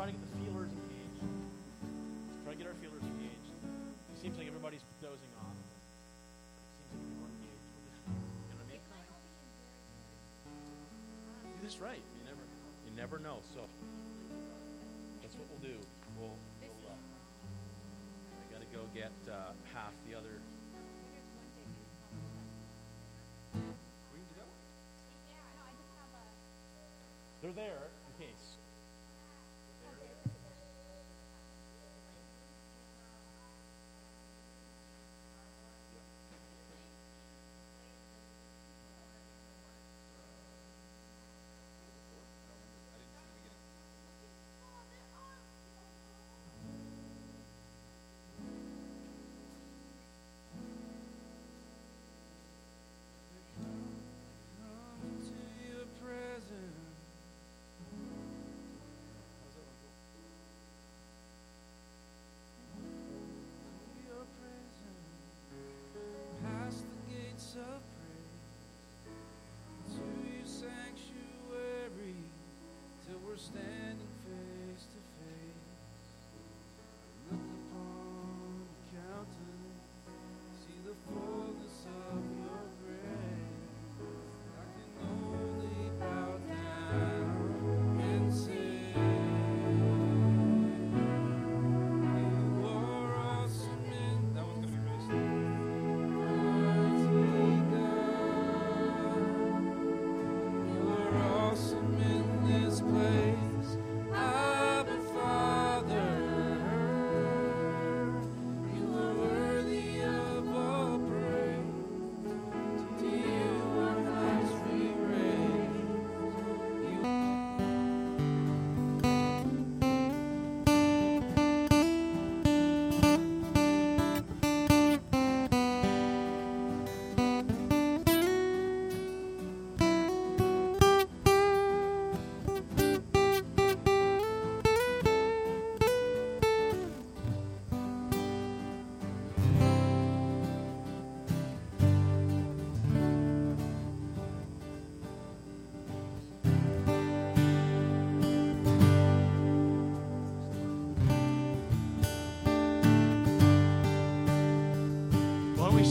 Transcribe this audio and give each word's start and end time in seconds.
try 0.00 0.08
to 0.08 0.16
get 0.16 0.24
the 0.32 0.40
feelers 0.48 0.72
engaged. 0.72 1.20
Let's 1.20 2.40
try 2.40 2.52
to 2.56 2.58
get 2.58 2.66
our 2.72 2.78
feelers 2.80 3.04
engaged. 3.04 3.52
It 3.52 4.16
seems 4.16 4.32
like 4.40 4.48
everybody's 4.48 4.80
dozing 4.96 5.28
off. 5.44 5.52
It 5.52 5.76
seems 6.88 7.04
like 7.04 7.20
we're 7.20 7.28
engaged. 7.28 7.68
You 8.08 8.48
know 8.48 8.64
what 8.64 8.64
I 8.64 8.80
mean? 8.80 8.80
Do 11.52 11.60
this 11.60 11.76
right. 11.84 12.00
You 12.00 12.22
never, 12.24 12.40
you 12.88 12.96
never 12.96 13.20
know. 13.20 13.44
So 13.52 13.60
that's 15.20 15.36
what 15.36 15.44
we'll 15.52 15.68
do. 15.68 15.76
We'll. 16.16 16.32
we'll 16.64 16.80
uh, 16.88 16.96
I 16.96 18.56
got 18.56 18.64
to 18.64 18.70
go 18.72 18.88
get 18.96 19.12
uh, 19.28 19.52
half 19.76 19.92
the 20.08 20.16
other. 20.16 20.40
They're 27.44 27.52
there. 27.52 27.99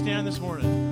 Stand 0.09 0.25
this 0.25 0.39
morning. 0.39 0.88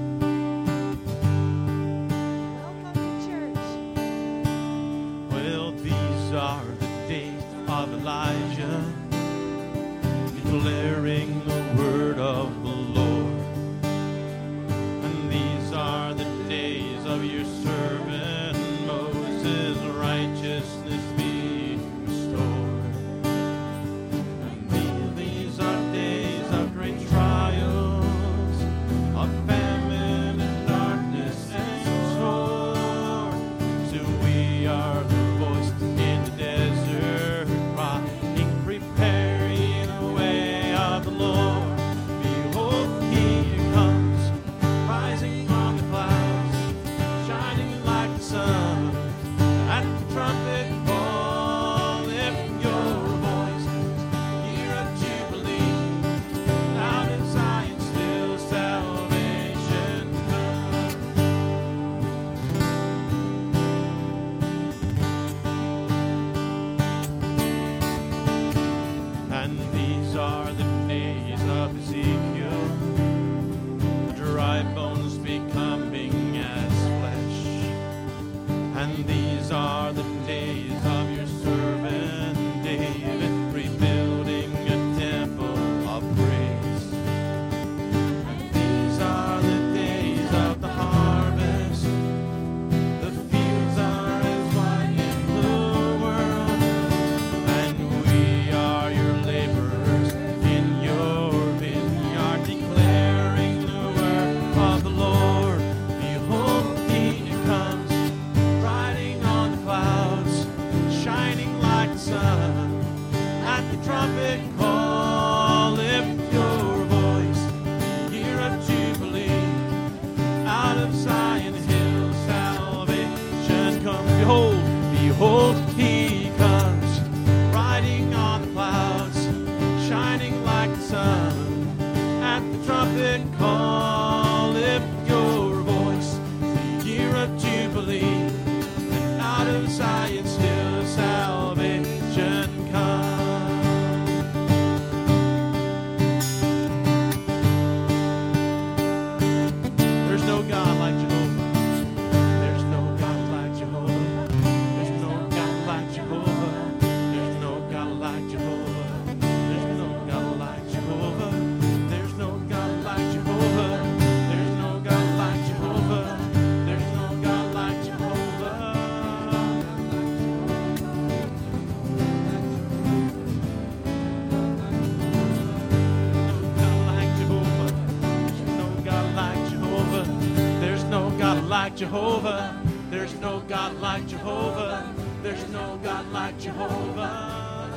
Jehovah. 181.77 182.59
There's 182.89 183.13
no 183.19 183.39
God 183.41 183.79
like 183.79 184.07
Jehovah. 184.07 184.91
There's 185.21 185.47
no 185.49 185.79
God 185.83 186.11
like 186.11 186.39
Jehovah. 186.39 187.69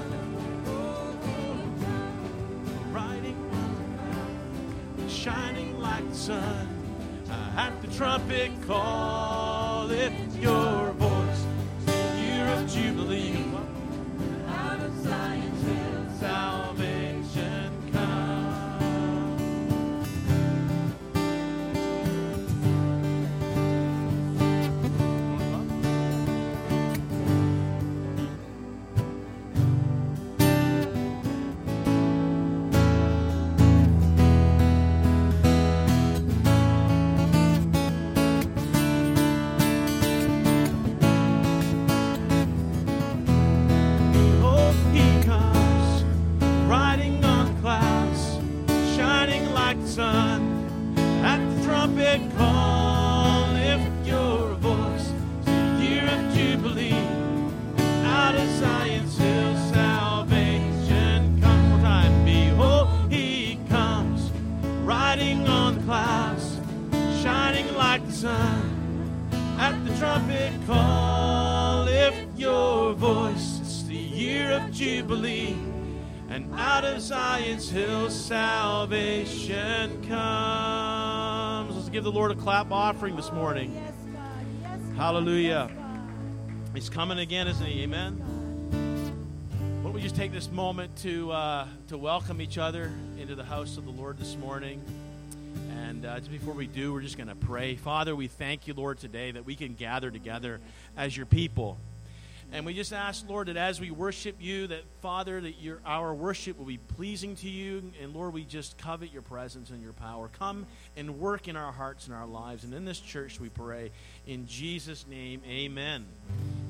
Riding, 2.90 3.36
shining 5.06 5.78
like 5.78 6.08
the 6.08 6.16
sun. 6.16 6.68
At 7.56 7.78
the 7.82 7.88
trumpet 7.88 8.52
call, 8.66 9.09
clap 82.40 82.72
offering 82.72 83.16
this 83.16 83.30
morning. 83.32 83.70
Hallelujah. 84.96 85.70
He's 86.72 86.88
coming 86.88 87.18
again, 87.18 87.46
isn't 87.46 87.66
he? 87.66 87.82
Amen. 87.82 88.14
Why 89.60 89.82
don't 89.82 89.92
we 89.92 90.00
just 90.00 90.16
take 90.16 90.32
this 90.32 90.50
moment 90.50 90.96
to 90.98 91.30
uh, 91.32 91.66
to 91.88 91.98
welcome 91.98 92.40
each 92.40 92.56
other 92.56 92.90
into 93.18 93.34
the 93.34 93.44
house 93.44 93.76
of 93.76 93.84
the 93.84 93.90
Lord 93.90 94.18
this 94.18 94.38
morning? 94.38 94.82
And 95.76 96.06
uh, 96.06 96.18
just 96.18 96.30
before 96.30 96.54
we 96.54 96.66
do, 96.66 96.94
we're 96.94 97.02
just 97.02 97.18
going 97.18 97.28
to 97.28 97.34
pray. 97.34 97.76
Father, 97.76 98.16
we 98.16 98.26
thank 98.26 98.66
you, 98.66 98.72
Lord, 98.72 98.98
today 98.98 99.32
that 99.32 99.44
we 99.44 99.54
can 99.54 99.74
gather 99.74 100.10
together 100.10 100.60
as 100.96 101.14
your 101.14 101.26
people. 101.26 101.76
And 102.52 102.66
we 102.66 102.74
just 102.74 102.92
ask, 102.92 103.28
Lord, 103.28 103.48
that 103.48 103.56
as 103.56 103.80
we 103.80 103.90
worship 103.90 104.36
you, 104.40 104.66
that 104.68 104.82
Father, 105.02 105.40
that 105.40 105.60
your 105.60 105.80
our 105.86 106.12
worship 106.12 106.58
will 106.58 106.66
be 106.66 106.78
pleasing 106.78 107.36
to 107.36 107.48
you. 107.48 107.92
And 108.02 108.14
Lord, 108.14 108.32
we 108.32 108.44
just 108.44 108.76
covet 108.78 109.12
your 109.12 109.22
presence 109.22 109.70
and 109.70 109.82
your 109.82 109.92
power. 109.92 110.28
Come 110.38 110.66
and 110.96 111.20
work 111.20 111.48
in 111.48 111.56
our 111.56 111.72
hearts 111.72 112.06
and 112.06 112.14
our 112.14 112.26
lives. 112.26 112.64
And 112.64 112.74
in 112.74 112.84
this 112.84 113.00
church, 113.00 113.38
we 113.38 113.48
pray 113.48 113.90
in 114.26 114.46
Jesus' 114.46 115.06
name, 115.06 115.42
Amen. 115.46 116.06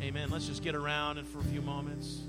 Amen. 0.02 0.30
Let's 0.30 0.46
just 0.46 0.62
get 0.62 0.74
around 0.74 1.18
and 1.18 1.26
for 1.26 1.38
a 1.38 1.44
few 1.44 1.62
moments. 1.62 2.20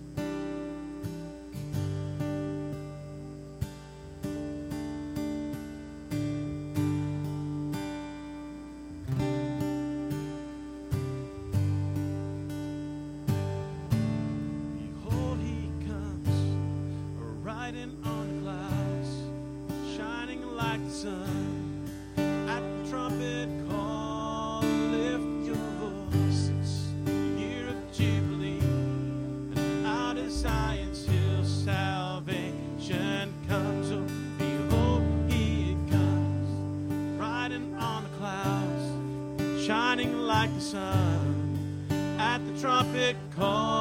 Riding 17.72 17.98
on 18.04 18.28
the 18.28 18.42
clouds, 18.44 19.96
shining 19.96 20.44
like 20.58 20.84
the 20.84 20.92
sun. 20.92 21.90
At 22.18 22.60
the 22.60 22.90
trumpet 22.90 23.50
call, 23.70 24.62
lift 24.62 25.48
your 25.48 25.56
voices, 25.80 26.90
year 27.38 27.68
of 27.70 27.92
jubilee, 27.94 28.60
and 29.56 29.86
out 29.86 30.18
of 30.18 30.30
Zion's 30.32 31.06
hill, 31.06 31.46
salvation 31.46 33.34
comes. 33.48 33.92
Oh, 33.92 34.06
behold, 34.38 35.04
he 35.30 35.78
comes, 35.90 37.20
riding 37.20 37.74
on 37.76 38.04
the 38.04 38.10
clouds, 38.18 39.66
shining 39.66 40.18
like 40.18 40.54
the 40.56 40.62
sun. 40.62 41.88
At 42.20 42.46
the 42.46 42.60
trumpet 42.60 43.16
call, 43.36 43.81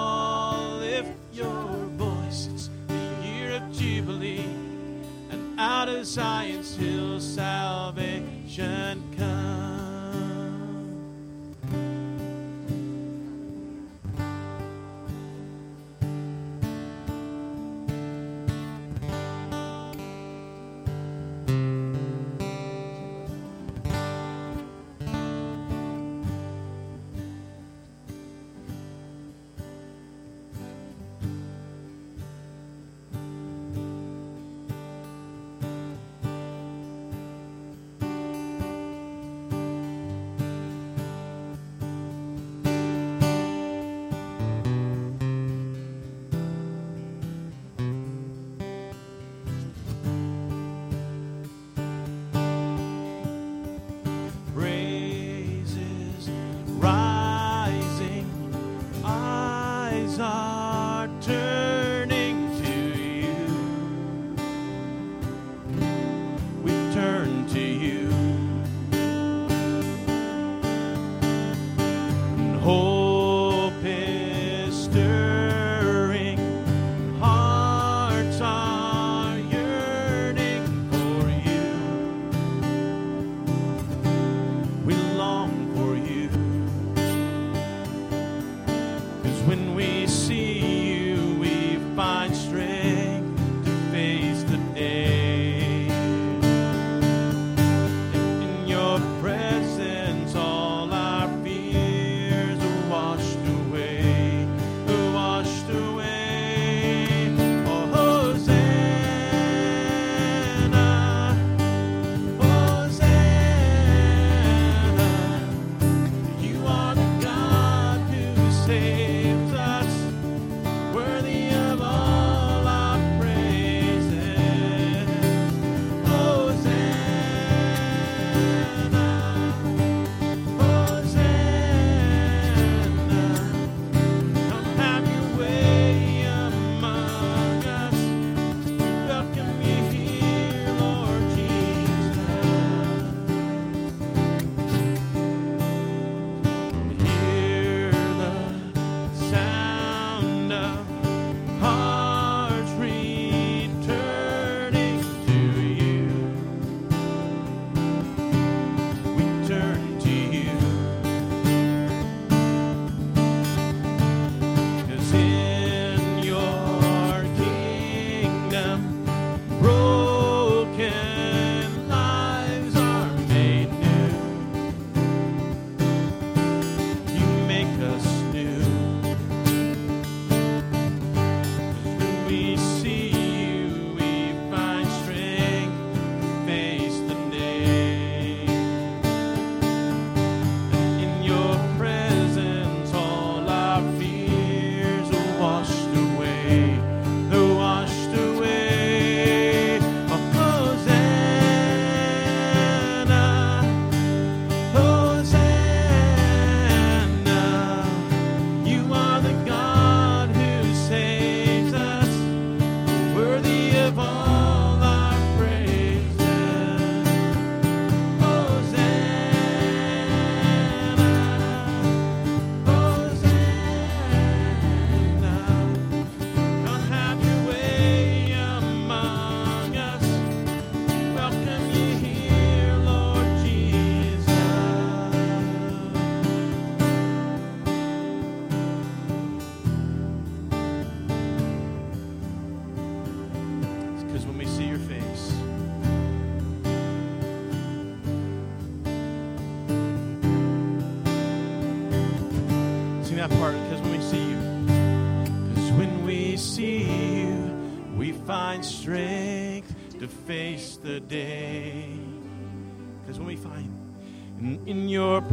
salvation 8.61 9.00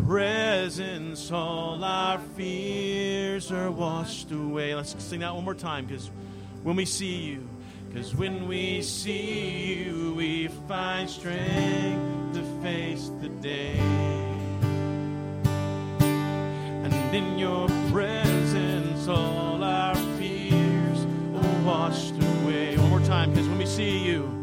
presence, 0.06 1.32
all 1.32 1.84
our 1.84 2.20
fears 2.36 3.51
are 3.51 3.72
washed 3.72 4.32
away. 4.32 4.75
Let's 4.75 4.96
sing 5.04 5.22
that 5.22 5.34
one 5.34 5.44
more 5.44 5.56
time 5.56 5.86
because 5.86 6.12
when 6.63 6.75
we 6.75 6.86
see 6.86 7.16
you, 7.16 7.48
because 7.89 8.16
when 8.16 8.48
we 8.48 8.82
see 8.82 9.84
you, 9.84 10.13
we 10.16 10.48
find 10.68 11.10
strength 11.10 12.34
to 12.36 12.44
face 12.62 13.12
the 13.22 13.30
day. 13.30 13.77
And 16.84 16.94
in 17.16 17.38
your 17.38 17.68
presence, 17.92 19.08
all 19.08 19.63
our 19.63 19.96
fears 20.18 21.06
are 21.36 21.63
washed 21.63 22.16
away. 22.16 22.77
One 22.77 22.89
more 22.89 23.00
time 23.01 23.32
because 23.32 23.48
when 23.48 23.58
we 23.58 23.66
see 23.66 23.98
you, 24.06 24.37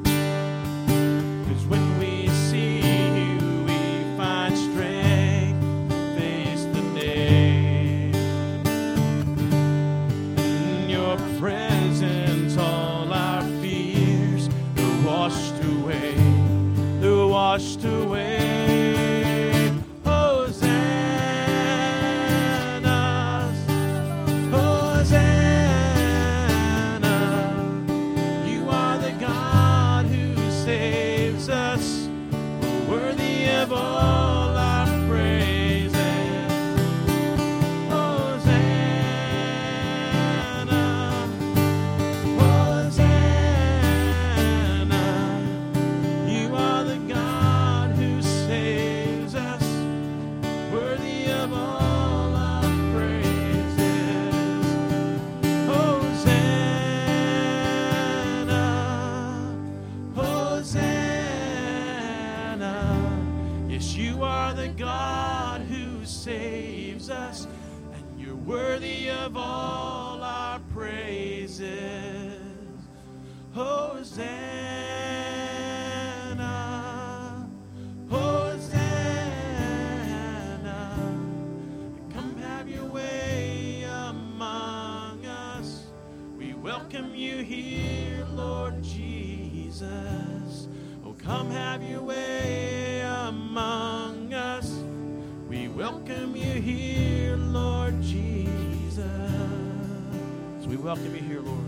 welcome 100.84 101.14
you 101.16 101.22
here, 101.22 101.40
Lord. 101.40 101.63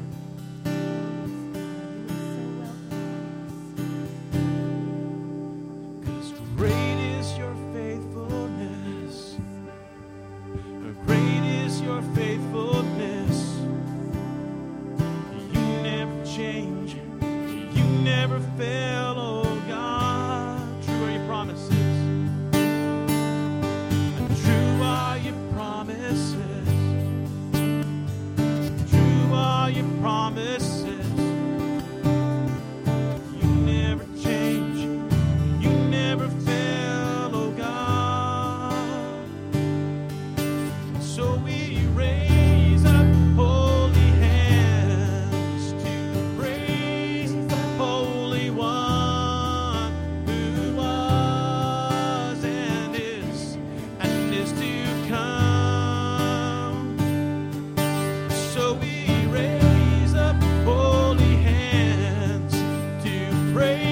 praise. 63.57 63.86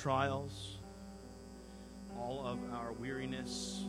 Trials, 0.00 0.78
all 2.18 2.42
of 2.46 2.58
our 2.72 2.92
weariness, 2.92 3.84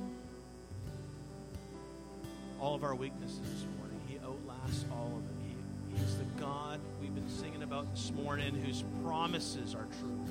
all 2.59 2.75
of 2.75 2.83
our 2.83 2.95
weaknesses 2.95 3.39
this 3.39 3.65
morning. 3.77 3.97
He 4.07 4.17
outlasts 4.19 4.83
all 4.91 5.13
of 5.15 5.23
it. 5.23 5.35
He, 5.47 5.97
he's 5.97 6.17
the 6.17 6.25
God 6.37 6.81
we've 6.99 7.15
been 7.15 7.29
singing 7.29 7.63
about 7.63 7.89
this 7.91 8.11
morning 8.11 8.53
whose 8.55 8.83
promises 9.05 9.73
are 9.73 9.87
true. 9.99 10.25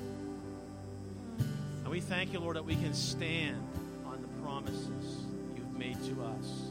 And 1.83 1.87
we 1.87 1.99
thank 1.99 2.31
you, 2.31 2.39
Lord, 2.39 2.57
that 2.57 2.65
we 2.65 2.75
can 2.75 2.93
stand 2.93 3.67
on 4.05 4.21
the 4.21 4.27
promises 4.43 5.25
you've 5.55 5.73
made 5.79 5.97
to 6.03 6.23
us. 6.23 6.61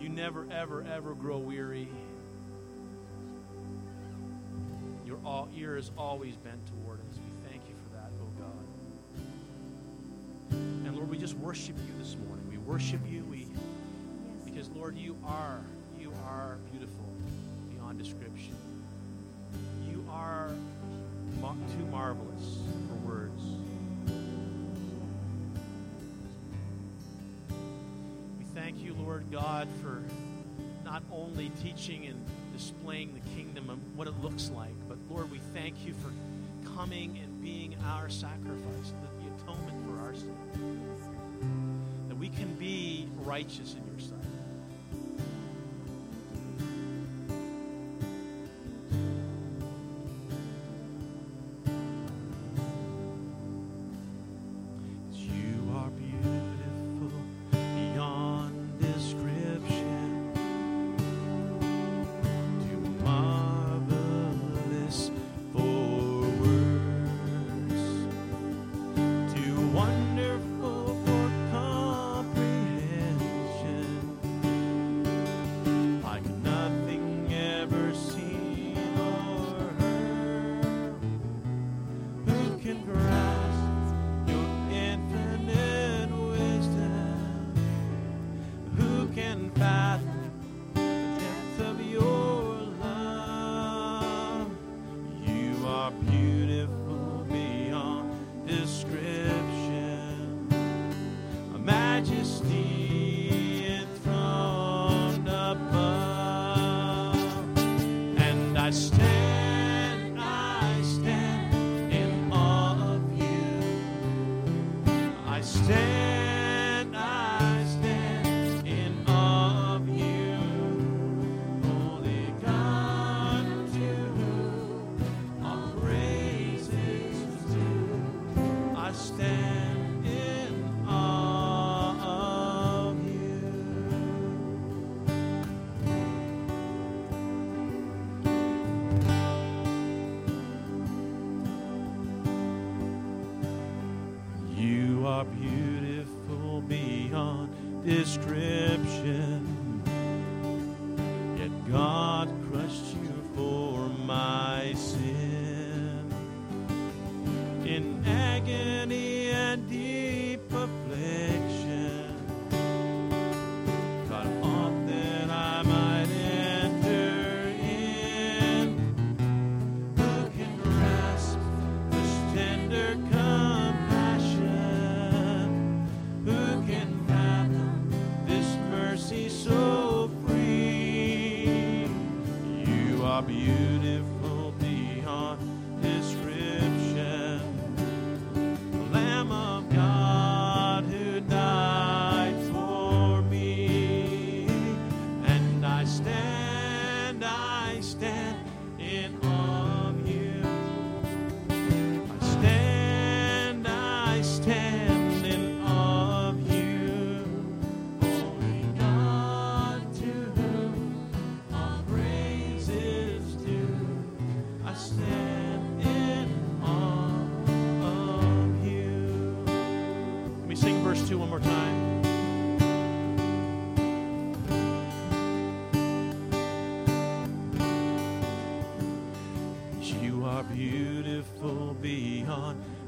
You 0.00 0.08
never, 0.08 0.44
ever, 0.50 0.84
ever 0.92 1.14
grow 1.14 1.38
weary. 1.38 1.88
All, 5.26 5.48
ear 5.56 5.76
is 5.76 5.90
always 5.98 6.36
bent 6.36 6.64
toward 6.66 7.00
us. 7.00 7.16
We 7.16 7.48
thank 7.50 7.62
you 7.68 7.74
for 7.74 7.96
that, 7.96 8.10
oh 8.22 8.30
God. 8.38 8.66
And 10.86 10.94
Lord, 10.94 11.10
we 11.10 11.18
just 11.18 11.34
worship 11.34 11.74
you 11.76 11.92
this 11.98 12.16
morning. 12.26 12.48
We 12.48 12.58
worship 12.58 13.00
you. 13.08 13.24
We 13.28 13.48
because 14.44 14.70
Lord, 14.70 14.96
you 14.96 15.16
are 15.26 15.60
you 15.98 16.12
are 16.24 16.58
beautiful 16.70 17.12
beyond 17.74 17.98
description. 17.98 18.54
You 19.90 20.06
are 20.08 20.50
too 21.78 21.86
marvelous 21.90 22.58
for 22.88 22.94
words. 23.06 23.42
We 28.38 28.44
thank 28.54 28.82
you, 28.82 28.94
Lord 28.94 29.30
God, 29.30 29.68
for 29.82 30.02
not 30.84 31.02
only 31.10 31.50
teaching 31.62 32.06
and 32.06 32.24
displaying 32.56 33.12
the 33.12 33.36
kingdom 33.36 33.68
and 33.68 33.80
what 33.94 34.08
it 34.08 34.14
looks 34.22 34.50
like, 34.50 34.72
but 34.88 34.96
Lord, 35.10 35.30
we 35.30 35.40
thank 35.52 35.74
you 35.84 35.92
for 35.92 36.10
coming 36.74 37.20
and 37.22 37.42
being 37.42 37.76
our 37.84 38.08
sacrifice, 38.08 38.94
the, 39.02 39.24
the 39.24 39.42
atonement 39.42 39.76
for 39.86 40.00
our 40.00 40.14
sin. 40.14 40.34
That 42.08 42.16
we 42.16 42.30
can 42.30 42.54
be 42.54 43.08
righteous 43.24 43.74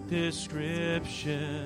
description. 0.08 1.57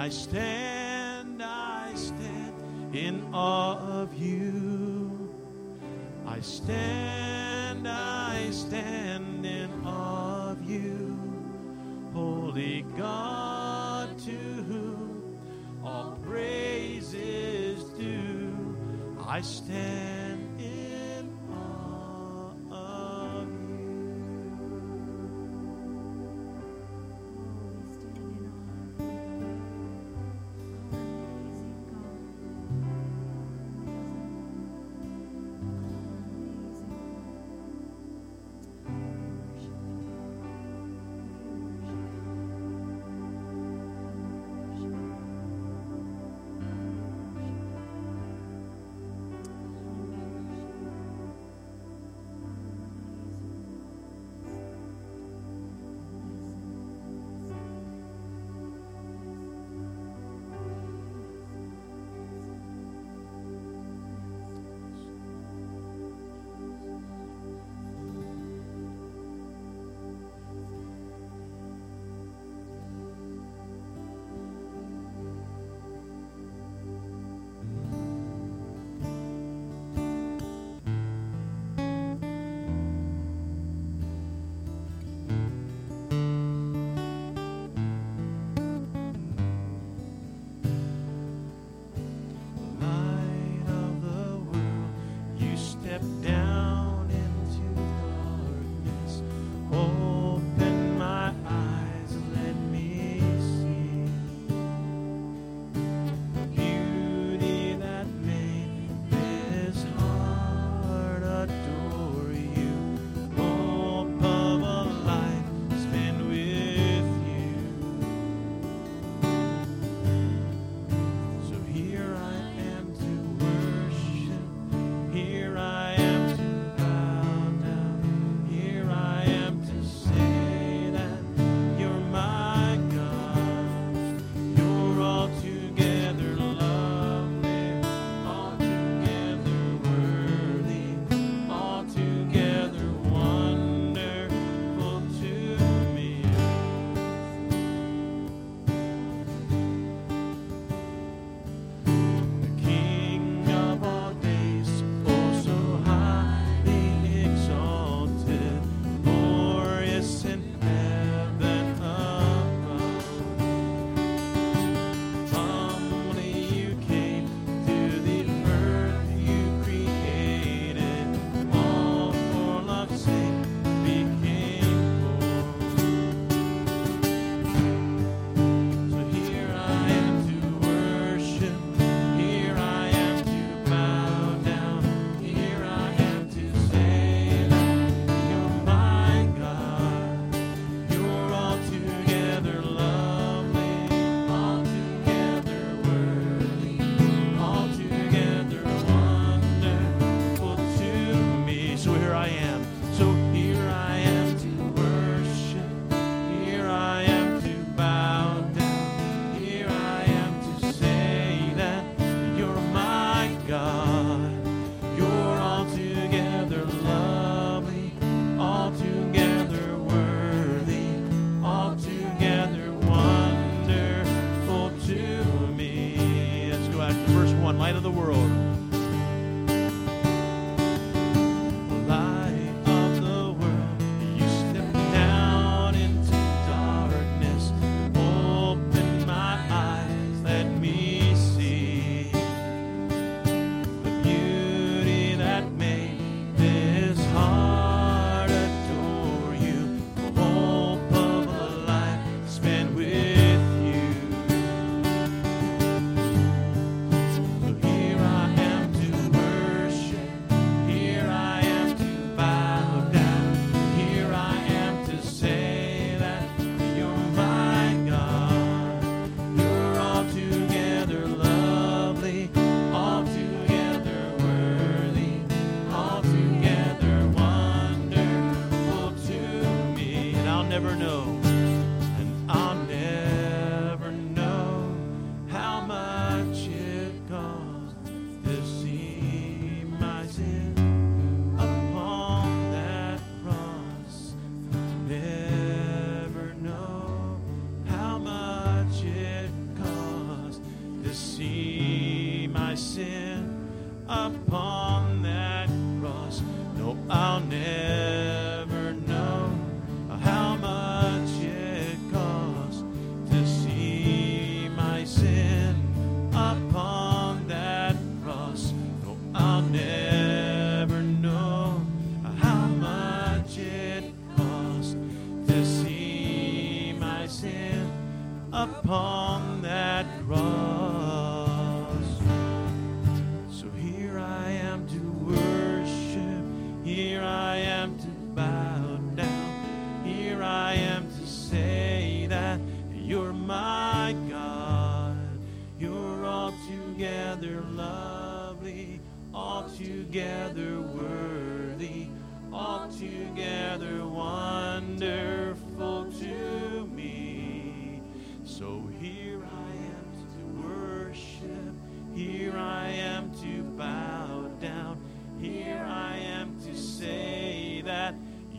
I 0.00 0.08
stand, 0.08 0.59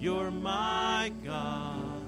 You're 0.01 0.31
my 0.31 1.11
God. 1.23 2.03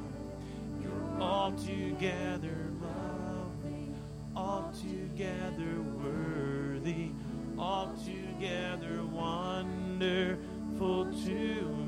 You're 0.81 1.21
altogether 1.21 2.71
lovely, 2.81 3.91
altogether 4.35 5.79
worthy, 6.03 7.11
altogether 7.55 9.05
wonderful 9.05 11.05
to 11.05 11.29
me. 11.29 11.82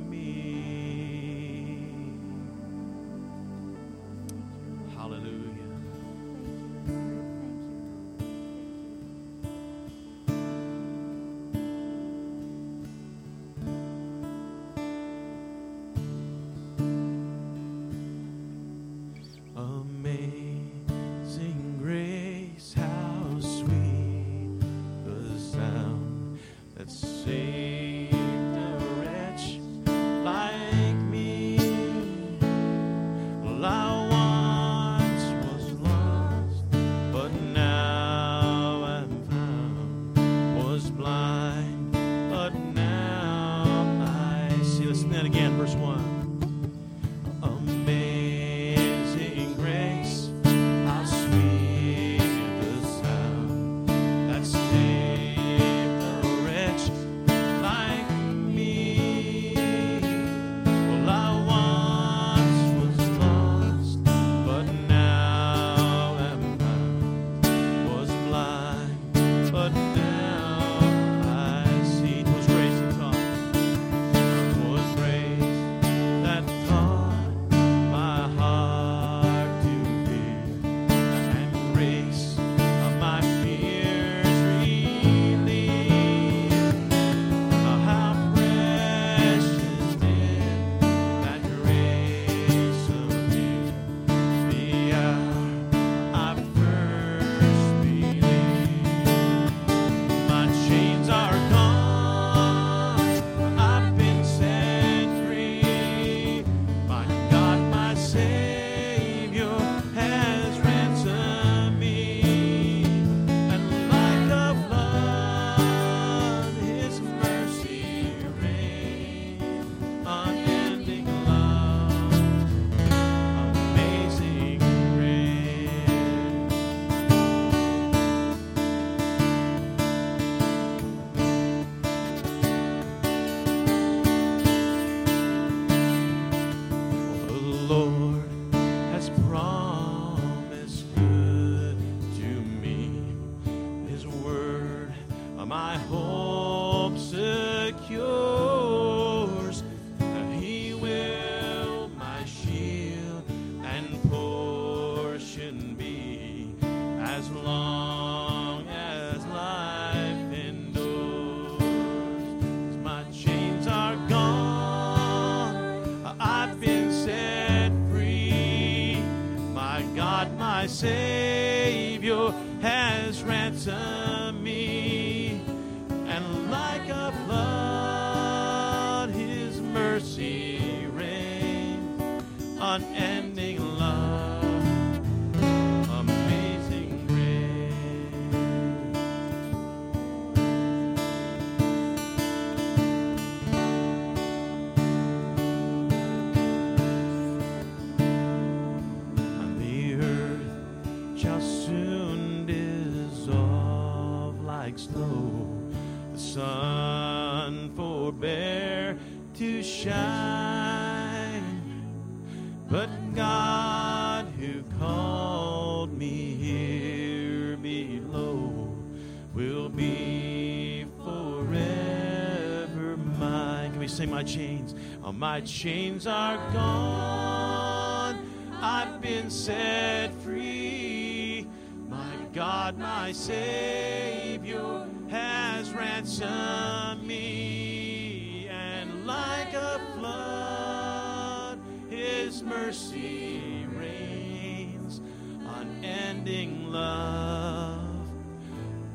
Chains? 225.06 225.16
Oh, 225.16 225.20
my 225.20 225.42
chains 225.42 226.08
are 226.08 226.38
gone. 226.52 228.18
I've 228.60 229.02
been 229.02 229.30
set 229.30 230.12
free. 230.24 231.48
My 231.88 232.16
God, 232.34 232.80
my 232.80 233.12
Savior 233.12 234.88
has 235.10 235.72
ransomed 235.74 237.06
me. 237.06 238.48
And 238.50 239.06
like 239.06 239.54
a 239.54 239.80
flood, 239.96 241.60
His 241.90 242.42
mercy 242.42 243.68
rains. 243.78 245.02
Unending 245.46 246.72
love 246.72 247.96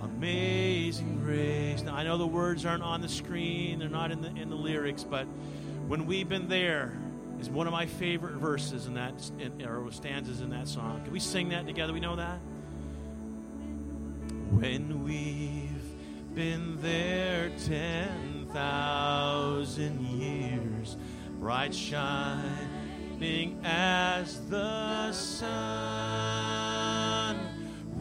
amazing 0.03 1.19
grace. 1.25 1.83
Now 1.83 1.95
I 1.95 2.05
know 2.05 2.19
the 2.19 2.27
words 2.27 2.67
aren't 2.67 2.83
on 2.83 3.01
the 3.01 3.09
screen; 3.09 3.79
they're 3.79 3.89
not 3.89 4.11
in 4.11 4.21
the 4.21 4.29
in 4.29 4.51
the 4.51 4.57
lyrics, 4.57 5.03
but 5.03 5.27
when 5.91 6.07
we've 6.07 6.29
been 6.29 6.47
there 6.47 6.97
is 7.41 7.51
one 7.51 7.67
of 7.67 7.73
my 7.73 7.85
favorite 7.85 8.35
verses 8.35 8.87
in 8.87 8.95
that 8.95 9.29
in, 9.41 9.61
or 9.67 9.91
stanzas 9.91 10.41
in 10.41 10.51
that 10.51 10.69
song. 10.69 11.03
Can 11.03 11.13
we 11.13 11.19
sing 11.19 11.49
that 11.49 11.67
together? 11.67 11.93
We 11.93 11.99
know 11.99 12.15
that. 12.15 12.39
When 14.51 15.03
we've 15.03 15.83
been 16.33 16.81
there 16.81 17.51
ten 17.67 18.47
thousand 18.53 20.01
years, 20.07 20.97
bright 21.41 21.75
shining 21.75 23.61
as 23.65 24.49
the 24.49 25.11
sun, 25.11 26.21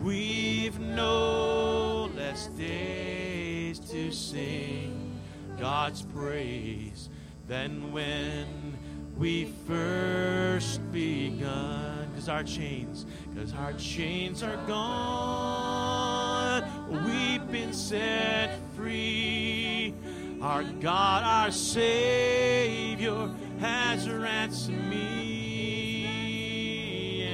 we've 0.04 0.80
no 0.80 2.12
less 2.16 2.50
days 2.50 3.80
to 3.80 4.12
sing 4.12 5.20
God's 5.58 6.04
praise 6.04 7.10
than 7.50 7.92
when 7.92 8.78
we 9.18 9.52
first 9.68 10.80
begun. 10.92 12.08
Cause 12.14 12.30
our 12.30 12.44
chains, 12.44 13.08
cause 13.36 13.54
our 13.56 13.74
chains 13.74 14.44
are 14.44 14.58
gone. 14.68 16.64
We've 17.06 17.52
been 17.52 17.74
set 17.74 18.60
free. 18.76 19.96
Our 20.42 20.64
God, 20.64 21.24
our 21.24 21.50
Savior, 21.52 23.32
has 23.60 24.08
ransomed 24.08 24.88
me. 24.88 26.06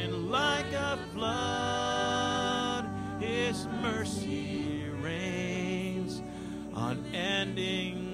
And 0.02 0.32
like 0.32 0.72
a 0.72 0.98
flood, 1.14 2.90
His 3.20 3.68
mercy 3.82 4.86
rains. 5.02 6.24
Unending 6.74 8.05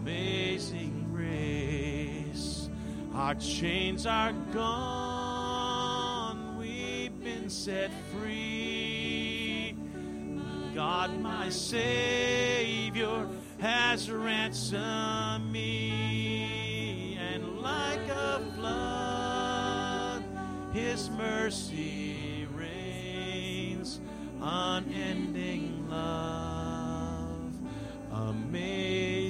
amazing 0.00 1.06
grace. 1.12 2.70
Our 3.14 3.34
chains 3.34 4.06
are 4.06 4.32
gone. 4.52 6.56
We've 6.58 7.22
been 7.22 7.50
set 7.50 7.90
free. 8.12 9.76
God, 10.74 11.20
my 11.20 11.50
Savior, 11.50 13.26
has 13.58 14.10
ransomed 14.10 15.52
me. 15.52 17.18
And 17.20 17.58
like 17.58 18.08
a 18.08 18.40
flood, 18.56 20.24
His 20.72 21.10
mercy 21.10 22.46
rains. 22.54 24.00
Unending 24.40 25.90
love, 25.90 27.52
amazing 28.12 29.29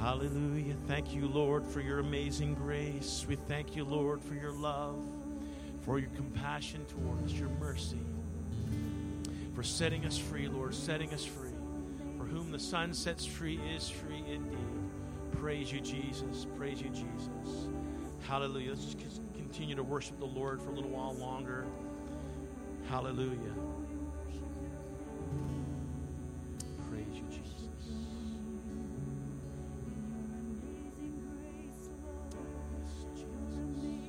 Hallelujah. 0.00 0.76
Thank 0.86 1.12
you, 1.12 1.26
Lord, 1.26 1.66
for 1.66 1.80
your 1.80 1.98
amazing 1.98 2.54
grace. 2.54 3.26
We 3.28 3.34
thank 3.34 3.74
you, 3.74 3.84
Lord, 3.84 4.22
for 4.22 4.34
your 4.34 4.52
love, 4.52 4.96
for 5.80 5.98
your 5.98 6.10
compassion 6.10 6.86
toward 6.86 7.24
us, 7.24 7.32
your 7.32 7.48
mercy, 7.48 7.98
for 9.54 9.64
setting 9.64 10.04
us 10.06 10.16
free, 10.16 10.46
Lord, 10.46 10.72
setting 10.72 11.12
us 11.12 11.24
free. 11.24 11.50
For 12.16 12.24
whom 12.24 12.52
the 12.52 12.60
Son 12.60 12.94
sets 12.94 13.26
free 13.26 13.58
is 13.74 13.88
free 13.88 14.22
indeed. 14.28 14.58
Praise 15.32 15.72
you, 15.72 15.80
Jesus. 15.80 16.46
Praise 16.56 16.80
you, 16.80 16.90
Jesus. 16.90 17.68
Hallelujah. 18.20 18.70
Let's 18.70 18.94
just 18.94 19.20
continue 19.34 19.74
to 19.74 19.82
worship 19.82 20.18
the 20.20 20.26
Lord 20.26 20.62
for 20.62 20.70
a 20.70 20.74
little 20.74 20.90
while 20.90 21.14
longer. 21.14 21.66
Hallelujah. 22.88 23.54
Yes, 33.58 33.82
Jesus. 33.82 34.07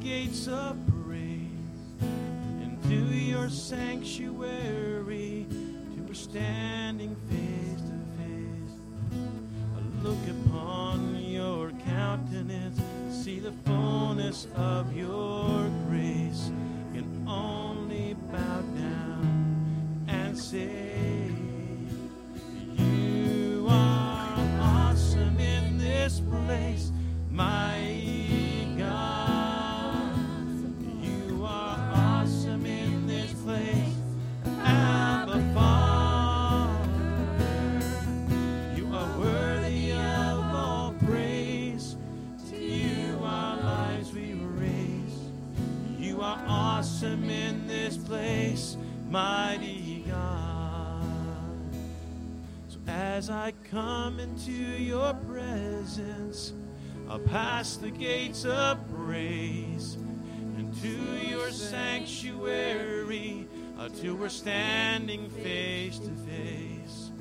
Gates 0.00 0.46
of 0.46 0.76
praise, 1.04 1.48
into 2.62 2.94
your 2.94 3.48
sanctuary, 3.48 5.46
to 5.50 6.02
we're 6.06 6.14
You 46.18 46.24
are 46.24 46.44
awesome 46.48 47.30
in 47.30 47.68
this 47.68 47.96
place, 47.96 48.76
mighty 49.08 50.04
God. 50.08 51.04
So 52.66 52.78
as 52.88 53.30
I 53.30 53.52
come 53.70 54.18
into 54.18 54.50
your 54.50 55.14
presence, 55.14 56.52
I'll 57.08 57.20
pass 57.20 57.76
the 57.76 57.92
gates 57.92 58.44
of 58.44 58.80
praise 58.92 59.96
into 60.56 60.88
your 61.24 61.52
sanctuary 61.52 63.46
until 63.78 64.16
we're 64.16 64.28
standing 64.28 65.30
face 65.30 66.00
to 66.00 66.10
face. 66.10 67.12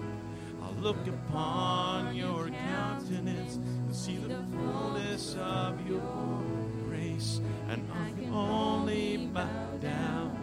I'll 0.64 0.74
look 0.82 1.06
upon 1.06 2.16
your 2.16 2.50
countenance 2.50 3.58
and 3.58 3.96
see 3.96 4.18
the 4.18 4.44
fullness 4.58 5.36
of 5.40 5.88
your 5.88 6.42
grace, 6.88 7.42
and 7.70 7.88
can 7.88 8.34
only 8.34 8.67
bow 9.38 9.78
down 9.80 10.36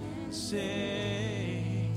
and 0.00 0.34
say 0.34 1.90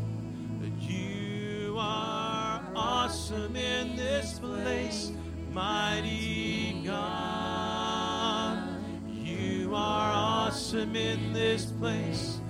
that 0.60 0.82
you 0.82 1.78
are 1.80 2.62
awesome 2.76 3.56
in 3.56 3.96
this 3.96 4.38
place, 4.40 5.14
mighty 5.54 6.84
God. 6.86 8.68
You 9.10 9.74
are 9.74 10.12
awesome 10.14 10.98
in 10.98 11.32
this 11.32 11.68
place, 11.80 12.42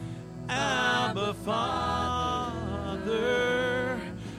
Abba 0.50 1.36
Father. 1.36 2.82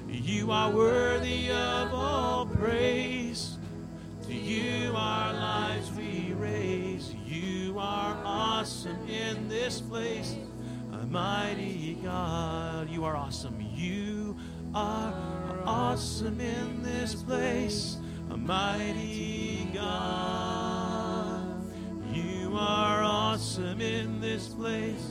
You 0.08 0.50
are 0.50 0.70
worthy 0.72 1.52
of 1.52 1.94
all 1.94 2.46
praise. 2.46 3.56
To 4.26 4.34
you 4.34 4.94
our 4.96 5.32
lives 5.32 5.91
awesome 8.72 9.06
in 9.06 9.48
this 9.48 9.82
place. 9.82 10.34
A 10.92 11.04
mighty 11.06 11.98
God, 12.02 12.88
you 12.88 13.04
are 13.04 13.14
awesome. 13.14 13.60
You 13.60 14.34
are 14.74 15.12
awesome 15.66 16.40
in 16.40 16.82
this 16.82 17.14
place. 17.14 17.98
A 18.30 18.36
mighty 18.36 19.68
God, 19.74 21.66
you 22.14 22.56
are 22.56 23.02
awesome 23.02 23.82
in 23.82 24.22
this 24.22 24.48
place. 24.48 25.10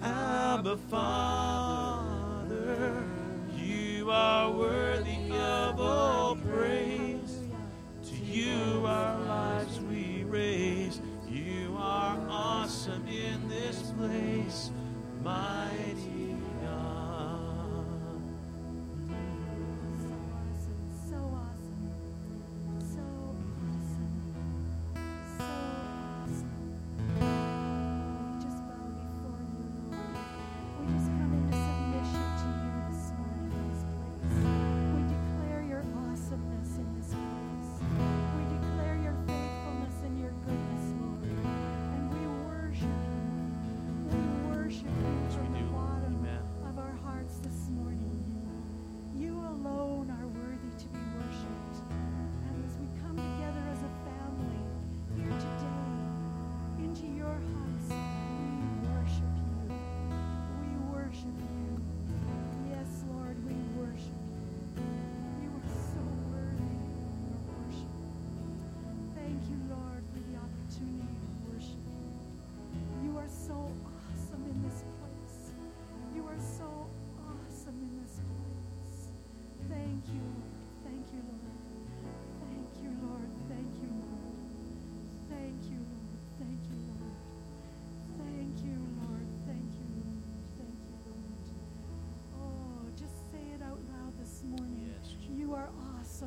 Abba 0.00 0.76
Father, 0.88 1.82
you 3.56 4.08
are 4.08 4.52
worthy 4.52 5.32
of 5.32 5.80
all 5.80 6.36
praise. 6.36 7.40
To 8.04 8.14
you 8.14 8.86
our 8.86 9.18
lives 9.18 9.80
we 9.80 10.22
raise 10.22 10.63
awesome 12.64 13.06
in 13.06 13.46
this 13.46 13.92
place, 13.98 14.70
mighty 15.22 16.34
God. 16.62 17.03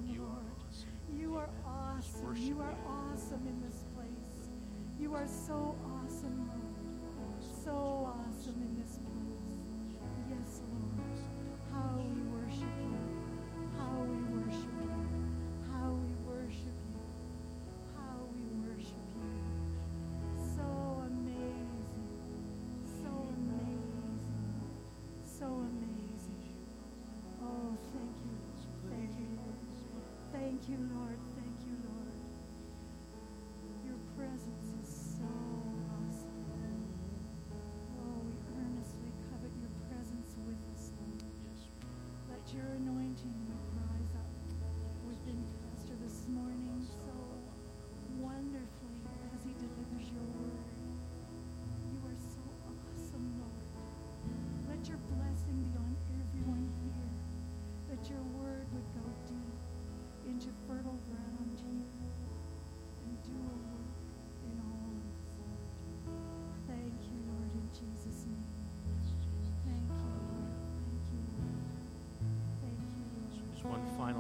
You 0.08 0.22
Lord. 0.22 0.32
Are 0.32 0.66
awesome. 0.68 0.90
You 1.20 1.36
are 1.36 1.50
awesome. 1.66 2.36
You 2.38 2.62
are 2.62 2.76
awesome 2.88 3.48
in 3.48 3.62
this 3.62 3.84
place. 3.96 4.50
You 5.00 5.14
are 5.14 5.28
so 5.28 5.76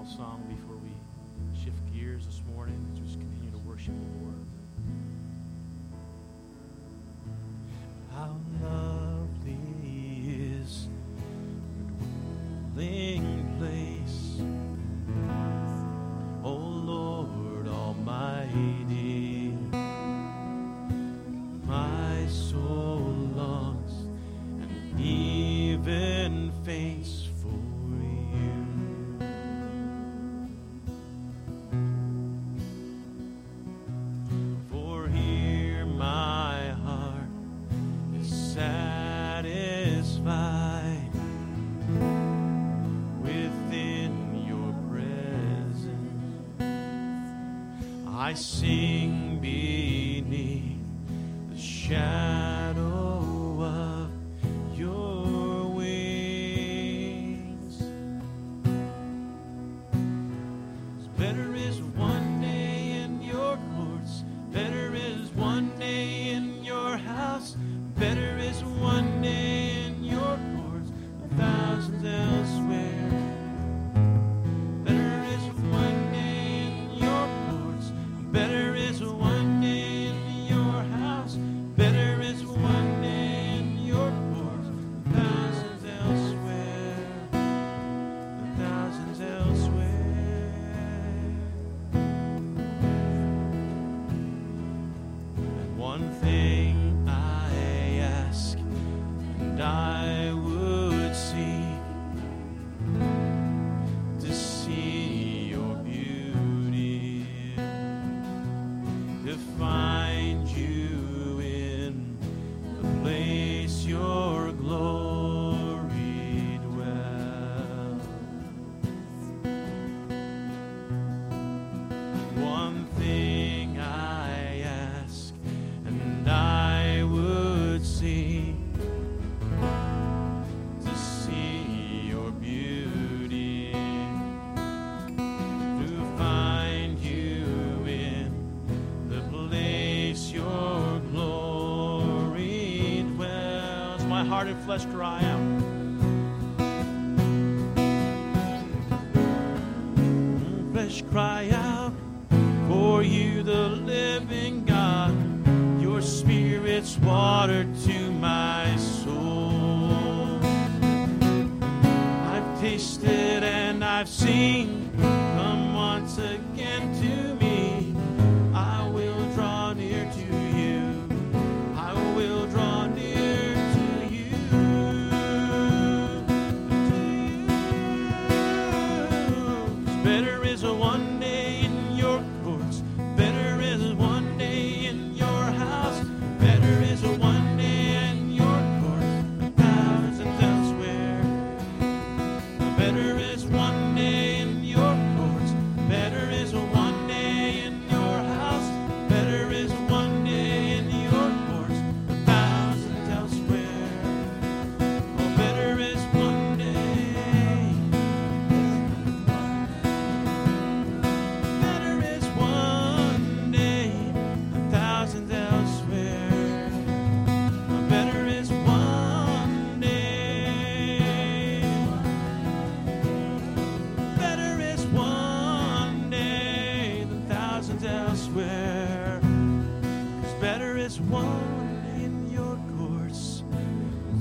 song 0.07 0.41
before 0.47 0.77
we 0.77 0.89
shift 1.61 1.77
gears 1.93 2.25
this 2.25 2.41
morning. 2.55 2.79
Just 2.95 3.19
continue 3.19 3.51
to 3.51 3.57
worship 3.59 3.93
the 3.93 4.23
Lord. 4.23 4.47
Love. 8.61 8.86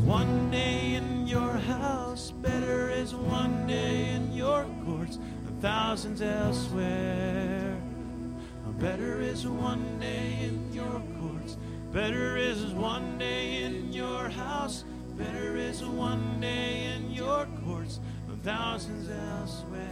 One 0.07 0.51
day 0.53 0.95
in 0.95 1.27
your 1.27 1.53
house. 1.53 2.31
Better 2.31 2.89
is 2.91 3.13
one 3.13 3.67
day 3.67 4.11
in 4.11 4.33
your 4.33 4.65
courts 4.85 5.17
than 5.17 5.61
thousands 5.61 6.23
elsewhere. 6.23 7.77
Better 8.79 9.21
is 9.21 9.49
one 9.49 9.99
day 9.99 10.39
in 10.43 10.73
your 10.73 11.03
courts. 11.21 11.57
Better 11.93 12.37
is 12.37 12.67
one 12.67 13.19
day 13.19 13.65
in 13.65 13.93
your 13.93 14.29
house. 14.29 14.85
Better 15.19 15.57
is 15.57 15.83
one 15.83 16.41
day 16.41 16.93
in 16.95 17.11
your 17.11 17.49
courts 17.65 17.99
than 18.29 18.39
thousands 18.41 19.09
elsewhere. 19.11 19.83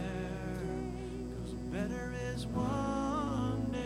'Cause 1.43 1.53
better 1.73 2.13
is 2.33 2.45
one 2.47 3.65
day. 3.71 3.85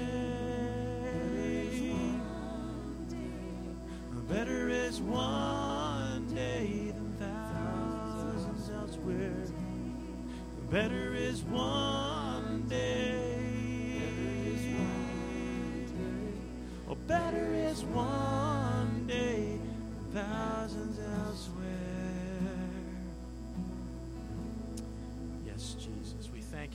Better 4.28 4.70
is 4.70 5.02
one 5.02 5.59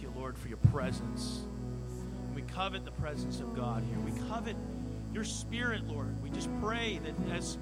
you, 0.05 0.13
Lord, 0.17 0.37
for 0.37 0.49
your 0.49 0.59
presence. 0.59 1.41
We 2.35 2.43
covet 2.43 2.85
the 2.85 2.91
presence 2.93 3.41
of 3.41 3.57
God 3.57 3.83
here. 3.89 3.99
We 4.01 4.13
covet 4.29 4.55
your 5.15 5.25
spirit, 5.25 5.87
Lord. 5.87 6.23
We 6.23 6.29
just 6.31 6.51
pray 6.61 7.01
that 7.05 7.15
as 7.35 7.57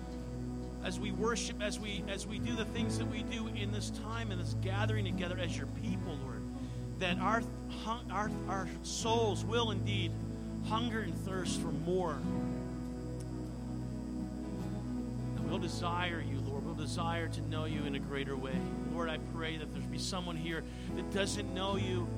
as 0.85 0.99
we 0.99 1.13
worship, 1.13 1.63
as 1.63 1.79
we 1.79 2.03
as 2.09 2.27
we 2.27 2.41
do 2.41 2.57
the 2.57 2.65
things 2.65 2.99
that 2.99 3.09
we 3.09 3.23
do 3.23 3.47
in 3.49 3.71
this 3.71 3.91
time 3.91 4.33
and 4.33 4.41
this 4.41 4.57
gathering 4.61 5.05
together 5.05 5.39
as 5.39 5.57
your 5.57 5.69
people, 5.83 6.19
Lord, 6.25 6.43
that 6.99 7.19
our 7.19 7.43
our 8.11 8.29
our 8.49 8.69
souls 8.83 9.45
will 9.45 9.71
indeed 9.71 10.11
hunger 10.67 11.01
and 11.01 11.15
thirst 11.25 11.61
for 11.61 11.71
more. 11.71 12.17
And 15.37 15.49
we'll 15.49 15.61
desire 15.61 16.21
you, 16.29 16.41
Lord. 16.41 16.65
We'll 16.65 16.75
desire 16.75 17.29
to 17.29 17.41
know 17.43 17.67
you 17.67 17.85
in 17.85 17.95
a 17.95 18.01
greater 18.01 18.35
way. 18.35 18.57
Lord, 18.93 19.09
I 19.09 19.19
pray 19.33 19.59
that 19.59 19.73
there's 19.73 19.87
be 19.87 19.99
someone 19.99 20.37
here 20.37 20.65
that 20.97 21.13
doesn't 21.13 21.55
know 21.55 21.77
you. 21.77 22.09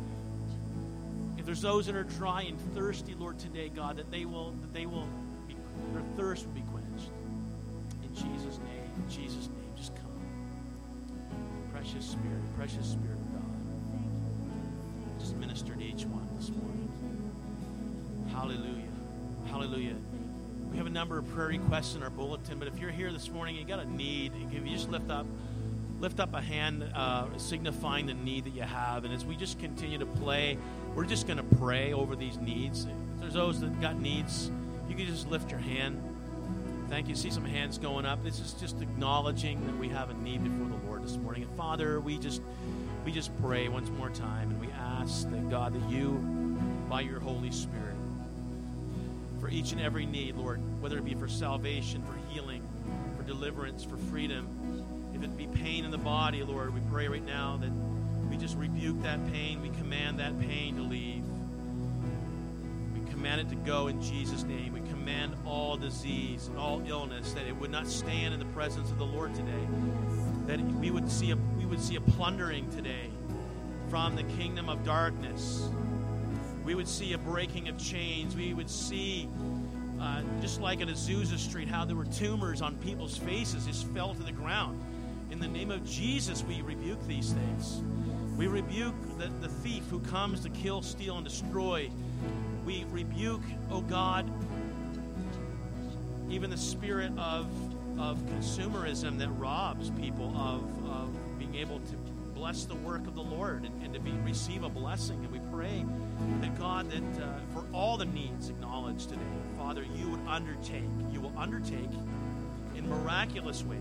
If 1.45 1.49
there's 1.49 1.61
those 1.61 1.85
that 1.85 1.95
are 1.95 2.05
dry 2.05 2.41
and 2.45 2.59
thirsty, 2.75 3.15
Lord, 3.15 3.39
today, 3.39 3.69
God, 3.69 3.99
that 3.99 4.11
they 4.11 4.25
will 4.25 4.53
that 4.63 4.73
they 4.73 4.87
will 4.87 5.07
be, 5.47 5.55
their 5.93 6.01
thirst 6.17 6.47
will 6.47 6.55
be 6.55 6.63
quenched. 6.63 7.11
In 8.03 8.15
Jesus' 8.15 8.59
name, 8.61 8.91
in 8.97 9.11
Jesus' 9.11 9.49
name, 9.49 9.69
just 9.77 9.95
come. 9.95 10.07
Precious 11.71 12.07
Spirit, 12.07 12.41
precious 12.57 12.87
Spirit 12.87 13.19
of 13.19 13.33
God. 13.35 15.21
Just 15.21 15.37
minister 15.37 15.75
to 15.75 15.85
each 15.85 16.07
one 16.07 16.27
this 16.39 16.49
morning. 16.49 16.89
Hallelujah. 18.33 18.89
Hallelujah. 19.51 19.97
We 20.71 20.79
have 20.79 20.87
a 20.87 20.91
number 20.91 21.19
of 21.19 21.29
prayer 21.35 21.49
requests 21.49 21.95
in 21.95 22.03
our 22.03 22.09
bulletin, 22.09 22.59
but 22.59 22.69
if 22.69 22.79
you're 22.79 22.91
here 22.91 23.13
this 23.13 23.29
morning 23.29 23.59
and 23.59 23.69
you 23.69 23.77
got 23.77 23.85
a 23.85 23.91
need, 23.91 24.33
if 24.51 24.67
you 24.67 24.75
just 24.75 24.89
lift 24.89 25.11
up 25.11 25.27
lift 26.05 26.21
up 26.21 26.35
a 26.35 26.41
hand 26.41 26.85
uh, 26.95 27.25
signifying 27.39 28.05
the 28.05 28.13
need 28.13 28.45
that 28.45 28.55
you 28.55 28.61
have. 28.61 29.07
And 29.07 29.15
as 29.15 29.25
we 29.25 29.37
just 29.37 29.59
continue 29.59 29.97
to 29.97 30.05
play, 30.05 30.59
we're 30.95 31.07
just 31.07 31.27
going 31.27 31.39
to 31.39 31.57
pray 31.57 31.95
over 31.95 32.15
these 32.15 32.37
needs. 32.37 32.85
If 32.85 33.21
there's 33.21 33.33
those 33.33 33.59
that 33.63 33.81
got 33.81 33.99
needs, 33.99 34.51
you 34.87 34.95
can 34.95 35.07
just 35.07 35.31
lift 35.31 35.51
your 35.51 35.61
hand. 35.61 35.99
Thank 36.91 37.09
you. 37.09 37.15
See 37.15 37.31
some 37.31 37.47
hands 37.47 37.79
going 37.79 38.05
up. 38.05 38.23
This 38.23 38.39
is 38.39 38.53
just 38.53 38.83
acknowledging 38.83 39.65
that 39.67 39.79
we 39.79 39.89
have 39.89 40.11
a 40.11 40.15
need 40.15 40.45
before 40.45 40.67
the 40.79 40.87
Lord 40.87 41.03
this 41.03 41.17
morning. 41.17 41.45
And 41.45 41.57
Father, 41.57 41.99
we 42.01 42.19
just 42.19 42.43
we 43.07 43.11
just 43.11 43.35
pray 43.41 43.69
once 43.69 43.89
more 43.89 44.11
time 44.11 44.51
and 44.51 44.61
we 44.61 44.69
ask 44.73 45.31
that 45.31 45.49
God 45.49 45.73
that 45.73 45.91
you 45.91 46.11
by 46.91 47.01
your 47.01 47.19
Holy 47.19 47.51
Spirit 47.51 47.97
for 49.41 49.49
each 49.49 49.73
and 49.73 49.81
every 49.81 50.05
need, 50.05 50.37
Lord, 50.37 50.61
whether 50.83 50.99
it 50.99 51.05
be 51.07 51.15
for 51.15 51.29
salvation, 51.29 52.03
for 52.03 52.15
healing, 52.31 52.63
for 53.17 53.23
deliverance, 53.23 53.85
for 53.85 53.97
freedom, 53.97 54.64
if 55.15 55.23
it 55.23 55.37
be 55.37 55.47
pain 55.47 55.85
in 55.85 55.91
the 55.91 55.99
body, 55.99 56.43
Lord, 56.43 56.75
we 56.75 56.81
pray 56.91 57.09
right 57.09 57.25
now 57.25 57.59
that 57.61 57.71
we 58.31 58.37
just 58.37 58.57
rebuke 58.57 59.03
that 59.03 59.25
pain. 59.33 59.63
We 59.63 59.71
command 59.71 60.19
that 60.19 60.39
pain 60.41 60.77
to 60.77 60.83
leave. 60.83 61.25
We 62.95 63.11
command 63.11 63.41
it 63.41 63.49
to 63.51 63.55
go 63.55 63.87
in 63.87 64.03
Jesus' 64.03 64.43
name. 64.43 64.73
We 64.73 64.81
command 64.81 65.37
all 65.47 65.77
disease 65.77 66.49
and 66.49 66.59
all 66.59 66.83
illness 66.87 67.33
that 67.33 67.47
it 67.47 67.57
would 67.57 67.71
not 67.71 67.87
stand 67.87 68.35
in 68.35 68.41
the 68.41 68.47
presence 68.47 68.91
of 68.91 68.99
the 68.99 69.07
Lord 69.07 69.35
today. 69.35 69.67
That 70.47 70.61
we 70.61 70.91
would 70.91 71.11
see 71.11 71.31
a 71.31 71.37
we 71.59 71.65
would 71.65 71.81
see 71.81 71.97
a 71.97 72.01
plundering 72.01 72.69
today 72.71 73.09
from 73.89 74.17
the 74.17 74.25
kingdom 74.25 74.69
of 74.69 74.85
darkness. 74.85 75.69
We 76.65 76.75
would 76.75 76.89
see 76.89 77.13
a 77.13 77.19
breaking 77.19 77.69
of 77.69 77.79
chains. 77.79 78.35
We 78.35 78.53
would 78.53 78.71
see 78.71 79.29
uh, 80.01 80.23
just 80.41 80.61
like 80.61 80.81
at 80.81 80.89
Azusa 80.89 81.39
Street, 81.39 81.69
how 81.69 81.85
there 81.85 81.97
were 81.97 82.05
tumors 82.05 82.61
on 82.61 82.77
people's 82.77 83.17
faces 83.17 83.67
just 83.67 83.87
fell 83.89 84.15
to 84.15 84.23
the 84.23 84.33
ground. 84.33 84.81
In 85.35 85.41
the 85.41 85.49
name 85.49 85.73
of 85.73 85.85
Jesus, 85.85 86.45
we 86.45 86.63
rebuke 86.63 87.05
these 87.09 87.33
things. 87.33 87.83
We 88.37 88.47
rebuke 88.47 88.95
the, 89.19 89.27
the 89.41 89.49
thief 89.49 89.83
who 89.91 89.99
comes 89.99 90.39
to 90.45 90.49
kill, 90.49 90.81
steal, 90.81 91.17
and 91.17 91.27
destroy. 91.27 91.91
We 92.65 92.87
rebuke, 92.89 93.43
oh 93.69 93.81
God, 93.81 94.31
even 96.31 96.51
the 96.51 96.57
spirit 96.57 97.11
of, 97.19 97.49
of 97.99 98.19
consumerism 98.27 99.19
that 99.19 99.29
robs 99.31 99.91
people 100.01 100.33
of, 100.37 100.63
of 100.89 101.37
being 101.37 101.57
able 101.57 101.81
to 101.81 101.97
bless 102.33 102.65
the 102.65 102.77
work 102.77 103.05
of 103.09 103.17
the 103.17 103.23
Lord 103.23 103.65
and, 103.65 103.83
and 103.83 103.93
to 103.93 103.99
be, 103.99 104.13
receive 104.25 104.63
a 104.63 104.69
blessing. 104.69 105.19
And 105.25 105.33
we 105.33 105.41
pray 105.53 105.85
that 106.43 106.57
God, 106.57 106.93
that 106.93 107.25
uh, 107.25 107.41
for 107.53 107.65
all 107.73 107.97
the 107.97 108.07
needs 108.07 108.51
acknowledged 108.51 109.09
today, 109.09 109.23
Father, 109.59 109.85
you 109.97 110.11
would 110.11 110.25
undertake, 110.29 110.85
you 111.11 111.21
will 111.21 111.37
undertake 111.37 111.91
in 112.77 112.89
miraculous 112.89 113.65
ways, 113.65 113.81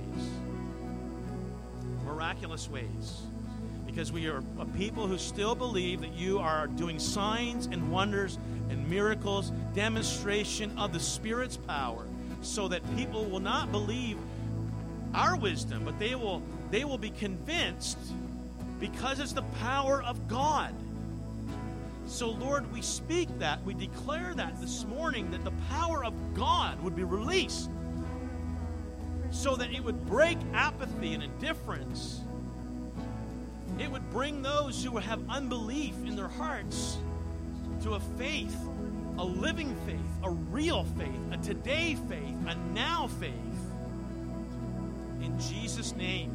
miraculous 2.06 2.70
ways, 2.70 3.22
because 3.86 4.12
we 4.12 4.28
are 4.28 4.44
a 4.60 4.66
people 4.78 5.08
who 5.08 5.18
still 5.18 5.56
believe 5.56 6.02
that 6.02 6.14
you 6.14 6.40
are 6.40 6.68
doing 6.68 7.00
signs 7.00 7.66
and 7.68 7.92
wonders 7.92 8.38
and 8.70 8.90
miracles, 8.90 9.52
demonstration 9.74 10.78
of 10.78 10.94
the 10.94 11.00
Spirit's 11.00 11.58
power, 11.58 12.06
so 12.42 12.68
that 12.68 12.82
people 12.96 13.26
will 13.26 13.40
not 13.40 13.72
believe 13.72 14.18
our 15.14 15.38
wisdom, 15.38 15.84
but 15.86 15.98
they 16.00 16.16
will 16.16 16.42
they 16.72 16.86
will 16.86 16.98
be 16.98 17.12
convinced 17.12 18.00
because 18.80 19.20
it's 19.20 19.34
the 19.34 19.44
power 19.62 20.02
of 20.04 20.28
God. 20.28 20.74
So, 22.06 22.32
Lord, 22.32 22.72
we 22.74 22.82
speak 22.82 23.30
that, 23.40 23.64
we 23.64 23.74
declare 23.74 24.34
that 24.34 24.60
this 24.60 24.86
morning 24.86 25.32
that 25.32 25.44
the 25.44 25.54
power 25.70 26.04
of 26.04 26.14
God 26.34 26.82
would 26.82 26.96
be 26.96 27.04
released 27.04 27.70
so 29.34 29.56
that 29.56 29.74
it 29.74 29.84
would 29.84 30.06
break 30.06 30.38
apathy 30.54 31.14
and 31.14 31.24
indifference. 31.24 32.22
It 33.80 33.92
would 33.92 34.08
bring 34.12 34.44
those 34.44 34.84
who 34.84 34.98
have 34.98 35.20
unbelief 35.28 35.96
in 36.06 36.16
their 36.16 36.28
hearts 36.28 36.98
to 37.82 37.96
a 37.96 38.00
faith, 38.00 38.56
a 39.18 39.24
living 39.26 39.76
faith, 39.88 40.00
a 40.24 40.30
real 40.30 40.84
faith, 40.98 41.10
a 41.32 41.38
today 41.38 41.98
faith, 42.08 42.36
a 42.48 42.56
now 42.74 43.08
faith. 43.20 43.34
In 45.22 45.38
Jesus' 45.40 45.96
name, 45.96 46.32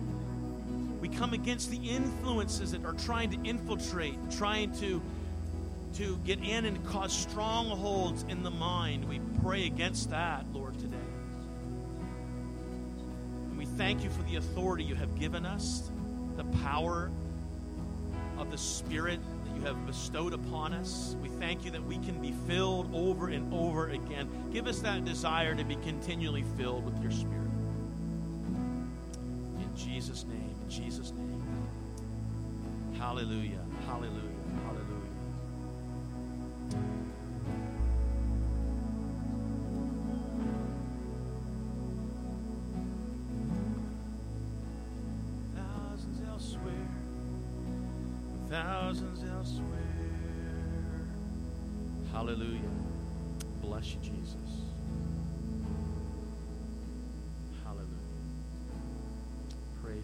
we 1.00 1.08
come 1.08 1.32
against 1.32 1.70
the 1.70 1.78
influences 1.78 2.72
that 2.72 2.84
are 2.84 2.94
trying 2.94 3.30
to 3.30 3.48
infiltrate, 3.48 4.18
trying 4.32 4.72
to 4.80 5.00
to 5.94 6.18
get 6.18 6.38
in 6.40 6.66
and 6.66 6.84
cause 6.86 7.12
strongholds 7.12 8.24
in 8.28 8.42
the 8.42 8.50
mind. 8.50 9.08
We 9.08 9.20
pray 9.42 9.66
against 9.66 10.10
that, 10.10 10.44
Lord, 10.52 10.67
thank 13.78 14.02
you 14.02 14.10
for 14.10 14.22
the 14.24 14.34
authority 14.34 14.82
you 14.82 14.96
have 14.96 15.16
given 15.20 15.46
us, 15.46 15.88
the 16.36 16.42
power 16.58 17.12
of 18.36 18.50
the 18.50 18.58
Spirit 18.58 19.20
that 19.44 19.56
you 19.56 19.62
have 19.62 19.86
bestowed 19.86 20.32
upon 20.32 20.72
us. 20.72 21.14
We 21.22 21.28
thank 21.28 21.64
you 21.64 21.70
that 21.70 21.84
we 21.84 21.98
can 21.98 22.20
be 22.20 22.34
filled 22.48 22.92
over 22.92 23.28
and 23.28 23.54
over 23.54 23.90
again. 23.90 24.28
Give 24.52 24.66
us 24.66 24.80
that 24.80 25.04
desire 25.04 25.54
to 25.54 25.62
be 25.62 25.76
continually 25.76 26.44
filled 26.56 26.84
with 26.84 27.00
your 27.00 27.12
Spirit. 27.12 27.50
In 29.58 29.70
Jesus' 29.76 30.24
name, 30.24 30.56
in 30.64 30.68
Jesus' 30.68 31.12
name. 31.12 31.40
Hallelujah, 32.98 33.64
hallelujah. 33.86 34.27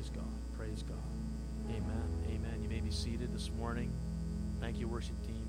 Praise 0.05 0.17
God. 0.17 0.59
Praise 0.59 0.83
God. 0.83 1.71
Amen. 1.71 2.09
Amen. 2.29 2.63
You 2.63 2.69
may 2.69 2.81
be 2.81 2.91
seated 2.91 3.33
this 3.33 3.51
morning. 3.59 3.91
Thank 4.61 4.79
you, 4.79 4.87
worship 4.87 5.19
team. 5.27 5.49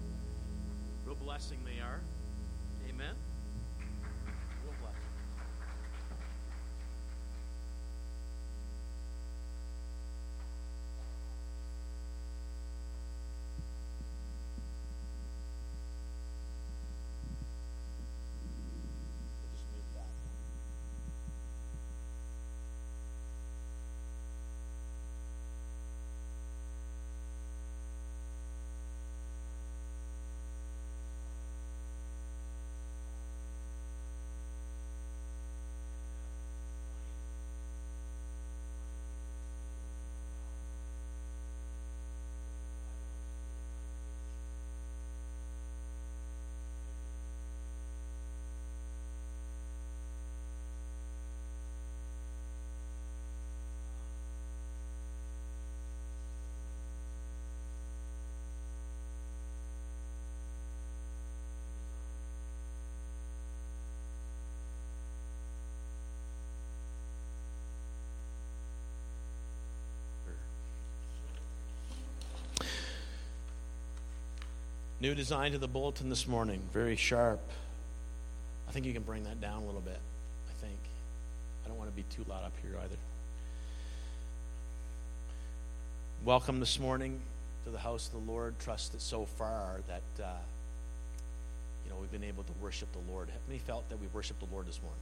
Real 1.04 1.16
blessing 1.16 1.60
they 1.66 1.82
are. 1.82 2.00
Amen. 2.88 3.16
New 75.02 75.14
design 75.14 75.52
to 75.52 75.58
the 75.58 75.68
bulletin 75.68 76.10
this 76.10 76.26
morning, 76.26 76.62
very 76.72 76.96
sharp. 76.96 77.42
I 78.70 78.72
think 78.72 78.86
you 78.86 78.94
can 78.94 79.04
bring 79.04 79.26
that 79.26 79.42
down 79.42 79.62
a 79.62 79.66
little 79.66 79.82
bit. 79.82 80.00
I 80.50 80.54
think. 80.66 80.78
I 81.66 81.68
don't 81.68 81.78
want 81.78 81.90
to 81.90 81.96
be 81.96 82.04
too 82.04 82.24
loud 82.30 82.46
up 82.46 82.54
here 82.62 82.72
either. 82.82 82.96
Welcome 86.24 86.62
this 86.62 86.80
morning 86.80 87.20
to 87.66 87.72
the 87.72 87.78
house 87.78 88.08
of 88.08 88.14
the 88.14 88.32
Lord. 88.32 88.58
Trust 88.60 88.94
that 88.94 89.02
so 89.02 89.26
far 89.26 89.82
that 89.90 90.24
uh, 90.24 90.30
you 91.84 91.92
know 91.92 91.98
we've 92.00 92.12
been 92.12 92.24
able 92.24 92.44
to 92.44 92.54
worship 92.62 92.88
the 92.94 93.12
Lord. 93.12 93.28
Have 93.28 93.42
many 93.50 93.60
felt 93.60 93.90
that 93.90 94.00
we 94.00 94.08
worshiped 94.14 94.40
the 94.40 94.54
Lord 94.54 94.66
this 94.66 94.82
morning? 94.82 95.02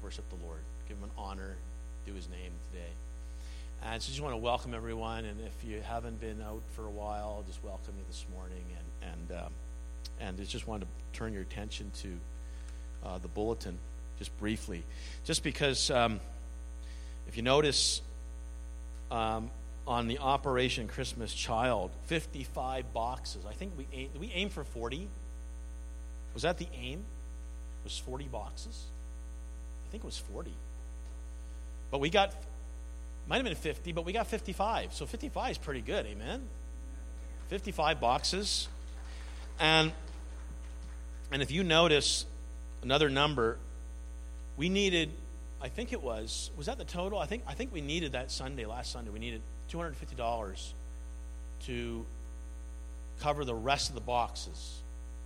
We 0.00 0.06
worship 0.06 0.24
the 0.28 0.46
Lord, 0.46 0.60
give 0.86 0.98
Him 0.98 1.04
an 1.04 1.10
honor, 1.18 1.56
do 2.06 2.14
His 2.14 2.28
name 2.28 2.52
today. 2.70 2.92
And 3.84 4.02
so 4.02 4.08
just 4.08 4.20
want 4.20 4.32
to 4.32 4.38
welcome 4.38 4.74
everyone. 4.74 5.24
And 5.24 5.40
if 5.40 5.68
you 5.68 5.80
haven't 5.80 6.20
been 6.20 6.42
out 6.42 6.62
for 6.74 6.84
a 6.84 6.90
while, 6.90 7.44
just 7.46 7.62
welcome 7.62 7.94
you 7.96 8.04
this 8.08 8.24
morning. 8.34 8.64
And 9.02 9.28
and 9.30 9.40
um, 9.40 9.52
and 10.20 10.48
just 10.48 10.66
wanted 10.66 10.86
to 10.86 11.18
turn 11.18 11.32
your 11.32 11.42
attention 11.42 11.90
to 12.02 12.08
uh, 13.04 13.18
the 13.18 13.28
bulletin 13.28 13.78
just 14.18 14.36
briefly, 14.38 14.82
just 15.24 15.42
because 15.42 15.90
um, 15.90 16.20
if 17.28 17.36
you 17.36 17.42
notice 17.42 18.02
um, 19.10 19.50
on 19.86 20.06
the 20.06 20.18
Operation 20.18 20.88
Christmas 20.88 21.32
Child, 21.32 21.90
55 22.06 22.92
boxes. 22.92 23.44
I 23.48 23.52
think 23.52 23.72
we 23.76 23.86
aim, 23.92 24.10
we 24.18 24.30
aim 24.34 24.50
for 24.50 24.64
40. 24.64 25.08
Was 26.34 26.42
that 26.42 26.58
the 26.58 26.68
aim? 26.74 27.04
Was 27.84 27.98
40 27.98 28.24
boxes? 28.24 28.84
I 29.86 29.90
think 29.90 30.04
it 30.04 30.06
was 30.06 30.18
40. 30.18 30.52
But 31.90 32.00
we 32.00 32.10
got 32.10 32.34
might 33.28 33.36
have 33.36 33.44
been 33.44 33.54
50, 33.54 33.92
but 33.92 34.04
we 34.04 34.12
got 34.12 34.26
55. 34.26 34.94
So 34.94 35.06
55 35.06 35.50
is 35.52 35.58
pretty 35.58 35.80
good, 35.80 36.06
amen? 36.06 36.42
55 37.48 38.00
boxes. 38.00 38.68
And 39.60 39.92
and 41.30 41.42
if 41.42 41.50
you 41.50 41.62
notice 41.62 42.24
another 42.82 43.10
number, 43.10 43.58
we 44.56 44.68
needed 44.68 45.10
I 45.60 45.68
think 45.68 45.92
it 45.92 46.02
was 46.02 46.50
was 46.56 46.66
that 46.66 46.78
the 46.78 46.84
total? 46.84 47.18
I 47.18 47.26
think 47.26 47.42
I 47.46 47.54
think 47.54 47.72
we 47.72 47.80
needed 47.80 48.12
that 48.12 48.30
Sunday, 48.30 48.64
last 48.64 48.92
Sunday, 48.92 49.10
we 49.10 49.18
needed 49.18 49.42
$250 49.70 50.72
to 51.66 52.06
cover 53.20 53.44
the 53.44 53.54
rest 53.54 53.88
of 53.88 53.94
the 53.94 54.00
boxes. 54.00 54.80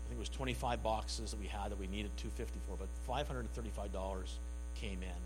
I 0.05 0.09
think 0.09 0.19
it 0.19 0.21
was 0.21 0.29
25 0.31 0.83
boxes 0.83 1.31
that 1.31 1.41
we 1.41 1.47
had 1.47 1.71
that 1.71 1.79
we 1.79 1.87
needed 1.87 2.11
250 2.17 2.59
for, 2.67 2.77
but 2.77 2.89
$535 3.09 3.93
came 4.75 5.03
in. 5.03 5.21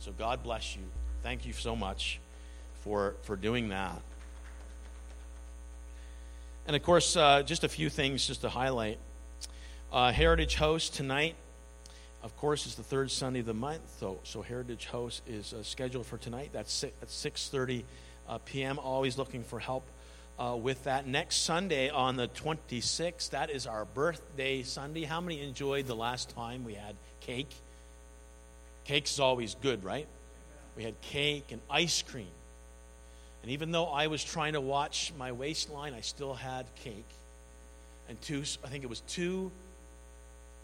So 0.00 0.12
God 0.12 0.42
bless 0.42 0.76
you. 0.76 0.82
Thank 1.22 1.46
you 1.46 1.52
so 1.52 1.74
much 1.74 2.20
for, 2.82 3.14
for 3.22 3.36
doing 3.36 3.68
that. 3.70 4.00
And 6.66 6.76
of 6.76 6.82
course, 6.82 7.16
uh, 7.16 7.42
just 7.42 7.64
a 7.64 7.68
few 7.68 7.90
things 7.90 8.26
just 8.26 8.42
to 8.42 8.48
highlight. 8.48 8.98
Uh, 9.92 10.12
Heritage 10.12 10.54
House 10.54 10.88
tonight, 10.88 11.34
of 12.22 12.36
course, 12.36 12.66
is 12.66 12.74
the 12.74 12.82
third 12.82 13.10
Sunday 13.10 13.40
of 13.40 13.46
the 13.46 13.54
month. 13.54 13.80
So, 13.98 14.18
so 14.22 14.42
Heritage 14.42 14.86
House 14.86 15.22
is 15.26 15.52
uh, 15.52 15.62
scheduled 15.62 16.06
for 16.06 16.18
tonight. 16.18 16.50
That's 16.52 16.72
six, 16.72 16.94
at 17.02 17.08
6.30 17.08 17.84
uh, 18.28 18.38
p.m. 18.44 18.78
Always 18.78 19.16
looking 19.16 19.42
for 19.42 19.58
help 19.58 19.84
uh, 20.38 20.56
with 20.60 20.84
that. 20.84 21.06
Next 21.06 21.38
Sunday 21.38 21.88
on 21.88 22.16
the 22.16 22.28
26th, 22.28 23.30
that 23.30 23.50
is 23.50 23.66
our 23.66 23.84
birthday 23.86 24.62
Sunday. 24.62 25.04
How 25.04 25.20
many 25.20 25.42
enjoyed 25.42 25.86
the 25.86 25.96
last 25.96 26.30
time 26.30 26.64
we 26.64 26.74
had 26.74 26.94
cake? 27.20 27.50
Cake 28.84 29.06
is 29.06 29.20
always 29.20 29.54
good, 29.54 29.84
right? 29.84 30.06
We 30.78 30.84
had 30.84 30.98
cake 31.00 31.46
and 31.50 31.60
ice 31.68 32.02
cream. 32.02 32.30
And 33.42 33.50
even 33.50 33.72
though 33.72 33.86
I 33.86 34.06
was 34.06 34.22
trying 34.22 34.52
to 34.52 34.60
watch 34.60 35.12
my 35.18 35.32
waistline, 35.32 35.92
I 35.92 36.02
still 36.02 36.34
had 36.34 36.66
cake. 36.84 37.04
And 38.08 38.20
two, 38.22 38.44
I 38.64 38.68
think 38.68 38.84
it 38.84 38.86
was 38.88 39.00
two, 39.00 39.50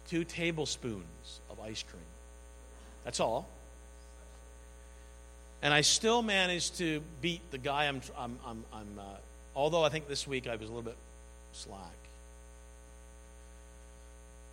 two 0.08 0.22
tablespoons 0.22 1.40
of 1.50 1.58
ice 1.58 1.82
cream. 1.82 2.00
That's 3.04 3.18
all. 3.18 3.48
And 5.62 5.74
I 5.74 5.80
still 5.80 6.22
managed 6.22 6.78
to 6.78 7.02
beat 7.20 7.50
the 7.50 7.58
guy 7.58 7.86
I'm, 7.86 8.00
I'm, 8.16 8.38
I'm, 8.46 8.64
I'm 8.72 8.98
uh, 9.00 9.02
although 9.56 9.82
I 9.82 9.88
think 9.88 10.06
this 10.06 10.28
week 10.28 10.46
I 10.46 10.54
was 10.54 10.68
a 10.68 10.72
little 10.72 10.82
bit 10.82 10.96
slack. 11.54 11.80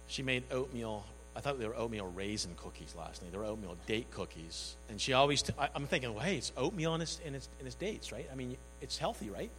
She 0.07 0.24
made 0.24 0.41
oatmeal. 0.51 1.05
I 1.36 1.40
thought 1.40 1.60
they 1.60 1.68
were 1.68 1.76
oatmeal 1.76 2.12
raisin 2.14 2.52
cookies 2.58 2.94
last 2.98 3.22
night. 3.22 3.32
They 3.32 3.38
were 3.38 3.46
oatmeal 3.46 3.78
date 3.88 4.12
cookies. 4.12 4.76
And 4.90 5.00
she 5.00 5.14
always, 5.14 5.42
t- 5.42 5.54
I, 5.58 5.70
I'm 5.74 5.88
thinking, 5.88 6.14
well, 6.14 6.24
hey, 6.24 6.38
it's 6.38 6.52
oatmeal 6.58 6.94
and 6.94 7.02
it's, 7.02 7.22
and, 7.26 7.36
it's, 7.36 7.48
and 7.58 7.66
it's 7.68 7.76
dates, 7.76 8.12
right? 8.12 8.28
I 8.32 8.36
mean, 8.36 8.58
it's 8.82 8.98
healthy, 8.98 9.30
right? 9.30 9.50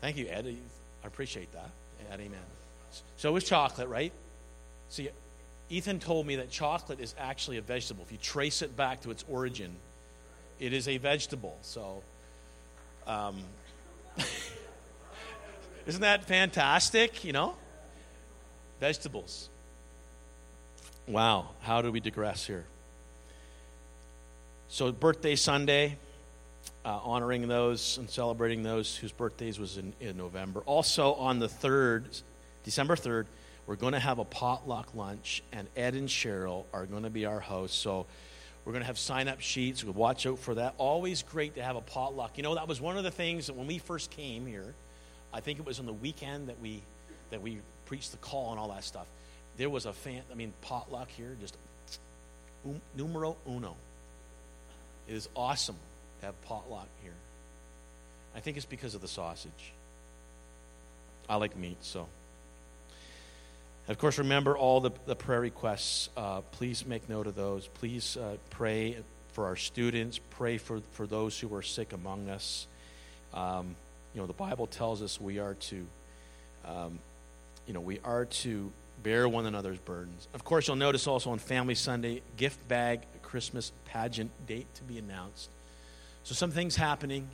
Thank 0.00 0.16
you, 0.16 0.28
Ed. 0.28 0.46
I 1.02 1.06
appreciate 1.06 1.52
that. 1.52 1.70
Ed, 2.12 2.20
amen. 2.20 2.38
So 3.16 3.30
it 3.30 3.32
was 3.32 3.44
chocolate, 3.44 3.88
right? 3.88 4.12
See, 4.90 5.08
Ethan 5.68 5.98
told 5.98 6.26
me 6.26 6.36
that 6.36 6.50
chocolate 6.50 7.00
is 7.00 7.14
actually 7.18 7.56
a 7.56 7.62
vegetable. 7.62 8.04
If 8.04 8.12
you 8.12 8.18
trace 8.18 8.62
it 8.62 8.76
back 8.76 9.02
to 9.02 9.10
its 9.10 9.24
origin, 9.28 9.74
it 10.60 10.72
is 10.72 10.86
a 10.86 10.98
vegetable. 10.98 11.56
So, 11.62 12.02
um, 13.06 13.36
isn't 15.86 16.00
that 16.00 16.24
fantastic? 16.24 17.24
You 17.24 17.32
know, 17.32 17.56
vegetables. 18.80 19.48
Wow, 21.06 21.50
how 21.62 21.82
do 21.82 21.92
we 21.92 22.00
digress 22.00 22.46
here? 22.46 22.64
So, 24.68 24.90
birthday 24.90 25.36
Sunday, 25.36 25.96
uh, 26.84 26.98
honoring 27.02 27.46
those 27.46 27.98
and 27.98 28.10
celebrating 28.10 28.62
those 28.62 28.96
whose 28.96 29.12
birthdays 29.12 29.58
was 29.58 29.76
in, 29.76 29.92
in 30.00 30.16
November. 30.16 30.60
Also, 30.66 31.14
on 31.14 31.38
the 31.38 31.48
3rd, 31.48 32.22
December 32.64 32.96
3rd, 32.96 33.26
we're 33.66 33.76
going 33.76 33.92
to 33.92 34.00
have 34.00 34.18
a 34.18 34.24
potluck 34.24 34.94
lunch, 34.94 35.42
and 35.52 35.68
Ed 35.76 35.94
and 35.94 36.08
Cheryl 36.08 36.64
are 36.72 36.86
going 36.86 37.02
to 37.02 37.10
be 37.10 37.26
our 37.26 37.40
hosts. 37.40 37.76
So 37.76 38.06
we're 38.64 38.72
going 38.72 38.82
to 38.82 38.86
have 38.86 38.98
sign 38.98 39.28
up 39.28 39.40
sheets. 39.40 39.84
We'll 39.84 39.94
watch 39.94 40.26
out 40.26 40.38
for 40.38 40.54
that. 40.54 40.74
Always 40.78 41.22
great 41.22 41.54
to 41.54 41.62
have 41.62 41.76
a 41.76 41.80
potluck. 41.80 42.36
You 42.36 42.42
know, 42.42 42.54
that 42.56 42.68
was 42.68 42.80
one 42.80 42.96
of 42.96 43.04
the 43.04 43.10
things 43.10 43.46
that 43.46 43.54
when 43.54 43.66
we 43.66 43.78
first 43.78 44.10
came 44.10 44.46
here, 44.46 44.74
I 45.32 45.40
think 45.40 45.58
it 45.58 45.66
was 45.66 45.78
on 45.80 45.86
the 45.86 45.92
weekend 45.92 46.48
that 46.48 46.60
we 46.60 46.82
that 47.30 47.42
we 47.42 47.58
preached 47.86 48.10
the 48.10 48.18
call 48.18 48.50
and 48.50 48.60
all 48.60 48.68
that 48.68 48.84
stuff. 48.84 49.06
There 49.56 49.70
was 49.70 49.86
a 49.86 49.92
fan, 49.92 50.22
I 50.30 50.34
mean, 50.34 50.52
potluck 50.62 51.08
here, 51.10 51.36
just 51.40 51.56
um, 52.64 52.80
numero 52.96 53.36
uno. 53.48 53.74
It 55.08 55.14
is 55.14 55.28
awesome 55.34 55.76
to 56.20 56.26
have 56.26 56.42
potluck 56.42 56.88
here. 57.02 57.14
I 58.34 58.40
think 58.40 58.56
it's 58.56 58.66
because 58.66 58.94
of 58.94 59.00
the 59.00 59.08
sausage. 59.08 59.72
I 61.28 61.36
like 61.36 61.56
meat, 61.56 61.78
so. 61.80 62.06
Of 63.88 63.98
course, 63.98 64.18
remember 64.18 64.56
all 64.56 64.80
the, 64.80 64.90
the 65.06 65.14
prayer 65.14 65.40
requests. 65.40 66.08
Uh, 66.16 66.40
please 66.52 66.84
make 66.84 67.08
note 67.08 67.28
of 67.28 67.36
those. 67.36 67.68
Please 67.68 68.16
uh, 68.16 68.36
pray 68.50 68.96
for 69.32 69.46
our 69.46 69.56
students. 69.56 70.18
Pray 70.30 70.58
for, 70.58 70.80
for 70.92 71.06
those 71.06 71.38
who 71.38 71.54
are 71.54 71.62
sick 71.62 71.92
among 71.92 72.28
us. 72.28 72.66
Um, 73.32 73.76
you 74.12 74.20
know, 74.20 74.26
the 74.26 74.32
Bible 74.32 74.66
tells 74.66 75.02
us 75.02 75.20
we 75.20 75.38
are 75.38 75.54
to, 75.54 75.86
um, 76.64 76.98
you 77.66 77.72
know, 77.72 77.80
we 77.80 78.00
are 78.04 78.24
to 78.24 78.72
bear 79.02 79.28
one 79.28 79.46
another's 79.46 79.78
burdens. 79.78 80.28
Of 80.34 80.44
course, 80.44 80.66
you'll 80.66 80.76
notice 80.76 81.06
also 81.06 81.30
on 81.30 81.38
Family 81.38 81.74
Sunday, 81.74 82.22
gift 82.36 82.66
bag, 82.68 83.02
Christmas 83.22 83.72
pageant 83.84 84.30
date 84.46 84.66
to 84.76 84.82
be 84.84 84.98
announced. 84.98 85.50
So 86.24 86.34
some 86.34 86.50
things 86.50 86.76
happening 86.76 87.28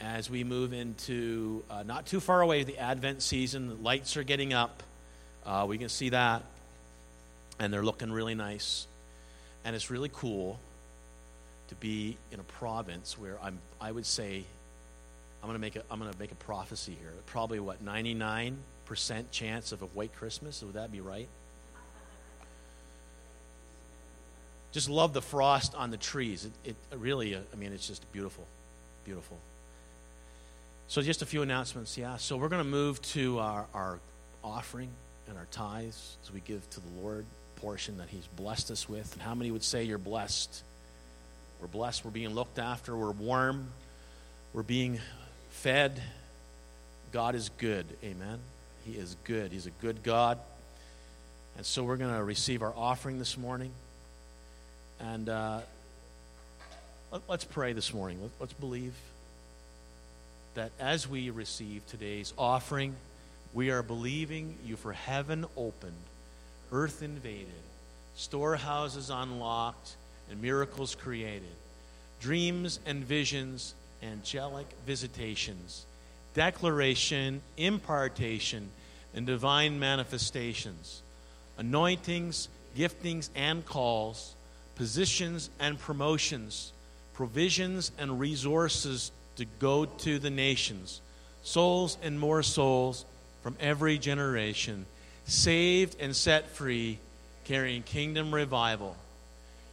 as 0.00 0.30
we 0.30 0.44
move 0.44 0.72
into 0.72 1.62
uh, 1.70 1.82
not 1.82 2.06
too 2.06 2.20
far 2.20 2.40
away 2.40 2.64
the 2.64 2.78
Advent 2.78 3.22
season. 3.22 3.68
The 3.68 3.74
lights 3.74 4.16
are 4.16 4.22
getting 4.22 4.52
up. 4.52 4.82
Uh, 5.44 5.66
we 5.68 5.78
can 5.78 5.88
see 5.88 6.10
that, 6.10 6.44
and 7.58 7.72
they're 7.72 7.84
looking 7.84 8.12
really 8.12 8.34
nice. 8.34 8.86
And 9.64 9.74
it's 9.76 9.90
really 9.90 10.10
cool 10.12 10.58
to 11.68 11.74
be 11.76 12.16
in 12.32 12.40
a 12.40 12.44
province 12.44 13.18
where 13.18 13.36
I'm. 13.42 13.58
I 13.80 13.90
would 13.90 14.06
say, 14.06 14.44
I'm 15.42 15.48
going 15.48 15.54
to 15.54 15.60
make 15.60 15.76
a. 15.76 15.82
I'm 15.90 15.98
going 15.98 16.12
to 16.12 16.18
make 16.18 16.32
a 16.32 16.36
prophecy 16.36 16.96
here. 17.00 17.12
Probably 17.26 17.60
what 17.60 17.82
99 17.82 18.56
percent 18.90 19.30
chance 19.30 19.70
of 19.70 19.82
a 19.82 19.86
white 19.86 20.12
Christmas. 20.16 20.64
Would 20.64 20.74
that 20.74 20.90
be 20.90 21.00
right? 21.00 21.28
Just 24.72 24.90
love 24.90 25.12
the 25.12 25.22
frost 25.22 25.76
on 25.76 25.92
the 25.92 25.96
trees. 25.96 26.44
It, 26.64 26.74
it 26.90 26.98
really. 26.98 27.36
Uh, 27.36 27.38
I 27.52 27.56
mean, 27.56 27.72
it's 27.72 27.86
just 27.86 28.10
beautiful, 28.12 28.44
beautiful. 29.04 29.38
So 30.88 31.02
just 31.02 31.22
a 31.22 31.26
few 31.26 31.42
announcements. 31.42 31.96
Yeah. 31.96 32.16
So 32.16 32.36
we're 32.36 32.48
going 32.48 32.64
to 32.64 32.68
move 32.68 33.00
to 33.12 33.38
our, 33.38 33.66
our 33.74 34.00
offering 34.42 34.88
and 35.28 35.38
our 35.38 35.46
tithes 35.52 36.16
as 36.24 36.32
we 36.32 36.40
give 36.40 36.68
to 36.70 36.80
the 36.80 37.00
Lord 37.00 37.24
portion 37.56 37.96
that 37.98 38.08
He's 38.08 38.26
blessed 38.26 38.72
us 38.72 38.88
with. 38.88 39.12
And 39.12 39.22
how 39.22 39.36
many 39.36 39.52
would 39.52 39.62
say 39.62 39.84
you're 39.84 39.98
blessed? 39.98 40.64
We're 41.60 41.68
blessed. 41.68 42.04
We're 42.04 42.10
being 42.10 42.34
looked 42.34 42.58
after. 42.58 42.96
We're 42.96 43.12
warm. 43.12 43.68
We're 44.52 44.64
being 44.64 44.98
fed. 45.50 46.02
God 47.12 47.36
is 47.36 47.50
good. 47.56 47.86
Amen. 48.02 48.40
He 48.84 48.92
is 48.92 49.16
good. 49.24 49.52
He's 49.52 49.66
a 49.66 49.70
good 49.82 50.02
God. 50.02 50.38
And 51.56 51.66
so 51.66 51.84
we're 51.84 51.96
going 51.96 52.14
to 52.14 52.24
receive 52.24 52.62
our 52.62 52.72
offering 52.76 53.18
this 53.18 53.36
morning. 53.36 53.72
And 55.00 55.28
uh, 55.28 55.60
let, 57.12 57.22
us 57.28 57.44
pray 57.44 57.72
this 57.72 57.92
morning. 57.92 58.20
Let, 58.22 58.30
let's 58.40 58.52
believe 58.52 58.94
that 60.54 60.72
as 60.80 61.08
we 61.08 61.30
receive 61.30 61.86
today's 61.86 62.32
offering, 62.36 62.94
we 63.52 63.70
are 63.70 63.82
believing 63.82 64.56
you 64.64 64.76
for 64.76 64.92
heaven 64.92 65.44
opened, 65.56 65.92
earth 66.72 67.02
invaded, 67.02 67.48
storehouses 68.14 69.10
unlocked, 69.10 69.96
and 70.30 70.40
miracles 70.40 70.94
created, 70.94 71.48
dreams 72.20 72.78
and 72.86 73.04
visions, 73.04 73.74
angelic 74.02 74.66
visitations, 74.86 75.84
declaration, 76.34 77.40
impartation, 77.56 78.70
and 79.14 79.26
divine 79.26 79.78
manifestations, 79.78 81.02
anointings, 81.58 82.48
giftings, 82.76 83.28
and 83.34 83.64
calls, 83.66 84.34
positions 84.76 85.50
and 85.58 85.78
promotions, 85.78 86.72
provisions 87.14 87.90
and 87.98 88.20
resources 88.20 89.12
to 89.36 89.44
go 89.58 89.84
to 89.84 90.18
the 90.18 90.30
nations, 90.30 91.00
souls 91.42 91.98
and 92.02 92.18
more 92.18 92.42
souls 92.42 93.04
from 93.42 93.56
every 93.60 93.98
generation, 93.98 94.86
saved 95.26 95.96
and 96.00 96.14
set 96.14 96.50
free, 96.50 96.98
carrying 97.44 97.82
kingdom 97.82 98.34
revival. 98.34 98.96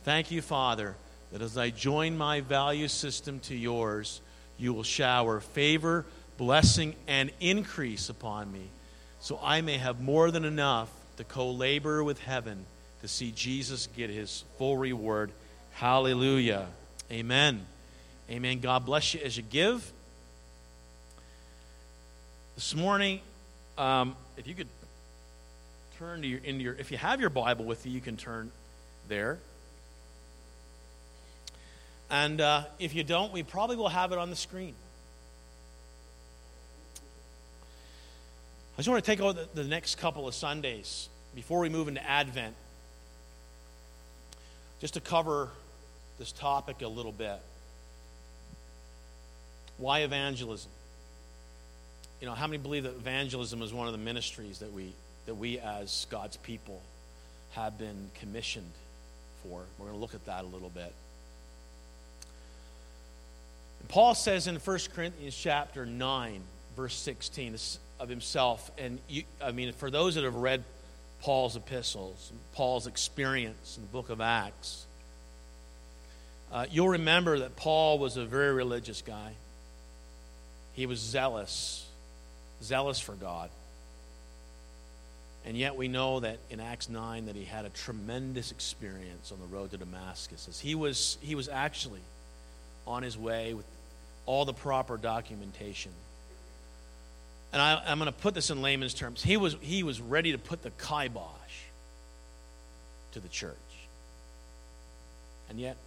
Thank 0.04 0.32
you, 0.32 0.42
Father, 0.42 0.96
that 1.32 1.42
as 1.42 1.58
I 1.58 1.70
join 1.70 2.18
my 2.18 2.42
value 2.42 2.88
system 2.88 3.40
to 3.42 3.56
yours, 3.56 4.22
you 4.58 4.74
will 4.74 4.84
shower 4.84 5.40
favor, 5.40 6.06
blessing, 6.38 6.96
and 7.08 7.32
increase 7.40 8.10
upon 8.10 8.52
me, 8.52 8.70
so 9.20 9.40
I 9.44 9.62
may 9.62 9.78
have 9.78 10.00
more 10.00 10.32
than 10.32 10.46
enough 10.46 10.90
to 11.18 11.24
co 11.24 11.52
labor 11.52 12.04
with 12.04 12.20
heaven 12.20 12.66
to 13.02 13.08
see 13.08 13.32
Jesus 13.32 13.88
get 13.96 14.10
his 14.10 14.44
full 14.58 14.78
reward. 14.78 15.32
Hallelujah. 15.74 16.68
Amen. 17.12 17.66
Amen. 18.30 18.60
God 18.60 18.86
bless 18.86 19.14
you 19.14 19.22
as 19.24 19.38
you 19.38 19.44
give. 19.44 19.92
This 22.56 22.76
morning, 22.76 23.22
um, 23.78 24.16
if 24.36 24.48
you 24.48 24.56
could 24.56 24.68
turn 26.00 26.22
to 26.22 26.28
your, 26.28 26.40
your, 26.40 26.74
if 26.74 26.92
you 26.92 26.98
have 26.98 27.22
your 27.22 27.30
Bible 27.30 27.66
with 27.66 27.86
you, 27.86 27.92
you 27.92 28.02
can 28.02 28.18
turn 28.18 28.52
there. 29.08 29.38
And 32.10 32.40
uh, 32.42 32.64
if 32.80 32.96
you 32.96 33.04
don't, 33.04 33.32
we 33.32 33.44
probably 33.44 33.76
will 33.76 33.90
have 33.90 34.12
it 34.12 34.18
on 34.18 34.30
the 34.30 34.36
screen. 34.36 34.74
I 38.78 38.82
just 38.82 38.90
want 38.90 39.04
to 39.04 39.12
take 39.12 39.22
over 39.22 39.48
the, 39.54 39.64
next 39.64 39.96
couple 39.96 40.28
of 40.28 40.36
Sundays 40.36 41.10
before 41.34 41.60
we 41.60 41.70
move 41.70 41.88
into 41.88 42.08
Advent, 42.08 42.56
just 44.80 44.94
to 44.94 45.02
cover 45.02 45.50
this 46.20 46.32
topic 46.32 46.84
a 46.84 46.88
little 46.88 47.12
bit. 47.12 47.40
Why 49.78 50.00
evangelism? 50.02 50.72
you 52.22 52.28
know, 52.28 52.34
how 52.34 52.48
many 52.48 52.58
believe 52.58 52.84
that 52.84 52.96
evangelism 52.96 53.62
is 53.62 53.74
one 53.74 53.88
of 53.88 53.94
the 53.94 54.00
ministries 54.00 54.60
that 54.60 54.74
we 54.74 54.92
that 55.26 55.36
we 55.36 55.60
as 55.60 56.08
God's 56.10 56.38
people 56.38 56.82
have 57.52 57.78
been 57.78 58.10
commissioned 58.20 58.72
for? 59.44 59.62
We're 59.78 59.86
going 59.88 59.98
to 59.98 60.02
look 60.02 60.16
at 60.16 60.26
that 60.26 60.44
a 60.44 60.48
little 60.48 60.70
bit. 60.70 60.94
Paul 63.88 64.16
says 64.16 64.48
in 64.48 64.56
1 64.56 64.80
Corinthians 64.94 65.36
chapter 65.36 65.86
9, 65.86 66.42
verse 66.76 66.96
16, 66.96 67.58
of 68.00 68.10
himself, 68.10 68.72
and 68.78 69.00
you, 69.08 69.24
I 69.42 69.52
mean, 69.52 69.74
for 69.74 69.90
those 69.90 70.16
that 70.16 70.24
have 70.24 70.36
read 70.36 70.64
Paul's 71.22 71.56
epistles, 71.56 72.32
Paul's 72.54 72.88
experience 72.88 73.78
in 73.78 73.84
the 73.84 73.90
book 73.90 74.10
of 74.10 74.22
Acts, 74.22 74.86
uh, 76.52 76.66
you'll 76.70 76.90
remember 76.90 77.40
that 77.40 77.56
Paul 77.56 78.00
was 78.00 78.18
a 78.18 78.26
very 78.26 78.54
religious 78.54 79.02
guy. 79.02 79.34
He 80.74 80.86
was 80.86 81.00
zealous 81.00 81.88
zealous 82.62 83.00
for 83.00 83.14
God. 83.14 83.50
And 85.46 85.56
yet 85.56 85.76
we 85.76 85.88
know 85.88 86.20
that 86.20 86.40
in 86.50 86.60
Acts 86.60 86.90
9 86.90 87.28
that 87.28 87.36
he 87.36 87.46
had 87.46 87.66
a 87.66 87.70
tremendous 87.70 88.52
experience 88.52 89.32
on 89.32 89.40
the 89.40 89.56
road 89.56 89.72
to 89.72 89.78
Damascus 89.78 90.48
as 90.50 90.60
he 90.60 90.76
was 90.76 91.18
he 91.22 91.36
was 91.36 91.48
actually 91.48 92.02
on 92.86 93.04
his 93.04 93.18
way 93.18 93.54
with 93.54 93.66
all 94.26 94.44
the 94.44 94.54
proper 94.54 94.98
documentation. 94.98 95.92
And 97.54 97.62
I, 97.62 97.82
I'm 97.86 97.98
going 98.00 98.12
to 98.12 98.18
put 98.18 98.34
this 98.34 98.50
in 98.50 98.62
layman's 98.62 98.94
terms. 98.94 99.24
He 99.24 99.38
was, 99.38 99.56
he 99.62 99.84
was 99.84 100.02
ready 100.02 100.34
to 100.34 100.38
put 100.38 100.64
the 100.64 100.72
kibosh 100.72 101.28
to 103.14 103.20
the 103.20 103.30
church. 103.30 103.56
And 105.50 105.60
yet, 105.60 105.78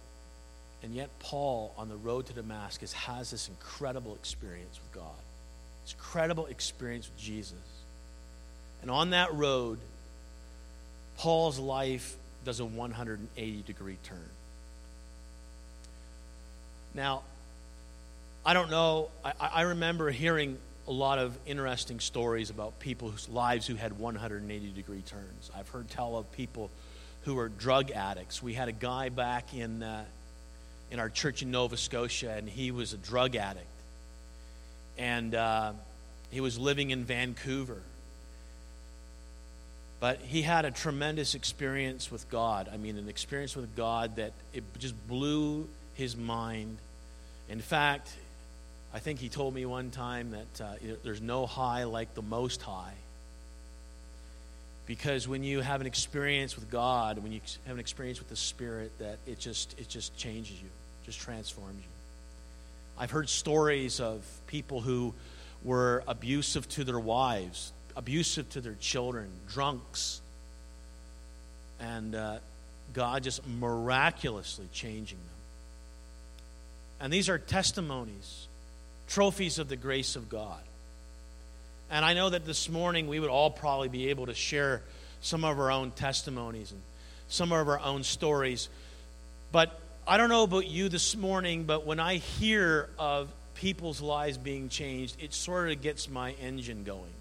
and 0.83 0.95
yet, 0.95 1.09
Paul, 1.19 1.73
on 1.77 1.89
the 1.89 1.95
road 1.95 2.25
to 2.27 2.33
Damascus, 2.33 2.93
has 2.93 3.29
this 3.29 3.47
incredible 3.47 4.15
experience 4.15 4.79
with 4.81 5.01
God, 5.01 5.19
this 5.83 5.93
incredible 5.93 6.47
experience 6.47 7.07
with 7.07 7.21
Jesus. 7.21 7.53
And 8.81 8.89
on 8.89 9.11
that 9.11 9.33
road, 9.33 9.77
Paul's 11.17 11.59
life 11.59 12.15
does 12.43 12.59
a 12.59 12.65
180 12.65 13.61
degree 13.61 13.97
turn. 14.03 14.17
Now, 16.95 17.21
I 18.43 18.53
don't 18.53 18.71
know, 18.71 19.09
I, 19.23 19.33
I 19.39 19.61
remember 19.61 20.09
hearing 20.09 20.57
a 20.91 20.93
lot 20.93 21.19
of 21.19 21.37
interesting 21.45 22.01
stories 22.01 22.49
about 22.49 22.77
people 22.81 23.09
whose 23.09 23.29
lives 23.29 23.65
who 23.65 23.75
had 23.75 23.97
180 23.97 24.71
degree 24.71 25.01
turns. 25.03 25.49
I've 25.57 25.69
heard 25.69 25.89
tell 25.89 26.17
of 26.17 26.29
people 26.33 26.69
who 27.23 27.35
were 27.35 27.47
drug 27.47 27.91
addicts. 27.91 28.43
We 28.43 28.53
had 28.53 28.67
a 28.67 28.73
guy 28.73 29.07
back 29.07 29.53
in, 29.53 29.83
uh, 29.83 30.03
in 30.91 30.99
our 30.99 31.07
church 31.07 31.43
in 31.43 31.49
Nova 31.49 31.77
Scotia, 31.77 32.33
and 32.33 32.49
he 32.49 32.71
was 32.71 32.91
a 32.91 32.97
drug 32.97 33.37
addict. 33.37 33.65
And 34.97 35.33
uh, 35.33 35.71
he 36.29 36.41
was 36.41 36.59
living 36.59 36.89
in 36.89 37.05
Vancouver. 37.05 37.81
But 40.01 40.19
he 40.19 40.41
had 40.41 40.65
a 40.65 40.71
tremendous 40.71 41.35
experience 41.35 42.11
with 42.11 42.29
God. 42.29 42.69
I 42.69 42.75
mean, 42.75 42.97
an 42.97 43.07
experience 43.07 43.55
with 43.55 43.77
God 43.77 44.17
that 44.17 44.33
it 44.53 44.65
just 44.77 45.07
blew 45.07 45.69
his 45.93 46.17
mind. 46.17 46.79
In 47.47 47.61
fact, 47.61 48.11
I 48.93 48.99
think 48.99 49.19
he 49.19 49.29
told 49.29 49.53
me 49.53 49.65
one 49.65 49.89
time 49.89 50.31
that 50.31 50.61
uh, 50.61 50.73
there's 51.03 51.21
no 51.21 51.45
high 51.45 51.85
like 51.85 52.13
the 52.13 52.21
most 52.21 52.61
high. 52.61 52.93
Because 54.85 55.27
when 55.27 55.43
you 55.43 55.61
have 55.61 55.79
an 55.79 55.87
experience 55.87 56.55
with 56.55 56.69
God, 56.69 57.19
when 57.19 57.31
you 57.31 57.39
have 57.65 57.75
an 57.75 57.79
experience 57.79 58.19
with 58.19 58.29
the 58.29 58.35
Spirit, 58.35 58.91
that 58.99 59.17
it 59.25 59.39
just 59.39 59.79
it 59.79 59.87
just 59.87 60.17
changes 60.17 60.61
you, 60.61 60.67
just 61.05 61.19
transforms 61.19 61.77
you. 61.77 61.89
I've 62.97 63.11
heard 63.11 63.29
stories 63.29 64.01
of 64.01 64.21
people 64.47 64.81
who 64.81 65.13
were 65.63 66.03
abusive 66.07 66.67
to 66.69 66.83
their 66.83 66.99
wives, 66.99 67.71
abusive 67.95 68.49
to 68.51 68.61
their 68.61 68.75
children, 68.81 69.29
drunks, 69.47 70.19
and 71.79 72.13
uh, 72.13 72.37
God 72.93 73.23
just 73.23 73.47
miraculously 73.47 74.67
changing 74.73 75.17
them. 75.17 75.27
And 76.99 77.13
these 77.13 77.29
are 77.29 77.37
testimonies 77.37 78.47
trophies 79.11 79.59
of 79.59 79.67
the 79.67 79.75
grace 79.75 80.15
of 80.15 80.29
God. 80.29 80.61
And 81.89 82.05
I 82.05 82.13
know 82.13 82.29
that 82.29 82.45
this 82.45 82.69
morning 82.69 83.07
we 83.07 83.19
would 83.19 83.29
all 83.29 83.51
probably 83.51 83.89
be 83.89 84.09
able 84.09 84.27
to 84.27 84.33
share 84.33 84.81
some 85.21 85.43
of 85.43 85.59
our 85.59 85.69
own 85.69 85.91
testimonies 85.91 86.71
and 86.71 86.81
some 87.27 87.51
of 87.51 87.67
our 87.67 87.79
own 87.79 88.03
stories. 88.03 88.69
But 89.51 89.77
I 90.07 90.15
don't 90.15 90.29
know 90.29 90.43
about 90.43 90.67
you 90.67 90.87
this 90.87 91.17
morning, 91.17 91.65
but 91.65 91.85
when 91.85 91.99
I 91.99 92.15
hear 92.15 92.89
of 92.97 93.29
people's 93.55 94.01
lives 94.01 94.37
being 94.37 94.69
changed, 94.69 95.21
it 95.21 95.33
sort 95.33 95.71
of 95.71 95.81
gets 95.81 96.09
my 96.09 96.31
engine 96.33 96.85
going. 96.85 97.11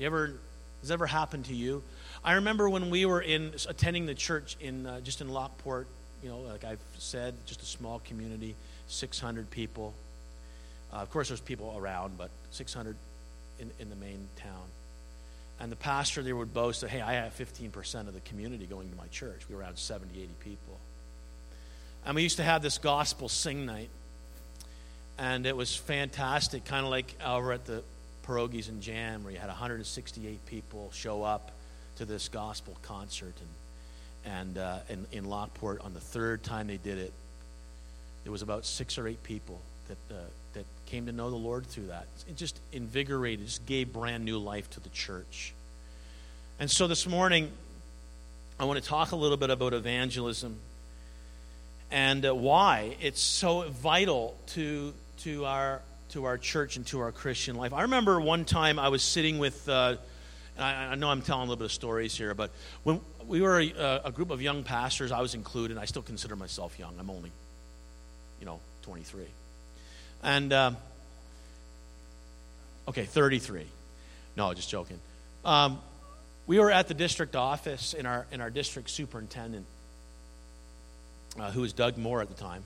Ever, 0.00 0.34
has 0.82 0.92
ever 0.92 1.06
happened 1.06 1.46
to 1.46 1.54
you? 1.54 1.82
I 2.24 2.34
remember 2.34 2.70
when 2.70 2.90
we 2.90 3.06
were 3.06 3.20
in 3.20 3.52
attending 3.68 4.06
the 4.06 4.14
church 4.14 4.56
in 4.60 4.86
uh, 4.86 5.00
just 5.00 5.20
in 5.20 5.28
Lockeport, 5.28 5.86
you 6.22 6.28
know, 6.28 6.38
like 6.38 6.62
I've 6.62 6.78
said, 6.98 7.34
just 7.46 7.60
a 7.60 7.66
small 7.66 7.98
community, 8.06 8.54
600 8.86 9.50
people. 9.50 9.94
Uh, 10.92 10.96
of 10.96 11.10
course, 11.10 11.28
there's 11.28 11.40
people 11.40 11.74
around, 11.76 12.18
but 12.18 12.30
600 12.50 12.96
in, 13.58 13.70
in 13.78 13.90
the 13.90 13.96
main 13.96 14.26
town. 14.36 14.66
And 15.60 15.70
the 15.70 15.76
pastor 15.76 16.22
there 16.22 16.34
would 16.34 16.54
boast 16.54 16.80
that, 16.80 16.90
hey, 16.90 17.02
I 17.02 17.12
have 17.12 17.36
15% 17.36 18.08
of 18.08 18.14
the 18.14 18.20
community 18.20 18.64
going 18.66 18.88
to 18.90 18.96
my 18.96 19.06
church. 19.08 19.42
We 19.48 19.54
were 19.54 19.60
around 19.60 19.76
70, 19.76 20.18
80 20.18 20.28
people. 20.40 20.78
And 22.06 22.16
we 22.16 22.22
used 22.22 22.38
to 22.38 22.42
have 22.42 22.62
this 22.62 22.78
gospel 22.78 23.28
sing 23.28 23.66
night. 23.66 23.90
And 25.18 25.44
it 25.44 25.54
was 25.54 25.76
fantastic, 25.76 26.64
kind 26.64 26.84
of 26.84 26.90
like 26.90 27.14
over 27.24 27.52
at 27.52 27.66
the 27.66 27.82
Pierogies 28.26 28.70
and 28.70 28.80
Jam, 28.80 29.22
where 29.22 29.32
you 29.32 29.38
had 29.38 29.48
168 29.48 30.46
people 30.46 30.90
show 30.94 31.22
up 31.22 31.50
to 31.96 32.06
this 32.06 32.28
gospel 32.30 32.74
concert. 32.80 33.34
And, 34.24 34.34
and 34.34 34.58
uh, 34.58 34.78
in, 34.88 35.06
in 35.12 35.24
Lockeport, 35.26 35.84
on 35.84 35.92
the 35.92 36.00
third 36.00 36.42
time 36.42 36.68
they 36.68 36.78
did 36.78 36.96
it, 36.96 37.12
there 38.24 38.32
was 38.32 38.40
about 38.40 38.64
six 38.64 38.96
or 38.96 39.06
eight 39.06 39.22
people 39.22 39.60
that, 39.88 40.14
uh, 40.14 40.20
that 40.54 40.64
came 40.86 41.06
to 41.06 41.12
know 41.12 41.30
the 41.30 41.36
Lord 41.36 41.66
through 41.66 41.86
that. 41.86 42.06
It 42.28 42.36
just 42.36 42.58
invigorated, 42.72 43.46
just 43.46 43.66
gave 43.66 43.92
brand 43.92 44.24
new 44.24 44.38
life 44.38 44.68
to 44.70 44.80
the 44.80 44.88
church. 44.90 45.52
And 46.58 46.70
so 46.70 46.86
this 46.86 47.06
morning, 47.06 47.50
I 48.58 48.64
want 48.64 48.82
to 48.82 48.86
talk 48.86 49.12
a 49.12 49.16
little 49.16 49.36
bit 49.36 49.50
about 49.50 49.72
evangelism 49.72 50.56
and 51.90 52.24
uh, 52.26 52.34
why 52.34 52.96
it's 53.00 53.20
so 53.20 53.62
vital 53.62 54.36
to, 54.48 54.92
to, 55.18 55.44
our, 55.46 55.80
to 56.10 56.24
our 56.24 56.38
church 56.38 56.76
and 56.76 56.86
to 56.88 57.00
our 57.00 57.12
Christian 57.12 57.56
life. 57.56 57.72
I 57.72 57.82
remember 57.82 58.20
one 58.20 58.44
time 58.44 58.78
I 58.78 58.88
was 58.88 59.02
sitting 59.02 59.38
with, 59.38 59.68
uh, 59.68 59.96
I, 60.58 60.72
I, 60.72 60.94
know 60.94 61.08
I'm 61.08 61.22
telling 61.22 61.42
a 61.42 61.44
little 61.44 61.56
bit 61.56 61.64
of 61.66 61.72
stories 61.72 62.16
here, 62.16 62.34
but 62.34 62.50
when 62.82 63.00
we 63.26 63.40
were 63.40 63.60
a, 63.60 64.02
a 64.04 64.12
group 64.12 64.30
of 64.30 64.42
young 64.42 64.62
pastors, 64.62 65.10
I 65.12 65.20
was 65.20 65.34
included. 65.34 65.78
I 65.78 65.84
still 65.86 66.02
consider 66.02 66.36
myself 66.36 66.78
young. 66.78 66.94
I'm 66.98 67.10
only, 67.10 67.32
you 68.40 68.46
know, 68.46 68.60
23. 68.82 69.24
And, 70.22 70.52
um, 70.52 70.76
okay, 72.88 73.04
33. 73.04 73.66
No, 74.36 74.52
just 74.54 74.70
joking. 74.70 74.98
Um, 75.44 75.80
we 76.46 76.58
were 76.58 76.70
at 76.70 76.88
the 76.88 76.94
district 76.94 77.36
office 77.36 77.94
in 77.94 78.06
our, 78.06 78.26
in 78.32 78.40
our 78.40 78.50
district 78.50 78.90
superintendent, 78.90 79.66
uh, 81.38 81.50
who 81.52 81.62
was 81.62 81.72
Doug 81.72 81.96
Moore 81.96 82.20
at 82.20 82.28
the 82.28 82.34
time. 82.34 82.62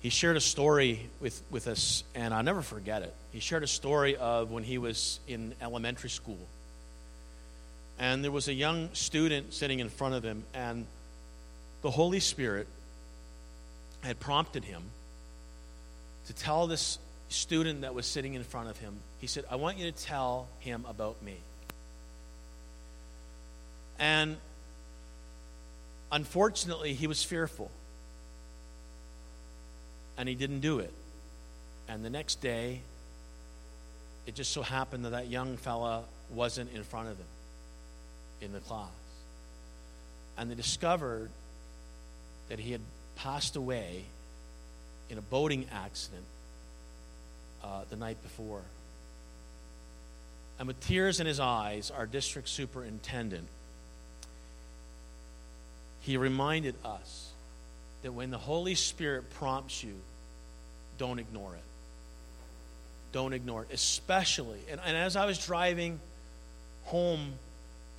He 0.00 0.10
shared 0.10 0.36
a 0.36 0.40
story 0.40 1.08
with, 1.20 1.40
with 1.50 1.66
us, 1.66 2.04
and 2.14 2.32
I'll 2.32 2.42
never 2.42 2.62
forget 2.62 3.02
it. 3.02 3.12
He 3.32 3.40
shared 3.40 3.64
a 3.64 3.66
story 3.66 4.16
of 4.16 4.50
when 4.50 4.62
he 4.62 4.78
was 4.78 5.18
in 5.26 5.54
elementary 5.60 6.10
school. 6.10 6.38
And 7.98 8.22
there 8.22 8.30
was 8.30 8.46
a 8.48 8.52
young 8.52 8.90
student 8.92 9.54
sitting 9.54 9.80
in 9.80 9.88
front 9.88 10.14
of 10.14 10.22
him, 10.22 10.44
and 10.52 10.86
the 11.82 11.90
Holy 11.90 12.20
Spirit 12.20 12.68
had 14.02 14.20
prompted 14.20 14.64
him 14.64 14.82
to 16.26 16.32
tell 16.32 16.66
this 16.66 16.98
student 17.28 17.82
that 17.82 17.94
was 17.94 18.06
sitting 18.06 18.34
in 18.34 18.44
front 18.44 18.68
of 18.68 18.78
him, 18.78 18.94
he 19.20 19.26
said, 19.26 19.44
I 19.50 19.56
want 19.56 19.78
you 19.78 19.90
to 19.90 20.04
tell 20.04 20.48
him 20.60 20.84
about 20.88 21.22
me. 21.22 21.36
And 23.98 24.36
unfortunately, 26.12 26.94
he 26.94 27.06
was 27.06 27.22
fearful. 27.22 27.70
And 30.18 30.28
he 30.28 30.34
didn't 30.34 30.60
do 30.60 30.78
it. 30.78 30.92
And 31.88 32.04
the 32.04 32.10
next 32.10 32.40
day, 32.40 32.80
it 34.26 34.34
just 34.34 34.52
so 34.52 34.62
happened 34.62 35.04
that 35.04 35.10
that 35.10 35.28
young 35.28 35.56
fella 35.56 36.02
wasn't 36.30 36.72
in 36.74 36.82
front 36.82 37.08
of 37.08 37.16
him 37.16 37.26
in 38.40 38.52
the 38.52 38.60
class. 38.60 38.88
And 40.36 40.50
they 40.50 40.54
discovered 40.54 41.30
that 42.48 42.58
he 42.58 42.72
had 42.72 42.80
passed 43.16 43.56
away 43.56 44.04
in 45.10 45.18
a 45.18 45.22
boating 45.22 45.66
accident 45.72 46.24
uh, 47.62 47.82
the 47.90 47.96
night 47.96 48.22
before. 48.22 48.62
And 50.58 50.68
with 50.68 50.80
tears 50.80 51.20
in 51.20 51.26
his 51.26 51.40
eyes, 51.40 51.90
our 51.90 52.06
district 52.06 52.48
superintendent, 52.48 53.46
he 56.00 56.16
reminded 56.16 56.74
us 56.84 57.30
that 58.02 58.12
when 58.12 58.30
the 58.30 58.38
Holy 58.38 58.74
Spirit 58.74 59.28
prompts 59.34 59.82
you, 59.82 59.94
don't 60.98 61.18
ignore 61.18 61.54
it. 61.54 61.64
Don't 63.12 63.32
ignore 63.32 63.62
it. 63.62 63.68
Especially, 63.72 64.60
and, 64.70 64.80
and 64.84 64.96
as 64.96 65.16
I 65.16 65.26
was 65.26 65.44
driving 65.44 66.00
home 66.84 67.32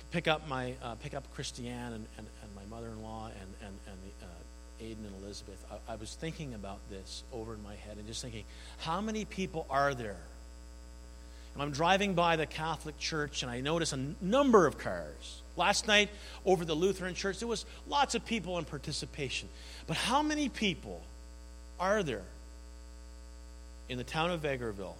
to 0.00 0.06
pick 0.06 0.26
up 0.26 0.48
my 0.48 0.74
uh, 0.82 0.94
pick 0.96 1.14
up 1.14 1.24
Christiane 1.34 1.92
and, 1.92 2.06
and, 2.16 2.26
and 2.42 2.54
my 2.56 2.64
mother-in-law 2.74 3.26
and, 3.26 3.54
and, 3.66 3.78
and 3.86 3.96
the, 4.02 4.24
uh, 4.24 4.28
Aiden 4.82 5.06
and 5.06 5.22
Elizabeth, 5.22 5.64
I, 5.70 5.92
I 5.92 5.96
was 5.96 6.14
thinking 6.14 6.54
about 6.54 6.78
this 6.90 7.24
over 7.32 7.54
in 7.54 7.62
my 7.62 7.74
head 7.74 7.96
and 7.96 8.06
just 8.06 8.22
thinking, 8.22 8.44
how 8.78 9.00
many 9.00 9.24
people 9.24 9.66
are 9.70 9.94
there? 9.94 10.20
And 11.54 11.62
I'm 11.62 11.72
driving 11.72 12.14
by 12.14 12.36
the 12.36 12.46
Catholic 12.46 12.98
Church 12.98 13.42
and 13.42 13.50
I 13.50 13.60
notice 13.60 13.92
a 13.92 13.98
number 14.20 14.66
of 14.66 14.78
cars. 14.78 15.42
Last 15.56 15.88
night 15.88 16.08
over 16.46 16.64
the 16.64 16.74
Lutheran 16.74 17.14
Church, 17.14 17.40
there 17.40 17.48
was 17.48 17.64
lots 17.88 18.14
of 18.14 18.24
people 18.24 18.58
in 18.58 18.64
participation. 18.64 19.48
But 19.86 19.96
how 19.96 20.22
many 20.22 20.48
people 20.48 21.02
are 21.80 22.02
there 22.02 22.22
in 23.88 23.98
the 23.98 24.04
town 24.04 24.30
of 24.30 24.42
Vegreville 24.42 24.94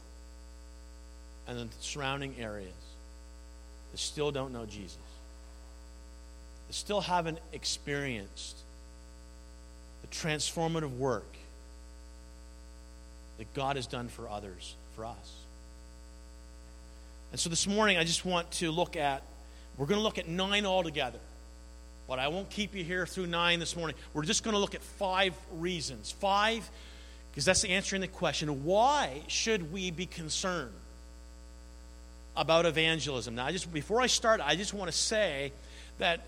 and 1.47 1.59
the 1.59 1.69
surrounding 1.81 2.35
areas 2.39 2.73
that 3.93 3.99
still 3.99 4.33
don't 4.33 4.53
know 4.53 4.67
Jesus, 4.67 4.99
that 6.67 6.75
still 6.75 7.01
haven't 7.01 7.39
experienced 7.53 8.57
the 10.09 10.17
transformative 10.17 10.97
work 10.97 11.27
that 13.39 13.53
God 13.55 13.77
has 13.77 13.87
done 13.87 14.09
for 14.09 14.29
others, 14.29 14.75
for 14.95 15.05
us. 15.05 15.35
And 17.31 17.41
so 17.41 17.51
this 17.51 17.67
morning, 17.67 17.99
I 17.99 18.05
just 18.05 18.25
want 18.25 18.51
to 18.53 18.71
look 18.71 18.97
at, 18.97 19.23
we're 19.77 19.87
going 19.87 19.99
to 19.99 20.05
look 20.05 20.19
at 20.19 20.29
nine 20.29 20.67
altogether. 20.67 21.19
But 22.09 22.19
I 22.19 22.29
won't 22.29 22.49
keep 22.49 22.75
you 22.75 22.83
here 22.83 23.07
through 23.07 23.27
nine 23.27 23.61
this 23.61 23.77
morning. 23.77 23.95
We're 24.15 24.25
just 24.25 24.43
going 24.43 24.55
to 24.55 24.59
look 24.59 24.75
at 24.75 24.83
five 24.83 25.35
reasons. 25.53 26.11
Five, 26.11 26.69
because 27.31 27.45
that's 27.45 27.65
answering 27.65 28.01
the 28.01 28.09
question 28.09 28.65
why 28.65 29.23
should 29.29 29.73
we 29.73 29.91
be 29.91 30.07
concerned 30.07 30.73
about 32.35 32.65
evangelism? 32.65 33.35
Now, 33.35 33.45
I 33.45 33.53
just 33.53 33.71
before 33.73 34.01
I 34.01 34.07
start, 34.07 34.41
I 34.43 34.57
just 34.57 34.73
want 34.73 34.91
to 34.91 34.97
say 34.97 35.53
that 35.99 36.25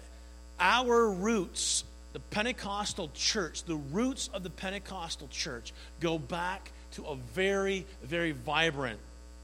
our 0.60 1.10
roots, 1.10 1.84
the 2.12 2.20
Pentecostal 2.20 3.10
church, 3.14 3.64
the 3.64 3.76
roots 3.76 4.28
of 4.32 4.42
the 4.42 4.50
Pentecostal 4.50 5.28
church 5.28 5.72
go 6.00 6.18
back 6.18 6.72
to 6.92 7.04
a 7.06 7.16
very, 7.16 7.86
very 8.02 8.32
vibrant 8.32 8.98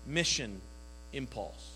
mission 0.06 0.60
impulse. 1.12 1.72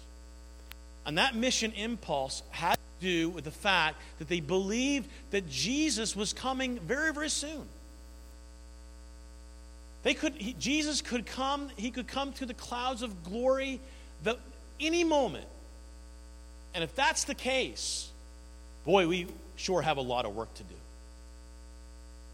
And 1.07 1.19
that 1.19 1.35
mission 1.35 1.73
impulse 1.73 2.43
had 2.51 2.75
to 2.75 2.81
do 3.01 3.31
with 3.31 3.45
the 3.45 3.51
fact 3.51 4.01
that 4.19 4.29
they 4.29 4.41
believed 4.41 5.09
that 5.31 5.49
Jesus 5.49 6.15
was 6.15 6.33
coming 6.33 6.79
very, 6.81 7.12
very 7.12 7.31
soon. 7.31 7.67
They 10.03 10.15
could, 10.15 10.35
he, 10.35 10.55
Jesus 10.55 11.03
could 11.03 11.27
come, 11.27 11.71
he 11.77 11.91
could 11.91 12.07
come 12.07 12.33
through 12.33 12.49
the 12.49 12.55
clouds 12.55 13.03
of 13.03 13.25
glory 13.25 13.81
the, 14.23 14.37
any 14.79 15.05
moment. 15.05 15.47
And 16.75 16.85
if 16.85 16.95
that's 16.95 17.25
the 17.25 17.35
case, 17.35 18.09
boy, 18.85 19.07
we 19.07 19.27
sure 19.57 19.83
have 19.83 19.99
a 19.99 20.03
lot 20.03 20.25
of 20.25 20.35
work 20.35 20.53
to 20.55 20.62
do. 20.62 20.75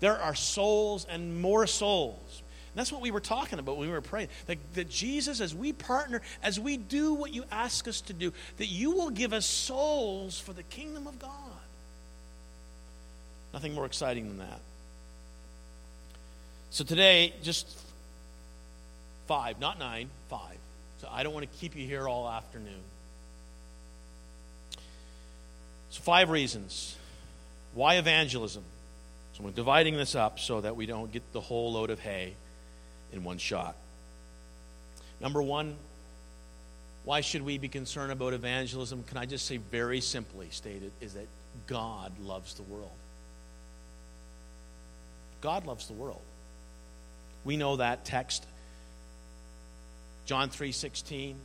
There 0.01 0.19
are 0.19 0.35
souls 0.35 1.07
and 1.09 1.41
more 1.41 1.67
souls 1.67 2.43
And 2.77 2.79
that's 2.81 2.93
what 2.93 3.01
we 3.01 3.11
were 3.11 3.21
talking 3.21 3.59
about 3.59 3.79
when 3.79 3.89
we 3.89 3.95
were 3.95 4.03
praying. 4.03 4.29
That, 4.47 4.59
that 4.75 4.91
Jesus, 4.91 5.41
as 5.41 5.55
we 5.55 5.73
partner, 5.73 6.21
as 6.43 6.61
we 6.61 6.77
do 6.77 7.15
what 7.15 7.33
you 7.33 7.45
ask 7.51 7.89
us 7.89 8.03
to 8.03 8.13
do, 8.13 8.33
that 8.59 8.67
you 8.67 8.91
will 8.91 9.09
give 9.09 9.33
us 9.33 9.47
souls 9.47 10.39
for 10.39 10.53
the 10.53 10.63
kingdom 10.63 11.07
of 11.07 11.19
God. 11.19 11.33
Nothing 13.55 13.75
more 13.75 13.87
exciting 13.87 14.29
than 14.29 14.39
that. 14.39 14.61
So 16.69 16.85
today, 16.85 17.33
just 17.43 17.67
five, 19.27 19.59
not 19.59 19.79
nine, 19.79 20.11
five. 20.29 20.59
So 21.01 21.09
I 21.11 21.23
don't 21.23 21.33
want 21.33 21.51
to 21.51 21.59
keep 21.59 21.75
you 21.75 21.87
here 21.87 22.07
all 22.07 22.29
afternoon. 22.29 22.83
So, 25.89 26.03
five 26.03 26.29
reasons. 26.29 26.95
Why 27.73 27.95
evangelism? 27.95 28.65
So, 29.37 29.45
we're 29.45 29.51
dividing 29.51 29.97
this 29.97 30.15
up 30.15 30.39
so 30.39 30.63
that 30.63 30.77
we 30.77 30.87
don't 30.87 31.13
get 31.13 31.33
the 31.33 31.41
whole 31.41 31.73
load 31.73 31.91
of 31.91 32.01
hay 32.01 32.35
in 33.13 33.23
one 33.23 33.37
shot. 33.37 33.77
Number 35.21 35.43
one, 35.43 35.77
why 37.05 37.21
should 37.21 37.43
we 37.43 37.59
be 37.59 37.69
concerned 37.69 38.13
about 38.13 38.33
evangelism? 38.33 39.03
Can 39.05 39.19
I 39.19 39.27
just 39.27 39.47
say 39.47 39.59
very 39.59 40.01
simply 40.01 40.49
stated 40.51 40.91
is 41.01 41.15
that 41.15 41.27
God 41.67 42.13
loves 42.19 42.55
the 42.55 42.63
world. 42.63 42.91
God 45.41 45.67
loves 45.67 45.87
the 45.87 45.93
world. 45.93 46.23
We 47.45 47.57
know 47.57 47.77
that 47.77 48.05
text. 48.05 48.47
John 50.25 50.51
3:16. 50.51 51.37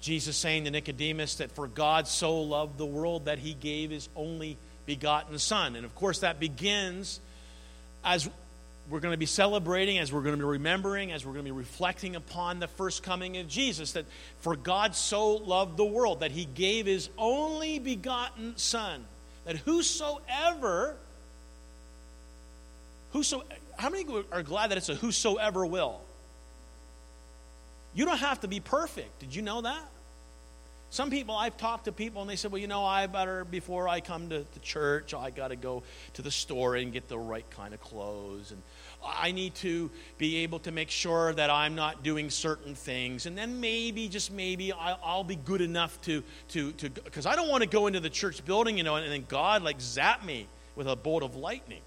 Jesus 0.00 0.36
saying 0.36 0.64
to 0.64 0.70
Nicodemus 0.70 1.34
that 1.36 1.52
for 1.52 1.66
God 1.66 2.08
so 2.08 2.40
loved 2.40 2.78
the 2.78 2.86
world 2.86 3.26
that 3.26 3.38
he 3.38 3.52
gave 3.52 3.90
his 3.90 4.08
only 4.16 4.56
begotten 4.90 5.38
son. 5.38 5.76
And 5.76 5.84
of 5.84 5.94
course 5.94 6.18
that 6.18 6.40
begins 6.40 7.20
as 8.02 8.28
we're 8.88 8.98
going 8.98 9.12
to 9.12 9.18
be 9.18 9.26
celebrating, 9.26 9.98
as 9.98 10.12
we're 10.12 10.22
going 10.22 10.34
to 10.34 10.44
be 10.44 10.48
remembering, 10.48 11.12
as 11.12 11.24
we're 11.24 11.32
going 11.32 11.44
to 11.44 11.52
be 11.52 11.56
reflecting 11.56 12.16
upon 12.16 12.58
the 12.58 12.66
first 12.66 13.04
coming 13.04 13.36
of 13.36 13.46
Jesus, 13.46 13.92
that 13.92 14.04
for 14.40 14.56
God 14.56 14.96
so 14.96 15.36
loved 15.36 15.76
the 15.76 15.84
world 15.84 16.20
that 16.20 16.32
he 16.32 16.44
gave 16.44 16.86
his 16.86 17.08
only 17.16 17.78
begotten 17.78 18.56
Son, 18.56 19.04
that 19.44 19.58
whosoever, 19.58 20.96
whoso, 23.12 23.44
how 23.76 23.90
many 23.90 24.04
are 24.32 24.42
glad 24.42 24.72
that 24.72 24.78
it's 24.78 24.88
a 24.88 24.96
whosoever 24.96 25.64
will? 25.64 26.00
You 27.94 28.06
don't 28.06 28.18
have 28.18 28.40
to 28.40 28.48
be 28.48 28.58
perfect. 28.58 29.20
Did 29.20 29.36
you 29.36 29.42
know 29.42 29.60
that? 29.60 29.88
Some 30.92 31.08
people, 31.08 31.36
I've 31.36 31.56
talked 31.56 31.84
to 31.84 31.92
people 31.92 32.20
and 32.20 32.28
they 32.28 32.34
said, 32.34 32.50
well, 32.50 32.60
you 32.60 32.66
know, 32.66 32.84
I 32.84 33.06
better, 33.06 33.44
before 33.44 33.88
I 33.88 34.00
come 34.00 34.28
to 34.30 34.44
the 34.52 34.60
church, 34.60 35.14
I 35.14 35.30
got 35.30 35.48
to 35.48 35.56
go 35.56 35.84
to 36.14 36.22
the 36.22 36.32
store 36.32 36.74
and 36.74 36.92
get 36.92 37.08
the 37.08 37.18
right 37.18 37.48
kind 37.50 37.72
of 37.72 37.80
clothes. 37.80 38.50
And 38.50 38.60
I 39.06 39.30
need 39.30 39.54
to 39.56 39.88
be 40.18 40.38
able 40.38 40.58
to 40.60 40.72
make 40.72 40.90
sure 40.90 41.32
that 41.34 41.48
I'm 41.48 41.76
not 41.76 42.02
doing 42.02 42.28
certain 42.28 42.74
things. 42.74 43.26
And 43.26 43.38
then 43.38 43.60
maybe, 43.60 44.08
just 44.08 44.32
maybe, 44.32 44.72
I'll, 44.72 45.22
be 45.22 45.36
good 45.36 45.60
enough 45.60 46.00
to, 46.02 46.24
to, 46.48 46.72
to, 46.72 46.90
because 46.90 47.24
I 47.24 47.36
don't 47.36 47.48
want 47.48 47.62
to 47.62 47.68
go 47.68 47.86
into 47.86 48.00
the 48.00 48.10
church 48.10 48.44
building, 48.44 48.76
you 48.76 48.82
know, 48.82 48.96
and 48.96 49.12
then 49.12 49.24
God 49.28 49.62
like 49.62 49.80
zap 49.80 50.24
me 50.24 50.48
with 50.74 50.88
a 50.88 50.96
bolt 50.96 51.22
of 51.22 51.36
lightning. 51.36 51.82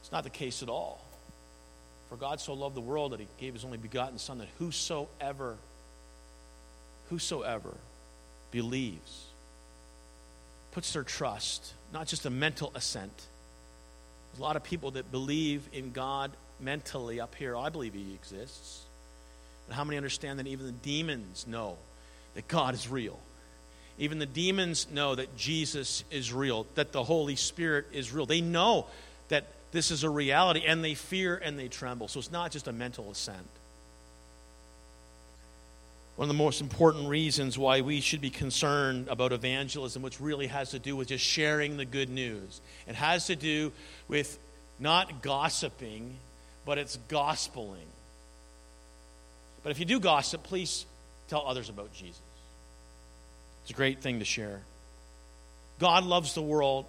It's 0.00 0.12
not 0.12 0.22
the 0.22 0.30
case 0.30 0.62
at 0.62 0.68
all. 0.68 1.05
For 2.08 2.16
God 2.16 2.40
so 2.40 2.54
loved 2.54 2.76
the 2.76 2.80
world 2.80 3.12
that 3.12 3.20
he 3.20 3.26
gave 3.38 3.54
his 3.54 3.64
only 3.64 3.78
begotten 3.78 4.18
Son, 4.18 4.38
that 4.38 4.48
whosoever, 4.58 5.56
whosoever 7.10 7.74
believes, 8.50 9.24
puts 10.72 10.92
their 10.92 11.02
trust, 11.02 11.72
not 11.92 12.06
just 12.06 12.26
a 12.26 12.30
mental 12.30 12.70
assent. 12.74 13.26
There's 14.30 14.40
a 14.40 14.42
lot 14.42 14.56
of 14.56 14.62
people 14.62 14.92
that 14.92 15.10
believe 15.10 15.68
in 15.72 15.92
God 15.92 16.30
mentally 16.60 17.20
up 17.20 17.34
here. 17.34 17.56
I 17.56 17.70
believe 17.70 17.94
he 17.94 18.14
exists. 18.14 18.82
But 19.66 19.74
how 19.74 19.84
many 19.84 19.96
understand 19.96 20.38
that 20.38 20.46
even 20.46 20.66
the 20.66 20.72
demons 20.72 21.46
know 21.46 21.76
that 22.34 22.46
God 22.46 22.74
is 22.74 22.88
real? 22.88 23.18
Even 23.98 24.18
the 24.18 24.26
demons 24.26 24.86
know 24.92 25.14
that 25.14 25.36
Jesus 25.36 26.04
is 26.10 26.32
real, 26.32 26.66
that 26.74 26.92
the 26.92 27.02
Holy 27.02 27.36
Spirit 27.36 27.86
is 27.92 28.12
real. 28.12 28.26
They 28.26 28.42
know 28.42 28.86
that 29.28 29.46
this 29.76 29.90
is 29.90 30.04
a 30.04 30.10
reality, 30.10 30.64
and 30.66 30.82
they 30.82 30.94
fear 30.94 31.36
and 31.36 31.58
they 31.58 31.68
tremble. 31.68 32.08
So 32.08 32.18
it's 32.18 32.32
not 32.32 32.50
just 32.50 32.66
a 32.66 32.72
mental 32.72 33.10
assent. 33.10 33.46
One 36.16 36.30
of 36.30 36.34
the 36.34 36.42
most 36.42 36.62
important 36.62 37.10
reasons 37.10 37.58
why 37.58 37.82
we 37.82 38.00
should 38.00 38.22
be 38.22 38.30
concerned 38.30 39.08
about 39.08 39.32
evangelism, 39.32 40.00
which 40.00 40.18
really 40.18 40.46
has 40.46 40.70
to 40.70 40.78
do 40.78 40.96
with 40.96 41.08
just 41.08 41.22
sharing 41.22 41.76
the 41.76 41.84
good 41.84 42.08
news. 42.08 42.62
It 42.88 42.94
has 42.94 43.26
to 43.26 43.36
do 43.36 43.70
with 44.08 44.38
not 44.80 45.20
gossiping, 45.20 46.16
but 46.64 46.78
it's 46.78 46.98
gospeling. 47.08 47.90
But 49.62 49.72
if 49.72 49.78
you 49.78 49.84
do 49.84 50.00
gossip, 50.00 50.42
please 50.42 50.86
tell 51.28 51.46
others 51.46 51.68
about 51.68 51.92
Jesus. 51.92 52.20
It's 53.62 53.72
a 53.72 53.74
great 53.74 54.00
thing 54.00 54.20
to 54.20 54.24
share. 54.24 54.60
God 55.78 56.04
loves 56.04 56.32
the 56.32 56.40
world 56.40 56.86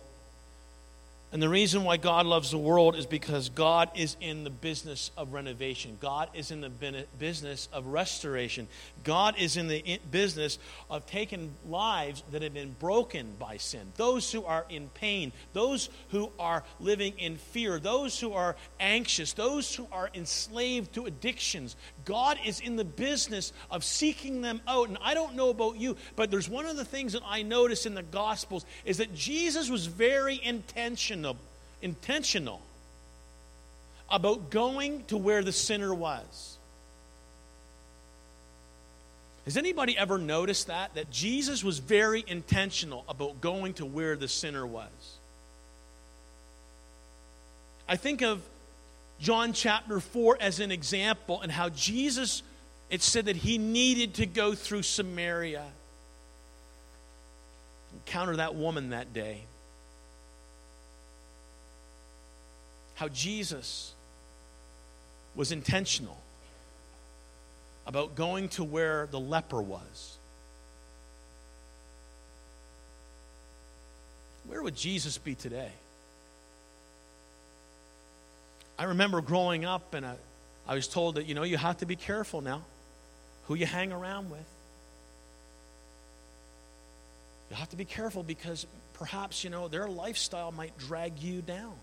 and 1.30 1.42
the 1.42 1.50
reason 1.50 1.84
why 1.84 1.98
God 1.98 2.26
loves 2.26 2.52
the 2.52 2.58
world 2.58 2.96
is 2.96 3.06
because 3.06 3.50
God 3.50 3.92
is 3.96 4.16
in 4.22 4.46
the 4.46 4.50
business 4.50 5.12
of 5.18 5.34
renovation. 5.34 5.98
God 6.00 6.30
is 6.34 6.52
in 6.52 6.62
the 6.62 7.06
business 7.20 7.68
of 7.74 7.88
restoration. 7.88 8.70
God 9.04 9.36
is 9.38 9.58
in 9.58 9.68
the 9.68 10.00
business 10.10 10.58
of 10.90 11.06
taking 11.06 11.54
lives 11.68 12.24
that 12.32 12.44
have 12.44 12.54
been 12.54 12.78
broken 12.80 13.34
by 13.38 13.58
sin. 13.58 13.92
Those 13.98 14.32
who 14.32 14.46
are 14.46 14.66
in 14.70 14.88
pain, 14.90 15.34
those 15.52 15.90
who 16.12 16.32
are 16.40 16.64
living 16.80 17.14
in 17.18 17.36
fear, 17.36 17.78
those 17.78 18.18
who 18.18 18.32
are 18.32 18.56
anxious, 18.80 19.34
those 19.34 19.76
who 19.76 19.86
are 19.92 20.10
enslaved 20.14 20.94
to 20.94 21.08
addictions. 21.08 21.76
God 22.08 22.40
is 22.46 22.62
in 22.62 22.78
the 22.78 22.86
business 22.86 23.52
of 23.70 23.84
seeking 23.84 24.42
them 24.42 24.62
out. 24.66 24.88
And 24.88 24.98
I 25.02 25.14
don't 25.14 25.36
know 25.36 25.50
about 25.50 25.76
you, 25.76 25.98
but 26.16 26.32
there's 26.32 26.48
one 26.48 26.66
of 26.66 26.78
the 26.78 26.86
things 26.86 27.12
that 27.14 27.22
I 27.26 27.44
notice 27.44 27.86
in 27.86 27.96
the 27.96 28.02
Gospels 28.02 28.66
is 28.86 28.98
that 28.98 29.14
Jesus 29.14 29.70
was 29.70 29.86
very 29.88 30.40
intentional, 30.42 31.36
intentional 31.82 32.62
about 34.10 34.50
going 34.50 35.04
to 35.06 35.18
where 35.18 35.44
the 35.44 35.52
sinner 35.52 35.94
was. 35.94 36.58
Has 39.44 39.58
anybody 39.58 39.98
ever 39.98 40.18
noticed 40.18 40.68
that? 40.68 40.96
That 40.96 41.12
Jesus 41.12 41.62
was 41.62 41.80
very 41.80 42.24
intentional 42.26 43.04
about 43.10 43.42
going 43.42 43.74
to 43.76 43.86
where 43.86 44.16
the 44.16 44.30
sinner 44.30 44.66
was. 44.66 45.18
I 47.88 47.98
think 47.98 48.22
of 48.22 48.42
John 49.20 49.54
chapter 49.54 50.00
4 50.00 50.38
as 50.40 50.60
an 50.60 50.72
example 50.72 51.42
and 51.42 51.52
how 51.52 51.70
Jesus, 51.70 52.44
it 52.90 53.02
said 53.02 53.26
that 53.26 53.36
he 53.36 53.58
needed 53.58 54.16
to 54.16 54.26
go 54.26 54.54
through 54.54 54.84
Samaria. 54.84 55.66
Encounter 57.94 58.36
that 58.36 58.56
woman 58.56 58.92
that 58.92 59.14
day. 59.14 59.44
How 62.96 63.08
Jesus 63.08 63.94
was 65.36 65.52
intentional 65.52 66.18
about 67.86 68.16
going 68.16 68.50
to 68.50 68.64
where 68.64 69.08
the 69.08 69.20
leper 69.20 69.62
was. 69.62 70.18
Where 74.46 74.62
would 74.62 74.76
Jesus 74.76 75.18
be 75.18 75.36
today? 75.36 75.72
I 78.80 78.86
remember 78.86 79.22
growing 79.22 79.66
up 79.66 79.94
and 79.94 80.06
I, 80.06 80.16
I 80.68 80.76
was 80.76 80.88
told 80.88 81.16
that, 81.16 81.26
you 81.26 81.34
know, 81.34 81.44
you 81.44 81.58
have 81.58 81.78
to 81.78 81.86
be 81.86 81.96
careful 81.96 82.42
now 82.42 82.64
who 83.48 83.56
you 83.56 83.66
hang 83.66 83.92
around 83.92 84.30
with. 84.30 84.46
You 87.50 87.56
have 87.56 87.70
to 87.70 87.78
be 87.78 87.86
careful 87.86 88.24
because 88.24 88.68
perhaps, 88.94 89.44
you 89.44 89.50
know, 89.50 89.68
their 89.68 89.88
lifestyle 89.88 90.52
might 90.52 90.78
drag 90.78 91.20
you 91.20 91.42
down. 91.42 91.74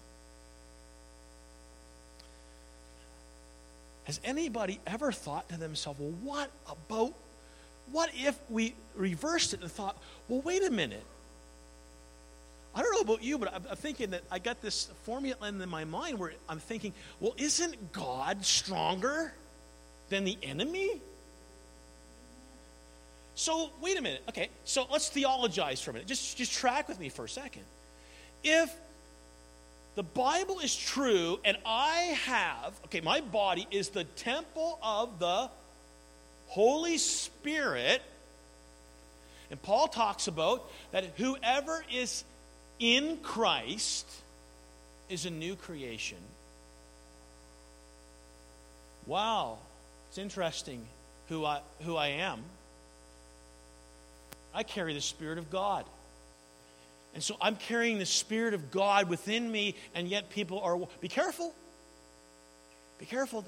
Has 4.05 4.21
anybody 4.23 4.79
ever 4.87 5.11
thought 5.11 5.49
to 5.49 5.57
themselves, 5.57 5.99
well, 5.99 6.13
what 6.23 6.51
about, 6.71 7.15
what 7.91 8.11
if 8.15 8.39
we 8.51 8.75
reversed 8.95 9.55
it 9.55 9.63
and 9.63 9.73
thought, 9.73 9.97
well, 10.29 10.43
wait 10.43 10.63
a 10.63 10.71
minute. 10.71 11.05
I 12.75 12.83
don't 12.83 12.93
know 12.95 13.13
about 13.13 13.23
you, 13.23 13.39
but 13.39 13.55
I'm, 13.55 13.77
thinking 13.77 14.11
that 14.11 14.23
I 14.31 14.41
got 14.41 14.61
this 14.61 14.89
formula 15.05 15.49
in 15.49 15.69
my 15.69 15.85
mind 15.85 16.19
where 16.19 16.33
I'm 16.49 16.59
thinking, 16.59 16.93
well, 17.21 17.35
isn't 17.37 17.93
God 17.93 18.45
stronger 18.45 19.33
than 20.09 20.25
the 20.25 20.37
enemy? 20.43 21.01
So, 23.37 23.71
wait 23.81 23.99
a 23.99 24.03
minute. 24.03 24.23
Okay, 24.29 24.49
so 24.65 24.87
let's 24.91 25.09
theologize 25.09 25.81
for 25.81 25.91
a 25.91 25.93
minute. 25.93 26.09
Just, 26.09 26.37
just 26.37 26.53
track 26.53 26.89
with 26.89 26.99
me 26.99 27.09
for 27.09 27.25
a 27.25 27.29
second. 27.29 27.63
If 28.43 28.75
the 29.95 30.03
Bible 30.03 30.59
is 30.59 30.75
true 30.75 31.39
and 31.45 31.57
I 31.65 32.17
have, 32.27 32.75
okay, 32.87 33.01
my 33.01 33.21
body 33.21 33.69
is 33.71 33.91
the 33.91 34.05
temple 34.05 34.79
of 34.83 35.21
the 35.21 35.49
Holy 36.49 36.99
Spirit, 36.99 38.03
and 39.51 39.63
Paul 39.63 39.87
talks 39.87 40.27
about 40.27 40.69
that 40.91 41.05
whoever 41.17 41.85
is 41.93 42.25
in 42.79 43.19
Christ 43.19 44.07
is 45.09 45.27
a 45.27 45.31
new 45.31 45.57
creation. 45.57 46.19
Wow, 49.07 49.59
it's 50.09 50.19
interesting 50.19 50.87
who 51.29 51.45
I, 51.45 51.61
who 51.83 51.97
I 51.97 52.09
am. 52.09 52.43
I 54.55 54.63
carry 54.63 54.95
the 54.95 55.01
Spirit 55.01 55.39
of 55.39 55.51
God. 55.51 55.85
And 57.15 57.23
so 57.23 57.37
I'm 57.41 57.57
carrying 57.57 57.99
the 57.99 58.07
Spirit 58.07 58.55
of 58.55 58.71
God 58.71 59.09
within 59.09 59.51
me, 59.51 59.77
and 59.95 60.09
yet 60.09 60.31
people 60.31 60.61
are. 60.61 60.79
Be 61.01 61.09
careful. 61.09 61.55
Be 62.99 63.07
careful. 63.07 63.45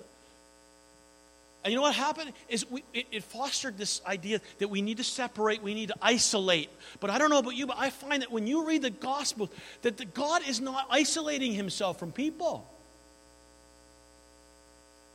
And 1.66 1.72
you 1.72 1.78
know 1.78 1.82
what 1.82 1.96
happened? 1.96 2.32
Is 2.48 2.70
we, 2.70 2.84
it, 2.94 3.08
it, 3.10 3.24
fostered 3.24 3.76
this 3.76 4.00
idea 4.06 4.40
that 4.58 4.68
we 4.68 4.82
need 4.82 4.98
to 4.98 5.04
separate, 5.04 5.64
we 5.64 5.74
need 5.74 5.88
to 5.88 5.96
isolate. 6.00 6.70
But 7.00 7.10
I 7.10 7.18
don't 7.18 7.28
know 7.28 7.40
about 7.40 7.56
you, 7.56 7.66
but 7.66 7.74
I 7.76 7.90
find 7.90 8.22
that 8.22 8.30
when 8.30 8.46
you 8.46 8.68
read 8.68 8.82
the 8.82 8.90
gospel, 8.90 9.50
that 9.82 9.96
the 9.96 10.04
God 10.04 10.42
is 10.46 10.60
not 10.60 10.86
isolating 10.90 11.52
himself 11.52 11.98
from 11.98 12.12
people. 12.12 12.70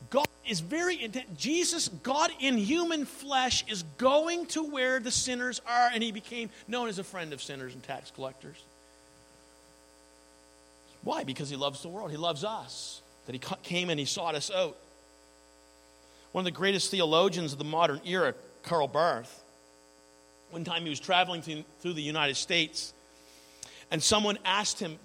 God 0.10 0.28
is 0.46 0.60
very 0.60 1.02
intent. 1.02 1.38
Jesus, 1.38 1.88
God 1.88 2.32
in 2.42 2.58
human 2.58 3.06
flesh, 3.06 3.64
is 3.70 3.84
going 3.98 4.46
to 4.48 4.62
where 4.62 5.00
the 5.00 5.10
sinners 5.10 5.62
are, 5.66 5.90
and 5.94 6.04
he 6.04 6.12
became 6.12 6.50
known 6.68 6.90
as 6.90 7.00
a 7.00 7.04
friend 7.06 7.32
of 7.32 7.42
sinners 7.42 7.74
and 7.74 7.82
tax 7.82 8.12
collectors. 8.12 8.62
Why? 11.02 11.24
Because 11.24 11.50
he 11.50 11.56
loves 11.56 11.82
the 11.82 11.88
world. 11.88 12.12
He 12.12 12.18
loves 12.18 12.44
us. 12.44 13.02
That 13.28 13.36
he 13.36 13.40
came 13.64 13.90
and 13.90 13.98
he 13.98 14.06
sought 14.06 14.36
us 14.36 14.52
out. 14.52 14.76
One 16.32 16.42
of 16.42 16.46
the 16.46 16.58
greatest 16.58 16.92
theologians 16.92 17.54
of 17.54 17.60
the 17.60 17.66
modern 17.66 18.02
era, 18.06 18.34
Karl 18.64 18.88
Barth, 18.88 19.44
one 20.50 20.64
time 20.64 20.84
he 20.84 20.90
was 20.90 21.00
traveling 21.00 21.42
through 21.42 21.94
the 21.94 22.02
United 22.02 22.36
States, 22.36 22.94
and 23.90 24.02
someone 24.02 24.38
asked 24.46 24.80
him, 24.80 24.98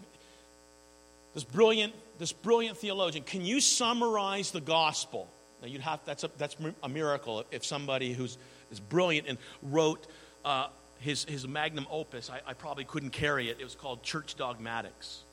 this 1.35 1.45
brilliant 1.45 1.93
this 2.19 2.33
brilliant 2.33 2.79
theologian, 2.79 3.25
can 3.25 3.45
you 3.45 3.61
summarize 3.61 4.51
the 4.51 4.61
gospel? 4.61 5.29
Now 5.61 5.69
you'd 5.69 5.83
have 5.83 6.01
that's 6.07 6.25
a, 6.25 6.31
that's 6.39 6.57
a 6.83 6.89
miracle 6.89 7.45
if 7.51 7.65
somebody 7.65 8.13
who's 8.15 8.39
is 8.71 8.81
brilliant 8.81 9.27
and 9.29 9.39
wrote 9.63 10.07
uh, 10.45 10.69
his 10.99 11.25
his 11.25 11.47
magnum 11.47 11.87
opus. 11.91 12.31
I, 12.31 12.41
I 12.47 12.55
probably 12.55 12.85
couldn't 12.85 13.11
carry 13.11 13.51
it. 13.51 13.59
It 13.61 13.65
was 13.65 13.75
called 13.75 14.03
Church 14.03 14.35
Dogmatics. 14.37 15.25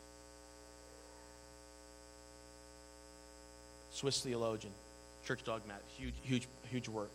Swiss 3.91 4.22
theologian, 4.22 4.74
Church 5.25 5.43
Dogmatics, 5.43 5.85
huge 5.97 6.13
huge 6.23 6.47
huge 6.69 6.87
work. 6.87 7.11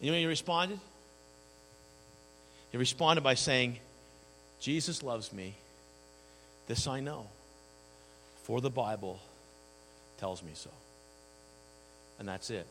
You 0.00 0.10
know 0.10 0.16
he 0.16 0.26
responded? 0.26 0.80
He 2.72 2.78
responded 2.78 3.22
by 3.22 3.34
saying, 3.34 3.78
Jesus 4.60 5.02
loves 5.02 5.32
me. 5.32 5.54
This 6.66 6.86
I 6.86 7.00
know, 7.00 7.26
for 8.44 8.60
the 8.60 8.70
Bible 8.70 9.20
tells 10.18 10.42
me 10.42 10.52
so. 10.54 10.70
And 12.18 12.28
that's 12.28 12.50
it. 12.50 12.66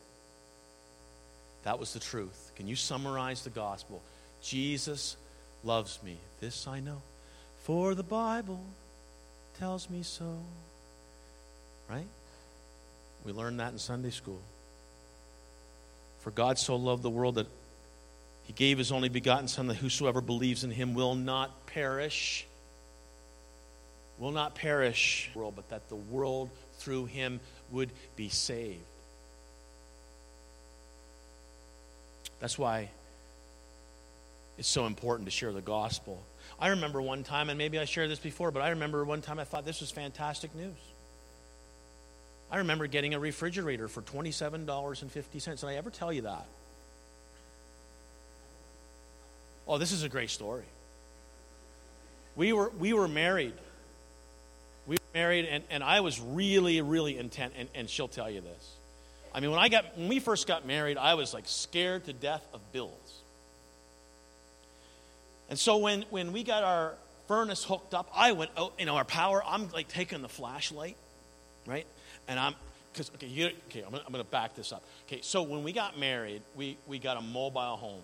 That 1.64 1.78
was 1.78 1.92
the 1.92 2.00
truth. 2.00 2.52
Can 2.56 2.66
you 2.66 2.76
summarize 2.76 3.42
the 3.42 3.50
gospel? 3.50 4.00
Jesus 4.42 5.16
loves 5.62 5.98
me. 6.02 6.16
This 6.40 6.66
I 6.66 6.80
know, 6.80 7.02
for 7.64 7.94
the 7.94 8.02
Bible 8.02 8.64
tells 9.60 9.90
me 9.90 10.02
so. 10.02 10.38
Right? 11.88 12.08
We 13.24 13.32
learned 13.32 13.60
that 13.60 13.72
in 13.72 13.78
Sunday 13.78 14.10
school. 14.10 14.40
For 16.20 16.30
God 16.30 16.58
so 16.58 16.76
loved 16.76 17.02
the 17.02 17.10
world 17.10 17.34
that 17.36 17.46
he 18.44 18.54
gave 18.54 18.78
his 18.78 18.90
only 18.90 19.10
begotten 19.10 19.48
Son 19.48 19.66
that 19.66 19.76
whosoever 19.76 20.20
believes 20.20 20.64
in 20.64 20.70
him 20.70 20.94
will 20.94 21.14
not 21.14 21.66
perish. 21.66 22.46
Will 24.18 24.32
not 24.32 24.54
perish, 24.54 25.30
world, 25.34 25.54
but 25.56 25.68
that 25.68 25.88
the 25.88 25.94
world 25.94 26.50
through 26.78 27.06
him 27.06 27.38
would 27.70 27.90
be 28.16 28.30
saved. 28.30 28.80
That's 32.40 32.58
why 32.58 32.88
it's 34.58 34.68
so 34.68 34.86
important 34.86 35.26
to 35.26 35.30
share 35.30 35.52
the 35.52 35.60
gospel. 35.60 36.22
I 36.60 36.68
remember 36.68 37.00
one 37.00 37.24
time, 37.24 37.48
and 37.48 37.56
maybe 37.56 37.78
I 37.78 37.86
shared 37.86 38.10
this 38.10 38.18
before, 38.18 38.50
but 38.50 38.60
I 38.62 38.70
remember 38.70 39.02
one 39.04 39.22
time 39.22 39.38
I 39.38 39.44
thought 39.44 39.64
this 39.64 39.80
was 39.80 39.90
fantastic 39.90 40.54
news. 40.54 40.76
I 42.50 42.58
remember 42.58 42.86
getting 42.86 43.14
a 43.14 43.18
refrigerator 43.18 43.88
for 43.88 44.02
$27.50. 44.02 45.60
Did 45.60 45.64
I 45.64 45.74
ever 45.76 45.88
tell 45.88 46.12
you 46.12 46.22
that? 46.22 46.44
Oh, 49.66 49.78
this 49.78 49.92
is 49.92 50.02
a 50.02 50.08
great 50.08 50.30
story. 50.30 50.64
We 52.36 52.52
were, 52.52 52.70
we 52.78 52.92
were 52.92 53.08
married. 53.08 53.54
We 54.86 54.96
were 54.96 55.18
married, 55.18 55.46
and, 55.46 55.64
and 55.70 55.82
I 55.82 56.00
was 56.00 56.20
really, 56.20 56.80
really 56.82 57.16
intent, 57.16 57.54
and, 57.56 57.68
and 57.74 57.88
she'll 57.88 58.08
tell 58.08 58.28
you 58.28 58.40
this. 58.40 58.76
I 59.34 59.40
mean, 59.40 59.50
when, 59.50 59.60
I 59.60 59.68
got, 59.68 59.96
when 59.96 60.08
we 60.08 60.18
first 60.18 60.46
got 60.46 60.66
married, 60.66 60.98
I 60.98 61.14
was 61.14 61.32
like 61.32 61.44
scared 61.46 62.04
to 62.06 62.12
death 62.12 62.44
of 62.52 62.60
bills. 62.72 63.09
And 65.50 65.58
so 65.58 65.78
when, 65.78 66.04
when 66.10 66.32
we 66.32 66.44
got 66.44 66.62
our 66.62 66.94
furnace 67.26 67.64
hooked 67.64 67.92
up, 67.92 68.08
I 68.14 68.32
went 68.32 68.52
out, 68.56 68.72
you 68.78 68.86
know, 68.86 68.96
our 68.96 69.04
power, 69.04 69.42
I'm 69.44 69.68
like 69.72 69.88
taking 69.88 70.22
the 70.22 70.28
flashlight, 70.28 70.96
right? 71.66 71.86
And 72.28 72.38
I'm, 72.38 72.54
because, 72.92 73.10
okay, 73.16 73.26
you, 73.26 73.50
okay, 73.68 73.82
I'm 73.84 73.90
going 73.90 74.24
to 74.24 74.24
back 74.24 74.54
this 74.54 74.72
up. 74.72 74.84
Okay, 75.06 75.20
so 75.22 75.42
when 75.42 75.64
we 75.64 75.72
got 75.72 75.98
married, 75.98 76.42
we, 76.54 76.78
we 76.86 77.00
got 77.00 77.16
a 77.16 77.20
mobile 77.20 77.76
home, 77.76 78.02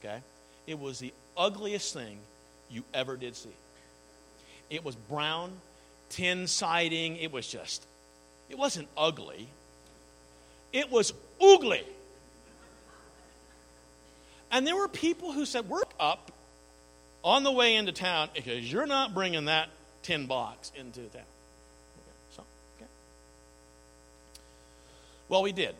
okay? 0.00 0.20
It 0.66 0.78
was 0.78 0.98
the 0.98 1.12
ugliest 1.36 1.92
thing 1.92 2.18
you 2.70 2.84
ever 2.94 3.16
did 3.16 3.36
see. 3.36 3.54
It 4.70 4.84
was 4.84 4.96
brown, 4.96 5.52
tin 6.08 6.46
siding. 6.46 7.16
It 7.16 7.32
was 7.32 7.46
just, 7.46 7.86
it 8.48 8.58
wasn't 8.58 8.88
ugly. 8.96 9.48
It 10.72 10.90
was 10.90 11.12
oogly. 11.40 11.84
And 14.50 14.66
there 14.66 14.76
were 14.76 14.88
people 14.88 15.32
who 15.32 15.44
said, 15.44 15.68
We're 15.68 15.82
up 15.98 16.32
on 17.28 17.42
the 17.42 17.52
way 17.52 17.76
into 17.76 17.92
town 17.92 18.30
because 18.34 18.72
you're 18.72 18.86
not 18.86 19.12
bringing 19.12 19.44
that 19.44 19.68
tin 20.02 20.26
box 20.26 20.72
into 20.74 21.00
town. 21.00 21.20
Okay, 21.20 22.16
so, 22.30 22.42
okay. 22.78 22.90
Well, 25.28 25.42
we 25.42 25.52
did. 25.52 25.74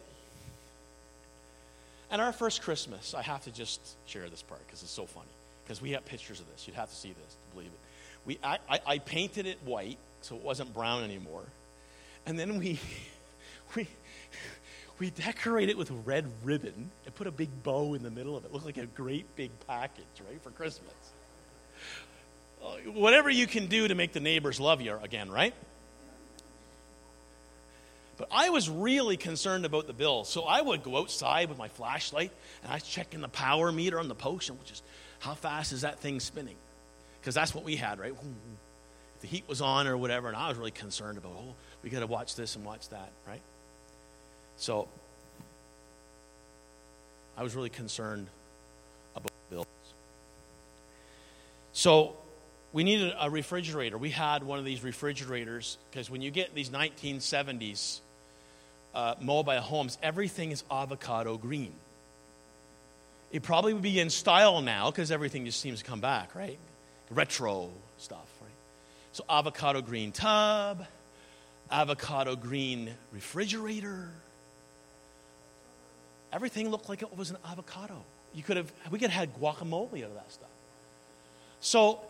And 2.11 2.21
our 2.21 2.33
first 2.33 2.61
Christmas, 2.61 3.15
I 3.15 3.23
have 3.23 3.45
to 3.45 3.51
just 3.51 3.81
share 4.07 4.29
this 4.29 4.43
part 4.43 4.61
because 4.67 4.83
it's 4.83 4.93
so 4.93 5.07
funny. 5.07 5.27
Because 5.65 5.81
we 5.81 5.93
have 5.93 6.05
pictures 6.05 6.39
of 6.39 6.51
this. 6.53 6.67
You'd 6.67 6.77
have 6.77 6.91
to 6.91 6.97
see 6.97 7.13
this 7.13 7.35
to 7.35 7.55
believe 7.55 7.69
it. 7.69 7.81
We, 8.27 8.39
I, 8.45 8.59
I, 8.69 8.81
I 8.87 8.99
painted 8.99 9.47
it 9.47 9.59
white 9.65 9.99
so 10.21 10.37
it 10.37 10.43
wasn't 10.43 10.75
brown 10.75 11.03
anymore. 11.03 11.45
And 12.27 12.39
then 12.39 12.59
we, 12.59 12.79
we, 13.75 13.89
we 14.99 15.09
decorated 15.09 15.71
it 15.71 15.79
with 15.79 15.91
red 16.05 16.27
ribbon 16.45 16.91
and 17.07 17.15
put 17.15 17.27
a 17.27 17.31
big 17.31 17.63
bow 17.63 17.95
in 17.95 18.03
the 18.03 18.11
middle 18.11 18.37
of 18.37 18.45
it. 18.45 18.49
It 18.49 18.53
looked 18.53 18.67
like 18.67 18.77
a 18.77 18.85
great 18.85 19.35
big 19.35 19.51
package, 19.67 20.05
right, 20.29 20.43
for 20.43 20.51
Christmas. 20.51 20.93
Whatever 22.93 23.31
you 23.31 23.47
can 23.47 23.67
do 23.67 23.89
to 23.89 23.95
make 23.95 24.13
the 24.13 24.21
neighbors 24.21 24.61
love 24.61 24.81
you 24.81 24.99
again, 25.03 25.31
right? 25.31 25.55
But 28.19 28.29
I 28.33 28.51
was 28.51 28.69
really 28.69 29.17
concerned 29.17 29.65
about 29.65 29.87
the 29.87 29.93
bill. 29.93 30.25
So 30.25 30.43
I 30.43 30.61
would 30.61 30.83
go 30.83 30.99
outside 30.99 31.49
with 31.49 31.57
my 31.57 31.69
flashlight 31.69 32.33
and 32.63 32.73
I 32.73 32.75
was 32.75 32.83
checking 32.83 33.21
the 33.21 33.29
power 33.29 33.71
meter 33.71 34.01
on 34.01 34.09
the 34.09 34.15
post, 34.15 34.51
which 34.51 34.73
is 34.73 34.83
how 35.21 35.35
fast 35.35 35.73
is 35.73 35.83
that 35.83 36.01
thing 36.01 36.19
spinning? 36.19 36.57
Because 37.21 37.35
that's 37.35 37.55
what 37.55 37.65
we 37.65 37.77
had, 37.77 38.01
right? 38.01 38.13
If 38.13 39.21
the 39.21 39.29
heat 39.29 39.45
was 39.49 39.61
on 39.61 39.87
or 39.87 39.97
whatever, 39.97 40.29
and 40.29 40.37
I 40.37 40.49
was 40.49 40.59
really 40.59 40.73
concerned 40.73 41.17
about, 41.17 41.33
oh, 41.37 41.55
we 41.83 41.91
got 41.91 42.01
to 42.01 42.07
watch 42.07 42.35
this 42.35 42.57
and 42.57 42.65
watch 42.65 42.89
that, 42.89 43.11
right? 43.27 43.41
So 44.57 44.89
I 47.37 47.45
was 47.45 47.55
really 47.55 47.71
concerned 47.71 48.27
about 49.15 49.33
bills. 49.49 49.67
So 51.73 52.17
we 52.73 52.85
needed 52.85 53.15
a 53.19 53.31
refrigerator. 53.31 53.97
We 53.97 54.11
had 54.11 54.43
one 54.43 54.59
of 54.59 54.65
these 54.65 54.85
refrigerators 54.85 55.79
because 55.91 56.11
when 56.11 56.21
you 56.21 56.31
get 56.31 56.55
these 56.55 56.71
1970s 56.71 58.01
uh, 58.95 59.15
mobile 59.21 59.61
homes, 59.61 59.97
everything 60.03 60.51
is 60.51 60.65
avocado 60.71 61.37
green. 61.37 61.73
It 63.31 63.43
probably 63.43 63.75
would 63.75 63.83
be 63.83 64.01
in 64.01 64.11
style 64.11 64.61
now 64.63 64.91
because 64.91 65.11
everything 65.11 65.45
just 65.45 65.61
seems 65.61 65.81
to 65.81 65.85
come 65.85 66.01
back, 66.01 66.35
right? 66.35 66.59
Retro 67.11 67.71
stuff, 67.99 68.27
right? 68.41 68.51
So 69.13 69.25
avocado 69.29 69.83
green 69.83 70.13
tub, 70.13 70.87
avocado 71.71 72.37
green 72.37 72.95
refrigerator. 73.13 74.11
Everything 76.33 76.71
looked 76.71 76.89
like 76.89 77.03
it 77.03 77.17
was 77.17 77.31
an 77.31 77.39
avocado. 77.51 78.03
You 78.35 78.43
could 78.43 78.59
have, 78.59 78.71
we 78.91 78.99
could 78.99 79.11
have 79.11 79.31
had 79.31 79.41
guacamole 79.41 80.03
out 80.05 80.11
of 80.11 80.15
that 80.15 80.31
stuff. 80.31 80.49
So, 81.61 82.01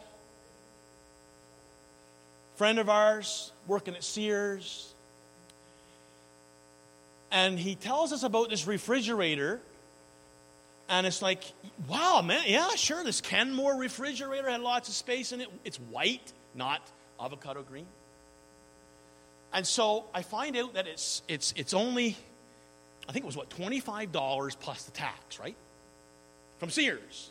friend 2.58 2.80
of 2.80 2.88
ours 2.88 3.52
working 3.68 3.94
at 3.94 4.02
Sears, 4.02 4.92
and 7.30 7.56
he 7.56 7.76
tells 7.76 8.12
us 8.12 8.24
about 8.24 8.50
this 8.50 8.66
refrigerator. 8.66 9.60
And 10.88 11.06
it's 11.06 11.22
like, 11.22 11.44
wow, 11.86 12.20
man, 12.24 12.42
yeah, 12.46 12.70
sure, 12.70 13.04
this 13.04 13.20
Kenmore 13.20 13.76
refrigerator 13.76 14.50
had 14.50 14.60
lots 14.60 14.88
of 14.88 14.94
space 14.94 15.32
in 15.32 15.40
it. 15.40 15.48
It's 15.64 15.76
white, 15.76 16.32
not 16.54 16.80
avocado 17.22 17.62
green. 17.62 17.86
And 19.52 19.66
so 19.66 20.06
I 20.12 20.22
find 20.22 20.56
out 20.56 20.74
that 20.74 20.86
it's, 20.86 21.22
it's, 21.28 21.52
it's 21.56 21.74
only, 21.74 22.16
I 23.08 23.12
think 23.12 23.24
it 23.24 23.26
was 23.26 23.36
what, 23.36 23.50
$25 23.50 24.58
plus 24.58 24.84
the 24.84 24.90
tax, 24.92 25.38
right? 25.38 25.56
From 26.58 26.70
Sears. 26.70 27.30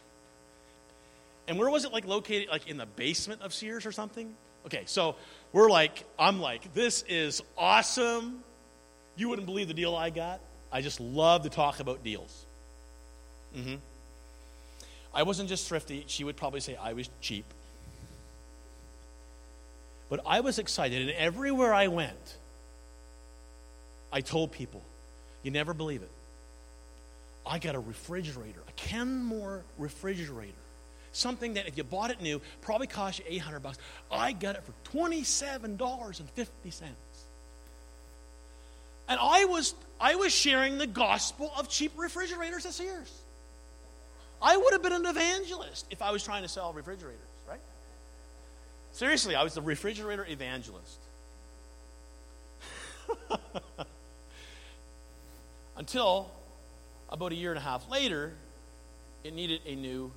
And 1.48 1.58
where 1.58 1.70
was 1.70 1.84
it 1.84 1.92
like 1.92 2.06
located? 2.06 2.50
Like 2.50 2.68
in 2.68 2.78
the 2.78 2.86
basement 2.86 3.42
of 3.42 3.54
Sears 3.54 3.86
or 3.86 3.92
something? 3.92 4.36
Okay, 4.66 4.84
so 4.86 5.16
we're 5.54 5.70
like, 5.70 6.04
I'm 6.20 6.42
like, 6.42 6.74
this 6.74 7.04
is 7.08 7.42
awesome. 7.58 8.44
You 9.16 9.30
wouldn't 9.30 9.46
believe 9.46 9.68
the 9.68 9.74
deal 9.74 9.96
I 9.96 10.10
got. 10.10 10.42
I 10.72 10.82
just 10.82 11.00
love 11.00 11.44
to 11.44 11.50
talk 11.50 11.80
about 11.80 12.04
deals. 12.04 12.46
Mm-hmm. 13.56 13.76
I 15.14 15.24
wasn't 15.24 15.50
just 15.50 15.68
thrifty. 15.68 16.04
She 16.08 16.24
would 16.24 16.36
probably 16.36 16.60
say 16.60 16.76
I 16.76 16.94
was 16.94 17.10
cheap. 17.22 17.46
But 20.10 20.22
I 20.26 20.42
was 20.42 20.60
excited, 20.60 21.02
and 21.02 21.12
everywhere 21.12 21.74
I 21.74 21.88
went, 21.88 22.38
I 24.12 24.22
told 24.22 24.52
people, 24.52 24.84
you 25.44 25.52
never 25.52 25.74
believe 25.74 26.02
it. 26.02 26.12
I 27.46 27.60
got 27.60 27.76
a 27.76 27.80
refrigerator, 27.80 28.60
a 28.68 28.72
Kenmore 28.74 29.64
refrigerator. 29.78 30.54
Something 31.12 31.56
that 31.56 31.68
if 31.68 31.78
you 31.78 31.84
bought 31.84 32.12
it 32.12 32.22
new, 32.22 32.42
probably 32.62 32.88
cost 32.88 33.20
you 33.20 33.26
800 33.28 33.62
bucks. 33.62 33.78
I 34.12 34.34
got 34.34 34.56
it 34.56 34.64
for 34.64 34.74
$27.50. 34.98 36.20
And 39.10 39.20
I 39.22 39.46
was, 39.46 39.74
I 40.00 40.16
was 40.16 40.34
sharing 40.34 40.78
the 40.78 40.88
gospel 40.88 41.52
of 41.58 41.70
cheap 41.70 41.94
refrigerators 41.98 42.66
at 42.66 42.74
Sears. 42.74 43.12
I 44.42 44.58
would 44.58 44.74
have 44.74 44.84
been 44.84 44.94
an 44.94 45.06
evangelist 45.06 45.86
if 45.90 46.02
I 46.02 46.12
was 46.12 46.24
trying 46.24 46.44
to 46.44 46.50
sell 46.50 46.74
refrigerators, 46.74 47.20
right? 47.50 47.60
Seriously, 48.92 49.36
I 49.36 49.44
was 49.44 49.54
the 49.54 49.62
refrigerator 49.62 50.26
evangelist. 50.30 51.00
Until 55.78 56.30
about 57.10 57.32
a 57.32 57.36
year 57.36 57.52
and 57.52 57.58
a 57.58 57.62
half 57.62 57.90
later, 57.90 58.34
it 59.24 59.34
needed 59.34 59.62
a 59.66 59.76
new, 59.76 60.12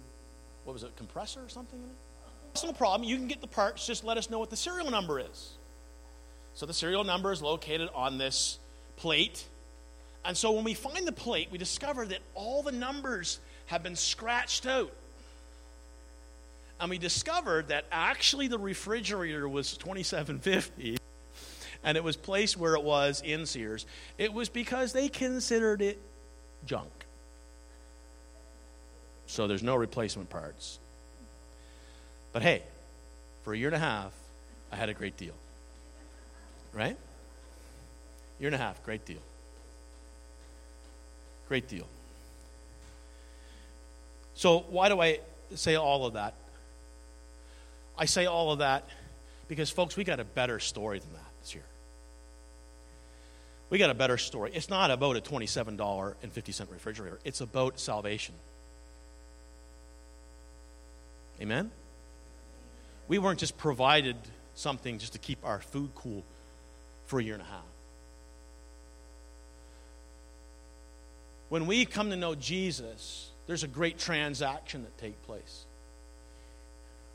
what 0.65 0.73
was 0.73 0.83
it, 0.83 0.97
compressor 0.97 1.41
or 1.45 1.49
something 1.49 1.79
in 1.79 1.85
it? 1.85 1.97
It's 2.53 2.65
no 2.65 2.73
problem. 2.73 3.09
You 3.09 3.17
can 3.17 3.29
get 3.29 3.41
the 3.41 3.47
parts. 3.47 3.87
Just 3.87 4.05
let 4.05 4.17
us 4.17 4.29
know 4.29 4.39
what 4.39 4.51
the 4.51 4.57
serial 4.57 4.91
number 4.91 5.21
is. 5.21 5.53
So 6.55 6.67
the 6.67 6.75
serial 6.75 7.05
number 7.05 7.33
is 7.33 7.41
located 7.41 7.89
on 7.95 8.19
this 8.19 8.59
plate. 8.97 9.45
And 10.25 10.37
so 10.37 10.53
when 10.53 10.65
we 10.65 10.75
find 10.75 11.07
the 11.07 11.13
plate, 11.13 11.49
we 11.51 11.59
discover 11.59 12.05
that 12.07 12.19
all 12.35 12.63
the 12.63 12.73
numbers 12.73 13.39
have 13.67 13.83
been 13.83 13.97
scratched 13.97 14.67
out. 14.67 14.93
And 16.81 16.91
we 16.91 16.99
discovered 16.99 17.69
that 17.69 17.85
actually 17.93 18.49
the 18.49 18.59
refrigerator 18.59 19.49
was 19.49 19.77
2750 19.77 20.99
and 21.85 21.97
it 21.97 22.05
was 22.05 22.17
placed 22.17 22.57
where 22.57 22.75
it 22.75 22.83
was 22.83 23.23
in 23.25 23.47
Sears. 23.47 23.87
It 24.19 24.33
was 24.33 24.49
because 24.49 24.93
they 24.93 25.09
considered 25.09 25.83
it 25.83 26.01
junk. 26.67 27.00
So 29.31 29.47
there's 29.47 29.63
no 29.63 29.77
replacement 29.77 30.29
parts. 30.29 30.81
But 32.33 32.43
hey, 32.43 32.65
for 33.45 33.55
a 33.55 33.57
year 33.57 33.69
and 33.69 33.77
a 33.77 33.79
half, 33.79 34.13
I 34.73 34.77
had 34.77 34.89
a 34.89 34.95
great 34.95 35.17
deal. 35.17 35.35
Right? 36.73 36.97
Year 38.41 38.49
and 38.49 38.55
a 38.57 38.59
half, 38.59 38.83
great 38.85 39.07
deal. 39.07 39.23
Great 41.47 41.69
deal. 41.69 41.87
So, 44.35 44.65
why 44.69 44.89
do 44.89 45.01
I 45.01 45.21
say 45.55 45.77
all 45.77 46.07
of 46.07 46.15
that? 46.15 46.35
I 47.97 48.07
say 48.07 48.27
all 48.27 48.51
of 48.51 48.59
that 48.59 48.89
because, 49.47 49.71
folks, 49.71 49.97
we 49.97 50.03
got 50.03 50.19
a 50.19 50.25
better 50.25 50.59
story 50.59 50.99
than 50.99 51.13
that 51.13 51.31
this 51.41 51.55
year. 51.55 51.65
We 53.69 53.79
got 53.79 53.91
a 53.91 53.95
better 53.95 54.19
story. 54.19 54.51
It's 54.55 54.69
not 54.69 54.91
about 54.91 55.17
a 55.17 55.21
$27.50 55.21 56.73
refrigerator, 56.73 57.21
it's 57.25 57.41
about 57.41 57.79
salvation. 57.79 58.35
Amen? 61.41 61.71
We 63.09 63.19
weren't 63.19 63.39
just 63.39 63.57
provided 63.57 64.17
something 64.55 64.99
just 64.99 65.15
to 65.15 65.19
keep 65.19 65.45
our 65.45 65.61
food 65.61 65.91
cool 65.95 66.25
for 67.07 67.19
a 67.19 67.23
year 67.23 67.35
and 67.35 67.43
a 67.43 67.47
half. 67.47 67.65
When 71.49 71.67
we 71.67 71.85
come 71.85 72.11
to 72.11 72.17
know 72.17 72.35
Jesus, 72.37 73.31
there's 73.47 73.65
a 73.65 73.69
great 73.69 73.99
transaction 73.99 74.83
that 74.85 74.97
takes 74.99 75.19
place. 75.27 75.67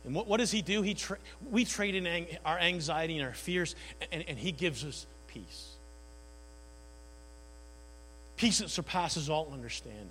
And 0.04 0.14
what, 0.14 0.28
what 0.28 0.38
does 0.38 0.52
he 0.52 0.62
do? 0.62 0.82
He 0.82 0.94
tra- 0.94 1.18
we 1.50 1.64
trade 1.64 1.96
in 1.96 2.06
ang- 2.06 2.28
our 2.44 2.60
anxiety 2.60 3.18
and 3.18 3.26
our 3.26 3.34
fears, 3.34 3.76
and, 4.12 4.24
and 4.28 4.38
he 4.38 4.52
gives 4.52 4.84
us 4.84 5.08
peace. 5.28 5.72
Peace 8.36 8.60
that 8.60 8.70
surpasses 8.70 9.30
all 9.30 9.50
understanding. 9.54 10.10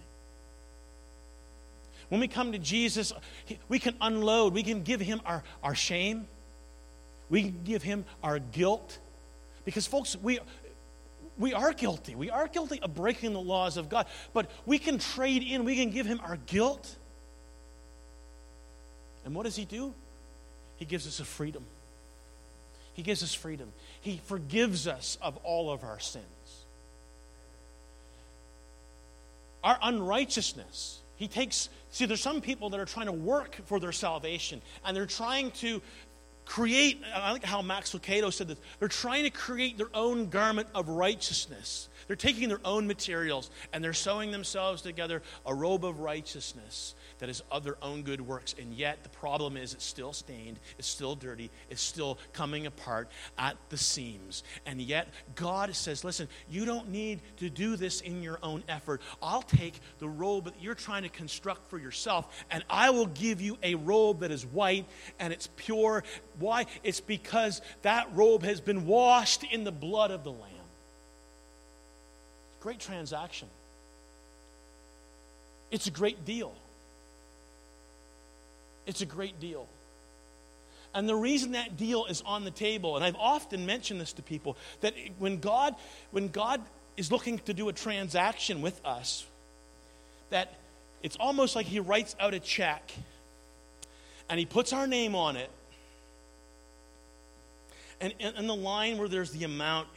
When 2.09 2.21
we 2.21 2.29
come 2.29 2.53
to 2.53 2.59
Jesus, 2.59 3.13
we 3.69 3.79
can 3.79 3.97
unload, 4.01 4.55
we 4.55 4.63
can 4.63 4.83
give 4.83 5.01
him 5.01 5.21
our, 5.25 5.43
our 5.63 5.75
shame, 5.75 6.29
we 7.31 7.43
can 7.43 7.65
give 7.65 7.83
him 7.83 8.05
our 8.23 8.39
guilt. 8.39 8.99
Because, 9.65 9.87
folks, 9.87 10.17
we, 10.17 10.39
we 11.39 11.53
are 11.55 11.73
guilty. 11.73 12.15
We 12.15 12.31
are 12.31 12.47
guilty 12.47 12.81
of 12.81 12.95
breaking 12.95 13.33
the 13.33 13.41
laws 13.41 13.77
of 13.77 13.89
God. 13.89 14.07
But 14.33 14.51
we 14.67 14.79
can 14.79 14.99
trade 14.99 15.43
in, 15.43 15.65
we 15.65 15.77
can 15.77 15.91
give 15.91 16.07
him 16.07 16.21
our 16.23 16.37
guilt. 16.37 16.97
And 19.25 19.35
what 19.35 19.45
does 19.45 19.57
he 19.57 19.65
do? 19.65 19.95
He 20.77 20.85
gives 20.85 21.07
us 21.07 21.21
a 21.21 21.25
freedom. 21.25 21.65
He 22.93 23.03
gives 23.03 23.23
us 23.23 23.35
freedom. 23.35 23.73
He 24.01 24.21
forgives 24.25 24.87
us 24.87 25.19
of 25.21 25.37
all 25.39 25.71
of 25.71 25.83
our 25.83 25.99
sins. 25.99 26.25
Our 29.65 29.79
unrighteousness. 29.83 31.01
He 31.17 31.29
takes, 31.29 31.69
see, 31.91 32.07
there's 32.07 32.21
some 32.21 32.41
people 32.41 32.71
that 32.71 32.81
are 32.81 32.85
trying 32.85 33.07
to 33.07 33.13
work 33.13 33.57
for 33.67 33.79
their 33.79 33.93
salvation, 33.93 34.61
and 34.85 34.97
they're 34.97 35.07
trying 35.07 35.53
to 35.53 35.81
create, 36.45 37.01
I 37.15 37.33
like 37.33 37.45
how 37.45 37.63
Max 37.63 37.95
Lucado 37.95 38.33
said 38.33 38.49
this, 38.49 38.59
they're 38.79 38.89
trying 38.89 39.25
to 39.25 39.31
create 39.31 39.79
their 39.79 39.89
own 39.95 40.29
garment 40.29 40.69
of 40.75 40.89
righteousness. 40.89 41.89
They're 42.07 42.17
taking 42.17 42.49
their 42.49 42.61
own 42.65 42.87
materials 42.87 43.51
and 43.73 43.83
they're 43.83 43.95
sewing 43.95 44.31
themselves 44.31 44.83
together 44.83 45.23
a 45.47 45.55
robe 45.55 45.85
of 45.85 46.01
righteousness 46.01 46.95
that 47.19 47.29
is 47.29 47.43
of 47.51 47.65
their 47.65 47.77
own 47.83 48.03
good 48.03 48.21
works. 48.21 48.55
And 48.61 48.75
yet 48.75 49.03
the 49.03 49.09
problem 49.09 49.57
is 49.57 49.75
it's 49.75 49.85
still 49.85 50.13
stained, 50.13 50.59
it's 50.79 50.89
still 50.89 51.15
dirty, 51.15 51.51
it's 51.71 51.83
still 51.83 52.19
coming 52.33 52.67
apart 52.67 53.09
at 53.39 53.57
the 53.71 53.77
seams. 53.77 54.43
And 54.67 54.81
yet 54.81 55.09
God 55.35 55.75
says, 55.75 56.05
listen, 56.05 56.29
you 56.51 56.65
don't 56.65 56.91
need 56.91 57.21
to 57.39 57.51
do 57.51 57.77
this 57.77 58.01
in 58.01 58.23
your 58.23 58.39
own 58.43 58.63
effort. 58.69 59.01
I'll 59.23 59.43
take 59.43 59.81
the 59.99 60.09
robe 60.09 60.45
that 60.45 60.55
you're 60.61 60.75
trying 60.75 61.03
to 61.05 61.09
construct 61.09 61.69
for 61.71 61.79
yourself 61.79 62.45
and 62.51 62.65
I 62.69 62.91
will 62.91 63.07
give 63.07 63.41
you 63.41 63.59
a 63.63 63.75
robe 63.75 64.21
that 64.21 64.31
is 64.31 64.45
white 64.45 64.87
and 65.19 65.33
it's 65.33 65.49
pure. 65.57 66.05
Why? 66.39 66.67
It's 66.83 67.01
because 67.01 67.61
that 67.83 68.09
robe 68.15 68.43
has 68.43 68.61
been 68.61 68.87
washed 68.87 69.45
in 69.45 69.65
the 69.65 69.73
blood 69.73 70.11
of 70.11 70.25
the 70.25 70.33
Lamb. 70.33 70.51
great 72.61 72.81
transaction. 72.81 73.49
It's 75.71 75.87
a 75.87 75.91
great 75.91 76.25
deal. 76.25 76.55
It's 78.87 79.01
a 79.01 79.07
great 79.07 79.41
deal. 79.41 79.69
And 80.95 81.09
the 81.09 81.17
reason 81.17 81.53
that 81.53 81.77
deal 81.77 82.07
is 82.07 82.23
on 82.25 82.45
the 82.45 82.51
table, 82.53 82.95
and 82.95 83.05
I've 83.05 83.17
often 83.17 83.67
mentioned 83.67 84.01
this 84.01 84.13
to 84.15 84.23
people, 84.23 84.57
that 84.81 84.95
when 85.19 85.41
God, 85.41 85.75
when 86.13 86.29
God 86.29 86.61
is 86.97 87.11
looking 87.11 87.39
to 87.41 87.55
do 87.55 87.69
a 87.69 87.73
transaction 87.73 88.63
with 88.63 88.81
us, 88.85 89.27
that 90.31 90.55
it's 91.03 91.17
almost 91.17 91.57
like 91.57 91.67
He 91.67 91.81
writes 91.81 92.15
out 92.21 92.33
a 92.33 92.39
check 92.39 92.93
and 94.31 94.39
He 94.39 94.47
puts 94.47 94.73
our 94.73 94.87
name 94.87 95.17
on 95.17 95.37
it. 95.37 95.51
And 98.01 98.15
in 98.19 98.47
the 98.47 98.55
line 98.55 98.99
where 98.99 99.09
there's 99.09 99.31
the 99.31 99.45
amount, 99.45 99.89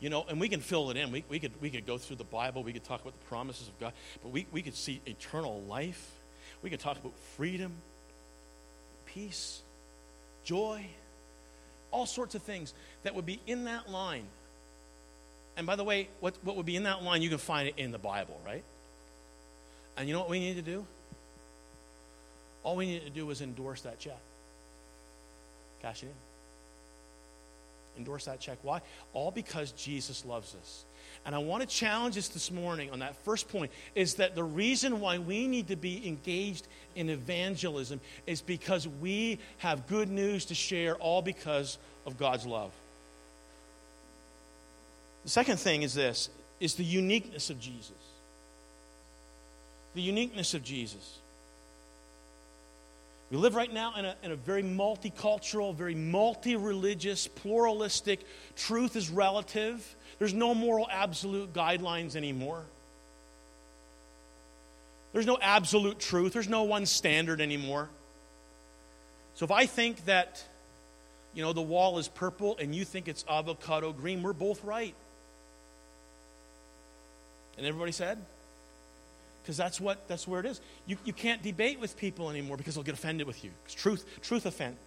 you 0.00 0.10
know, 0.10 0.24
and 0.28 0.40
we 0.40 0.48
can 0.48 0.60
fill 0.60 0.90
it 0.90 0.96
in. 0.96 1.12
We, 1.12 1.24
we, 1.28 1.38
could, 1.38 1.52
we 1.60 1.70
could 1.70 1.86
go 1.86 1.98
through 1.98 2.16
the 2.16 2.24
Bible, 2.24 2.62
we 2.62 2.72
could 2.72 2.84
talk 2.84 3.00
about 3.00 3.18
the 3.18 3.26
promises 3.26 3.68
of 3.68 3.78
God, 3.78 3.92
but 4.22 4.30
we, 4.30 4.46
we 4.50 4.62
could 4.62 4.74
see 4.74 5.00
eternal 5.06 5.62
life. 5.62 6.10
We 6.62 6.70
could 6.70 6.80
talk 6.80 6.96
about 6.96 7.12
freedom, 7.36 7.72
peace 9.16 9.62
joy, 10.46 10.86
all 11.90 12.06
sorts 12.06 12.34
of 12.34 12.42
things 12.42 12.72
that 13.02 13.14
would 13.14 13.26
be 13.26 13.40
in 13.46 13.64
that 13.64 13.90
line. 13.90 14.24
And 15.56 15.66
by 15.66 15.76
the 15.76 15.84
way, 15.84 16.08
what, 16.20 16.34
what 16.42 16.56
would 16.56 16.66
be 16.66 16.76
in 16.76 16.84
that 16.84 17.02
line, 17.02 17.20
you 17.20 17.28
can 17.28 17.38
find 17.38 17.68
it 17.68 17.74
in 17.76 17.90
the 17.90 17.98
Bible, 17.98 18.40
right? 18.46 18.62
And 19.96 20.06
you 20.06 20.14
know 20.14 20.20
what 20.20 20.30
we 20.30 20.38
need 20.38 20.56
to 20.56 20.62
do? 20.62 20.86
All 22.62 22.76
we 22.76 22.86
need 22.86 23.04
to 23.04 23.10
do 23.10 23.28
is 23.30 23.40
endorse 23.40 23.82
that 23.82 23.98
check. 23.98 24.18
Cash 25.82 26.02
it 26.02 26.06
in. 26.06 26.12
Endorse 27.98 28.26
that 28.26 28.40
check. 28.40 28.58
Why? 28.62 28.82
All 29.14 29.30
because 29.30 29.72
Jesus 29.72 30.24
loves 30.24 30.54
us. 30.54 30.84
And 31.26 31.34
I 31.34 31.38
want 31.38 31.60
to 31.60 31.68
challenge 31.68 32.16
us 32.16 32.28
this 32.28 32.52
morning 32.52 32.92
on 32.92 33.00
that 33.00 33.16
first 33.24 33.48
point 33.48 33.72
is 33.96 34.14
that 34.14 34.36
the 34.36 34.44
reason 34.44 35.00
why 35.00 35.18
we 35.18 35.48
need 35.48 35.66
to 35.68 35.76
be 35.76 36.06
engaged 36.06 36.68
in 36.94 37.10
evangelism 37.10 38.00
is 38.28 38.40
because 38.40 38.86
we 38.86 39.40
have 39.58 39.88
good 39.88 40.08
news 40.08 40.44
to 40.46 40.54
share, 40.54 40.94
all 40.94 41.22
because 41.22 41.78
of 42.06 42.16
God's 42.16 42.46
love. 42.46 42.70
The 45.24 45.30
second 45.30 45.58
thing 45.58 45.82
is 45.82 45.94
this 45.94 46.30
is 46.60 46.76
the 46.76 46.84
uniqueness 46.84 47.50
of 47.50 47.58
Jesus. 47.58 47.90
The 49.94 50.02
uniqueness 50.02 50.54
of 50.54 50.62
Jesus. 50.62 51.18
We 53.30 53.36
live 53.36 53.56
right 53.56 53.72
now 53.72 53.94
in 53.98 54.04
a, 54.04 54.14
in 54.22 54.30
a 54.30 54.36
very 54.36 54.62
multicultural, 54.62 55.74
very 55.74 55.96
multi 55.96 56.54
religious, 56.54 57.26
pluralistic, 57.26 58.20
truth 58.54 58.94
is 58.94 59.10
relative. 59.10 59.96
There's 60.18 60.34
no 60.34 60.54
moral 60.54 60.88
absolute 60.90 61.52
guidelines 61.52 62.16
anymore. 62.16 62.64
There's 65.12 65.26
no 65.26 65.38
absolute 65.40 65.98
truth. 65.98 66.32
There's 66.32 66.48
no 66.48 66.64
one 66.64 66.86
standard 66.86 67.40
anymore. 67.40 67.88
So 69.34 69.44
if 69.44 69.50
I 69.50 69.66
think 69.66 70.04
that, 70.06 70.42
you 71.34 71.42
know, 71.42 71.52
the 71.52 71.62
wall 71.62 71.98
is 71.98 72.08
purple 72.08 72.56
and 72.58 72.74
you 72.74 72.84
think 72.84 73.08
it's 73.08 73.24
avocado 73.28 73.92
green, 73.92 74.22
we're 74.22 74.32
both 74.32 74.62
right. 74.64 74.94
And 77.56 77.66
everybody 77.66 77.92
said? 77.92 78.18
because 79.46 79.56
that's 79.56 79.80
what 79.80 80.08
that's 80.08 80.26
where 80.26 80.40
it 80.40 80.46
is. 80.46 80.60
You, 80.86 80.96
you 81.04 81.12
can't 81.12 81.40
debate 81.40 81.78
with 81.78 81.96
people 81.96 82.30
anymore 82.30 82.56
because 82.56 82.74
they'll 82.74 82.82
get 82.82 82.94
offended 82.94 83.28
with 83.28 83.44
you. 83.44 83.50
Because 83.62 83.80
truth 83.80 84.04
truth 84.20 84.44
offends. 84.44 84.80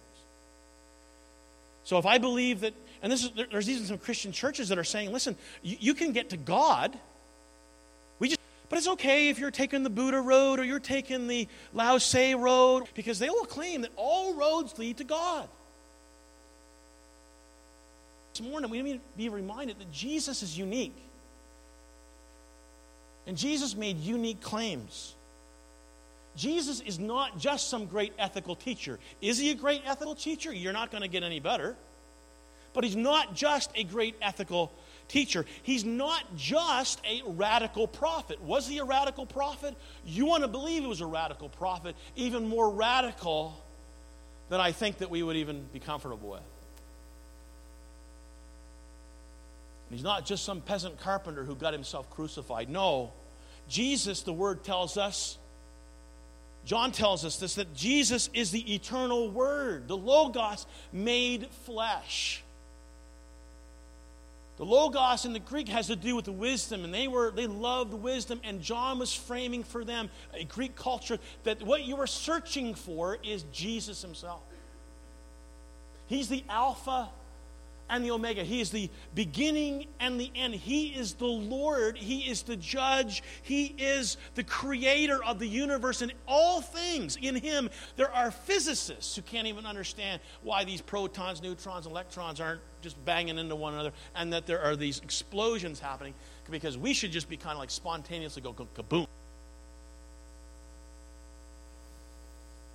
So 1.84 1.96
if 1.96 2.04
I 2.04 2.18
believe 2.18 2.60
that, 2.60 2.74
and 3.02 3.10
this 3.10 3.24
is 3.24 3.30
there's 3.50 3.68
even 3.68 3.86
some 3.86 3.98
Christian 3.98 4.32
churches 4.32 4.68
that 4.68 4.78
are 4.78 4.84
saying, 4.84 5.12
listen, 5.12 5.36
you, 5.62 5.76
you 5.80 5.94
can 5.94 6.12
get 6.12 6.30
to 6.30 6.36
God. 6.36 6.96
We 8.18 8.28
just, 8.28 8.40
but 8.68 8.78
it's 8.78 8.88
okay 8.88 9.28
if 9.28 9.38
you're 9.38 9.50
taking 9.50 9.82
the 9.82 9.90
Buddha 9.90 10.20
road 10.20 10.60
or 10.60 10.64
you're 10.64 10.78
taking 10.78 11.26
the 11.26 11.48
Lao 11.72 11.98
Tse 11.98 12.34
road 12.34 12.84
because 12.94 13.18
they 13.18 13.30
will 13.30 13.46
claim 13.46 13.82
that 13.82 13.90
all 13.96 14.34
roads 14.34 14.78
lead 14.78 14.98
to 14.98 15.04
God. 15.04 15.48
This 18.34 18.42
morning 18.42 18.70
we 18.70 18.82
need 18.82 18.94
to 18.94 19.00
be 19.16 19.28
reminded 19.28 19.78
that 19.78 19.90
Jesus 19.90 20.42
is 20.42 20.56
unique. 20.56 20.96
And 23.26 23.36
Jesus 23.36 23.74
made 23.74 23.98
unique 23.98 24.40
claims. 24.40 25.14
Jesus 26.36 26.80
is 26.80 26.98
not 26.98 27.38
just 27.38 27.68
some 27.68 27.86
great 27.86 28.12
ethical 28.18 28.54
teacher. 28.54 28.98
Is 29.20 29.38
he 29.38 29.50
a 29.50 29.54
great 29.54 29.82
ethical 29.84 30.14
teacher? 30.14 30.52
You're 30.52 30.72
not 30.72 30.90
going 30.90 31.02
to 31.02 31.08
get 31.08 31.22
any 31.22 31.40
better. 31.40 31.76
But 32.72 32.84
he's 32.84 32.96
not 32.96 33.34
just 33.34 33.70
a 33.74 33.84
great 33.84 34.16
ethical 34.22 34.72
teacher. 35.08 35.44
He's 35.62 35.84
not 35.84 36.36
just 36.36 37.00
a 37.04 37.22
radical 37.26 37.88
prophet. 37.88 38.40
Was 38.42 38.66
he 38.66 38.78
a 38.78 38.84
radical 38.84 39.26
prophet? 39.26 39.74
You 40.06 40.26
want 40.26 40.42
to 40.44 40.48
believe 40.48 40.82
he 40.82 40.88
was 40.88 41.00
a 41.00 41.06
radical 41.06 41.48
prophet, 41.48 41.96
even 42.16 42.48
more 42.48 42.70
radical 42.70 43.62
than 44.48 44.60
I 44.60 44.72
think 44.72 44.98
that 44.98 45.10
we 45.10 45.22
would 45.22 45.36
even 45.36 45.64
be 45.72 45.80
comfortable 45.80 46.30
with. 46.30 46.40
And 49.88 49.98
he's 49.98 50.04
not 50.04 50.24
just 50.24 50.44
some 50.44 50.60
peasant 50.60 51.00
carpenter 51.00 51.44
who 51.44 51.56
got 51.56 51.72
himself 51.72 52.08
crucified. 52.10 52.68
No, 52.68 53.12
Jesus, 53.68 54.22
the 54.22 54.32
word 54.32 54.62
tells 54.62 54.96
us, 54.96 55.38
John 56.64 56.92
tells 56.92 57.24
us 57.24 57.38
this, 57.38 57.56
that 57.56 57.74
Jesus 57.74 58.30
is 58.32 58.52
the 58.52 58.74
eternal 58.74 59.30
word, 59.30 59.88
the 59.88 59.96
Logos 59.96 60.66
made 60.92 61.48
flesh. 61.64 62.44
The 64.60 64.66
Logos 64.66 65.24
in 65.24 65.32
the 65.32 65.38
Greek 65.38 65.68
has 65.68 65.86
to 65.86 65.96
do 65.96 66.14
with 66.14 66.26
the 66.26 66.32
wisdom, 66.32 66.84
and 66.84 66.92
they 66.92 67.08
were 67.08 67.30
they 67.30 67.46
loved 67.46 67.94
wisdom, 67.94 68.42
and 68.44 68.60
John 68.60 68.98
was 68.98 69.10
framing 69.10 69.64
for 69.64 69.86
them 69.86 70.10
a 70.34 70.44
Greek 70.44 70.76
culture 70.76 71.18
that 71.44 71.62
what 71.62 71.84
you 71.84 71.96
are 71.96 72.06
searching 72.06 72.74
for 72.74 73.16
is 73.24 73.44
Jesus 73.44 74.02
himself. 74.02 74.42
He's 76.08 76.28
the 76.28 76.44
Alpha 76.50 77.08
and 77.90 78.04
the 78.04 78.12
Omega. 78.12 78.42
He 78.42 78.60
is 78.60 78.70
the 78.70 78.88
beginning 79.14 79.86
and 79.98 80.18
the 80.18 80.30
end. 80.34 80.54
He 80.54 80.88
is 80.88 81.14
the 81.14 81.26
Lord. 81.26 81.98
He 81.98 82.20
is 82.20 82.42
the 82.42 82.56
judge. 82.56 83.22
He 83.42 83.74
is 83.76 84.16
the 84.36 84.44
creator 84.44 85.22
of 85.22 85.38
the 85.38 85.46
universe 85.46 86.00
and 86.00 86.12
all 86.26 86.60
things. 86.60 87.18
In 87.20 87.34
Him, 87.34 87.68
there 87.96 88.10
are 88.10 88.30
physicists 88.30 89.16
who 89.16 89.22
can't 89.22 89.48
even 89.48 89.66
understand 89.66 90.20
why 90.42 90.64
these 90.64 90.80
protons, 90.80 91.42
neutrons, 91.42 91.86
electrons 91.86 92.40
aren't 92.40 92.60
just 92.80 93.02
banging 93.04 93.38
into 93.38 93.56
one 93.56 93.74
another 93.74 93.92
and 94.14 94.32
that 94.32 94.46
there 94.46 94.62
are 94.62 94.76
these 94.76 95.00
explosions 95.00 95.80
happening 95.80 96.14
because 96.50 96.78
we 96.78 96.94
should 96.94 97.12
just 97.12 97.28
be 97.28 97.36
kind 97.36 97.52
of 97.52 97.58
like 97.58 97.70
spontaneously 97.70 98.42
go 98.42 98.52
kaboom. 98.52 99.06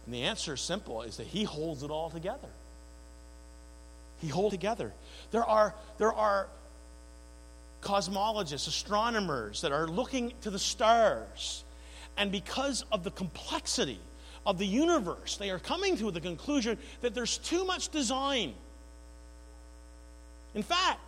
And 0.05 0.13
the 0.13 0.23
answer 0.23 0.53
is 0.53 0.61
simple 0.61 1.01
is 1.01 1.17
that 1.17 1.27
He 1.27 1.43
holds 1.43 1.83
it 1.83 1.89
all 1.89 2.09
together. 2.09 2.49
He 4.21 4.27
holds 4.27 4.53
together. 4.53 4.93
There 5.31 5.45
are, 5.45 5.73
there 5.97 6.13
are 6.13 6.47
cosmologists, 7.81 8.67
astronomers 8.67 9.61
that 9.61 9.71
are 9.71 9.87
looking 9.87 10.33
to 10.41 10.49
the 10.49 10.59
stars. 10.59 11.63
And 12.17 12.31
because 12.31 12.83
of 12.91 13.03
the 13.03 13.11
complexity 13.11 13.99
of 14.45 14.57
the 14.57 14.65
universe, 14.65 15.37
they 15.37 15.51
are 15.51 15.59
coming 15.59 15.97
to 15.97 16.11
the 16.11 16.21
conclusion 16.21 16.77
that 17.01 17.13
there's 17.13 17.37
too 17.37 17.63
much 17.65 17.89
design. 17.89 18.53
In 20.53 20.63
fact, 20.63 20.99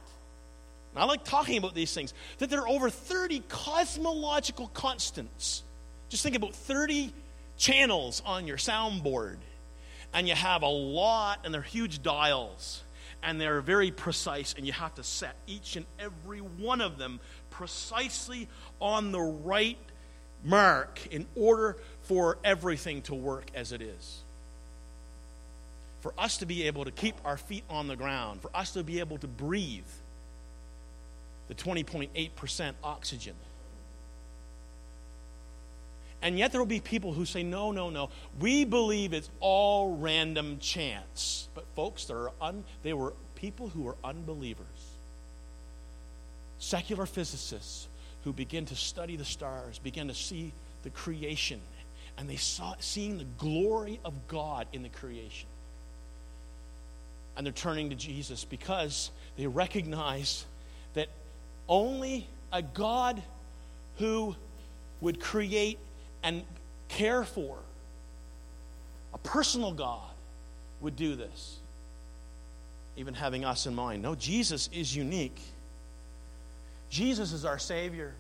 I 0.95 1.06
like 1.06 1.23
talking 1.23 1.57
about 1.57 1.76
these 1.76 1.94
things, 1.94 2.14
that 2.39 2.49
there 2.49 2.61
are 2.61 2.68
over 2.68 2.89
30 2.89 3.44
cosmological 3.48 4.68
constants. 4.73 5.64
Just 6.10 6.23
think 6.23 6.35
about 6.35 6.56
30 6.56 7.14
channels 7.57 8.22
on 8.26 8.48
your 8.48 8.57
soundboard, 8.57 9.38
and 10.14 10.27
you 10.27 10.34
have 10.34 10.64
a 10.64 10.68
lot, 10.68 11.41
and 11.44 11.53
they're 11.53 11.61
huge 11.61 12.02
dials 12.02 12.84
and 13.23 13.39
they're 13.39 13.61
very 13.61 13.91
precise, 13.91 14.53
and 14.57 14.65
you 14.65 14.73
have 14.73 14.95
to 14.95 15.03
set 15.03 15.35
each 15.48 15.76
and 15.76 15.85
every 15.99 16.39
one 16.39 16.81
of 16.81 16.98
them 16.98 17.19
precisely 17.49 18.48
on 18.80 19.11
the 19.11 19.19
right 19.19 19.77
mark 20.44 21.07
in 21.11 21.26
order 21.35 21.77
for 22.03 22.38
everything 22.44 23.02
to 23.03 23.15
work 23.15 23.45
as 23.56 23.72
it 23.72 23.81
is. 23.81 24.19
For 26.02 26.14
us 26.18 26.38
to 26.38 26.45
be 26.45 26.64
able 26.68 26.85
to 26.85 26.91
keep 26.91 27.15
our 27.26 27.38
feet 27.38 27.64
on 27.69 27.88
the 27.88 27.95
ground, 27.95 28.41
for 28.41 28.52
us 28.53 28.72
to 28.73 28.84
be 28.84 28.99
able 28.99 29.18
to 29.18 29.27
breathe 29.27 29.84
the 31.48 31.56
20.8% 31.56 32.73
oxygen. 32.84 33.34
And 36.22 36.38
yet 36.38 36.52
there 36.52 36.60
will 36.60 36.65
be 36.65 36.80
people 36.80 37.14
who 37.14 37.26
say, 37.26 37.44
no, 37.44 37.72
no, 37.72 37.89
no. 37.89 38.10
We 38.39 38.65
believe 38.65 39.14
it's 39.14 39.30
all 39.39 39.98
random 39.98 40.57
chance. 40.60 41.48
But 41.53 41.65
folks, 41.76 42.06
there 42.06 42.18
are 42.18 42.31
un- 42.41 42.64
they 42.84 42.94
were 42.94 43.14
people 43.35 43.69
who 43.69 43.84
were 43.84 43.95
unbelievers. 44.03 44.65
Secular 46.60 47.06
physicists 47.06 47.88
who 48.23 48.34
begin 48.34 48.65
to 48.65 48.76
study 48.76 49.15
the 49.15 49.26
stars, 49.26 49.80
begin 49.80 50.07
to 50.07 50.15
see 50.15 50.52
the 50.84 50.89
creation, 50.89 51.61
and 52.18 52.27
they 52.27 52.35
saw 52.35 52.73
seeing 52.80 53.19
the 53.19 53.26
glory 53.38 53.99
of 54.03 54.14
God 54.27 54.68
in 54.73 54.81
the 54.81 54.89
creation. 54.89 55.48
And 57.35 57.45
they're 57.45 57.53
turning 57.53 57.91
to 57.91 57.95
Jesus 57.95 58.44
because 58.44 59.11
they 59.38 59.45
recognize 59.45 60.45
that 60.95 61.10
only 61.69 62.27
a 62.52 62.64
God 62.64 63.22
who 63.98 64.35
would 64.99 65.19
create 65.19 65.77
and 66.23 66.44
care 66.89 67.23
for, 67.23 67.57
a 69.14 69.18
personal 69.19 69.72
God, 69.72 70.02
would 70.81 70.95
do 70.95 71.15
this, 71.15 71.57
even 72.95 73.14
having 73.14 73.45
us 73.45 73.65
in 73.65 73.76
mind. 73.76 74.02
No, 74.02 74.15
Jesus 74.15 74.69
is 74.73 74.95
unique. 74.95 75.39
Jesus 76.89 77.34
is 77.34 77.45
our 77.45 77.60
Savior. 77.60 78.14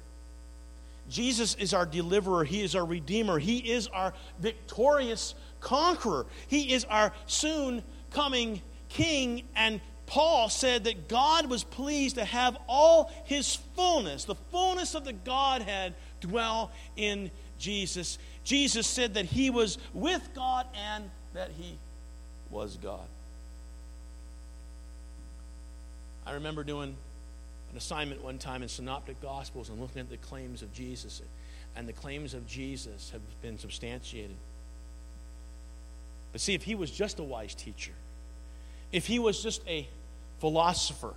Jesus 1.09 1.55
is 1.55 1.73
our 1.73 1.85
deliverer. 1.85 2.43
He 2.43 2.61
is 2.61 2.75
our 2.75 2.85
redeemer. 2.85 3.39
He 3.39 3.57
is 3.59 3.87
our 3.87 4.13
victorious 4.39 5.35
conqueror. 5.61 6.25
He 6.47 6.73
is 6.73 6.83
our 6.85 7.13
soon 7.27 7.81
coming 8.11 8.61
king. 8.89 9.43
And 9.55 9.79
Paul 10.05 10.49
said 10.49 10.85
that 10.85 11.07
God 11.07 11.49
was 11.49 11.63
pleased 11.63 12.15
to 12.15 12.25
have 12.25 12.57
all 12.67 13.11
his 13.25 13.55
fullness, 13.75 14.25
the 14.25 14.35
fullness 14.35 14.95
of 14.95 15.05
the 15.05 15.13
Godhead, 15.13 15.95
dwell 16.19 16.71
in 16.95 17.31
Jesus. 17.57 18.17
Jesus 18.43 18.87
said 18.87 19.15
that 19.15 19.25
he 19.25 19.49
was 19.49 19.77
with 19.93 20.29
God 20.33 20.67
and 20.93 21.09
that 21.33 21.51
he 21.57 21.77
was 22.49 22.77
God. 22.77 23.07
I 26.25 26.33
remember 26.33 26.63
doing 26.63 26.95
an 27.71 27.77
assignment 27.77 28.23
one 28.23 28.37
time 28.37 28.63
in 28.63 28.69
Synoptic 28.69 29.21
Gospels 29.21 29.69
and 29.69 29.79
looking 29.79 30.01
at 30.01 30.09
the 30.09 30.17
claims 30.17 30.61
of 30.61 30.73
Jesus. 30.73 31.21
And 31.75 31.87
the 31.87 31.93
claims 31.93 32.33
of 32.33 32.47
Jesus 32.47 33.11
have 33.11 33.21
been 33.41 33.59
substantiated. 33.59 34.35
But 36.31 36.41
see, 36.41 36.53
if 36.53 36.63
he 36.63 36.75
was 36.75 36.91
just 36.91 37.19
a 37.19 37.23
wise 37.23 37.55
teacher, 37.55 37.93
if 38.91 39.05
he 39.05 39.19
was 39.19 39.41
just 39.41 39.61
a 39.67 39.87
philosopher 40.39 41.13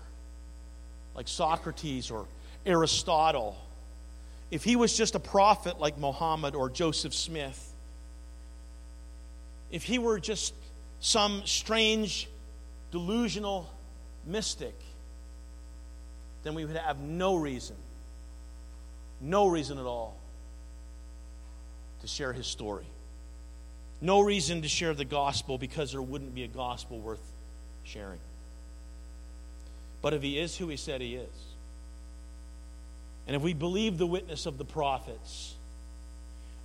like 1.15 1.29
Socrates 1.29 2.11
or 2.11 2.27
Aristotle, 2.65 3.57
if 4.51 4.65
he 4.65 4.77
was 4.77 4.97
just 4.97 5.15
a 5.15 5.21
prophet 5.21 5.79
like 5.79 5.99
Mohammed 5.99 6.55
or 6.55 6.69
Joseph 6.69 7.15
Smith, 7.15 7.73
if 9.71 9.85
he 9.85 9.99
were 9.99 10.19
just 10.19 10.55
some 11.01 11.43
strange, 11.45 12.29
delusional 12.91 13.71
mystic, 14.27 14.75
then 16.43 16.55
we 16.55 16.65
would 16.65 16.77
have 16.77 17.01
no 17.01 17.37
reason, 17.37 17.77
no 19.21 19.47
reason 19.47 19.79
at 19.79 19.85
all 19.85 20.17
to 22.01 22.07
share 22.07 22.33
his 22.33 22.47
story. 22.47 22.87
No 24.01 24.21
reason 24.21 24.63
to 24.63 24.69
share 24.69 24.95
the 24.95 25.05
gospel 25.05 25.59
because 25.59 25.93
there 25.93 26.01
wouldn't 26.03 26.35
be 26.35 26.45
a 26.45 26.49
gospel 26.49 26.99
worth 26.99 27.21
sharing. 27.85 28.19
But 30.01 30.15
if 30.15 30.23
he 30.23 30.39
is 30.39 30.57
who 30.57 30.69
he 30.69 30.77
said 30.77 31.03
he 31.03 31.17
is, 31.17 31.29
and 33.31 33.37
if 33.37 33.43
we 33.43 33.53
believe 33.53 33.97
the 33.97 34.09
witness 34.09 34.45
of 34.45 34.59
the 34.59 34.65
prophets, 34.65 35.55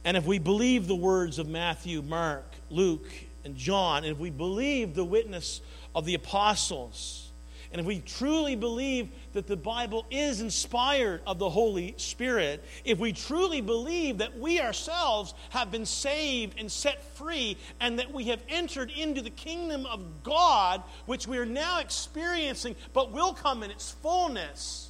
and 0.04 0.18
if 0.18 0.26
we 0.26 0.40
believe 0.40 0.88
the 0.88 0.96
words 0.96 1.38
of 1.38 1.48
Matthew, 1.48 2.02
Mark, 2.02 2.52
Luke, 2.72 3.08
and 3.44 3.56
John, 3.56 4.04
and 4.04 4.14
if 4.14 4.18
we 4.18 4.32
believe 4.32 4.96
the 4.96 5.06
witness 5.06 5.62
of 5.94 6.06
the 6.06 6.16
apostles, 6.16 7.30
and 7.72 7.80
if 7.80 7.86
we 7.86 8.00
truly 8.00 8.56
believe 8.56 9.10
that 9.34 9.46
the 9.46 9.56
Bible 9.56 10.08
is 10.10 10.42
inspired 10.42 11.22
of 11.28 11.38
the 11.38 11.52
Holy 11.52 11.94
Spirit, 11.98 12.64
if 12.84 12.98
we 12.98 13.14
truly 13.14 13.62
believe 13.62 14.18
that 14.18 14.36
we 14.40 14.60
ourselves 14.60 15.36
have 15.52 15.70
been 15.70 15.86
saved 15.86 16.60
and 16.60 16.72
set 16.72 17.00
free, 17.16 17.58
and 17.80 18.00
that 18.00 18.12
we 18.12 18.24
have 18.24 18.42
entered 18.50 18.90
into 18.90 19.22
the 19.22 19.30
kingdom 19.30 19.86
of 19.86 20.02
God, 20.24 20.82
which 21.06 21.28
we 21.28 21.38
are 21.38 21.46
now 21.46 21.80
experiencing, 21.80 22.76
but 22.92 23.12
will 23.12 23.36
come 23.36 23.62
in 23.62 23.70
its 23.70 23.92
fullness, 24.02 24.90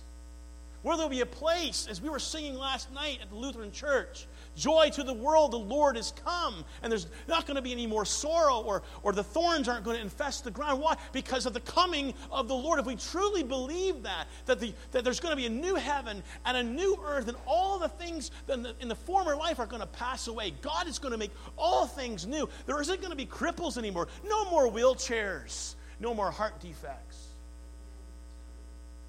where 0.86 0.95
there'll 0.95 1.10
be 1.10 1.22
a 1.22 1.26
place, 1.26 1.88
as 1.90 1.99
we 1.99 2.10
were 2.10 2.20
singing 2.20 2.53
last 2.53 2.94
night 2.94 3.18
at 3.20 3.30
the 3.32 3.36
Lutheran 3.36 3.72
Church, 3.72 4.28
Joy 4.56 4.90
to 4.91 5.03
the 5.03 5.14
world, 5.14 5.52
the 5.52 5.57
Lord 5.57 5.95
has 5.95 6.14
come. 6.24 6.64
And 6.84 6.91
there's 6.91 7.07
not 7.28 7.48
going 7.48 7.56
to 7.56 7.62
be 7.62 7.72
any 7.72 7.88
more 7.88 8.06
sorrow, 8.06 8.62
or, 8.62 8.84
or 9.02 9.12
the 9.12 9.24
thorns 9.24 9.68
aren't 9.68 9.84
going 9.84 9.98
to 9.98 10.03
infest 10.03 10.44
the 10.44 10.52
ground. 10.52 10.80
Why? 10.80 10.95
Because 11.12 11.48
of 11.48 11.53
the 11.53 11.60
coming 11.62 12.14
of 12.32 12.48
the 12.48 12.56
Lord. 12.56 12.80
If 12.80 12.86
we 12.86 12.98
truly 12.98 13.41
believe 13.41 14.03
that, 14.03 14.28
that, 14.45 14.60
the, 14.60 14.76
that 14.91 15.03
there's 15.03 15.20
going 15.20 15.32
to 15.32 15.36
be 15.36 15.48
a 15.48 15.49
new 15.49 15.74
heaven 15.74 16.22
and 16.45 16.56
a 16.56 16.64
new 16.64 16.99
earth, 17.03 17.28
and 17.30 17.38
all 17.48 17.80
the 17.80 17.90
things 17.90 18.30
in 18.48 18.62
the, 18.62 18.76
in 18.80 18.88
the 18.88 18.95
former 18.95 19.36
life 19.36 19.60
are 19.60 19.66
going 19.66 19.82
to 19.82 19.88
pass 19.88 20.28
away, 20.28 20.53
God 20.62 20.88
is 20.88 20.99
going 20.99 21.14
to 21.14 21.18
make 21.18 21.32
all 21.57 21.88
things 21.88 22.28
new. 22.28 22.48
There 22.68 22.80
isn't 22.80 23.02
going 23.02 23.12
to 23.12 23.18
be 23.18 23.26
cripples 23.26 23.78
anymore, 23.78 24.07
no 24.24 24.49
more 24.52 24.70
wheelchairs, 24.70 25.74
no 25.99 26.14
more 26.14 26.30
heart 26.30 26.60
defects. 26.60 27.25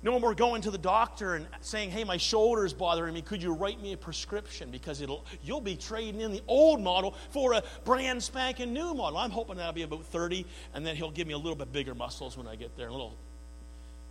No 0.06 0.20
more 0.20 0.36
going 0.36 0.62
to 0.62 0.70
the 0.70 0.78
doctor 0.78 1.34
and 1.34 1.48
saying, 1.62 1.90
"Hey, 1.90 2.04
my 2.04 2.16
shoulder's 2.16 2.72
bothering 2.72 3.12
me. 3.12 3.22
Could 3.22 3.42
you 3.42 3.52
write 3.52 3.82
me 3.82 3.92
a 3.92 3.96
prescription?" 3.96 4.70
Because 4.70 5.00
it'll 5.00 5.24
you'll 5.42 5.60
be 5.60 5.74
trading 5.74 6.20
in 6.20 6.30
the 6.30 6.42
old 6.46 6.80
model 6.80 7.16
for 7.30 7.54
a 7.54 7.64
brand 7.84 8.22
spanking 8.22 8.72
new 8.72 8.94
model. 8.94 9.18
I'm 9.18 9.32
hoping 9.32 9.56
that'll 9.56 9.72
be 9.72 9.82
about 9.82 10.04
30, 10.04 10.46
and 10.74 10.86
then 10.86 10.94
he'll 10.94 11.10
give 11.10 11.26
me 11.26 11.34
a 11.34 11.36
little 11.36 11.56
bit 11.56 11.72
bigger 11.72 11.92
muscles 11.92 12.36
when 12.36 12.46
I 12.46 12.54
get 12.54 12.76
there, 12.76 12.86
a 12.86 12.92
little 12.92 13.14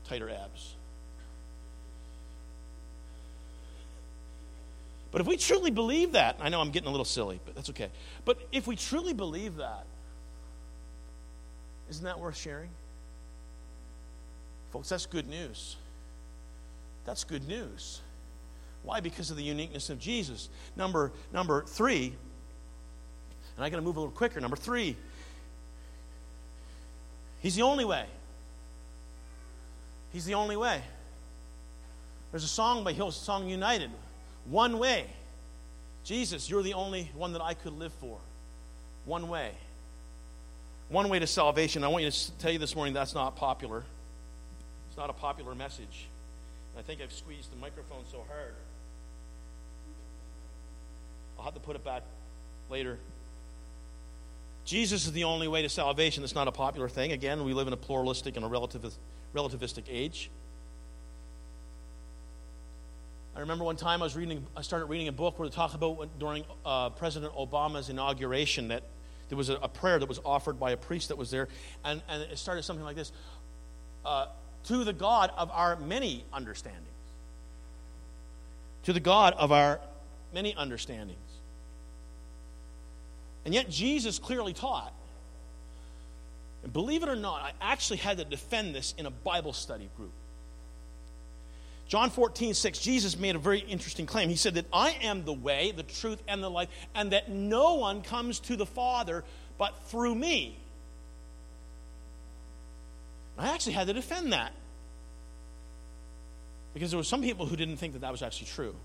tighter 0.03 0.29
abs. 0.29 0.75
But 5.13 5.21
if 5.21 5.27
we 5.27 5.37
truly 5.37 5.71
believe 5.71 6.11
that, 6.11 6.35
I 6.41 6.49
know 6.49 6.59
I'm 6.59 6.71
getting 6.71 6.89
a 6.89 6.91
little 6.91 7.05
silly, 7.05 7.39
but 7.45 7.55
that's 7.55 7.69
okay. 7.69 7.89
But 8.25 8.37
if 8.51 8.67
we 8.67 8.75
truly 8.75 9.13
believe 9.13 9.55
that, 9.55 9.85
isn't 11.89 12.03
that 12.03 12.19
worth 12.19 12.35
sharing? 12.35 12.71
Folks, 14.71 14.89
that's 14.89 15.05
good 15.05 15.29
news. 15.29 15.77
That's 17.05 17.23
good 17.23 17.47
news. 17.47 18.01
Why? 18.83 18.99
Because 18.99 19.31
of 19.31 19.37
the 19.37 19.43
uniqueness 19.43 19.89
of 19.89 19.99
Jesus. 19.99 20.49
Number, 20.75 21.11
number 21.33 21.63
three, 21.63 22.13
and 23.55 23.63
I 23.63 23.69
got 23.69 23.77
to 23.77 23.81
move 23.81 23.95
a 23.95 23.99
little 23.99 24.13
quicker. 24.13 24.39
Number 24.39 24.57
three, 24.57 24.95
He's 27.45 27.53
the 27.53 27.61
only 27.61 27.85
way. 27.85 28.05
He's 30.11 30.25
the 30.25 30.33
only 30.33 30.57
way. 30.57 30.81
There's 32.31 32.43
a 32.43 32.47
song 32.47 32.83
by 32.83 32.91
Hillsong 32.91 33.47
United 33.47 33.91
One 34.49 34.79
way. 34.79 35.05
Jesus, 36.03 36.49
you're 36.49 36.63
the 36.63 36.73
only 36.73 37.11
one 37.13 37.33
that 37.33 37.43
I 37.43 37.53
could 37.53 37.77
live 37.77 37.93
for. 37.93 38.17
One 39.05 39.29
way. 39.29 39.51
One 40.89 41.07
way 41.09 41.19
to 41.19 41.27
salvation. 41.27 41.83
I 41.83 41.87
want 41.87 42.03
you 42.03 42.09
to 42.09 42.31
tell 42.39 42.51
you 42.51 42.57
this 42.57 42.75
morning 42.75 42.95
that's 42.95 43.13
not 43.13 43.35
popular. 43.35 43.83
It's 44.87 44.97
not 44.97 45.11
a 45.11 45.13
popular 45.13 45.53
message. 45.53 46.07
I 46.77 46.81
think 46.81 47.01
I've 47.01 47.13
squeezed 47.13 47.51
the 47.51 47.57
microphone 47.57 48.03
so 48.11 48.23
hard. 48.27 48.53
I'll 51.37 51.45
have 51.45 51.53
to 51.53 51.59
put 51.59 51.75
it 51.75 51.83
back 51.83 52.03
later. 52.69 52.97
Jesus 54.65 55.05
is 55.05 55.11
the 55.11 55.25
only 55.25 55.47
way 55.47 55.61
to 55.61 55.69
salvation. 55.69 56.23
That's 56.23 56.35
not 56.35 56.47
a 56.47 56.51
popular 56.51 56.89
thing. 56.89 57.11
Again, 57.11 57.43
we 57.43 57.53
live 57.53 57.67
in 57.67 57.73
a 57.73 57.77
pluralistic 57.77 58.35
and 58.35 58.45
a 58.45 58.49
relativist, 58.49 58.95
relativistic 59.33 59.83
age. 59.87 60.29
I 63.35 63.41
remember 63.41 63.63
one 63.63 63.75
time 63.75 64.01
I 64.01 64.05
was 64.05 64.15
reading, 64.15 64.45
I 64.55 64.61
started 64.61 64.85
reading 64.85 65.07
a 65.07 65.11
book 65.11 65.37
where 65.37 65.47
they 65.47 65.53
talk 65.53 65.73
about 65.73 66.07
during 66.19 66.45
uh, 66.65 66.89
President 66.91 67.33
Obama's 67.33 67.89
inauguration 67.89 68.69
that 68.69 68.83
there 69.29 69.37
was 69.37 69.49
a, 69.49 69.55
a, 69.55 69.67
prayer 69.67 69.99
that 69.99 70.07
was 70.07 70.21
offered 70.23 70.59
by 70.59 70.71
a 70.71 70.77
priest 70.77 71.09
that 71.09 71.17
was 71.17 71.31
there, 71.31 71.47
and, 71.83 72.01
and 72.07 72.21
it 72.23 72.37
started 72.37 72.63
something 72.63 72.85
like 72.85 72.95
this. 72.95 73.11
Uh, 74.05 74.27
to 74.65 74.83
the 74.83 74.93
God 74.93 75.31
of 75.37 75.49
our 75.51 75.75
many 75.75 76.25
understandings. 76.33 76.83
To 78.83 78.93
the 78.93 78.99
God 78.99 79.33
of 79.37 79.51
our 79.51 79.79
many 80.33 80.55
understandings. 80.55 81.19
And 83.45 83.53
yet, 83.53 83.69
Jesus 83.69 84.19
clearly 84.19 84.53
taught, 84.53 84.93
and 86.63 86.73
believe 86.73 87.03
it 87.03 87.09
or 87.09 87.15
not, 87.15 87.41
I 87.41 87.51
actually 87.61 87.97
had 87.97 88.17
to 88.17 88.25
defend 88.25 88.73
this 88.73 88.95
in 88.97 89.05
a 89.05 89.11
Bible 89.11 89.53
study 89.53 89.89
group. 89.95 90.11
John 91.87 92.09
14, 92.09 92.55
6, 92.55 92.79
Jesus 92.79 93.19
made 93.19 93.35
a 93.35 93.39
very 93.39 93.59
interesting 93.59 94.07
claim. 94.07 94.29
He 94.29 94.35
said 94.35 94.55
that 94.55 94.65
I 94.73 94.97
am 95.03 95.23
the 95.23 95.33
way, 95.33 95.71
the 95.71 95.83
truth, 95.83 96.23
and 96.27 96.41
the 96.41 96.49
life, 96.49 96.69
and 96.95 97.11
that 97.11 97.29
no 97.29 97.75
one 97.75 98.01
comes 98.01 98.39
to 98.41 98.55
the 98.55 98.65
Father 98.65 99.23
but 99.59 99.77
through 99.89 100.15
me. 100.15 100.57
I 103.37 103.53
actually 103.53 103.73
had 103.73 103.87
to 103.87 103.93
defend 103.93 104.33
that. 104.33 104.53
Because 106.73 106.91
there 106.91 106.97
were 106.97 107.03
some 107.03 107.21
people 107.21 107.45
who 107.45 107.55
didn't 107.55 107.77
think 107.77 107.93
that 107.93 107.99
that 107.99 108.11
was 108.11 108.21
actually 108.21 108.47
true. 108.47 108.75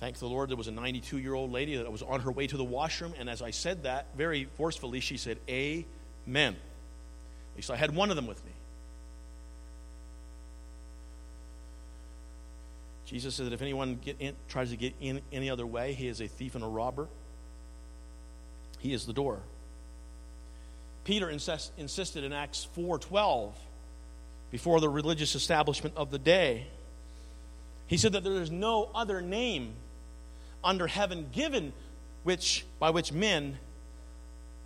Thank 0.00 0.18
the 0.18 0.26
Lord, 0.26 0.50
there 0.50 0.56
was 0.56 0.68
a 0.68 0.72
92 0.72 1.18
year 1.18 1.32
old 1.32 1.52
lady 1.52 1.76
that 1.76 1.90
was 1.90 2.02
on 2.02 2.20
her 2.20 2.30
way 2.30 2.46
to 2.46 2.56
the 2.56 2.64
washroom, 2.64 3.14
and 3.18 3.30
as 3.30 3.40
I 3.40 3.50
said 3.50 3.84
that 3.84 4.08
very 4.16 4.44
forcefully, 4.56 5.00
she 5.00 5.16
said, 5.16 5.38
Amen. 5.48 6.54
At 6.54 7.56
least 7.56 7.70
I 7.70 7.76
had 7.76 7.94
one 7.94 8.10
of 8.10 8.16
them 8.16 8.26
with 8.26 8.44
me. 8.44 8.50
Jesus 13.06 13.34
said 13.34 13.46
that 13.46 13.52
if 13.52 13.62
anyone 13.62 14.00
in, 14.18 14.34
tries 14.48 14.70
to 14.70 14.76
get 14.76 14.94
in 15.00 15.20
any 15.32 15.48
other 15.48 15.66
way, 15.66 15.92
he 15.92 16.08
is 16.08 16.20
a 16.20 16.26
thief 16.26 16.54
and 16.54 16.64
a 16.64 16.68
robber. 16.68 17.06
He 18.80 18.92
is 18.92 19.06
the 19.06 19.12
door. 19.12 19.40
Peter 21.04 21.28
insist, 21.28 21.72
insisted 21.76 22.24
in 22.24 22.32
Acts 22.32 22.66
4:12 22.76 23.52
before 24.50 24.80
the 24.80 24.88
religious 24.88 25.34
establishment 25.34 25.94
of 25.96 26.10
the 26.10 26.18
day 26.18 26.66
He 27.86 27.96
said 27.96 28.12
that 28.12 28.24
there 28.24 28.40
is 28.40 28.50
no 28.50 28.88
other 28.94 29.20
name 29.20 29.74
under 30.62 30.86
heaven 30.86 31.28
given 31.32 31.72
which 32.22 32.64
by 32.78 32.90
which 32.90 33.12
men 33.12 33.58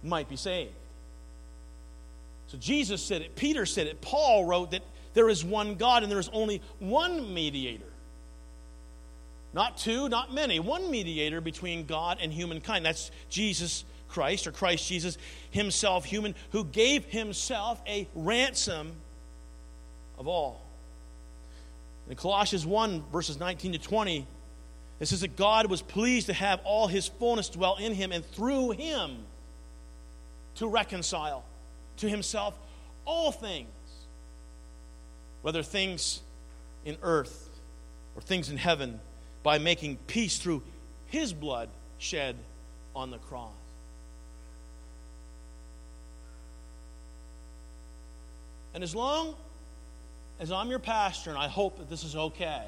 might 0.02 0.28
be 0.28 0.36
saved. 0.36 0.72
So 2.46 2.58
Jesus 2.58 3.02
said 3.02 3.22
it, 3.22 3.36
Peter 3.36 3.66
said 3.66 3.88
it, 3.88 4.00
Paul 4.00 4.44
wrote 4.44 4.70
that 4.70 4.82
there 5.14 5.28
is 5.28 5.44
one 5.44 5.74
God 5.74 6.02
and 6.02 6.10
there 6.10 6.20
is 6.20 6.30
only 6.32 6.62
one 6.78 7.34
mediator. 7.34 7.84
Not 9.52 9.78
two, 9.78 10.08
not 10.08 10.32
many, 10.32 10.60
one 10.60 10.90
mediator 10.90 11.40
between 11.40 11.86
God 11.86 12.18
and 12.20 12.32
humankind. 12.32 12.84
That's 12.84 13.10
Jesus 13.28 13.84
Christ 14.08 14.46
or 14.46 14.52
Christ 14.52 14.88
Jesus 14.88 15.18
himself, 15.50 16.04
human, 16.04 16.34
who 16.50 16.64
gave 16.64 17.04
himself 17.04 17.80
a 17.86 18.08
ransom 18.14 18.92
of 20.18 20.26
all. 20.26 20.60
In 22.08 22.16
Colossians 22.16 22.64
1, 22.64 23.04
verses 23.12 23.38
19 23.38 23.72
to 23.72 23.78
20, 23.78 24.26
it 25.00 25.06
says 25.06 25.20
that 25.20 25.36
God 25.36 25.70
was 25.70 25.82
pleased 25.82 26.26
to 26.26 26.32
have 26.32 26.60
all 26.64 26.88
his 26.88 27.06
fullness 27.06 27.48
dwell 27.48 27.76
in 27.76 27.94
him 27.94 28.10
and 28.10 28.24
through 28.24 28.70
him 28.70 29.18
to 30.56 30.66
reconcile 30.66 31.44
to 31.98 32.08
himself 32.08 32.54
all 33.04 33.30
things, 33.30 33.68
whether 35.42 35.62
things 35.62 36.20
in 36.84 36.96
earth 37.02 37.48
or 38.16 38.22
things 38.22 38.50
in 38.50 38.56
heaven, 38.56 38.98
by 39.42 39.58
making 39.58 39.96
peace 40.08 40.38
through 40.38 40.62
his 41.06 41.32
blood 41.32 41.68
shed 41.98 42.36
on 42.94 43.10
the 43.10 43.18
cross. 43.18 43.52
And 48.78 48.84
as 48.84 48.94
long 48.94 49.34
as 50.38 50.52
I'm 50.52 50.70
your 50.70 50.78
pastor, 50.78 51.30
and 51.30 51.38
I 51.40 51.48
hope 51.48 51.78
that 51.78 51.90
this 51.90 52.04
is 52.04 52.14
okay, 52.14 52.62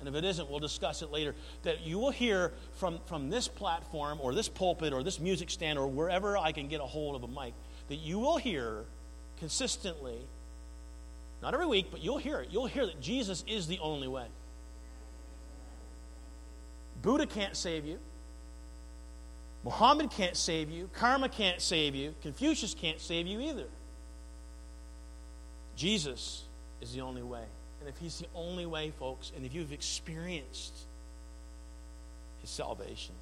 and 0.00 0.08
if 0.08 0.16
it 0.16 0.24
isn't, 0.24 0.50
we'll 0.50 0.58
discuss 0.58 1.02
it 1.02 1.12
later, 1.12 1.36
that 1.62 1.82
you 1.82 2.00
will 2.00 2.10
hear 2.10 2.52
from, 2.78 2.98
from 3.06 3.30
this 3.30 3.46
platform 3.46 4.18
or 4.20 4.34
this 4.34 4.48
pulpit 4.48 4.92
or 4.92 5.04
this 5.04 5.20
music 5.20 5.48
stand 5.50 5.78
or 5.78 5.86
wherever 5.86 6.36
I 6.36 6.50
can 6.50 6.66
get 6.66 6.80
a 6.80 6.84
hold 6.84 7.14
of 7.14 7.22
a 7.22 7.28
mic, 7.28 7.54
that 7.86 7.98
you 7.98 8.18
will 8.18 8.38
hear 8.38 8.82
consistently, 9.38 10.18
not 11.42 11.54
every 11.54 11.66
week, 11.66 11.92
but 11.92 12.02
you'll 12.02 12.18
hear 12.18 12.40
it. 12.40 12.48
You'll 12.50 12.66
hear 12.66 12.84
that 12.84 13.00
Jesus 13.00 13.44
is 13.46 13.68
the 13.68 13.78
only 13.78 14.08
way. 14.08 14.26
Buddha 17.02 17.28
can't 17.28 17.56
save 17.56 17.84
you. 17.86 18.00
Muhammad 19.62 20.10
can't 20.10 20.36
save 20.36 20.70
you. 20.70 20.90
Karma 20.92 21.28
can't 21.28 21.60
save 21.60 21.94
you. 21.94 22.16
Confucius 22.20 22.74
can't 22.74 23.00
save 23.00 23.28
you 23.28 23.40
either. 23.40 23.66
Jesus 25.80 26.42
is 26.82 26.92
the 26.92 27.00
only 27.00 27.22
way. 27.22 27.42
And 27.80 27.88
if 27.88 27.96
He's 27.96 28.18
the 28.18 28.26
only 28.34 28.66
way, 28.66 28.92
folks, 28.98 29.32
and 29.34 29.46
if 29.46 29.54
you've 29.54 29.72
experienced 29.72 30.74
His 32.42 32.50
salvation, 32.50 33.14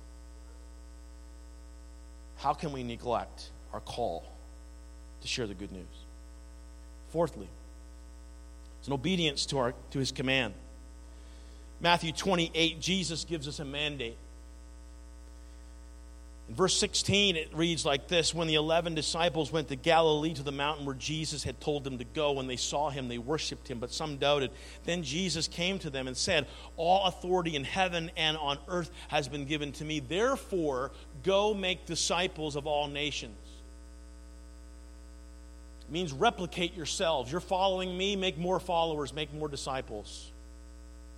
how 2.38 2.54
can 2.54 2.72
we 2.72 2.82
neglect 2.82 3.50
our 3.72 3.78
call 3.78 4.24
to 5.22 5.28
share 5.28 5.46
the 5.46 5.54
good 5.54 5.70
news? 5.70 5.84
Fourthly, 7.12 7.46
it's 8.80 8.88
an 8.88 8.92
obedience 8.92 9.46
to, 9.46 9.58
our, 9.58 9.74
to 9.92 10.00
His 10.00 10.10
command. 10.10 10.52
Matthew 11.80 12.10
28, 12.10 12.80
Jesus 12.80 13.24
gives 13.24 13.46
us 13.46 13.60
a 13.60 13.64
mandate. 13.64 14.16
In 16.48 16.54
verse 16.54 16.74
16, 16.78 17.36
it 17.36 17.50
reads 17.52 17.84
like 17.84 18.08
this 18.08 18.34
When 18.34 18.48
the 18.48 18.54
eleven 18.54 18.94
disciples 18.94 19.52
went 19.52 19.68
to 19.68 19.76
Galilee 19.76 20.32
to 20.34 20.42
the 20.42 20.52
mountain 20.52 20.86
where 20.86 20.94
Jesus 20.94 21.44
had 21.44 21.60
told 21.60 21.84
them 21.84 21.98
to 21.98 22.04
go, 22.04 22.32
when 22.32 22.46
they 22.46 22.56
saw 22.56 22.88
him, 22.88 23.08
they 23.08 23.18
worshiped 23.18 23.68
him, 23.68 23.78
but 23.78 23.92
some 23.92 24.16
doubted. 24.16 24.50
Then 24.84 25.02
Jesus 25.02 25.46
came 25.46 25.78
to 25.80 25.90
them 25.90 26.08
and 26.08 26.16
said, 26.16 26.46
All 26.76 27.06
authority 27.06 27.54
in 27.54 27.64
heaven 27.64 28.10
and 28.16 28.36
on 28.38 28.58
earth 28.66 28.90
has 29.08 29.28
been 29.28 29.44
given 29.44 29.72
to 29.72 29.84
me. 29.84 30.00
Therefore, 30.00 30.90
go 31.22 31.52
make 31.52 31.84
disciples 31.84 32.56
of 32.56 32.66
all 32.66 32.88
nations. 32.88 33.36
It 35.82 35.92
means 35.92 36.14
replicate 36.14 36.74
yourselves. 36.74 37.30
You're 37.30 37.40
following 37.42 37.96
me, 37.96 38.16
make 38.16 38.38
more 38.38 38.58
followers, 38.58 39.12
make 39.12 39.34
more 39.34 39.48
disciples, 39.48 40.32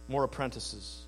more 0.08 0.24
apprentices 0.24 1.06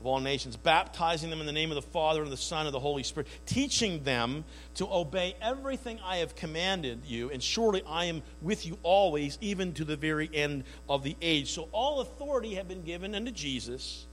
of 0.00 0.06
all 0.06 0.18
nations, 0.18 0.56
baptizing 0.56 1.28
them 1.28 1.40
in 1.40 1.46
the 1.46 1.52
name 1.52 1.70
of 1.70 1.74
the 1.74 1.82
Father 1.82 2.22
and 2.22 2.32
the 2.32 2.36
Son 2.36 2.66
and 2.66 2.74
the 2.74 2.80
Holy 2.80 3.02
Spirit, 3.02 3.28
teaching 3.44 4.02
them 4.02 4.44
to 4.76 4.90
obey 4.90 5.36
everything 5.42 6.00
I 6.02 6.16
have 6.16 6.34
commanded 6.34 7.04
you, 7.06 7.30
and 7.30 7.42
surely 7.42 7.82
I 7.86 8.06
am 8.06 8.22
with 8.40 8.66
you 8.66 8.78
always, 8.82 9.36
even 9.42 9.74
to 9.74 9.84
the 9.84 9.96
very 9.96 10.30
end 10.32 10.64
of 10.88 11.04
the 11.04 11.16
age. 11.20 11.52
So 11.52 11.68
all 11.72 12.00
authority 12.00 12.54
had 12.54 12.66
been 12.66 12.82
given 12.82 13.14
unto 13.14 13.30
Jesus. 13.30 14.06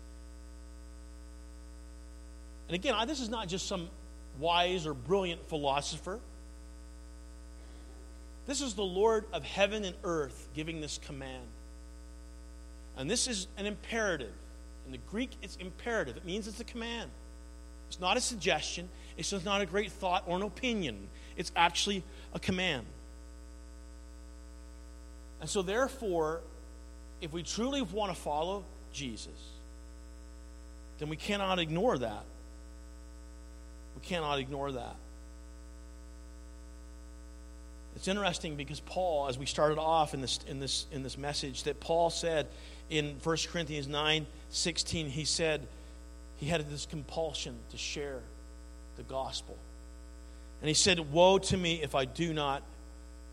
And 2.67 2.75
again, 2.75 2.93
I, 2.93 3.05
this 3.05 3.21
is 3.21 3.29
not 3.29 3.47
just 3.47 3.65
some 3.65 3.89
wise 4.39 4.85
or 4.85 4.93
brilliant 4.93 5.47
philosopher. 5.47 6.19
This 8.45 8.61
is 8.61 8.73
the 8.73 8.83
Lord 8.83 9.25
of 9.31 9.43
heaven 9.43 9.85
and 9.85 9.95
earth 10.03 10.49
giving 10.53 10.81
this 10.81 10.99
command. 11.05 11.47
And 12.97 13.09
this 13.09 13.27
is 13.27 13.47
an 13.57 13.65
imperative. 13.65 14.33
In 14.87 14.93
the 14.93 14.97
Greek, 15.09 15.31
it's 15.41 15.57
imperative. 15.57 16.17
It 16.17 16.25
means 16.25 16.47
it's 16.47 16.61
a 16.61 16.63
command. 16.63 17.11
It's 17.89 17.99
not 17.99 18.17
a 18.17 18.21
suggestion. 18.21 18.89
It's 19.17 19.29
just 19.29 19.45
not 19.45 19.61
a 19.61 19.65
great 19.65 19.91
thought 19.91 20.23
or 20.25 20.37
an 20.37 20.43
opinion. 20.43 21.09
It's 21.35 21.51
actually 21.55 22.03
a 22.33 22.39
command. 22.39 22.85
And 25.41 25.49
so, 25.49 25.61
therefore, 25.61 26.41
if 27.21 27.33
we 27.33 27.43
truly 27.43 27.81
want 27.81 28.15
to 28.15 28.19
follow 28.19 28.63
Jesus, 28.93 29.33
then 30.99 31.09
we 31.09 31.17
cannot 31.17 31.59
ignore 31.59 31.97
that. 31.97 32.23
We 33.95 34.07
cannot 34.07 34.39
ignore 34.39 34.71
that. 34.71 34.95
It's 37.97 38.07
interesting 38.07 38.55
because 38.55 38.79
Paul, 38.79 39.27
as 39.27 39.37
we 39.37 39.47
started 39.47 39.79
off 39.79 40.13
in 40.13 40.21
this, 40.21 40.39
in 40.47 40.59
this, 40.59 40.85
in 40.91 41.03
this 41.03 41.17
message, 41.17 41.63
that 41.63 41.79
Paul 41.79 42.09
said 42.09 42.47
in 42.89 43.15
1 43.23 43.37
Corinthians 43.51 43.87
9 43.87 44.27
16, 44.49 45.09
he 45.09 45.25
said 45.25 45.67
he 46.37 46.47
had 46.47 46.69
this 46.69 46.85
compulsion 46.85 47.55
to 47.71 47.77
share 47.77 48.21
the 48.95 49.03
gospel. 49.03 49.57
And 50.61 50.67
he 50.67 50.73
said, 50.73 50.99
Woe 51.11 51.37
to 51.39 51.57
me 51.57 51.81
if 51.81 51.95
I 51.95 52.05
do 52.05 52.33
not 52.33 52.63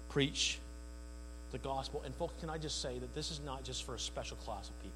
preach 0.09 0.59
the 1.53 1.59
gospel. 1.59 2.03
And, 2.05 2.15
folks, 2.15 2.35
can 2.41 2.51
I 2.51 2.59
just 2.59 2.83
say 2.83 2.99
that 2.99 3.15
this 3.15 3.31
is 3.31 3.41
not 3.45 3.65
just 3.65 3.85
for 3.85 3.95
a 3.95 3.99
special 3.99 4.37
class 4.39 4.69
of 4.69 4.79
people? 4.81 4.93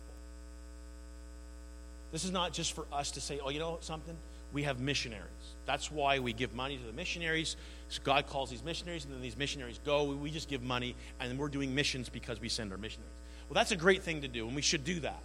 This 2.12 2.24
is 2.24 2.30
not 2.30 2.52
just 2.52 2.72
for 2.72 2.86
us 2.92 3.12
to 3.12 3.20
say, 3.20 3.40
Oh, 3.42 3.50
you 3.50 3.58
know 3.58 3.78
something? 3.80 4.16
We 4.52 4.62
have 4.62 4.80
missionaries. 4.80 5.28
That's 5.66 5.90
why 5.90 6.20
we 6.20 6.32
give 6.32 6.54
money 6.54 6.78
to 6.78 6.84
the 6.84 6.92
missionaries. 6.92 7.56
So 7.90 8.00
God 8.02 8.26
calls 8.26 8.48
these 8.50 8.64
missionaries, 8.64 9.04
and 9.04 9.12
then 9.12 9.20
these 9.20 9.36
missionaries 9.36 9.78
go. 9.84 10.04
We 10.04 10.30
just 10.30 10.48
give 10.48 10.62
money, 10.62 10.96
and 11.20 11.38
we're 11.38 11.48
doing 11.48 11.74
missions 11.74 12.08
because 12.08 12.40
we 12.40 12.48
send 12.48 12.72
our 12.72 12.78
missionaries. 12.78 13.12
Well, 13.48 13.54
that's 13.54 13.72
a 13.72 13.76
great 13.76 14.02
thing 14.02 14.22
to 14.22 14.28
do, 14.28 14.46
and 14.46 14.56
we 14.56 14.62
should 14.62 14.84
do 14.84 15.00
that. 15.00 15.20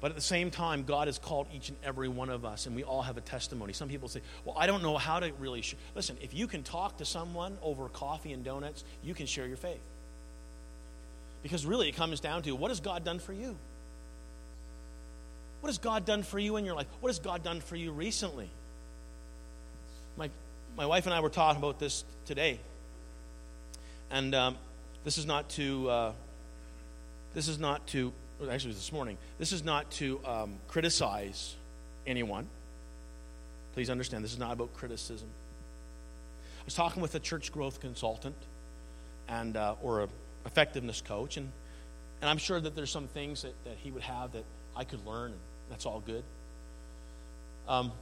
But 0.00 0.10
at 0.10 0.14
the 0.14 0.22
same 0.22 0.50
time, 0.50 0.84
God 0.84 1.08
has 1.08 1.18
called 1.18 1.46
each 1.54 1.70
and 1.70 1.78
every 1.82 2.08
one 2.08 2.28
of 2.28 2.44
us, 2.44 2.66
and 2.66 2.76
we 2.76 2.84
all 2.84 3.02
have 3.02 3.16
a 3.16 3.22
testimony. 3.22 3.72
Some 3.72 3.88
people 3.88 4.08
say, 4.08 4.20
Well, 4.44 4.56
I 4.58 4.66
don't 4.66 4.82
know 4.82 4.98
how 4.98 5.20
to 5.20 5.32
really. 5.38 5.64
Listen, 5.94 6.16
if 6.20 6.34
you 6.34 6.46
can 6.46 6.62
talk 6.62 6.98
to 6.98 7.04
someone 7.04 7.56
over 7.62 7.88
coffee 7.88 8.32
and 8.32 8.44
donuts, 8.44 8.84
you 9.02 9.14
can 9.14 9.26
share 9.26 9.46
your 9.46 9.56
faith. 9.56 9.80
Because 11.42 11.64
really, 11.64 11.88
it 11.88 11.96
comes 11.96 12.20
down 12.20 12.42
to 12.42 12.54
what 12.54 12.70
has 12.70 12.80
God 12.80 13.04
done 13.04 13.18
for 13.18 13.32
you? 13.32 13.56
What 15.60 15.68
has 15.68 15.78
God 15.78 16.04
done 16.04 16.22
for 16.22 16.38
you 16.38 16.56
in 16.56 16.64
your 16.64 16.74
life? 16.74 16.86
What 17.00 17.08
has 17.08 17.18
God 17.18 17.42
done 17.42 17.60
for 17.60 17.76
you 17.76 17.90
recently? 17.92 18.50
My, 20.16 20.30
my 20.76 20.86
wife 20.86 21.06
and 21.06 21.14
I 21.14 21.20
were 21.20 21.30
talking 21.30 21.62
about 21.62 21.78
this 21.78 22.04
today. 22.26 22.60
And 24.10 24.34
um, 24.34 24.56
this 25.04 25.18
is 25.18 25.26
not 25.26 25.48
to, 25.50 25.90
uh, 25.90 26.12
this 27.34 27.48
is 27.48 27.58
not 27.58 27.86
to, 27.88 28.12
actually, 28.50 28.74
this 28.74 28.92
morning, 28.92 29.16
this 29.38 29.52
is 29.52 29.64
not 29.64 29.90
to 29.92 30.20
um, 30.24 30.54
criticize 30.68 31.54
anyone. 32.06 32.46
Please 33.74 33.90
understand, 33.90 34.22
this 34.24 34.32
is 34.32 34.38
not 34.38 34.52
about 34.52 34.74
criticism. 34.74 35.28
I 36.60 36.64
was 36.64 36.74
talking 36.74 37.02
with 37.02 37.14
a 37.14 37.20
church 37.20 37.52
growth 37.52 37.80
consultant 37.80 38.36
and, 39.28 39.56
uh, 39.56 39.74
or 39.82 40.02
a 40.02 40.08
effectiveness 40.44 41.00
coach, 41.00 41.36
and, 41.36 41.50
and 42.20 42.30
I'm 42.30 42.38
sure 42.38 42.60
that 42.60 42.76
there's 42.76 42.90
some 42.90 43.08
things 43.08 43.42
that, 43.42 43.54
that 43.64 43.76
he 43.82 43.90
would 43.90 44.02
have 44.02 44.32
that 44.32 44.44
I 44.76 44.84
could 44.84 45.04
learn, 45.06 45.32
and 45.32 45.40
that's 45.70 45.86
all 45.86 46.00
good. 46.00 46.22
Um, 47.68 47.92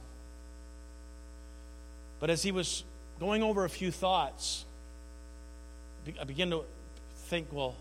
but 2.19 2.29
as 2.29 2.43
he 2.43 2.51
was 2.51 2.83
going 3.19 3.41
over 3.41 3.65
a 3.65 3.69
few 3.69 3.91
thoughts, 3.91 4.65
I 6.19 6.23
began 6.25 6.51
to 6.51 6.63
think, 7.15 7.47
well, 7.51 7.75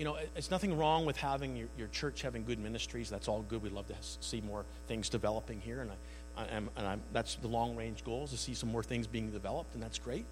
you 0.00 0.06
know, 0.06 0.16
it's 0.34 0.50
nothing 0.50 0.78
wrong 0.78 1.04
with 1.04 1.18
having 1.18 1.56
your, 1.56 1.68
your 1.76 1.88
church 1.88 2.22
having 2.22 2.42
good 2.46 2.58
ministries. 2.58 3.10
That's 3.10 3.28
all 3.28 3.42
good. 3.42 3.62
We'd 3.62 3.72
love 3.72 3.86
to 3.88 3.94
see 4.20 4.40
more 4.40 4.64
things 4.88 5.10
developing 5.10 5.60
here, 5.60 5.82
and 5.82 5.90
I, 5.90 6.42
I 6.42 6.56
am, 6.56 6.70
and 6.78 6.86
I'm, 6.86 7.02
that's 7.12 7.34
the 7.34 7.48
long 7.48 7.76
range 7.76 8.02
goal 8.02 8.24
is 8.24 8.30
to 8.30 8.38
see 8.38 8.54
some 8.54 8.72
more 8.72 8.82
things 8.82 9.06
being 9.06 9.30
developed, 9.30 9.74
and 9.74 9.82
that's 9.82 9.98
great. 9.98 10.24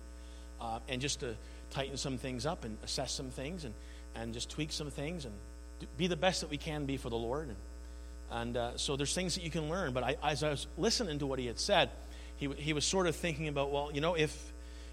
Uh, 0.58 0.78
and 0.88 1.02
just 1.02 1.20
to 1.20 1.36
tighten 1.68 1.98
some 1.98 2.16
things 2.16 2.46
up 2.46 2.64
and 2.64 2.78
assess 2.82 3.12
some 3.12 3.28
things 3.28 3.66
and, 3.66 3.74
and 4.14 4.32
just 4.32 4.48
tweak 4.48 4.72
some 4.72 4.90
things 4.90 5.26
and 5.26 5.34
be 5.98 6.06
the 6.06 6.16
best 6.16 6.40
that 6.40 6.48
we 6.48 6.56
can 6.56 6.86
be 6.86 6.96
for 6.96 7.10
the 7.10 7.18
Lord. 7.18 7.48
And, 7.48 7.56
and 8.30 8.56
uh, 8.56 8.76
so 8.78 8.96
there's 8.96 9.14
things 9.14 9.34
that 9.34 9.44
you 9.44 9.50
can 9.50 9.68
learn. 9.68 9.92
But 9.92 10.02
I, 10.02 10.16
as 10.22 10.42
I 10.42 10.48
was 10.48 10.66
listening 10.78 11.18
to 11.18 11.26
what 11.26 11.38
he 11.38 11.44
had 11.44 11.58
said, 11.58 11.90
he, 12.36 12.48
he 12.56 12.72
was 12.72 12.86
sort 12.86 13.06
of 13.06 13.14
thinking 13.14 13.48
about, 13.48 13.70
well, 13.70 13.90
you 13.92 14.00
know, 14.00 14.14
if, 14.14 14.50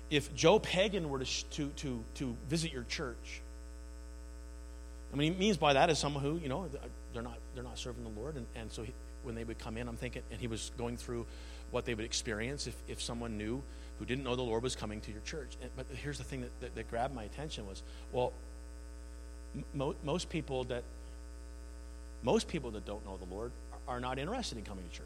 if 0.10 0.36
Joe 0.36 0.60
Pagan 0.60 1.10
were 1.10 1.20
to, 1.20 1.46
to, 1.52 1.70
to, 1.78 2.04
to 2.16 2.36
visit 2.50 2.74
your 2.74 2.84
church, 2.84 3.42
I 5.14 5.16
mean, 5.16 5.34
he 5.34 5.40
means 5.40 5.58
by 5.58 5.74
that 5.74 5.90
is 5.90 5.98
someone 5.98 6.24
who, 6.24 6.38
you 6.38 6.50
know, 6.50 6.66
uh, 6.66 6.88
they're 7.14 7.24
not, 7.24 7.38
they're 7.54 7.64
not 7.64 7.78
serving 7.78 8.04
the 8.04 8.20
Lord. 8.20 8.36
And, 8.36 8.46
and 8.56 8.72
so 8.72 8.84
he, 8.84 8.94
when 9.24 9.36
they 9.36 9.44
would 9.44 9.60
come 9.60 9.78
in, 9.78 9.88
I'm 9.88 9.98
thinking, 9.98 10.22
and 10.32 10.40
he 10.40 10.48
was 10.48 10.72
going 10.78 10.98
through 10.98 11.26
what 11.72 11.86
they 11.86 11.94
would 11.94 12.06
experience 12.06 12.68
if, 12.68 12.76
if 12.88 13.02
someone 13.02 13.38
knew 13.38 13.62
who 14.00 14.06
didn't 14.06 14.24
know 14.24 14.36
the 14.36 14.42
Lord 14.42 14.64
was 14.64 14.76
coming 14.76 15.02
to 15.02 15.12
your 15.12 15.22
church. 15.22 15.56
And, 15.62 15.72
but 15.76 15.86
here's 15.96 16.18
the 16.18 16.24
thing 16.24 16.42
that, 16.42 16.60
that, 16.62 16.76
that 16.76 16.90
grabbed 16.90 17.16
my 17.16 17.24
attention 17.24 17.68
was, 17.68 17.82
well, 18.12 18.34
mo- 19.74 19.96
most 20.04 20.30
people 20.30 20.66
that 20.66 20.84
most 22.24 22.48
people 22.48 22.72
that 22.72 22.86
don't 22.86 23.06
know 23.06 23.18
the 23.18 23.34
Lord 23.34 23.52
are, 23.88 23.96
are 23.96 24.00
not 24.00 24.18
interested 24.18 24.58
in 24.58 24.64
coming 24.64 24.84
to 24.90 24.98
church. 24.98 25.06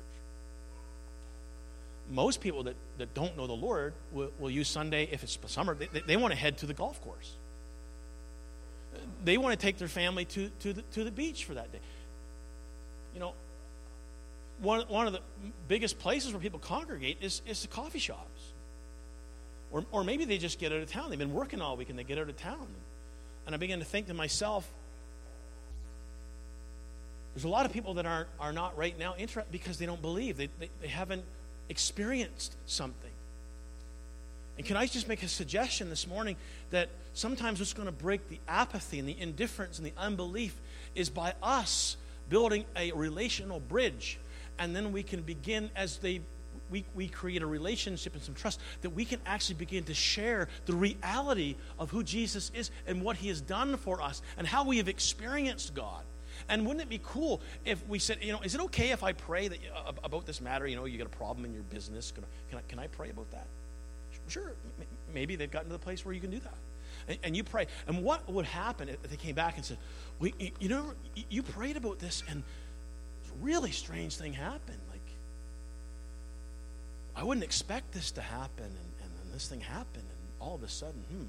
Most 2.10 2.40
people 2.40 2.64
that, 2.64 2.76
that 2.98 3.14
don't 3.14 3.38
know 3.38 3.46
the 3.46 3.54
Lord 3.54 3.94
will, 4.12 4.32
will 4.40 4.50
use 4.50 4.68
Sunday, 4.68 5.08
if 5.12 5.22
it's 5.22 5.38
summer, 5.48 5.76
they, 5.76 5.88
they, 5.88 6.00
they 6.00 6.18
want 6.18 6.32
to 6.32 6.40
head 6.40 6.58
to 6.60 6.66
the 6.66 6.74
golf 6.74 7.02
course. 7.02 7.34
They 9.24 9.38
want 9.38 9.58
to 9.58 9.66
take 9.66 9.78
their 9.78 9.88
family 9.88 10.26
to, 10.26 10.50
to, 10.62 10.74
the, 10.74 10.82
to 10.94 11.04
the 11.04 11.12
beach 11.12 11.46
for 11.46 11.54
that 11.54 11.72
day. 11.72 11.80
You 13.14 13.20
know, 13.20 13.34
one, 14.62 14.82
one 14.88 15.08
of 15.08 15.14
the 15.14 15.22
biggest 15.68 16.00
places 16.00 16.32
where 16.32 16.42
people 16.42 16.60
congregate 16.60 17.18
is, 17.22 17.42
is 17.48 17.62
the 17.62 17.68
coffee 17.68 18.00
shops. 18.00 18.42
Or, 19.72 19.86
or 19.92 20.04
maybe 20.04 20.26
they 20.26 20.38
just 20.38 20.60
get 20.60 20.72
out 20.72 20.80
of 20.80 20.92
town. 20.92 21.10
They've 21.10 21.20
been 21.20 21.34
working 21.34 21.62
all 21.62 21.78
week 21.78 21.90
and 21.90 21.98
they 21.98 22.04
get 22.04 22.18
out 22.18 22.30
of 22.30 22.38
town. 22.38 22.68
And 23.46 23.56
I 23.56 23.58
began 23.58 23.80
to 23.80 23.86
think 23.86 24.08
to 24.08 24.14
myself, 24.14 24.68
there's 27.34 27.46
a 27.46 27.50
lot 27.50 27.66
of 27.66 27.72
people 27.72 27.96
that 27.96 28.06
are, 28.06 28.28
are 28.40 28.52
not 28.52 28.78
right 28.78 28.98
now 28.98 29.16
interested 29.18 29.52
because 29.52 29.78
they 29.78 29.86
don't 29.86 30.02
believe. 30.02 30.38
They, 30.38 30.50
they, 30.60 30.70
they 30.82 30.88
haven't 30.88 31.24
experienced 31.70 32.56
something. 32.66 33.09
And 34.60 34.68
can 34.68 34.76
I 34.76 34.88
just 34.88 35.08
make 35.08 35.24
a 35.24 35.28
suggestion 35.30 35.90
this 35.90 36.06
morning 36.06 36.36
that 36.72 36.90
sometimes 37.14 37.60
what's 37.60 37.72
going 37.72 37.86
to 37.86 37.94
break 37.94 38.28
the 38.28 38.42
apathy 38.46 39.00
and 39.00 39.08
the 39.08 39.18
indifference 39.18 39.78
and 39.78 39.88
the 39.88 39.94
unbelief 39.98 40.54
is 40.96 41.10
by 41.10 41.34
us 41.42 41.96
building 42.28 42.66
a 42.76 42.92
relational 42.92 43.62
bridge. 43.62 44.20
And 44.58 44.76
then 44.76 44.92
we 44.92 45.02
can 45.02 45.22
begin 45.22 45.70
as 45.78 46.00
they 46.00 46.20
we, 46.70 46.84
we 46.94 47.08
create 47.08 47.42
a 47.42 47.48
relationship 47.48 48.16
and 48.16 48.22
some 48.22 48.36
trust 48.36 48.60
that 48.82 48.90
we 48.90 49.06
can 49.06 49.22
actually 49.26 49.56
begin 49.56 49.86
to 49.86 49.94
share 49.94 50.50
the 50.66 50.74
reality 50.74 51.56
of 51.80 51.90
who 51.90 52.04
Jesus 52.04 52.52
is 52.54 52.70
and 52.86 53.02
what 53.02 53.16
he 53.16 53.30
has 53.30 53.40
done 53.40 53.78
for 53.78 54.02
us 54.02 54.22
and 54.38 54.46
how 54.46 54.66
we 54.66 54.76
have 54.76 54.90
experienced 54.90 55.74
God. 55.74 56.04
And 56.50 56.66
wouldn't 56.66 56.82
it 56.82 56.90
be 56.90 57.00
cool 57.02 57.40
if 57.64 57.88
we 57.88 57.98
said, 57.98 58.18
you 58.22 58.34
know, 58.34 58.42
is 58.42 58.56
it 58.56 58.62
okay 58.66 58.90
if 58.90 59.04
I 59.04 59.14
pray 59.14 59.48
that 59.48 59.60
uh, 59.74 59.94
about 60.04 60.26
this 60.26 60.42
matter? 60.42 60.68
You 60.68 60.76
know, 60.76 60.84
you 60.84 60.98
got 60.98 61.08
a 61.08 61.18
problem 61.18 61.46
in 61.46 61.54
your 61.54 61.64
business. 61.64 62.12
Can 62.12 62.26
I, 62.26 62.28
can 62.50 62.60
I, 62.60 62.62
can 62.68 62.80
I 62.80 62.88
pray 62.88 63.10
about 63.10 63.32
that? 63.32 63.48
Sure. 64.30 64.54
Maybe 65.14 65.36
they've 65.36 65.52
gotten 65.52 65.70
to 65.70 65.74
the 65.74 65.84
place 65.84 66.06
where 66.06 66.14
you 66.14 66.22
can 66.22 66.32
do 66.32 66.40
that. 66.40 66.58
And, 67.08 67.20
and 67.24 67.38
you 67.38 67.44
pray. 67.44 67.68
And 67.88 68.04
what 68.04 68.32
would 68.32 68.46
happen 68.46 68.90
if 68.90 69.02
they 69.04 69.16
came 69.16 69.36
back 69.36 69.58
and 69.58 69.66
said, 69.66 69.78
well, 70.20 70.32
you 70.60 70.70
know, 70.70 70.94
you 71.30 71.44
prayed 71.44 71.78
about 71.78 72.00
this 72.00 72.24
and 72.30 72.44
a 73.28 73.44
really 73.44 73.72
strange 73.72 74.16
thing 74.16 74.34
happened. 74.34 74.80
Like, 74.90 75.02
I 77.16 77.24
wouldn't 77.24 77.44
expect 77.44 77.92
this 77.92 78.12
to 78.12 78.22
happen. 78.22 78.66
And, 78.66 79.04
and 79.04 79.12
then 79.18 79.34
this 79.34 79.48
thing 79.48 79.62
happened. 79.62 80.06
And 80.08 80.20
all 80.40 80.56
of 80.56 80.64
a 80.64 80.70
sudden, 80.70 81.04
hmm, 81.10 81.26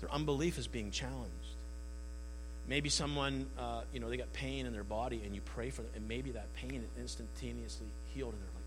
their 0.00 0.12
unbelief 0.12 0.58
is 0.58 0.66
being 0.66 0.90
challenged. 0.90 1.30
Maybe 2.68 2.88
someone, 2.88 3.46
uh, 3.58 3.82
you 3.92 4.00
know, 4.00 4.08
they 4.08 4.16
got 4.16 4.32
pain 4.32 4.66
in 4.66 4.72
their 4.72 4.84
body 4.84 5.22
and 5.24 5.34
you 5.34 5.40
pray 5.40 5.70
for 5.70 5.82
them, 5.82 5.90
and 5.96 6.06
maybe 6.06 6.30
that 6.32 6.52
pain 6.54 6.84
instantaneously 6.98 7.86
healed, 8.14 8.32
and 8.34 8.42
they're 8.42 8.54
like, 8.54 8.64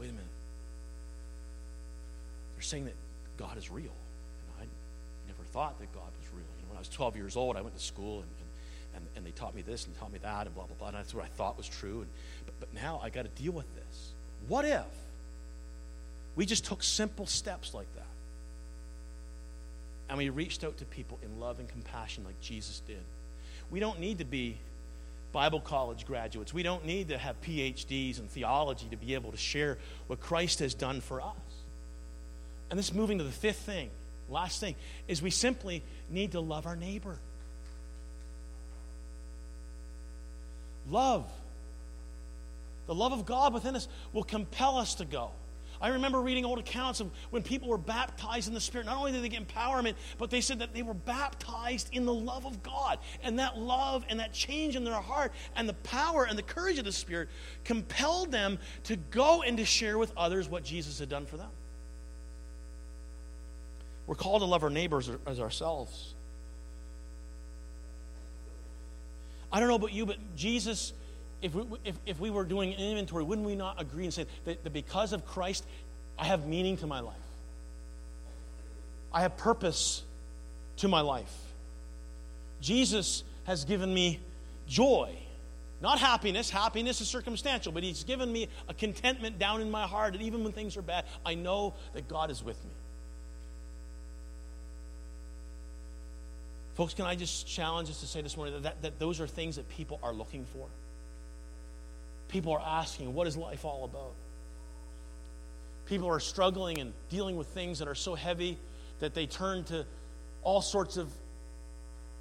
wait 0.00 0.10
a 0.10 0.12
minute. 0.12 0.28
They're 2.62 2.68
saying 2.68 2.84
that 2.84 2.94
God 3.38 3.58
is 3.58 3.72
real. 3.72 3.90
And 3.90 4.60
I 4.60 4.64
never 5.26 5.42
thought 5.50 5.80
that 5.80 5.92
God 5.92 6.12
was 6.16 6.28
real. 6.32 6.46
You 6.58 6.62
know, 6.62 6.68
when 6.68 6.76
I 6.76 6.78
was 6.78 6.88
12 6.88 7.16
years 7.16 7.36
old, 7.36 7.56
I 7.56 7.60
went 7.60 7.76
to 7.76 7.82
school 7.82 8.20
and, 8.20 8.28
and, 8.94 9.04
and, 9.16 9.26
they 9.26 9.32
taught 9.32 9.52
me 9.52 9.62
this 9.62 9.86
and 9.86 9.98
taught 9.98 10.12
me 10.12 10.20
that 10.22 10.46
and 10.46 10.54
blah, 10.54 10.66
blah, 10.66 10.76
blah. 10.78 10.88
And 10.88 10.96
that's 10.96 11.12
what 11.12 11.24
I 11.24 11.26
thought 11.26 11.56
was 11.56 11.66
true. 11.66 12.02
And, 12.02 12.08
but, 12.46 12.54
but 12.60 12.72
now 12.72 13.00
I 13.02 13.10
got 13.10 13.22
to 13.22 13.42
deal 13.42 13.50
with 13.50 13.66
this. 13.74 14.12
What 14.46 14.64
if 14.64 14.84
we 16.36 16.46
just 16.46 16.64
took 16.64 16.84
simple 16.84 17.26
steps 17.26 17.74
like 17.74 17.92
that? 17.96 18.06
And 20.08 20.18
we 20.18 20.28
reached 20.28 20.62
out 20.62 20.76
to 20.76 20.84
people 20.84 21.18
in 21.24 21.40
love 21.40 21.58
and 21.58 21.68
compassion 21.68 22.22
like 22.22 22.40
Jesus 22.40 22.80
did. 22.86 23.02
We 23.72 23.80
don't 23.80 23.98
need 23.98 24.18
to 24.18 24.24
be 24.24 24.56
Bible 25.32 25.58
college 25.58 26.06
graduates. 26.06 26.54
We 26.54 26.62
don't 26.62 26.86
need 26.86 27.08
to 27.08 27.18
have 27.18 27.42
PhDs 27.42 28.20
in 28.20 28.28
theology 28.28 28.86
to 28.92 28.96
be 28.96 29.14
able 29.14 29.32
to 29.32 29.36
share 29.36 29.78
what 30.06 30.20
Christ 30.20 30.60
has 30.60 30.74
done 30.74 31.00
for 31.00 31.20
us. 31.20 31.34
And 32.72 32.78
this 32.78 32.94
moving 32.94 33.18
to 33.18 33.24
the 33.24 33.30
fifth 33.30 33.58
thing, 33.58 33.90
last 34.30 34.58
thing, 34.58 34.76
is 35.06 35.20
we 35.20 35.28
simply 35.28 35.84
need 36.08 36.32
to 36.32 36.40
love 36.40 36.64
our 36.64 36.74
neighbor. 36.74 37.18
Love. 40.88 41.30
The 42.86 42.94
love 42.94 43.12
of 43.12 43.26
God 43.26 43.52
within 43.52 43.76
us 43.76 43.88
will 44.14 44.24
compel 44.24 44.78
us 44.78 44.94
to 44.94 45.04
go. 45.04 45.32
I 45.82 45.88
remember 45.88 46.22
reading 46.22 46.46
old 46.46 46.58
accounts 46.58 47.00
of 47.00 47.10
when 47.28 47.42
people 47.42 47.68
were 47.68 47.76
baptized 47.76 48.48
in 48.48 48.54
the 48.54 48.60
Spirit. 48.60 48.86
Not 48.86 48.96
only 48.96 49.12
did 49.12 49.22
they 49.22 49.28
get 49.28 49.46
empowerment, 49.46 49.96
but 50.16 50.30
they 50.30 50.40
said 50.40 50.60
that 50.60 50.72
they 50.72 50.82
were 50.82 50.94
baptized 50.94 51.90
in 51.92 52.06
the 52.06 52.14
love 52.14 52.46
of 52.46 52.62
God. 52.62 53.00
And 53.22 53.38
that 53.38 53.58
love 53.58 54.02
and 54.08 54.18
that 54.18 54.32
change 54.32 54.76
in 54.76 54.84
their 54.84 54.94
heart 54.94 55.32
and 55.56 55.68
the 55.68 55.74
power 55.74 56.24
and 56.24 56.38
the 56.38 56.42
courage 56.42 56.78
of 56.78 56.86
the 56.86 56.92
Spirit 56.92 57.28
compelled 57.64 58.32
them 58.32 58.58
to 58.84 58.96
go 58.96 59.42
and 59.42 59.58
to 59.58 59.66
share 59.66 59.98
with 59.98 60.10
others 60.16 60.48
what 60.48 60.64
Jesus 60.64 60.98
had 60.98 61.10
done 61.10 61.26
for 61.26 61.36
them. 61.36 61.50
We're 64.12 64.16
called 64.16 64.42
to 64.42 64.46
love 64.46 64.62
our 64.62 64.68
neighbors 64.68 65.10
as 65.26 65.40
ourselves. 65.40 66.12
I 69.50 69.58
don't 69.58 69.70
know 69.70 69.76
about 69.76 69.94
you, 69.94 70.04
but 70.04 70.18
Jesus 70.36 70.92
if 71.40 71.54
we, 71.54 71.64
if, 71.82 71.96
if 72.04 72.20
we 72.20 72.28
were 72.28 72.44
doing 72.44 72.74
an 72.74 72.78
inventory, 72.78 73.24
wouldn't 73.24 73.46
we 73.46 73.56
not 73.56 73.80
agree 73.80 74.04
and 74.04 74.12
say 74.12 74.26
that, 74.44 74.64
that 74.64 74.72
because 74.74 75.14
of 75.14 75.24
Christ, 75.24 75.64
I 76.18 76.26
have 76.26 76.46
meaning 76.46 76.76
to 76.76 76.86
my 76.86 77.00
life? 77.00 77.16
I 79.14 79.22
have 79.22 79.38
purpose 79.38 80.02
to 80.76 80.88
my 80.88 81.00
life. 81.00 81.34
Jesus 82.60 83.24
has 83.44 83.64
given 83.64 83.94
me 83.94 84.20
joy. 84.68 85.16
Not 85.80 86.00
happiness. 86.00 86.50
Happiness 86.50 87.00
is 87.00 87.08
circumstantial, 87.08 87.72
but 87.72 87.82
He's 87.82 88.04
given 88.04 88.30
me 88.30 88.48
a 88.68 88.74
contentment 88.74 89.38
down 89.38 89.62
in 89.62 89.70
my 89.70 89.86
heart 89.86 90.12
that 90.12 90.20
even 90.20 90.44
when 90.44 90.52
things 90.52 90.76
are 90.76 90.82
bad, 90.82 91.06
I 91.24 91.34
know 91.34 91.72
that 91.94 92.08
God 92.08 92.30
is 92.30 92.44
with 92.44 92.62
me. 92.62 92.72
Folks, 96.82 96.94
can 96.94 97.04
I 97.04 97.14
just 97.14 97.46
challenge 97.46 97.88
us 97.90 98.00
to 98.00 98.08
say 98.08 98.22
this 98.22 98.36
morning 98.36 98.54
that, 98.54 98.62
that, 98.64 98.82
that 98.82 98.98
those 98.98 99.20
are 99.20 99.28
things 99.28 99.54
that 99.54 99.68
people 99.68 100.00
are 100.02 100.12
looking 100.12 100.44
for? 100.46 100.66
People 102.26 102.54
are 102.54 102.60
asking, 102.60 103.14
what 103.14 103.28
is 103.28 103.36
life 103.36 103.64
all 103.64 103.84
about? 103.84 104.14
People 105.86 106.08
are 106.08 106.18
struggling 106.18 106.80
and 106.80 106.92
dealing 107.08 107.36
with 107.36 107.46
things 107.46 107.78
that 107.78 107.86
are 107.86 107.94
so 107.94 108.16
heavy 108.16 108.58
that 108.98 109.14
they 109.14 109.26
turn 109.26 109.62
to 109.66 109.86
all 110.42 110.60
sorts 110.60 110.96
of 110.96 111.08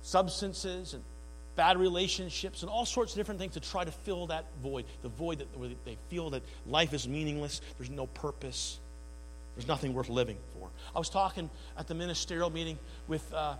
substances 0.04 0.94
and 0.94 1.04
bad 1.56 1.80
relationships 1.80 2.62
and 2.62 2.70
all 2.70 2.86
sorts 2.86 3.14
of 3.14 3.18
different 3.18 3.40
things 3.40 3.54
to 3.54 3.60
try 3.62 3.84
to 3.84 3.92
fill 3.92 4.28
that 4.28 4.46
void 4.62 4.86
the 5.02 5.10
void 5.10 5.40
that 5.40 5.86
they 5.86 5.98
feel 6.10 6.30
that 6.30 6.44
life 6.68 6.94
is 6.94 7.08
meaningless, 7.08 7.62
there's 7.80 7.90
no 7.90 8.06
purpose, 8.06 8.80
there's 9.56 9.68
nothing 9.68 9.96
worth 9.96 10.08
living 10.08 10.38
for. 10.54 10.70
I 10.96 11.00
was 11.00 11.10
talking 11.10 11.50
at 11.80 11.88
the 11.88 11.96
ministerial 11.96 12.52
meeting 12.52 12.78
with. 13.08 13.34
Uh, 13.34 13.56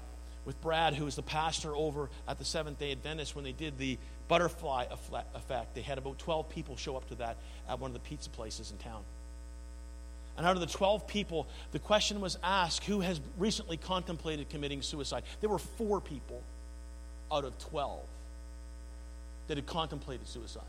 with 0.46 0.60
Brad, 0.62 0.96
who 0.96 1.06
was 1.06 1.16
the 1.16 1.22
pastor 1.22 1.76
over 1.76 2.10
at 2.28 2.40
the 2.40 2.46
Seventh 2.46 2.80
day 2.80 2.92
Adventist, 2.92 3.36
when 3.36 3.44
they 3.44 3.52
did 3.52 3.78
the 3.78 3.98
butterfly 4.28 4.86
effect. 5.36 5.76
They 5.76 5.82
had 5.82 5.98
about 5.98 6.18
12 6.20 6.50
people 6.50 6.78
show 6.78 6.96
up 6.96 7.08
to 7.10 7.16
that 7.16 7.38
at 7.70 7.80
one 7.80 7.90
of 7.90 7.94
the 7.94 8.00
pizza 8.00 8.30
places 8.30 8.72
in 8.72 8.78
town. 8.78 9.04
And 10.38 10.48
out 10.48 10.56
of 10.56 10.62
the 10.62 10.68
12 10.68 11.08
people, 11.08 11.48
the 11.72 11.80
question 11.80 12.22
was 12.22 12.38
asked 12.42 12.86
who 12.86 13.02
has 13.02 13.20
recently 13.38 13.78
contemplated 13.78 14.50
committing 14.50 14.82
suicide? 14.82 15.24
There 15.42 15.50
were 15.50 15.60
four 15.60 16.00
people 16.02 16.42
out 17.32 17.44
of 17.44 17.58
12 17.70 18.00
that 19.48 19.58
had 19.58 19.66
contemplated 19.66 20.28
suicide. 20.28 20.64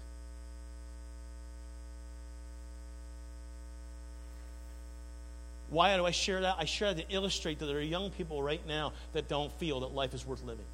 Why 5.73 5.97
do 5.97 6.07
I 6.07 6.13
share 6.13 6.43
that? 6.43 6.57
I 6.59 6.65
share 6.65 6.95
that 6.95 7.09
to 7.09 7.15
illustrate 7.15 7.59
that 7.59 7.67
there 7.67 7.79
are 7.79 7.81
young 7.81 8.11
people 8.11 8.43
right 8.43 8.65
now 8.67 8.93
that 9.13 9.29
don't 9.29 9.51
feel 9.59 9.81
that 9.81 9.95
life 9.95 10.15
is 10.15 10.27
worth 10.27 10.45
living. 10.45 10.65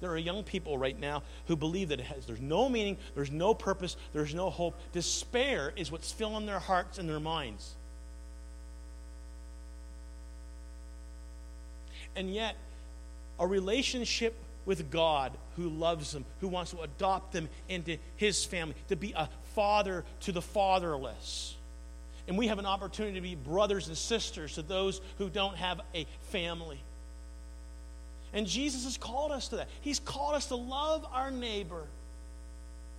There 0.00 0.10
are 0.10 0.18
young 0.18 0.42
people 0.42 0.76
right 0.76 0.98
now 0.98 1.22
who 1.46 1.56
believe 1.56 1.88
that 1.88 2.00
has, 2.00 2.26
there's 2.26 2.40
no 2.40 2.68
meaning, 2.68 2.98
there's 3.14 3.30
no 3.30 3.54
purpose, 3.54 3.96
there's 4.12 4.34
no 4.34 4.50
hope. 4.50 4.78
Despair 4.92 5.72
is 5.76 5.90
what's 5.90 6.12
filling 6.12 6.44
their 6.44 6.58
hearts 6.58 6.98
and 6.98 7.08
their 7.08 7.20
minds. 7.20 7.74
and 12.16 12.32
yet 12.32 12.56
a 13.38 13.46
relationship 13.46 14.34
with 14.64 14.90
God 14.90 15.32
who 15.56 15.68
loves 15.68 16.12
them, 16.12 16.24
who 16.40 16.48
wants 16.48 16.70
to 16.70 16.80
adopt 16.80 17.32
them 17.32 17.48
into 17.68 17.98
his 18.16 18.44
family, 18.44 18.74
to 18.88 18.96
be 18.96 19.12
a 19.12 19.28
father 19.54 20.04
to 20.20 20.32
the 20.32 20.42
fatherless. 20.42 21.54
And 22.26 22.38
we 22.38 22.48
have 22.48 22.58
an 22.58 22.66
opportunity 22.66 23.16
to 23.16 23.20
be 23.20 23.34
brothers 23.34 23.88
and 23.88 23.96
sisters 23.96 24.54
to 24.54 24.62
those 24.62 25.00
who 25.18 25.28
don't 25.28 25.56
have 25.56 25.80
a 25.94 26.06
family. 26.30 26.80
And 28.32 28.46
Jesus 28.46 28.84
has 28.84 28.96
called 28.96 29.30
us 29.30 29.48
to 29.48 29.56
that. 29.56 29.68
He's 29.82 30.00
called 30.00 30.34
us 30.34 30.46
to 30.46 30.56
love 30.56 31.06
our 31.12 31.30
neighbor 31.30 31.84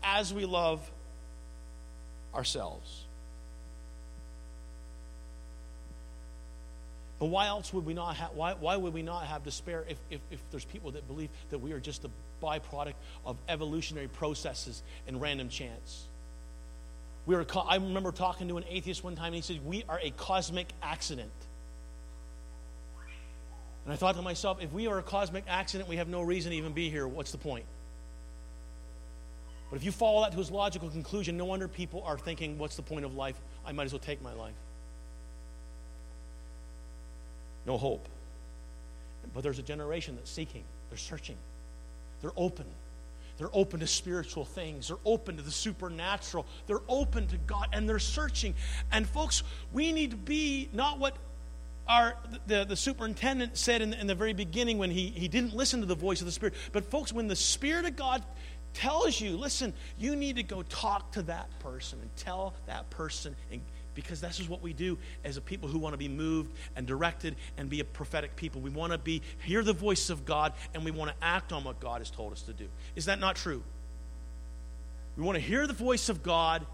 as 0.04 0.34
we 0.34 0.46
love 0.46 0.80
ourselves. 2.34 3.06
But 7.20 7.28
why 7.28 7.48
else 7.48 7.74
would 7.74 7.86
we 7.86 7.94
not 7.94 8.16
have, 8.18 8.32
why, 8.34 8.54
why 8.54 8.76
would 8.76 8.94
we 8.94 9.02
not 9.02 9.26
have 9.26 9.44
despair 9.44 9.86
if, 9.88 9.98
if, 10.10 10.20
if 10.32 10.40
there's 10.52 10.66
people 10.66 10.92
that 10.92 11.08
believe 11.08 11.30
that 11.50 11.60
we 11.60 11.72
are 11.72 11.80
just 11.80 12.06
a 12.06 12.10
byproduct 12.44 12.94
of 13.26 13.38
evolutionary 13.48 14.08
processes 14.08 14.84
and 15.08 15.20
random 15.20 15.50
chance? 15.50 16.06
We 17.26 17.36
were, 17.36 17.46
I 17.68 17.76
remember 17.76 18.12
talking 18.12 18.48
to 18.50 18.58
an 18.58 18.66
atheist 18.70 19.04
one 19.04 19.16
time 19.16 19.28
and 19.28 19.36
he 19.36 19.42
said, 19.42 19.66
We 19.66 19.84
are 19.90 20.00
a 20.02 20.12
cosmic 20.12 20.68
accident. 20.82 21.32
And 23.84 23.94
I 23.94 23.98
thought 23.98 24.16
to 24.16 24.22
myself, 24.22 24.62
if 24.62 24.72
we 24.74 24.88
are 24.88 24.98
a 24.98 25.04
cosmic 25.04 25.44
accident, 25.48 25.88
we 25.88 25.98
have 25.98 26.08
no 26.08 26.22
reason 26.22 26.52
to 26.52 26.58
even 26.58 26.74
be 26.74 26.90
here. 26.90 27.08
What's 27.08 27.32
the 27.32 27.38
point? 27.38 27.66
But 29.70 29.78
if 29.78 29.84
you 29.84 29.92
follow 29.92 30.22
that 30.22 30.32
to 30.32 30.38
his 30.38 30.50
logical 30.50 30.90
conclusion, 30.90 31.38
no 31.38 31.46
wonder 31.46 31.68
people 31.68 32.04
are 32.06 32.18
thinking, 32.18 32.58
What's 32.58 32.76
the 32.76 32.84
point 32.84 33.06
of 33.06 33.16
life? 33.16 33.36
I 33.66 33.72
might 33.72 33.86
as 33.86 33.94
well 33.94 34.00
take 34.00 34.22
my 34.22 34.34
life 34.34 34.54
no 37.66 37.78
hope. 37.78 38.08
But 39.34 39.44
there's 39.44 39.60
a 39.60 39.64
generation 39.64 40.16
that's 40.16 40.30
seeking, 40.30 40.64
they're 40.90 40.98
searching, 40.98 41.38
they're 42.22 42.32
open. 42.38 42.66
They're 43.38 43.50
open 43.54 43.82
to 43.82 43.88
spiritual 43.88 44.46
things. 44.46 44.88
They're 44.88 44.98
open 45.06 45.38
to 45.38 45.44
the 45.44 45.52
supernatural. 45.52 46.46
They're 46.68 46.80
open 46.88 47.28
to 47.28 47.38
God 47.38 47.68
and 47.74 47.88
they're 47.88 48.00
searching. 48.00 48.56
And 48.92 49.08
folks, 49.08 49.44
we 49.74 49.92
need 49.92 50.12
to 50.12 50.18
be 50.18 50.70
not 50.74 51.00
what 51.00 51.18
our 51.88 52.16
the, 52.48 52.66
the 52.66 52.76
superintendent 52.76 53.58
said 53.58 53.82
in 53.82 53.92
the, 53.92 54.00
in 54.00 54.08
the 54.08 54.16
very 54.16 54.34
beginning 54.34 54.78
when 54.78 54.90
he, 54.90 55.10
he 55.10 55.28
didn't 55.28 55.54
listen 55.54 55.82
to 55.82 55.86
the 55.86 55.96
voice 55.96 56.20
of 56.20 56.26
the 56.26 56.32
Spirit. 56.32 56.56
But 56.72 56.90
folks, 56.90 57.14
when 57.14 57.28
the 57.28 57.36
Spirit 57.36 57.86
of 57.86 57.96
God 57.96 58.24
tells 58.74 59.20
you, 59.20 59.38
listen, 59.38 59.74
you 59.98 60.16
need 60.16 60.36
to 60.36 60.44
go 60.44 60.64
talk 60.64 61.12
to 61.14 61.22
that 61.24 61.48
person 61.60 62.00
and 62.02 62.16
tell 62.16 62.54
that 62.68 62.90
person 62.90 63.36
and 63.52 63.62
because 63.96 64.22
this 64.22 64.40
is 64.40 64.48
what 64.48 64.62
we 64.62 64.74
do 64.74 64.98
as 65.24 65.38
a 65.38 65.42
people 65.42 65.68
who 65.68 65.80
want 65.80 65.94
to 65.94 65.98
be 65.98 66.08
moved 66.08 66.52
and 66.76 66.86
directed 66.86 67.36
and 67.58 67.70
be 67.70 67.80
a 67.80 67.86
prophetic 67.86 68.36
people. 68.36 68.62
We 68.62 68.70
want 68.70 68.92
to 68.92 68.98
be 68.98 69.22
hear 69.44 69.64
the 69.64 69.74
voice 69.74 70.10
of 70.10 70.26
God 70.26 70.54
and 70.74 70.86
we 70.86 70.92
want 70.92 71.12
to 71.12 71.26
act 71.26 71.52
on 71.52 71.64
what 71.64 71.80
God 71.80 72.02
has 72.02 72.12
told 72.12 72.34
us 72.34 72.42
to 72.44 72.54
do. 72.54 72.68
Is 72.96 73.06
that 73.06 73.20
not 73.20 73.36
true? 73.36 73.64
We 75.18 75.24
want 75.24 75.38
to 75.38 75.42
hear 75.42 75.66
the 75.66 75.74
voice 75.74 76.10
of 76.10 76.22
God 76.22 76.66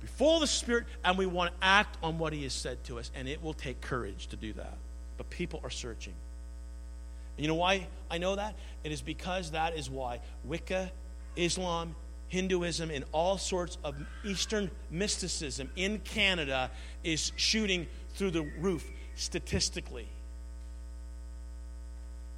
before 0.00 0.38
the 0.38 0.46
Spirit 0.46 0.86
and 1.04 1.18
we 1.18 1.26
want 1.26 1.52
to 1.52 1.66
act 1.66 1.96
on 2.02 2.18
what 2.18 2.32
He 2.32 2.44
has 2.44 2.52
said 2.52 2.82
to 2.84 2.98
us, 2.98 3.10
and 3.14 3.28
it 3.28 3.42
will 3.42 3.54
take 3.54 3.80
courage 3.80 4.28
to 4.28 4.36
do 4.36 4.52
that. 4.52 4.76
But 5.16 5.30
people 5.30 5.60
are 5.64 5.70
searching. 5.70 6.14
And 7.36 7.44
you 7.44 7.48
know 7.48 7.56
why 7.56 7.86
I 8.10 8.18
know 8.18 8.36
that? 8.36 8.54
It 8.84 8.92
is 8.92 9.02
because 9.02 9.52
that 9.52 9.76
is 9.76 9.90
why 9.90 10.20
Wicca, 10.44 10.92
Islam, 11.36 11.96
Hinduism 12.34 12.90
and 12.90 13.04
all 13.12 13.38
sorts 13.38 13.78
of 13.84 13.94
Eastern 14.24 14.68
mysticism 14.90 15.70
in 15.76 16.00
Canada 16.00 16.68
is 17.04 17.30
shooting 17.36 17.86
through 18.14 18.32
the 18.32 18.42
roof 18.58 18.90
statistically. 19.14 20.08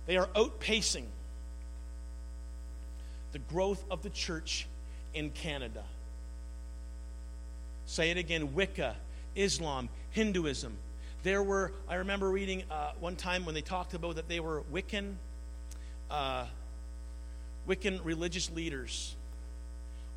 They 0.05 0.18
are 0.18 0.27
outpacing 0.28 1.06
the 3.32 3.39
growth 3.39 3.82
of 3.90 4.02
the 4.02 4.10
church 4.10 4.66
in 5.14 5.31
Canada. 5.31 5.82
Say 7.86 8.10
it 8.10 8.18
again 8.18 8.52
Wicca, 8.52 8.97
Islam, 9.35 9.89
Hinduism. 10.10 10.77
There 11.23 11.43
were, 11.43 11.73
I 11.89 11.94
remember 11.94 12.28
reading 12.28 12.64
uh, 12.70 12.93
one 13.01 13.16
time 13.16 13.47
when 13.47 13.55
they 13.55 13.62
talked 13.62 13.94
about 13.94 14.16
that 14.16 14.28
they 14.28 14.40
were 14.40 14.62
Wiccan, 14.70 15.14
uh, 16.10 16.44
Wiccan 17.66 17.98
religious 18.05 18.51
leaders 18.51 19.15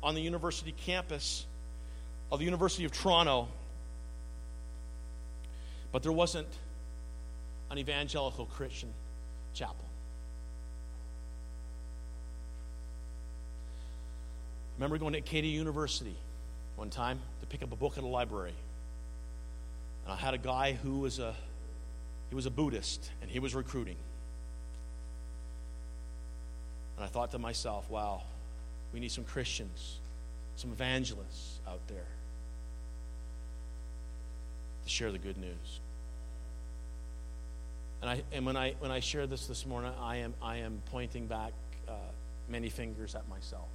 on 0.02 0.14
the 0.14 0.20
university 0.20 0.72
campus 0.72 1.46
of 2.32 2.38
the 2.38 2.44
University 2.44 2.84
of 2.84 2.92
Toronto, 2.92 3.48
but 5.92 6.02
there 6.02 6.12
wasn't 6.12 6.48
an 7.70 7.78
evangelical 7.78 8.46
Christian 8.46 8.92
chapel. 9.54 9.84
Remember 14.76 14.96
going 14.96 15.12
to 15.12 15.18
Acadia 15.18 15.50
University 15.50 16.16
one 16.76 16.88
time 16.88 17.20
to 17.40 17.46
pick 17.46 17.62
up 17.62 17.70
a 17.70 17.76
book 17.76 17.98
at 17.98 18.04
a 18.04 18.06
library. 18.06 18.54
And 20.04 20.14
I 20.14 20.16
had 20.16 20.32
a 20.32 20.38
guy 20.38 20.72
who 20.72 21.00
was 21.00 21.18
a 21.18 21.34
he 22.30 22.34
was 22.34 22.46
a 22.46 22.50
Buddhist 22.50 23.10
and 23.20 23.30
he 23.30 23.40
was 23.40 23.54
recruiting. 23.54 23.96
And 26.96 27.04
I 27.04 27.08
thought 27.08 27.32
to 27.32 27.38
myself, 27.38 27.90
wow, 27.90 28.22
we 28.92 29.00
need 29.00 29.12
some 29.12 29.24
Christians, 29.24 29.98
some 30.56 30.72
evangelists 30.72 31.60
out 31.68 31.80
there 31.88 32.06
to 34.84 34.88
share 34.90 35.12
the 35.12 35.18
good 35.18 35.38
news. 35.38 35.80
And, 38.02 38.10
I, 38.10 38.22
and 38.32 38.46
when, 38.46 38.56
I, 38.56 38.74
when 38.78 38.90
I 38.90 39.00
share 39.00 39.26
this 39.26 39.46
this 39.46 39.66
morning, 39.66 39.92
I 40.00 40.16
am, 40.16 40.34
I 40.42 40.56
am 40.58 40.80
pointing 40.90 41.26
back 41.26 41.52
uh, 41.86 41.92
many 42.48 42.70
fingers 42.70 43.14
at 43.14 43.28
myself. 43.28 43.68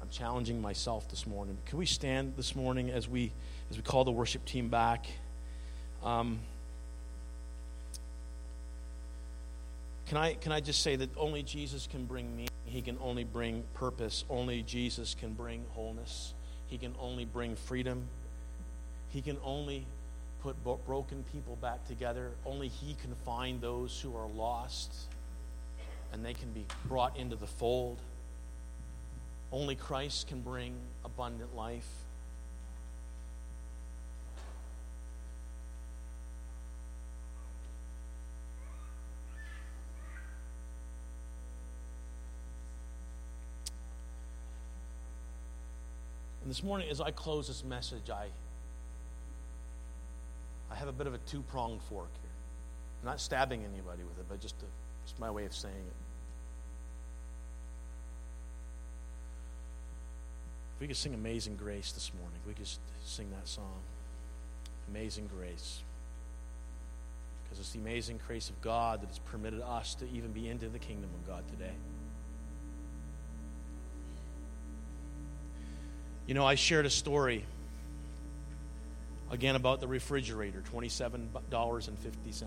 I'm 0.00 0.08
challenging 0.10 0.60
myself 0.62 1.08
this 1.10 1.26
morning. 1.26 1.58
Can 1.66 1.78
we 1.78 1.86
stand 1.86 2.34
this 2.36 2.56
morning 2.56 2.90
as 2.90 3.08
we, 3.08 3.32
as 3.70 3.76
we 3.76 3.82
call 3.82 4.04
the 4.04 4.12
worship 4.12 4.44
team 4.44 4.68
back? 4.68 5.06
Um, 6.02 6.38
can, 10.06 10.16
I, 10.16 10.34
can 10.34 10.52
I 10.52 10.60
just 10.60 10.82
say 10.82 10.96
that 10.96 11.10
only 11.16 11.42
Jesus 11.42 11.86
can 11.90 12.04
bring 12.06 12.34
me 12.34 12.48
he 12.68 12.82
can 12.82 12.98
only 13.00 13.24
bring 13.24 13.64
purpose. 13.74 14.24
Only 14.28 14.62
Jesus 14.62 15.14
can 15.14 15.32
bring 15.32 15.64
wholeness. 15.70 16.34
He 16.66 16.78
can 16.78 16.94
only 17.00 17.24
bring 17.24 17.56
freedom. 17.56 18.08
He 19.08 19.22
can 19.22 19.38
only 19.42 19.86
put 20.42 20.56
broken 20.86 21.24
people 21.32 21.56
back 21.56 21.86
together. 21.86 22.30
Only 22.46 22.68
He 22.68 22.94
can 23.02 23.14
find 23.24 23.60
those 23.60 24.00
who 24.00 24.16
are 24.16 24.28
lost 24.28 24.94
and 26.12 26.24
they 26.24 26.34
can 26.34 26.50
be 26.52 26.64
brought 26.86 27.16
into 27.16 27.36
the 27.36 27.46
fold. 27.46 27.98
Only 29.52 29.74
Christ 29.74 30.26
can 30.26 30.40
bring 30.40 30.74
abundant 31.04 31.54
life. 31.54 31.88
And 46.48 46.54
this 46.54 46.64
morning, 46.64 46.88
as 46.88 46.98
I 46.98 47.10
close 47.10 47.46
this 47.46 47.62
message, 47.62 48.08
I, 48.08 48.24
I 50.72 50.74
have 50.76 50.88
a 50.88 50.92
bit 50.92 51.06
of 51.06 51.12
a 51.12 51.18
two 51.18 51.42
pronged 51.42 51.82
fork 51.82 52.08
here. 52.22 52.30
I'm 53.02 53.10
not 53.10 53.20
stabbing 53.20 53.60
anybody 53.60 54.02
with 54.02 54.18
it, 54.18 54.24
but 54.30 54.40
just, 54.40 54.54
a, 54.62 54.64
just 55.04 55.20
my 55.20 55.30
way 55.30 55.44
of 55.44 55.54
saying 55.54 55.74
it. 55.74 55.92
If 60.76 60.80
we 60.80 60.86
could 60.86 60.96
sing 60.96 61.12
Amazing 61.12 61.56
Grace 61.56 61.92
this 61.92 62.12
morning, 62.18 62.40
we 62.46 62.54
could 62.54 62.70
sing 63.04 63.28
that 63.38 63.46
song. 63.46 63.80
Amazing 64.88 65.28
Grace. 65.38 65.82
Because 67.44 67.60
it's 67.60 67.72
the 67.72 67.78
amazing 67.78 68.20
grace 68.26 68.48
of 68.48 68.58
God 68.62 69.02
that 69.02 69.08
has 69.08 69.18
permitted 69.18 69.60
us 69.60 69.94
to 69.96 70.08
even 70.14 70.32
be 70.32 70.48
into 70.48 70.70
the 70.70 70.78
kingdom 70.78 71.10
of 71.20 71.28
God 71.28 71.46
today. 71.50 71.74
You 76.28 76.34
know, 76.34 76.44
I 76.44 76.56
shared 76.56 76.84
a 76.84 76.90
story 76.90 77.46
again 79.30 79.56
about 79.56 79.80
the 79.80 79.88
refrigerator 79.88 80.62
$27.50. 80.74 82.44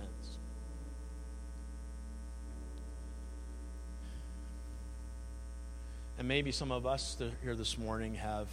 And 6.19 6.27
maybe 6.27 6.51
some 6.51 6.71
of 6.71 6.85
us 6.85 7.19
here 7.41 7.55
this 7.55 7.79
morning 7.79 8.13
have 8.13 8.47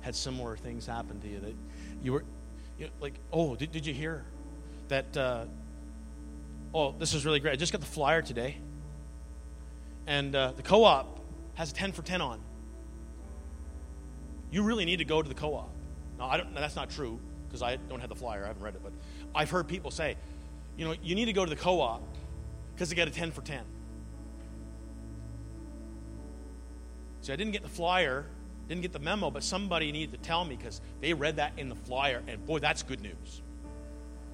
had 0.00 0.16
similar 0.16 0.56
things 0.56 0.86
happen 0.86 1.20
to 1.20 1.28
you 1.28 1.40
that 1.40 1.54
you 2.02 2.14
were 2.14 2.24
you 2.78 2.86
know, 2.86 2.92
like, 3.02 3.12
oh, 3.34 3.56
did, 3.56 3.72
did 3.72 3.84
you 3.84 3.92
hear 3.92 4.24
that? 4.88 5.14
Uh, 5.14 5.44
oh, 6.74 6.92
this 6.92 7.12
is 7.12 7.26
really 7.26 7.40
great. 7.40 7.52
I 7.52 7.56
just 7.56 7.72
got 7.72 7.82
the 7.82 7.86
flyer 7.86 8.22
today. 8.22 8.56
And 10.06 10.34
uh, 10.34 10.52
the 10.52 10.62
co 10.62 10.84
op 10.84 11.20
has 11.56 11.70
a 11.70 11.74
10 11.74 11.92
for 11.92 12.00
10 12.00 12.22
on 12.22 12.40
you 14.50 14.62
really 14.62 14.84
need 14.84 14.98
to 14.98 15.04
go 15.04 15.22
to 15.22 15.28
the 15.28 15.34
co-op. 15.34 15.70
Now, 16.18 16.28
I 16.28 16.36
don't, 16.36 16.54
that's 16.54 16.76
not 16.76 16.90
true 16.90 17.18
because 17.46 17.62
I 17.62 17.76
don't 17.76 18.00
have 18.00 18.08
the 18.08 18.16
flyer. 18.16 18.44
I 18.44 18.48
haven't 18.48 18.62
read 18.62 18.74
it, 18.74 18.82
but 18.82 18.92
I've 19.34 19.50
heard 19.50 19.68
people 19.68 19.90
say, 19.90 20.16
you 20.76 20.84
know, 20.84 20.94
you 21.02 21.14
need 21.14 21.26
to 21.26 21.32
go 21.32 21.44
to 21.44 21.50
the 21.50 21.56
co 21.56 21.80
op 21.80 22.02
because 22.74 22.88
they 22.88 22.96
got 22.96 23.08
a 23.08 23.10
10 23.10 23.32
for 23.32 23.42
10. 23.42 23.62
See, 27.22 27.32
I 27.32 27.36
didn't 27.36 27.52
get 27.52 27.62
the 27.62 27.68
flyer, 27.68 28.26
didn't 28.68 28.82
get 28.82 28.92
the 28.92 28.98
memo, 28.98 29.30
but 29.30 29.44
somebody 29.44 29.92
needed 29.92 30.12
to 30.12 30.18
tell 30.18 30.44
me 30.44 30.56
because 30.56 30.80
they 31.00 31.12
read 31.12 31.36
that 31.36 31.52
in 31.58 31.68
the 31.68 31.74
flyer, 31.74 32.22
and 32.26 32.44
boy, 32.46 32.58
that's 32.58 32.82
good 32.82 33.02
news. 33.02 33.42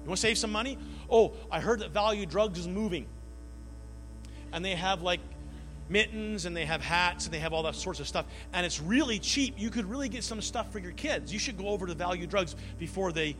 You 0.03 0.09
want 0.09 0.19
to 0.19 0.21
save 0.21 0.37
some 0.37 0.51
money? 0.51 0.77
Oh, 1.09 1.33
I 1.51 1.59
heard 1.59 1.79
that 1.79 1.91
Value 1.91 2.25
Drugs 2.25 2.59
is 2.59 2.67
moving. 2.67 3.07
And 4.53 4.63
they 4.63 4.75
have 4.75 5.01
like 5.01 5.19
mittens 5.89 6.45
and 6.45 6.55
they 6.55 6.65
have 6.65 6.81
hats 6.81 7.25
and 7.25 7.33
they 7.33 7.39
have 7.39 7.53
all 7.53 7.63
that 7.63 7.75
sorts 7.75 7.99
of 7.99 8.07
stuff. 8.07 8.25
And 8.53 8.65
it's 8.65 8.81
really 8.81 9.19
cheap. 9.19 9.55
You 9.57 9.69
could 9.69 9.89
really 9.89 10.09
get 10.09 10.23
some 10.23 10.41
stuff 10.41 10.71
for 10.71 10.79
your 10.79 10.93
kids. 10.93 11.31
You 11.31 11.39
should 11.39 11.57
go 11.57 11.67
over 11.67 11.87
to 11.87 11.93
Value 11.93 12.27
Drugs 12.27 12.55
before 12.77 13.11
they 13.11 13.35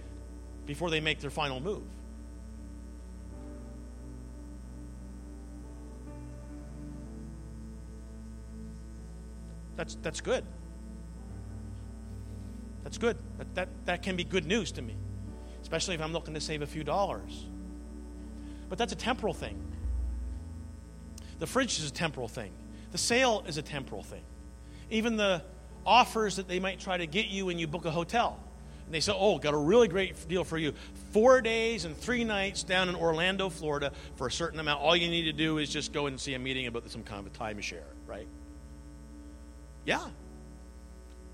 before 0.65 0.89
they 0.89 0.99
make 0.99 1.19
their 1.19 1.29
final 1.29 1.59
move. 1.59 1.83
That's, 9.77 9.95
that's 10.01 10.21
good. 10.21 10.43
That's 12.83 12.97
good. 12.97 13.15
That, 13.37 13.55
that, 13.55 13.69
that 13.85 14.03
can 14.03 14.15
be 14.15 14.23
good 14.23 14.45
news 14.45 14.71
to 14.73 14.81
me, 14.81 14.95
especially 15.61 15.95
if 15.95 16.01
I'm 16.01 16.11
looking 16.11 16.33
to 16.33 16.41
save 16.41 16.63
a 16.63 16.67
few 16.67 16.83
dollars. 16.83 17.45
But 18.69 18.77
that's 18.77 18.91
a 18.91 18.95
temporal 18.95 19.33
thing. 19.33 19.61
The 21.39 21.47
fridge 21.47 21.79
is 21.79 21.89
a 21.89 21.93
temporal 21.93 22.27
thing. 22.27 22.51
The 22.91 22.97
sale 22.97 23.43
is 23.47 23.57
a 23.57 23.61
temporal 23.61 24.03
thing. 24.03 24.23
Even 24.89 25.17
the 25.17 25.41
offers 25.85 26.37
that 26.37 26.47
they 26.47 26.59
might 26.59 26.79
try 26.79 26.97
to 26.97 27.07
get 27.07 27.27
you 27.27 27.45
when 27.45 27.59
you 27.59 27.67
book 27.67 27.85
a 27.85 27.91
hotel. 27.91 28.39
And 28.85 28.93
they 28.93 28.99
say, 28.99 29.13
Oh, 29.15 29.37
got 29.37 29.53
a 29.53 29.57
really 29.57 29.87
great 29.87 30.27
deal 30.27 30.43
for 30.43 30.57
you. 30.57 30.73
Four 31.11 31.41
days 31.41 31.85
and 31.85 31.95
three 31.95 32.23
nights 32.23 32.63
down 32.63 32.89
in 32.89 32.95
Orlando, 32.95 33.49
Florida 33.49 33.91
for 34.15 34.27
a 34.27 34.31
certain 34.31 34.59
amount. 34.59 34.81
All 34.81 34.95
you 34.95 35.09
need 35.09 35.23
to 35.23 35.33
do 35.33 35.57
is 35.57 35.69
just 35.69 35.93
go 35.93 36.07
and 36.07 36.19
see 36.19 36.33
a 36.33 36.39
meeting 36.39 36.67
about 36.67 36.89
some 36.89 37.03
kind 37.03 37.25
of 37.25 37.33
a 37.33 37.37
timeshare, 37.37 37.81
right? 38.05 38.27
Yeah. 39.85 40.05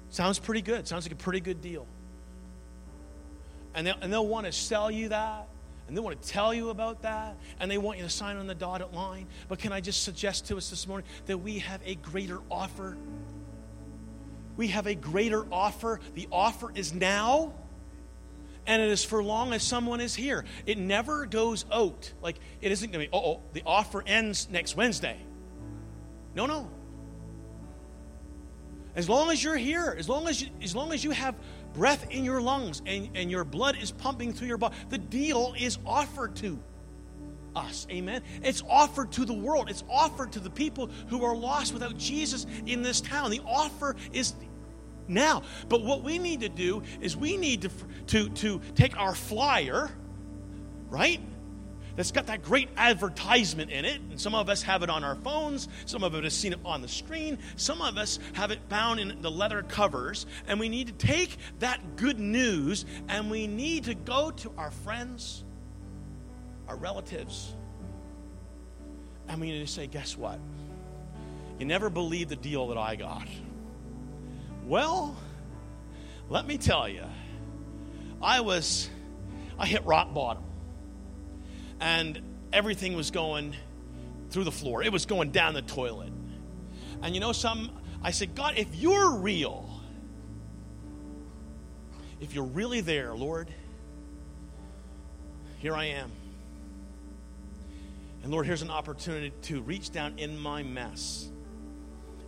Sounds 0.10 0.40
pretty 0.40 0.62
good. 0.62 0.88
Sounds 0.88 1.06
like 1.06 1.12
a 1.12 1.16
pretty 1.16 1.40
good 1.40 1.62
deal. 1.62 1.86
And 3.76 3.88
they'll, 3.88 3.98
and 4.02 4.12
they'll 4.14 4.28
want 4.28 4.46
to 4.46 4.52
sell 4.52 4.92
you 4.92 5.10
that. 5.10 5.48
And 5.88 5.98
they 5.98 6.02
want 6.02 6.22
to 6.22 6.28
tell 6.28 6.54
you 6.54 6.70
about 6.70 7.02
that. 7.02 7.38
And 7.60 7.70
they 7.70 7.78
want 7.78 7.98
you 7.98 8.04
to 8.04 8.10
sign 8.10 8.38
on 8.38 8.48
the 8.48 8.56
dotted 8.56 8.94
line. 8.94 9.28
But 9.48 9.60
can 9.60 9.72
I 9.74 9.82
just 9.82 10.04
suggest 10.04 10.48
to 10.48 10.58
us 10.58 10.70
this 10.70 10.88
morning 10.88 11.08
that 11.26 11.38
we 11.38 11.60
have 11.60 11.82
a 11.86 11.96
greater 11.96 12.40
offer? 12.50 12.98
We 14.56 14.70
have 14.70 14.88
a 14.88 14.96
greater 14.96 15.46
offer. 15.52 16.00
The 16.14 16.28
offer 16.32 16.72
is 16.74 16.94
now. 16.94 17.54
And 18.66 18.82
it 18.82 18.90
is 18.90 19.04
for 19.04 19.22
long 19.22 19.52
as 19.54 19.62
someone 19.62 20.00
is 20.00 20.16
here. 20.16 20.46
It 20.66 20.78
never 20.78 21.26
goes 21.26 21.66
out. 21.72 22.14
Like, 22.22 22.40
it 22.62 22.72
isn't 22.72 22.92
going 22.92 23.06
to 23.06 23.12
be, 23.12 23.18
oh, 23.18 23.42
the 23.52 23.64
offer 23.66 24.02
ends 24.06 24.48
next 24.50 24.78
Wednesday. 24.78 25.18
No, 26.34 26.46
no. 26.46 26.70
As 28.96 29.10
long 29.10 29.32
as 29.32 29.44
you're 29.44 29.58
here, 29.58 29.96
as 29.98 30.08
long 30.08 30.28
as 30.28 30.42
you, 30.42 30.50
as 30.62 30.76
long 30.76 30.94
as 30.94 31.04
you 31.04 31.12
have 31.12 31.36
breath 31.74 32.10
in 32.12 32.24
your 32.24 32.42
lungs 32.42 32.82
and, 32.86 33.10
and 33.16 33.30
your 33.32 33.44
blood 33.44 33.78
is 33.82 33.92
pumping 33.92 34.34
through 34.34 34.48
your 34.48 34.58
body, 34.58 34.76
the 34.90 34.98
deal 34.98 35.54
is 35.58 35.78
offered 35.86 36.36
to 36.38 36.62
us. 37.56 37.88
Amen. 37.92 38.22
It's 38.42 38.64
offered 38.70 39.12
to 39.14 39.26
the 39.26 39.34
world. 39.34 39.70
It's 39.70 39.84
offered 39.90 40.32
to 40.34 40.40
the 40.40 40.50
people 40.50 40.90
who 41.08 41.24
are 41.24 41.36
lost 41.36 41.74
without 41.74 41.98
Jesus 41.98 42.46
in 42.66 42.82
this 42.82 43.02
town. 43.02 43.32
The 43.32 43.42
offer 43.46 43.96
is 44.12 44.34
now. 45.08 45.44
But 45.70 45.84
what 45.84 46.04
we 46.04 46.18
need 46.18 46.42
to 46.42 46.50
do 46.50 46.84
is 47.02 47.16
we 47.16 47.38
need 47.38 47.64
to 47.64 47.70
to 48.08 48.30
to 48.30 48.62
take 48.76 48.98
our 48.98 49.14
flyer, 49.14 49.90
right? 50.90 51.20
That's 51.96 52.12
got 52.12 52.28
that 52.28 52.42
great 52.42 52.70
advertisement 52.76 53.70
in 53.70 53.86
it. 53.86 54.02
And 54.02 54.20
some 54.20 54.34
of 54.34 54.50
us 54.50 54.64
have 54.64 54.82
it 54.82 54.90
on 54.90 55.04
our 55.04 55.16
phones. 55.16 55.68
Some 55.86 56.04
of 56.04 56.16
us 56.16 56.24
have 56.24 56.34
seen 56.34 56.54
it 56.54 56.60
on 56.66 56.82
the 56.82 56.88
screen. 56.88 57.38
Some 57.56 57.82
of 57.82 57.98
us 57.98 58.20
have 58.34 58.52
it 58.52 58.68
bound 58.68 59.00
in 59.00 59.22
the 59.22 59.30
leather 59.30 59.62
covers. 59.64 60.26
And 60.48 60.60
we 60.60 60.70
need 60.70 60.88
to 60.88 60.94
take 60.94 61.38
that 61.60 61.96
good 61.96 62.20
news 62.20 62.86
and 63.08 63.30
we 63.30 63.46
need 63.46 63.84
to 63.86 63.94
go 63.94 64.32
to 64.32 64.52
our 64.58 64.72
friends, 64.72 65.44
our 66.68 66.76
relatives, 66.76 67.54
and 69.28 69.40
we 69.40 69.52
need 69.52 69.66
to 69.66 69.72
say, 69.72 69.88
guess 69.88 70.18
what? 70.18 70.40
You 71.60 71.66
never 71.66 71.90
believe 71.90 72.30
the 72.30 72.36
deal 72.36 72.68
that 72.68 72.78
I 72.78 72.96
got. 72.96 73.28
Well, 74.66 75.16
let 76.30 76.48
me 76.48 76.58
tell 76.58 76.90
you, 76.90 77.04
I 78.22 78.42
was, 78.42 78.90
I 79.60 79.68
hit 79.68 79.86
rock 79.86 80.14
bottom 80.14 80.44
and 81.80 82.22
everything 82.52 82.96
was 82.96 83.12
going 83.12 83.56
through 84.30 84.44
the 84.44 84.52
floor. 84.52 84.84
It 84.84 84.92
was 84.92 85.06
going 85.06 85.32
down 85.32 85.54
the 85.54 85.62
toilet. 85.62 86.12
And 87.02 87.14
you 87.14 87.20
know 87.20 87.32
some 87.32 87.72
I 88.04 88.12
said, 88.12 88.36
God, 88.36 88.56
if 88.58 88.76
you're 88.76 89.16
real, 89.16 89.70
if 92.20 92.34
you're 92.36 92.44
really 92.44 92.82
there, 92.82 93.16
Lord, 93.16 93.50
here 95.60 95.74
I 95.74 95.86
am. 95.86 96.12
And 98.22 98.32
Lord, 98.32 98.46
here's 98.46 98.62
an 98.62 98.70
opportunity 98.70 99.32
to 99.44 99.62
reach 99.62 99.92
down 99.92 100.20
in 100.20 100.38
my 100.38 100.64
mess, 100.64 101.30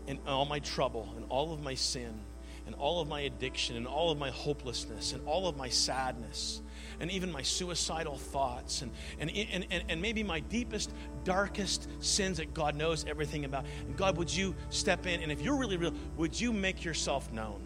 and 0.07 0.19
all 0.25 0.45
my 0.45 0.59
trouble, 0.59 1.13
and 1.17 1.25
all 1.27 1.53
of 1.53 1.61
my 1.61 1.75
sin, 1.75 2.21
and 2.65 2.75
all 2.75 3.01
of 3.01 3.09
my 3.09 3.21
addiction, 3.21 3.75
and 3.75 3.87
all 3.87 4.11
of 4.11 4.17
my 4.17 4.29
hopelessness, 4.29 5.11
and 5.11 5.25
all 5.27 5.47
of 5.47 5.57
my 5.57 5.67
sadness, 5.67 6.61
and 6.99 7.11
even 7.11 7.31
my 7.31 7.41
suicidal 7.41 8.17
thoughts 8.17 8.81
and, 8.81 8.91
and, 9.19 9.29
and, 9.29 9.65
and, 9.69 9.83
and 9.89 10.01
maybe 10.01 10.23
my 10.23 10.39
deepest, 10.41 10.93
darkest 11.23 11.87
sins 11.99 12.37
that 12.37 12.53
God 12.53 12.75
knows 12.75 13.05
everything 13.05 13.45
about. 13.45 13.65
And 13.87 13.95
God, 13.95 14.17
would 14.17 14.33
you 14.33 14.55
step 14.69 15.05
in? 15.05 15.21
And 15.21 15.31
if 15.31 15.41
you're 15.41 15.57
really 15.57 15.77
real, 15.77 15.93
would 16.17 16.39
you 16.39 16.53
make 16.53 16.83
yourself 16.83 17.31
known? 17.31 17.61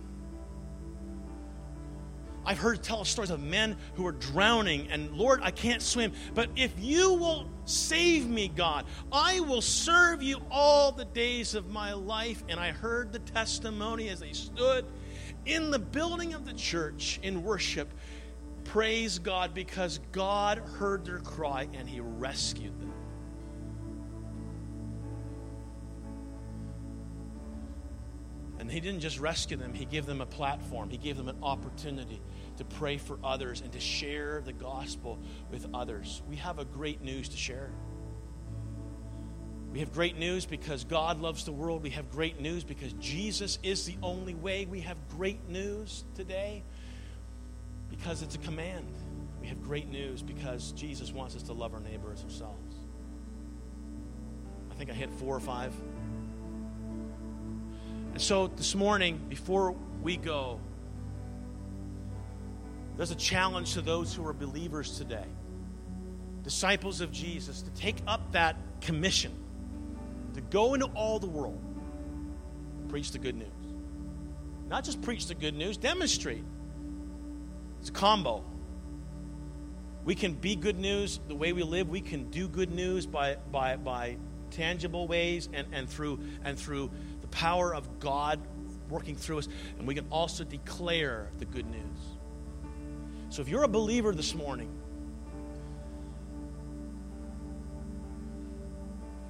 I've 2.45 2.57
heard 2.57 2.81
tell 2.81 3.05
stories 3.05 3.29
of 3.29 3.41
men 3.41 3.77
who 3.95 4.07
are 4.07 4.11
drowning, 4.11 4.87
and 4.89 5.11
Lord, 5.11 5.41
I 5.43 5.51
can't 5.51 5.81
swim. 5.81 6.13
But 6.33 6.49
if 6.55 6.73
you 6.79 7.13
will 7.13 7.47
save 7.65 8.27
me, 8.27 8.47
God, 8.47 8.85
I 9.11 9.41
will 9.41 9.61
serve 9.61 10.23
you 10.23 10.41
all 10.49 10.91
the 10.91 11.05
days 11.05 11.53
of 11.53 11.69
my 11.69 11.93
life. 11.93 12.43
And 12.49 12.59
I 12.59 12.71
heard 12.71 13.11
the 13.11 13.19
testimony 13.19 14.09
as 14.09 14.19
they 14.19 14.33
stood 14.33 14.85
in 15.45 15.69
the 15.69 15.79
building 15.79 16.33
of 16.33 16.45
the 16.45 16.53
church 16.53 17.19
in 17.21 17.43
worship 17.43 17.91
Praise 18.69 19.17
God 19.17 19.55
because 19.55 19.99
God 20.11 20.59
heard 20.59 21.03
their 21.03 21.17
cry 21.17 21.67
and 21.73 21.89
He 21.89 22.01
rescued 22.01 22.79
them. 22.79 22.93
And 28.59 28.69
He 28.69 28.79
didn't 28.79 28.99
just 28.99 29.19
rescue 29.19 29.57
them, 29.57 29.73
He 29.73 29.85
gave 29.85 30.05
them 30.05 30.21
a 30.21 30.25
platform, 30.27 30.91
He 30.91 30.97
gave 30.97 31.17
them 31.17 31.29
an 31.29 31.37
opportunity 31.41 32.21
to 32.57 32.63
pray 32.63 32.97
for 32.97 33.17
others 33.23 33.61
and 33.61 33.71
to 33.71 33.79
share 33.79 34.43
the 34.45 34.53
gospel 34.53 35.17
with 35.49 35.65
others. 35.73 36.21
We 36.29 36.35
have 36.35 36.59
a 36.59 36.65
great 36.65 37.01
news 37.01 37.27
to 37.29 37.37
share. 37.37 37.71
We 39.73 39.79
have 39.79 39.91
great 39.91 40.19
news 40.19 40.45
because 40.45 40.83
God 40.83 41.19
loves 41.19 41.43
the 41.43 41.51
world. 41.51 41.81
We 41.81 41.89
have 41.91 42.11
great 42.11 42.39
news 42.39 42.63
because 42.63 42.93
Jesus 42.93 43.57
is 43.63 43.85
the 43.85 43.97
only 44.03 44.35
way. 44.35 44.67
We 44.67 44.81
have 44.81 44.97
great 45.09 45.49
news 45.49 46.05
today 46.13 46.63
because 47.99 48.21
it's 48.21 48.35
a 48.35 48.39
command. 48.39 48.87
We 49.41 49.47
have 49.47 49.61
great 49.61 49.89
news 49.89 50.21
because 50.21 50.71
Jesus 50.71 51.11
wants 51.11 51.35
us 51.35 51.43
to 51.43 51.53
love 51.53 51.73
our 51.73 51.81
neighbor 51.81 52.11
as 52.13 52.23
ourselves. 52.23 52.75
I 54.71 54.75
think 54.75 54.89
I 54.89 54.93
hit 54.93 55.11
four 55.11 55.35
or 55.35 55.39
five. 55.39 55.73
And 58.13 58.21
so 58.21 58.47
this 58.47 58.73
morning, 58.73 59.19
before 59.27 59.75
we 60.01 60.15
go, 60.17 60.59
there's 62.95 63.11
a 63.11 63.15
challenge 63.15 63.73
to 63.73 63.81
those 63.81 64.13
who 64.13 64.25
are 64.25 64.33
believers 64.33 64.97
today, 64.97 65.27
disciples 66.43 67.01
of 67.01 67.11
Jesus, 67.11 67.61
to 67.61 67.71
take 67.71 67.97
up 68.07 68.31
that 68.31 68.55
commission 68.81 69.33
to 70.33 70.41
go 70.41 70.73
into 70.73 70.85
all 70.87 71.19
the 71.19 71.27
world, 71.27 71.59
preach 72.87 73.11
the 73.11 73.19
good 73.19 73.35
news. 73.35 73.47
Not 74.69 74.83
just 74.83 75.01
preach 75.01 75.27
the 75.27 75.35
good 75.35 75.55
news, 75.55 75.75
demonstrate 75.77 76.43
it's 77.79 77.89
a 77.89 77.93
combo. 77.93 78.43
We 80.05 80.15
can 80.15 80.33
be 80.33 80.55
good 80.55 80.79
news 80.79 81.19
the 81.27 81.35
way 81.35 81.53
we 81.53 81.63
live. 81.63 81.89
We 81.89 82.01
can 82.01 82.29
do 82.29 82.47
good 82.47 82.71
news 82.71 83.05
by, 83.05 83.37
by, 83.51 83.75
by 83.77 84.17
tangible 84.51 85.07
ways 85.07 85.49
and, 85.53 85.67
and, 85.71 85.89
through, 85.89 86.19
and 86.43 86.57
through 86.57 86.91
the 87.21 87.27
power 87.27 87.73
of 87.73 87.99
God 87.99 88.39
working 88.89 89.15
through 89.15 89.39
us. 89.39 89.47
And 89.77 89.87
we 89.87 89.95
can 89.95 90.07
also 90.09 90.43
declare 90.43 91.29
the 91.37 91.45
good 91.45 91.69
news. 91.69 91.99
So 93.29 93.41
if 93.41 93.49
you're 93.49 93.63
a 93.63 93.67
believer 93.69 94.13
this 94.13 94.33
morning, 94.33 94.71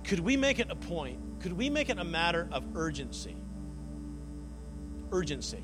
could 0.05 0.19
we 0.19 0.37
make 0.37 0.59
it 0.59 0.67
a 0.69 0.75
point? 0.75 1.19
Could 1.41 1.53
we 1.53 1.69
make 1.69 1.89
it 1.89 1.99
a 1.99 2.03
matter 2.03 2.47
of 2.51 2.63
urgency? 2.75 3.35
Urgency. 5.11 5.63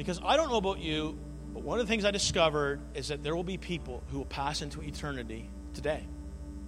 Because 0.00 0.18
I 0.24 0.38
don't 0.38 0.48
know 0.48 0.56
about 0.56 0.78
you, 0.78 1.18
But 1.52 1.62
one 1.62 1.78
of 1.78 1.86
the 1.86 1.90
things 1.90 2.06
I 2.06 2.10
discovered 2.10 2.80
is 2.94 3.08
that 3.08 3.22
there 3.22 3.36
will 3.36 3.44
be 3.44 3.58
people 3.58 4.02
who 4.10 4.16
will 4.18 4.24
pass 4.24 4.62
into 4.62 4.80
eternity 4.80 5.50
today 5.74 6.02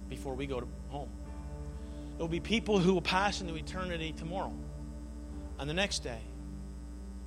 before 0.07 0.35
we 0.35 0.45
go 0.45 0.59
to 0.59 0.67
home. 0.89 1.09
There 2.11 2.19
will 2.19 2.27
be 2.27 2.39
people 2.39 2.77
who 2.77 2.93
will 2.93 3.01
pass 3.01 3.41
into 3.41 3.55
eternity 3.55 4.13
tomorrow 4.15 4.53
and 5.57 5.67
the 5.67 5.73
next 5.73 6.03
day 6.03 6.19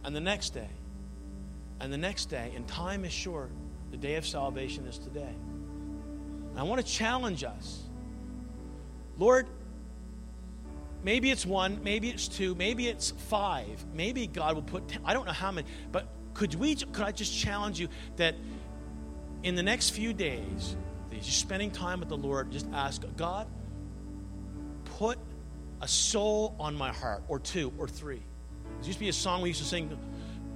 and 0.05 0.15
the 0.15 0.21
next 0.21 0.51
day 0.51 0.69
and 1.81 1.93
the 1.93 1.99
next 1.99 2.27
day. 2.27 2.53
And 2.55 2.69
time 2.69 3.05
is 3.05 3.13
short. 3.13 3.51
The 3.91 3.97
day 3.97 4.15
of 4.15 4.25
salvation 4.25 4.87
is 4.87 4.99
today. 4.99 5.35
And 6.51 6.57
I 6.57 6.63
want 6.63 6.85
to 6.85 6.93
challenge 6.93 7.43
us. 7.43 7.83
Lord, 9.19 9.49
maybe 11.07 11.31
it's 11.31 11.47
one, 11.47 11.79
maybe 11.85 12.11
it's 12.11 12.27
two, 12.27 12.57
maybe 12.57 12.89
it's 12.89 13.13
five. 13.13 13.87
Maybe 13.95 14.27
God 14.27 14.57
will 14.57 14.63
put, 14.63 14.89
ten, 14.89 15.01
I 15.05 15.15
don't 15.15 15.25
know 15.25 15.33
how 15.33 15.53
many, 15.53 15.69
but 15.93 16.09
could 16.35 16.57
we, 16.57 16.75
could 16.75 17.05
I 17.05 17.13
just 17.13 17.33
challenge 17.33 17.79
you 17.79 17.89
that 18.17 18.35
in 19.45 19.55
the 19.55 19.63
next 19.63 19.91
few 19.91 20.13
days, 20.13 20.77
that 21.11 21.17
you're 21.17 21.23
spending 21.23 21.71
time 21.71 22.01
with 22.01 22.09
the 22.09 22.17
Lord, 22.17 22.51
just 22.51 22.67
ask 22.73 23.05
God, 23.17 23.47
put 24.99 25.17
a 25.81 25.87
soul 25.87 26.57
on 26.59 26.75
my 26.75 26.93
heart, 26.93 27.23
or 27.29 27.39
two, 27.39 27.73
or 27.79 27.87
three. 27.87 28.23
There 28.81 28.87
used 28.87 28.99
to 28.99 29.05
be 29.05 29.09
a 29.09 29.13
song 29.13 29.43
we 29.43 29.51
used 29.51 29.63
to 29.63 29.69
sing, 29.69 29.97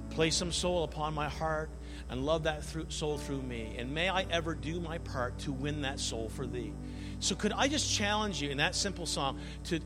place 0.09 0.35
some 0.35 0.51
soul 0.51 0.83
upon 0.83 1.13
my 1.13 1.29
heart 1.29 1.69
and 2.09 2.25
love 2.25 2.43
that 2.43 2.65
through, 2.65 2.87
soul 2.89 3.17
through 3.17 3.41
me. 3.41 3.75
And 3.77 3.93
may 3.93 4.09
I 4.09 4.25
ever 4.29 4.53
do 4.53 4.81
my 4.81 4.97
part 4.97 5.39
to 5.39 5.53
win 5.53 5.83
that 5.83 5.97
soul 6.01 6.27
for 6.27 6.45
thee. 6.45 6.73
So, 7.21 7.35
could 7.35 7.53
I 7.53 7.69
just 7.69 7.89
challenge 7.95 8.41
you 8.41 8.49
in 8.49 8.57
that 8.57 8.75
simple 8.75 9.05
song 9.05 9.39
to 9.65 9.79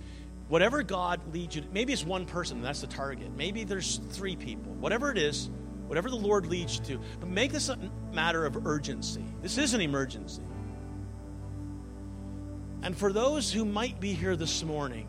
whatever 0.48 0.84
God 0.84 1.34
leads 1.34 1.56
you 1.56 1.62
to, 1.62 1.68
maybe 1.72 1.94
it's 1.94 2.06
one 2.06 2.26
person, 2.26 2.62
that's 2.62 2.82
the 2.82 2.88
target. 2.88 3.32
Maybe 3.36 3.64
there's 3.64 3.98
three 4.12 4.36
people. 4.36 4.74
Whatever 4.74 5.12
it 5.12 5.18
is, 5.18 5.50
whatever 5.88 6.10
the 6.10 6.16
Lord 6.16 6.46
leads 6.46 6.78
you 6.78 6.86
to. 6.86 7.02
But 7.20 7.30
make 7.30 7.52
this 7.52 7.70
a 7.70 7.78
matter 8.14 8.46
of 8.46 8.68
urgency. 8.68 9.24
This 9.42 9.58
is 9.58 9.74
an 9.74 9.82
emergency. 9.82 10.44
And 12.84 12.96
for 12.96 13.12
those 13.12 13.52
who 13.52 13.66
might 13.66 14.00
be 14.00 14.14
here 14.14 14.36
this 14.36 14.64
morning, 14.64 15.08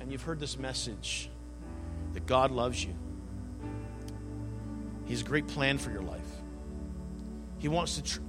and 0.00 0.10
you've 0.10 0.22
heard 0.22 0.40
this 0.40 0.58
message 0.58 1.28
that 2.14 2.26
God 2.26 2.50
loves 2.50 2.82
you, 2.82 2.94
He 5.04 5.12
has 5.12 5.20
a 5.20 5.24
great 5.24 5.46
plan 5.46 5.76
for 5.76 5.90
your 5.90 6.02
life. 6.02 6.20
He 7.58 7.68
wants 7.68 7.96
to 7.96 8.02
tr- 8.02 8.20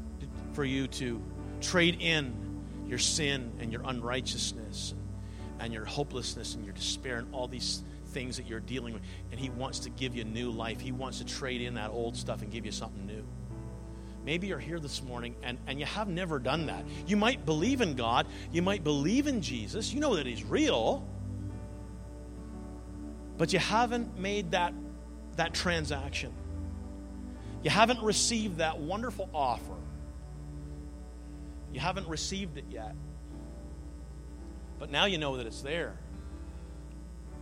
for 0.52 0.66
you 0.66 0.88
to 0.88 1.22
trade 1.62 2.02
in 2.02 2.36
your 2.86 2.99
sin 2.99 3.53
and 3.60 3.72
your 3.72 3.84
unrighteousness 3.86 4.95
and 5.62 5.74
your 5.74 5.86
hopelessness 5.86 6.56
and 6.56 6.66
your 6.66 6.74
despair 6.74 7.18
and 7.18 7.34
all 7.34 7.48
these 7.48 7.84
things 8.08 8.38
that 8.38 8.48
you're 8.48 8.60
dealing 8.60 8.94
with. 8.94 9.04
And 9.32 9.40
He 9.40 9.50
wants 9.50 9.80
to 9.80 9.90
give 9.90 10.16
you 10.16 10.24
new 10.24 10.52
life. 10.52 10.82
He 10.82 10.92
wants 10.92 11.20
to 11.20 11.26
trade 11.26 11.62
in 11.62 11.76
that 11.76 11.92
old 11.92 12.18
stuff 12.18 12.42
and 12.42 12.52
give 12.52 12.66
you 12.66 12.72
something 12.72 13.06
new. 13.06 13.24
Maybe 14.26 14.48
you're 14.48 14.60
here 14.60 14.80
this 14.80 15.02
morning 15.02 15.36
and, 15.42 15.58
and 15.66 15.80
you 15.80 15.86
have 15.86 16.08
never 16.08 16.38
done 16.38 16.68
that. 16.68 16.86
You 17.08 17.18
might 17.18 17.46
believe 17.46 17.82
in 17.82 17.96
God, 17.96 18.28
you 18.52 18.62
might 18.62 18.84
believe 18.84 19.28
in 19.28 19.42
Jesus, 19.42 19.94
you 19.94 20.00
know 20.00 20.16
that 20.16 20.26
He's 20.26 20.44
real, 20.44 21.08
but 23.38 23.54
you 23.54 23.60
haven't 23.60 24.20
made 24.20 24.52
that, 24.52 24.74
that 25.38 25.54
transaction. 25.54 26.34
You 27.64 27.70
haven't 27.70 28.02
received 28.02 28.58
that 28.58 28.80
wonderful 28.80 29.30
offer. 29.34 29.78
You 31.72 31.80
haven't 31.80 32.08
received 32.08 32.58
it 32.58 32.66
yet. 32.70 32.96
But 34.82 34.90
now 34.90 35.06
you 35.06 35.20
know 35.20 35.38
that 35.38 35.45
it's 35.45 35.62
there. 35.62 35.94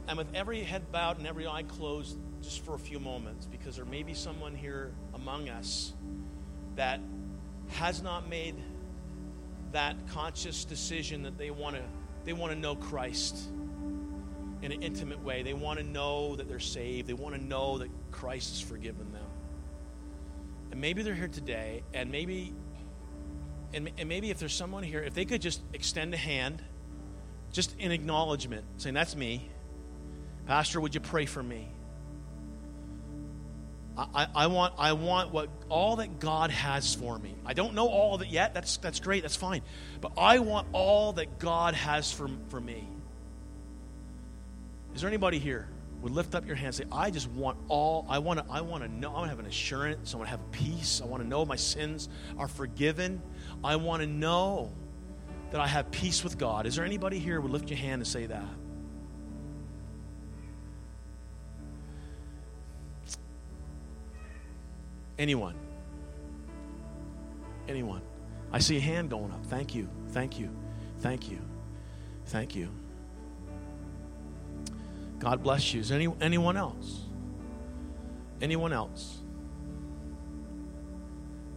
And 0.10 0.18
with 0.18 0.28
every 0.36 0.61
head 0.61 0.91
bowed 0.91 1.20
and 1.20 1.26
every 1.26 1.48
eye 1.48 1.64
closed, 1.64 2.18
just 2.41 2.66
for 2.66 2.76
a 2.76 2.78
few 2.78 2.99
moments, 2.99 3.45
because 3.45 3.78
there 3.78 3.86
may 3.86 4.03
be 4.03 4.14
someone 4.14 4.53
here 4.53 4.91
among 5.14 5.48
us 5.48 5.94
that 6.76 6.99
has 7.70 8.03
not 8.03 8.28
made 8.28 8.56
that 9.72 9.95
conscious 10.10 10.66
decision 10.66 11.24
that 11.24 11.38
they 11.38 11.49
want 11.49 11.78
to 11.78 11.82
they 12.26 12.34
want 12.34 12.52
to 12.52 12.60
know 12.60 12.76
Christ 12.76 13.38
in 14.61 14.74
an 14.74 14.84
intimate 14.84 15.24
way. 15.24 15.41
They 15.41 15.53
want 15.53 15.80
to 15.80 15.86
know 15.86 16.36
that 16.36 16.49
they're 16.49 16.60
saved. 16.60 17.07
They 17.07 17.14
want 17.14 17.36
to 17.36 17.41
know 17.41 17.78
that 17.78 17.90
Christ 18.11 18.49
has 18.49 18.61
forgiven 18.61 19.14
them. 19.14 19.26
And 20.72 20.82
maybe 20.82 21.03
they're 21.03 21.16
here 21.16 21.30
today, 21.30 21.84
and 21.94 22.11
maybe 22.11 22.53
and, 23.74 23.90
and 23.98 24.10
maybe 24.10 24.30
if 24.30 24.40
there's 24.40 24.53
someone 24.53 24.84
here, 24.84 25.02
if 25.02 25.14
they 25.14 25.24
could 25.24 25.41
just 25.41 25.61
extend 25.74 26.14
a 26.14 26.18
hand, 26.18 26.61
just 27.51 27.77
in 27.80 27.91
acknowledgement, 27.91 28.65
saying, 28.77 28.95
That's 28.95 29.15
me. 29.15 29.49
Pastor, 30.45 30.81
would 30.81 30.95
you 30.95 31.01
pray 31.01 31.26
for 31.26 31.43
me? 31.43 31.67
I, 33.97 34.27
I, 34.34 34.47
want, 34.47 34.73
I 34.77 34.93
want 34.93 35.31
what 35.31 35.49
all 35.67 35.97
that 35.97 36.19
God 36.19 36.51
has 36.51 36.95
for 36.95 37.19
me. 37.19 37.35
I 37.45 37.53
don't 37.53 37.73
know 37.73 37.88
all 37.88 38.15
of 38.15 38.21
it 38.21 38.30
yet. 38.30 38.53
That's, 38.53 38.77
that's 38.77 38.99
great. 38.99 39.23
That's 39.23 39.35
fine. 39.35 39.61
But 39.99 40.13
I 40.17 40.39
want 40.39 40.67
all 40.71 41.13
that 41.13 41.38
God 41.38 41.73
has 41.73 42.11
for, 42.11 42.30
for 42.47 42.61
me. 42.61 42.88
Is 44.95 45.01
there 45.01 45.09
anybody 45.09 45.38
here 45.38 45.67
would 46.01 46.13
lift 46.13 46.34
up 46.34 46.47
your 46.47 46.55
hand 46.55 46.67
and 46.67 46.76
say, 46.76 46.85
I 46.91 47.11
just 47.11 47.30
want 47.30 47.57
all, 47.67 48.05
I 48.09 48.19
want 48.19 48.39
to, 48.39 48.45
I 48.49 48.61
want 48.61 48.84
to 48.84 48.89
know, 48.89 49.09
I 49.09 49.13
want 49.13 49.26
to 49.26 49.30
have 49.30 49.39
an 49.39 49.45
assurance, 49.45 50.13
I 50.13 50.17
want 50.17 50.27
to 50.27 50.31
have 50.31 50.51
peace, 50.51 51.01
I 51.03 51.05
want 51.05 51.21
to 51.21 51.27
know 51.27 51.45
my 51.45 51.57
sins 51.57 52.07
are 52.38 52.47
forgiven. 52.47 53.21
I 53.63 53.76
want 53.76 54.01
to 54.01 54.07
know 54.07 54.71
that 55.51 55.59
I 55.59 55.67
have 55.67 55.89
peace 55.91 56.23
with 56.23 56.38
God. 56.38 56.65
Is 56.65 56.76
there 56.76 56.85
anybody 56.85 57.19
here 57.19 57.41
would 57.41 57.51
lift 57.51 57.69
your 57.69 57.80
hand 57.80 58.01
and 58.01 58.07
say 58.07 58.26
that? 58.27 58.45
Anyone? 65.17 65.55
Anyone? 67.67 68.01
I 68.51 68.59
see 68.59 68.77
a 68.77 68.80
hand 68.80 69.09
going 69.09 69.31
up. 69.31 69.45
Thank 69.47 69.76
you. 69.76 69.89
Thank 70.09 70.39
you. 70.39 70.49
Thank 70.99 71.30
you. 71.30 71.39
Thank 72.27 72.55
you. 72.55 72.69
God 75.19 75.43
bless 75.43 75.73
you. 75.73 75.81
Is 75.81 75.91
any, 75.91 76.07
anyone 76.21 76.55
else? 76.55 77.01
Anyone 78.41 78.71
else? 78.71 79.17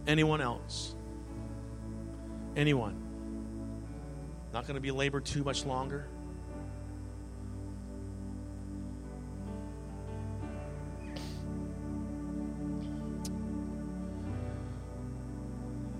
Anyone 0.05 0.41
else? 0.41 0.95
Anyone? 2.55 3.02
Not 4.53 4.67
going 4.67 4.75
to 4.75 4.81
be 4.81 4.91
labored 4.91 5.25
too 5.25 5.43
much 5.43 5.65
longer. 5.65 6.05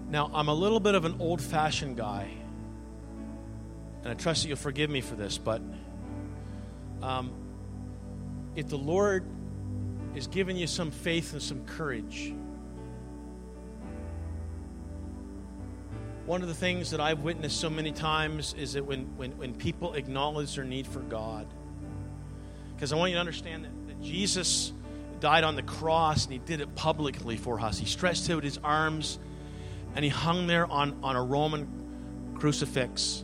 Now, 0.08 0.30
I'm 0.32 0.48
a 0.50 0.54
little 0.54 0.80
bit 0.80 0.94
of 0.94 1.06
an 1.06 1.16
old 1.20 1.42
fashioned 1.42 1.98
guy, 1.98 2.30
and 4.04 4.12
I 4.12 4.14
trust 4.14 4.44
that 4.44 4.50
you'll 4.50 4.58
forgive 4.58 4.92
me 4.92 5.02
for 5.02 5.16
this, 5.16 5.40
but 5.40 5.60
um, 7.02 7.32
if 8.56 8.68
the 8.70 8.78
Lord 8.78 9.26
is 10.14 10.28
giving 10.28 10.56
you 10.56 10.68
some 10.68 10.92
faith 10.92 11.34
and 11.34 11.42
some 11.42 11.66
courage, 11.66 12.32
one 16.26 16.42
of 16.42 16.48
the 16.48 16.54
things 16.54 16.92
that 16.92 17.02
I've 17.02 17.20
witnessed 17.20 17.60
so 17.60 17.70
many 17.70 17.92
times 17.92 18.56
is 18.58 18.74
that 18.74 18.86
when, 18.86 19.18
when, 19.18 19.38
when 19.38 19.54
people 19.54 19.94
acknowledge 19.94 20.56
their 20.56 20.64
need 20.64 20.88
for 20.88 21.00
God, 21.02 21.48
because 22.76 22.94
I 22.94 22.96
want 22.96 23.12
you 23.12 23.16
to 23.16 23.20
understand 23.20 23.66
that, 23.66 23.88
that 23.88 24.02
Jesus 24.02 24.72
died 25.20 25.44
on 25.44 25.56
the 25.56 25.64
cross 25.64 26.26
and 26.26 26.34
he 26.34 26.40
did 26.40 26.62
it 26.62 26.76
publicly 26.76 27.38
for 27.38 27.60
us. 27.60 27.78
He 27.78 27.86
stretched 27.86 28.30
out 28.30 28.44
his 28.44 28.58
arms 28.64 29.20
and 29.96 30.04
he 30.04 30.10
hung 30.10 30.48
there 30.48 30.66
on, 30.66 30.98
on 31.04 31.16
a 31.16 31.24
Roman 31.24 32.36
crucifix. 32.36 33.24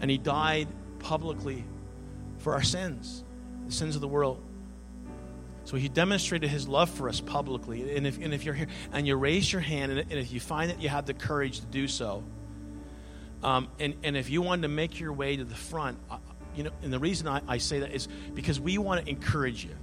And 0.00 0.10
he 0.10 0.18
died 0.18 0.68
publicly 0.98 1.64
for 2.38 2.54
our 2.54 2.62
sins, 2.62 3.24
the 3.66 3.72
sins 3.72 3.94
of 3.94 4.00
the 4.00 4.08
world. 4.08 4.42
So 5.66 5.76
he 5.76 5.88
demonstrated 5.88 6.48
his 6.48 6.68
love 6.68 6.88
for 6.88 7.08
us 7.08 7.20
publicly. 7.20 7.96
And 7.96 8.06
if, 8.06 8.18
and 8.18 8.32
if 8.32 8.44
you're 8.44 8.54
here 8.54 8.68
and 8.92 9.04
you 9.04 9.16
raise 9.16 9.52
your 9.52 9.60
hand, 9.60 9.90
and, 9.90 10.00
and 10.00 10.12
if 10.12 10.32
you 10.32 10.38
find 10.38 10.70
that 10.70 10.80
you 10.80 10.88
have 10.88 11.06
the 11.06 11.12
courage 11.12 11.58
to 11.58 11.66
do 11.66 11.88
so, 11.88 12.22
um, 13.42 13.68
and, 13.80 13.94
and 14.04 14.16
if 14.16 14.30
you 14.30 14.42
want 14.42 14.62
to 14.62 14.68
make 14.68 15.00
your 15.00 15.12
way 15.12 15.36
to 15.36 15.44
the 15.44 15.56
front, 15.56 15.98
uh, 16.08 16.18
you 16.54 16.62
know, 16.62 16.70
and 16.82 16.92
the 16.92 17.00
reason 17.00 17.26
I, 17.26 17.42
I 17.48 17.58
say 17.58 17.80
that 17.80 17.92
is 17.92 18.06
because 18.32 18.60
we 18.60 18.78
want 18.78 19.04
to 19.04 19.10
encourage 19.10 19.64
you. 19.64 19.74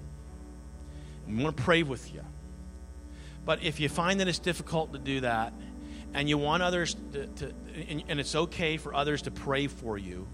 We 1.27 1.43
want 1.43 1.57
to 1.57 1.63
pray 1.63 1.83
with 1.83 2.13
you. 2.13 2.23
But 3.43 3.61
if 3.61 3.81
you 3.81 3.89
find 3.89 4.21
that 4.21 4.29
it's 4.29 4.39
difficult 4.39 4.93
to 4.93 4.99
do 4.99 5.19
that, 5.19 5.53
and 6.13 6.29
you 6.29 6.37
want 6.37 6.63
others 6.63 6.95
to, 7.11 7.27
to 7.27 7.53
and, 7.89 8.03
and 8.07 8.19
it's 8.21 8.35
okay 8.35 8.77
for 8.77 8.93
others 8.93 9.23
to 9.23 9.31
pray 9.31 9.67
for 9.67 9.97
you, 9.97 10.29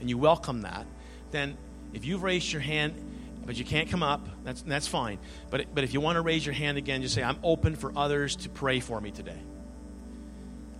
and 0.00 0.08
you 0.08 0.16
welcome 0.16 0.62
that, 0.62 0.86
then 1.32 1.58
if 1.92 2.06
you've 2.06 2.22
raised 2.22 2.50
your 2.50 2.62
hand, 2.62 3.13
but 3.46 3.56
you 3.56 3.64
can't 3.64 3.88
come 3.90 4.02
up, 4.02 4.28
that's, 4.44 4.62
that's 4.62 4.88
fine. 4.88 5.18
But, 5.50 5.74
but 5.74 5.84
if 5.84 5.94
you 5.94 6.00
want 6.00 6.16
to 6.16 6.22
raise 6.22 6.44
your 6.44 6.54
hand 6.54 6.78
again, 6.78 7.02
just 7.02 7.14
say, 7.14 7.22
I'm 7.22 7.38
open 7.42 7.76
for 7.76 7.92
others 7.96 8.36
to 8.36 8.48
pray 8.48 8.80
for 8.80 9.00
me 9.00 9.10
today. 9.10 9.40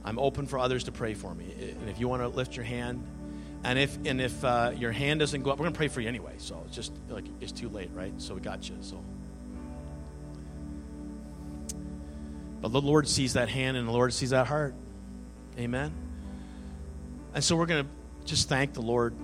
I'm 0.05 0.19
open 0.19 0.47
for 0.47 0.59
others 0.59 0.85
to 0.85 0.93
pray 0.93 1.15
for 1.15 1.35
me. 1.35 1.55
And 1.81 1.89
if 1.89 1.99
you 1.99 2.09
want 2.09 2.23
to 2.23 2.29
lift 2.29 2.57
your 2.57 2.65
hand, 2.65 3.07
And 3.65 3.79
if 3.79 3.97
and 4.05 4.21
if 4.21 4.45
uh, 4.45 4.73
your 4.77 4.93
hand 4.93 5.21
doesn't 5.21 5.43
go 5.43 5.51
up, 5.51 5.59
we're 5.59 5.65
gonna 5.65 5.75
pray 5.75 5.89
for 5.89 6.03
you 6.03 6.09
anyway. 6.09 6.35
So 6.37 6.63
it's 6.67 6.77
just 6.77 6.93
like 7.09 7.25
it's 7.41 7.53
too 7.53 7.71
late, 7.71 7.91
right? 7.95 8.13
So 8.21 8.35
we 8.35 8.43
got 8.43 8.69
you. 8.69 8.77
So, 8.83 9.03
but 12.61 12.73
the 12.73 12.81
Lord 12.83 13.09
sees 13.09 13.33
that 13.33 13.49
hand, 13.49 13.79
and 13.79 13.89
the 13.89 13.93
Lord 13.93 14.13
sees 14.13 14.31
that 14.31 14.47
heart. 14.47 14.75
Amen. 15.59 15.93
And 17.33 17.43
so 17.43 17.57
we're 17.57 17.65
gonna 17.65 17.89
just 18.27 18.51
thank 18.51 18.75
the 18.75 18.83
Lord 18.83 19.15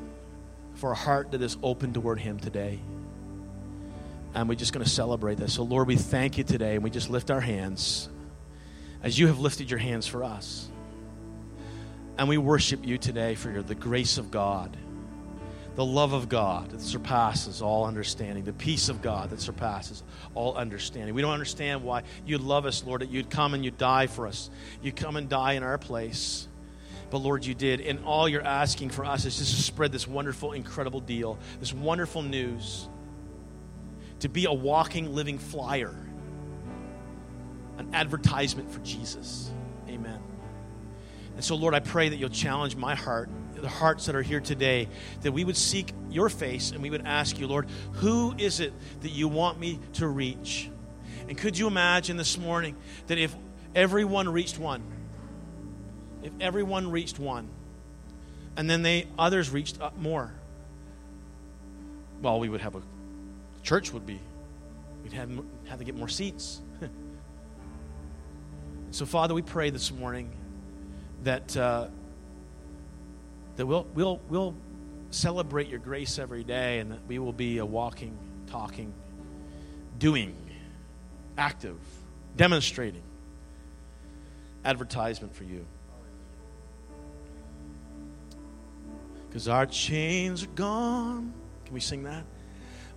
for 0.76 0.92
a 0.92 0.96
heart 0.96 1.32
that 1.32 1.42
is 1.42 1.58
open 1.62 1.92
toward 1.92 2.18
Him 2.18 2.38
today. 2.38 2.80
And 4.35 4.48
we're 4.48 4.55
just 4.55 4.73
going 4.73 4.85
to 4.85 4.90
celebrate 4.90 5.39
this. 5.39 5.55
So, 5.55 5.62
Lord, 5.62 5.89
we 5.89 5.97
thank 5.97 6.39
you 6.39 6.44
today, 6.44 6.74
and 6.74 6.85
we 6.85 6.90
just 6.90 7.11
lift 7.11 7.31
our 7.31 7.40
hands 7.40 8.09
as 9.02 9.19
you 9.19 9.27
have 9.27 9.40
lifted 9.40 9.70
your 9.70 9.78
hands 9.78 10.07
for 10.07 10.23
us. 10.23 10.69
And 12.19 12.28
we 12.28 12.39
worship 12.39 12.86
you 12.86 12.98
today 12.98 13.35
for 13.35 13.51
your, 13.51 13.62
the 13.62 13.74
grace 13.74 14.19
of 14.19 14.31
God, 14.31 14.77
the 15.74 15.85
love 15.85 16.12
of 16.12 16.28
God 16.28 16.70
that 16.70 16.81
surpasses 16.82 17.62
all 17.62 17.86
understanding, 17.86 18.44
the 18.44 18.52
peace 18.52 18.89
of 18.89 19.01
God 19.01 19.31
that 19.31 19.40
surpasses 19.40 20.02
all 20.35 20.55
understanding. 20.55 21.15
We 21.15 21.23
don't 21.23 21.32
understand 21.32 21.82
why 21.82 22.02
you 22.27 22.39
love 22.39 22.66
us, 22.66 22.85
Lord, 22.85 23.01
that 23.01 23.11
you'd 23.11 23.31
come 23.31 23.55
and 23.55 23.65
you'd 23.65 23.78
die 23.78 24.07
for 24.07 24.27
us. 24.27 24.51
You'd 24.82 24.97
come 24.97 25.16
and 25.16 25.28
die 25.28 25.55
in 25.55 25.62
our 25.62 25.78
place. 25.78 26.47
But 27.09 27.19
Lord, 27.19 27.44
you 27.44 27.55
did. 27.55 27.81
And 27.81 28.05
all 28.05 28.28
you're 28.28 28.47
asking 28.47 28.90
for 28.90 29.05
us 29.05 29.24
is 29.24 29.39
just 29.39 29.57
to 29.57 29.62
spread 29.62 29.90
this 29.90 30.07
wonderful, 30.07 30.52
incredible 30.52 31.01
deal, 31.01 31.39
this 31.59 31.73
wonderful 31.73 32.23
news, 32.23 32.86
to 34.20 34.28
be 34.28 34.44
a 34.44 34.52
walking, 34.52 35.14
living 35.14 35.38
flyer, 35.38 35.94
an 37.78 37.90
advertisement 37.94 38.70
for 38.70 38.80
Jesus. 38.80 39.51
Amen. 39.88 40.20
And 41.34 41.44
so, 41.44 41.56
Lord, 41.56 41.74
I 41.74 41.80
pray 41.80 42.09
that 42.09 42.16
you'll 42.16 42.28
challenge 42.28 42.76
my 42.76 42.94
heart, 42.94 43.30
the 43.55 43.68
hearts 43.68 44.06
that 44.06 44.14
are 44.14 44.22
here 44.22 44.40
today, 44.40 44.88
that 45.22 45.32
we 45.32 45.44
would 45.44 45.56
seek 45.56 45.92
your 46.10 46.28
face 46.28 46.70
and 46.70 46.82
we 46.82 46.90
would 46.90 47.06
ask 47.06 47.38
you, 47.38 47.47
Lord, 47.47 47.68
who 47.94 48.34
is 48.36 48.60
it 48.60 48.72
that 49.01 49.10
you 49.10 49.28
want 49.28 49.59
me 49.59 49.80
to 49.94 50.06
reach? 50.06 50.70
And 51.28 51.38
could 51.38 51.56
you 51.56 51.66
imagine 51.66 52.16
this 52.16 52.36
morning 52.36 52.76
that 53.06 53.18
if 53.18 53.34
everyone 53.74 54.28
reached 54.28 54.59
one, 54.59 54.82
if 56.22 56.32
everyone 56.40 56.90
reached 56.90 57.18
one, 57.18 57.48
and 58.56 58.68
then 58.68 58.82
they 58.82 59.06
others 59.18 59.48
reached 59.48 59.80
up 59.80 59.97
more, 59.97 60.34
well, 62.20 62.38
we 62.38 62.48
would 62.48 62.60
have 62.60 62.74
a 62.74 62.82
church 63.62 63.92
would 63.92 64.06
be 64.06 64.20
we'd 65.02 65.12
have 65.12 65.30
have 65.66 65.78
to 65.78 65.84
get 65.84 65.96
more 65.96 66.08
seats. 66.08 66.60
so, 68.90 69.06
Father, 69.06 69.34
we 69.34 69.42
pray 69.42 69.70
this 69.70 69.92
morning 69.92 70.30
that 71.22 71.56
uh, 71.56 71.88
that 73.56 73.66
we'll 73.66 73.86
we'll 73.94 74.20
we'll 74.28 74.54
celebrate 75.10 75.68
your 75.68 75.78
grace 75.78 76.18
every 76.18 76.44
day, 76.44 76.78
and 76.78 76.92
that 76.92 77.06
we 77.06 77.18
will 77.18 77.32
be 77.32 77.58
a 77.58 77.66
walking, 77.66 78.16
talking, 78.46 78.92
doing, 79.98 80.34
active, 81.36 81.78
demonstrating 82.36 83.02
advertisement 84.64 85.34
for 85.34 85.44
you. 85.44 85.66
Because 89.28 89.46
our 89.46 89.66
chains 89.66 90.42
are 90.42 90.48
gone. 90.48 91.32
Can 91.64 91.74
we 91.74 91.80
sing 91.80 92.02
that? 92.02 92.24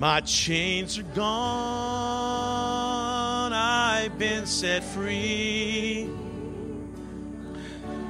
My 0.00 0.20
chains 0.22 0.98
are 0.98 1.02
gone, 1.02 1.52
I've 3.52 4.18
been 4.18 4.46
set 4.46 4.82
free. 4.82 6.08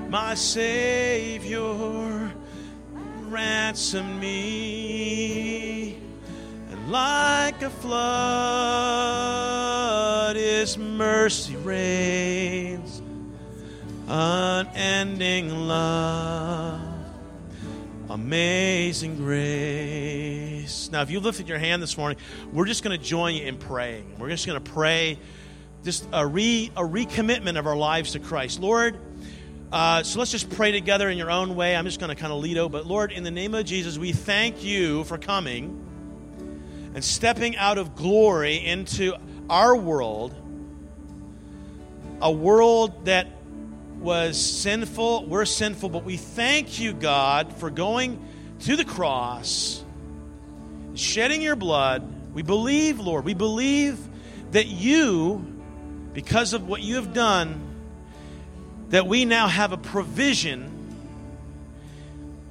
My 0.09 0.35
Savior 0.37 2.31
ransomed 3.27 4.21
me, 4.21 5.99
and 6.71 6.93
like 6.93 7.61
a 7.61 7.71
flood, 7.71 7.97
His 10.37 10.79
mercy 10.79 11.57
rains. 11.57 13.03
Unending 14.07 15.67
love, 15.67 16.81
amazing 18.09 19.17
grace. 19.17 20.60
Now, 20.91 21.03
if 21.03 21.11
you 21.11 21.21
lifted 21.21 21.49
your 21.49 21.59
hand 21.59 21.83
this 21.83 21.97
morning, 21.97 22.19
we're 22.53 22.67
just 22.67 22.83
going 22.83 22.99
to 22.99 23.05
join 23.05 23.35
you 23.35 23.47
in 23.47 23.57
praying. 23.57 24.19
We're 24.19 24.29
just 24.29 24.47
going 24.47 24.63
to 24.63 24.71
pray 24.71 25.19
just 25.85 26.07
a, 26.13 26.27
re, 26.27 26.71
a 26.77 26.83
recommitment 26.83 27.59
of 27.59 27.67
our 27.67 27.77
lives 27.77 28.13
to 28.13 28.19
Christ. 28.19 28.61
Lord, 28.61 28.99
uh, 29.73 30.03
so 30.03 30.19
let's 30.19 30.31
just 30.31 30.51
pray 30.51 30.73
together 30.73 31.09
in 31.09 31.17
your 31.17 31.31
own 31.31 31.55
way. 31.55 31.77
I'm 31.77 31.85
just 31.85 32.01
going 32.01 32.15
to 32.15 32.21
kind 32.21 32.33
of 32.33 32.41
lead 32.41 32.59
out. 32.59 32.73
But 32.73 32.87
Lord, 32.87 33.13
in 33.13 33.23
the 33.23 33.31
name 33.31 33.55
of 33.55 33.65
Jesus, 33.65 33.99
we 33.99 34.13
thank 34.13 34.65
you 34.65 35.05
for 35.05 35.17
coming 35.17 35.87
and 36.95 37.05
stepping 37.05 37.57
out 37.57 37.79
of 37.79 37.95
glory 37.95 38.57
into 38.57 39.15
our 39.49 39.77
world, 39.77 40.35
a 42.21 42.31
world 42.31 43.05
that 43.07 43.29
was 44.01 44.41
sinful. 44.41 45.27
We're 45.27 45.45
sinful, 45.45 45.91
but 45.91 46.05
we 46.05 46.17
thank 46.17 46.81
you, 46.81 46.93
God, 46.93 47.53
for 47.57 47.71
going 47.71 48.27
to 48.61 48.77
the 48.77 48.85
cross, 48.85 49.80
shedding 51.01 51.43
your 51.43 51.56
blood. 51.56 52.35
We 52.35 52.43
believe, 52.43 53.01
Lord, 53.01 53.24
we 53.24 53.35
believe 53.35 53.98
that 54.52 54.66
you, 54.66 55.44
because 56.12 56.52
of 56.52 56.68
what 56.68 56.82
you 56.82 56.97
have 56.97 57.12
done, 57.12 57.66
that 58.90 59.06
we 59.06 59.24
now 59.24 59.47
have 59.47 59.72
a 59.72 59.77
provision, 59.77 60.70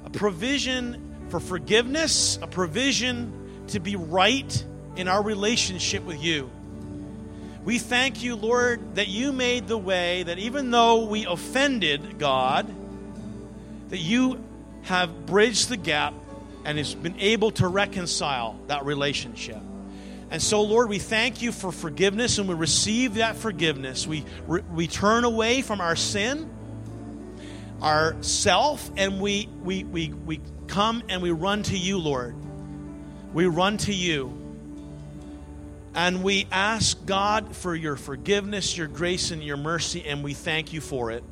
a 0.04 0.10
provision 0.10 1.26
for 1.28 1.40
forgiveness, 1.40 2.38
a 2.42 2.46
provision 2.46 3.64
to 3.68 3.80
be 3.80 3.96
right 3.96 4.64
in 4.96 5.06
our 5.08 5.22
relationship 5.22 6.04
with 6.04 6.22
you. 6.22 6.50
We 7.64 7.78
thank 7.78 8.22
you, 8.22 8.36
Lord, 8.36 8.96
that 8.96 9.08
you 9.08 9.32
made 9.32 9.68
the 9.68 9.78
way 9.78 10.22
that 10.22 10.38
even 10.38 10.70
though 10.70 11.04
we 11.04 11.26
offended 11.26 12.18
God, 12.18 12.74
that 13.90 13.98
you 13.98 14.42
have 14.82 15.26
bridged 15.26 15.68
the 15.68 15.76
gap 15.76 16.14
and 16.70 16.78
has 16.78 16.94
been 16.94 17.18
able 17.18 17.50
to 17.50 17.66
reconcile 17.66 18.56
that 18.68 18.84
relationship. 18.84 19.60
And 20.30 20.40
so, 20.40 20.62
Lord, 20.62 20.88
we 20.88 21.00
thank 21.00 21.42
you 21.42 21.50
for 21.50 21.72
forgiveness 21.72 22.38
and 22.38 22.48
we 22.48 22.54
receive 22.54 23.14
that 23.14 23.34
forgiveness. 23.34 24.06
We, 24.06 24.24
we 24.46 24.86
turn 24.86 25.24
away 25.24 25.62
from 25.62 25.80
our 25.80 25.96
sin, 25.96 26.48
our 27.82 28.14
self, 28.22 28.88
and 28.96 29.20
we, 29.20 29.48
we, 29.64 29.82
we, 29.82 30.10
we 30.10 30.40
come 30.68 31.02
and 31.08 31.22
we 31.22 31.32
run 31.32 31.64
to 31.64 31.76
you, 31.76 31.98
Lord. 31.98 32.36
We 33.34 33.46
run 33.46 33.76
to 33.78 33.92
you. 33.92 34.32
And 35.92 36.22
we 36.22 36.46
ask 36.52 37.04
God 37.04 37.56
for 37.56 37.74
your 37.74 37.96
forgiveness, 37.96 38.78
your 38.78 38.86
grace, 38.86 39.32
and 39.32 39.42
your 39.42 39.56
mercy, 39.56 40.06
and 40.06 40.22
we 40.22 40.34
thank 40.34 40.72
you 40.72 40.80
for 40.80 41.10
it. 41.10 41.24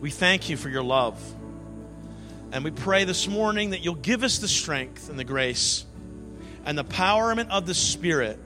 We 0.00 0.10
thank 0.10 0.48
you 0.48 0.56
for 0.56 0.68
your 0.68 0.82
love. 0.82 1.22
And 2.52 2.64
we 2.64 2.70
pray 2.70 3.04
this 3.04 3.26
morning 3.26 3.70
that 3.70 3.82
you'll 3.82 3.94
give 3.94 4.22
us 4.22 4.36
the 4.38 4.46
strength 4.46 5.08
and 5.08 5.18
the 5.18 5.24
grace 5.24 5.86
and 6.66 6.76
the 6.76 6.84
empowerment 6.84 7.48
of 7.48 7.64
the 7.64 7.72
Spirit 7.72 8.38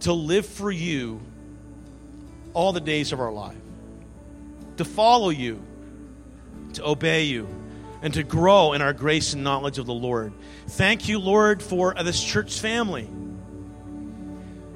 to 0.00 0.14
live 0.14 0.46
for 0.46 0.70
you 0.70 1.20
all 2.54 2.72
the 2.72 2.80
days 2.80 3.12
of 3.12 3.20
our 3.20 3.30
life, 3.30 3.58
to 4.78 4.86
follow 4.86 5.28
you, 5.28 5.62
to 6.72 6.88
obey 6.88 7.24
you, 7.24 7.46
and 8.00 8.14
to 8.14 8.22
grow 8.22 8.72
in 8.72 8.80
our 8.80 8.94
grace 8.94 9.34
and 9.34 9.44
knowledge 9.44 9.78
of 9.78 9.84
the 9.84 9.92
Lord. 9.92 10.32
Thank 10.68 11.06
you, 11.06 11.18
Lord, 11.18 11.62
for 11.62 11.94
this 12.02 12.24
church 12.24 12.60
family 12.60 13.04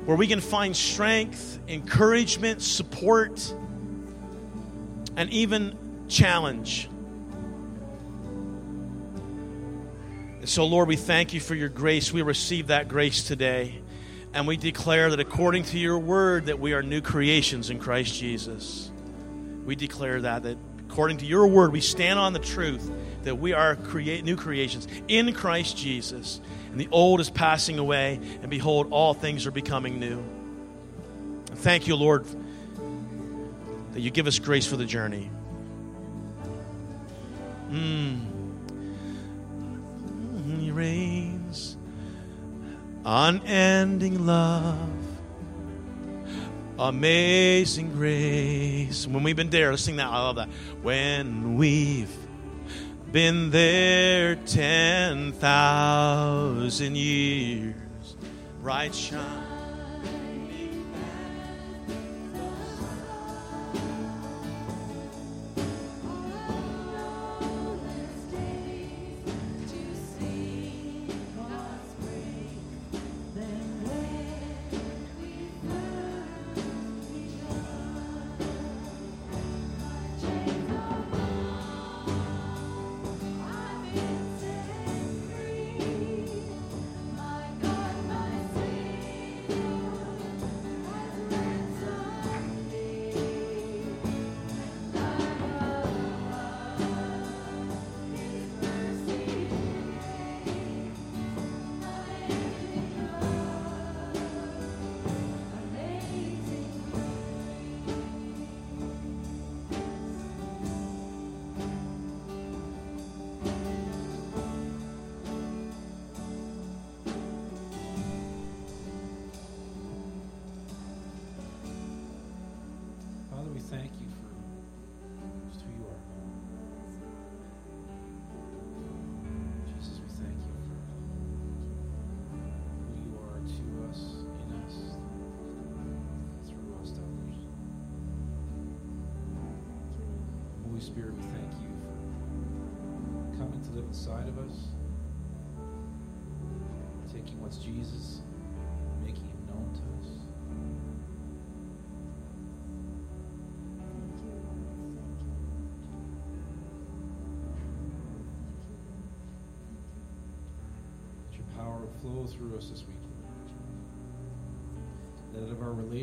where 0.05 0.16
we 0.18 0.26
can 0.26 0.43
find 0.43 0.76
strength, 0.76 1.59
encouragement, 1.68 2.60
support, 2.60 3.55
and 5.16 5.31
even 5.31 6.06
challenge. 6.06 6.90
And 10.44 10.48
so, 10.50 10.66
Lord, 10.66 10.88
we 10.88 10.96
thank 10.96 11.32
you 11.32 11.40
for 11.40 11.54
your 11.54 11.70
grace. 11.70 12.12
We 12.12 12.20
receive 12.20 12.66
that 12.66 12.86
grace 12.86 13.24
today. 13.24 13.80
And 14.34 14.46
we 14.46 14.58
declare 14.58 15.08
that 15.08 15.18
according 15.18 15.64
to 15.64 15.78
your 15.78 15.98
word 15.98 16.44
that 16.46 16.60
we 16.60 16.74
are 16.74 16.82
new 16.82 17.00
creations 17.00 17.70
in 17.70 17.78
Christ 17.78 18.14
Jesus. 18.14 18.90
We 19.64 19.74
declare 19.74 20.20
that 20.20 20.42
that 20.42 20.58
according 20.86 21.16
to 21.16 21.24
your 21.24 21.46
word, 21.46 21.72
we 21.72 21.80
stand 21.80 22.18
on 22.18 22.34
the 22.34 22.40
truth 22.40 22.92
that 23.22 23.38
we 23.38 23.54
are 23.54 23.74
create, 23.74 24.22
new 24.22 24.36
creations 24.36 24.86
in 25.08 25.32
Christ 25.32 25.78
Jesus. 25.78 26.42
And 26.70 26.78
the 26.78 26.88
old 26.92 27.20
is 27.20 27.30
passing 27.30 27.78
away, 27.78 28.20
and 28.42 28.50
behold, 28.50 28.88
all 28.90 29.14
things 29.14 29.46
are 29.46 29.50
becoming 29.50 29.98
new. 29.98 30.18
And 30.18 31.58
thank 31.58 31.86
you, 31.86 31.96
Lord, 31.96 32.26
that 33.94 34.00
you 34.00 34.10
give 34.10 34.26
us 34.26 34.38
grace 34.38 34.66
for 34.66 34.76
the 34.76 34.84
journey. 34.84 35.30
Mm. 37.70 38.34
He 40.44 40.70
rains, 40.70 41.76
unending 43.04 44.24
love, 44.26 44.88
amazing 46.78 47.92
grace. 47.92 49.06
When 49.06 49.22
we've 49.22 49.36
been 49.36 49.50
there, 49.50 49.70
let's 49.70 49.82
sing 49.82 49.96
that. 49.96 50.08
I 50.08 50.18
love 50.18 50.36
that. 50.36 50.48
When 50.82 51.56
we've 51.56 52.10
been 53.10 53.50
there 53.50 54.36
10,000 54.36 56.96
years, 56.96 57.74
bright 58.60 58.94
shine. 58.94 59.43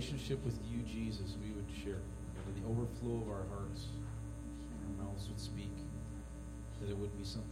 Relationship 0.02 0.44
with 0.44 0.58
you, 0.66 0.82
Jesus, 0.82 1.38
we 1.44 1.52
would 1.54 1.70
share. 1.84 2.02
Of 2.42 2.58
the 2.58 2.66
overflow 2.68 3.22
of 3.22 3.30
our 3.30 3.46
hearts, 3.54 3.86
and 4.74 4.98
our 4.98 5.06
mouths 5.06 5.30
would 5.30 5.40
speak. 5.40 5.70
That 6.82 6.90
it 6.90 6.98
wouldn't 6.98 7.20
be 7.20 7.24
something 7.24 7.51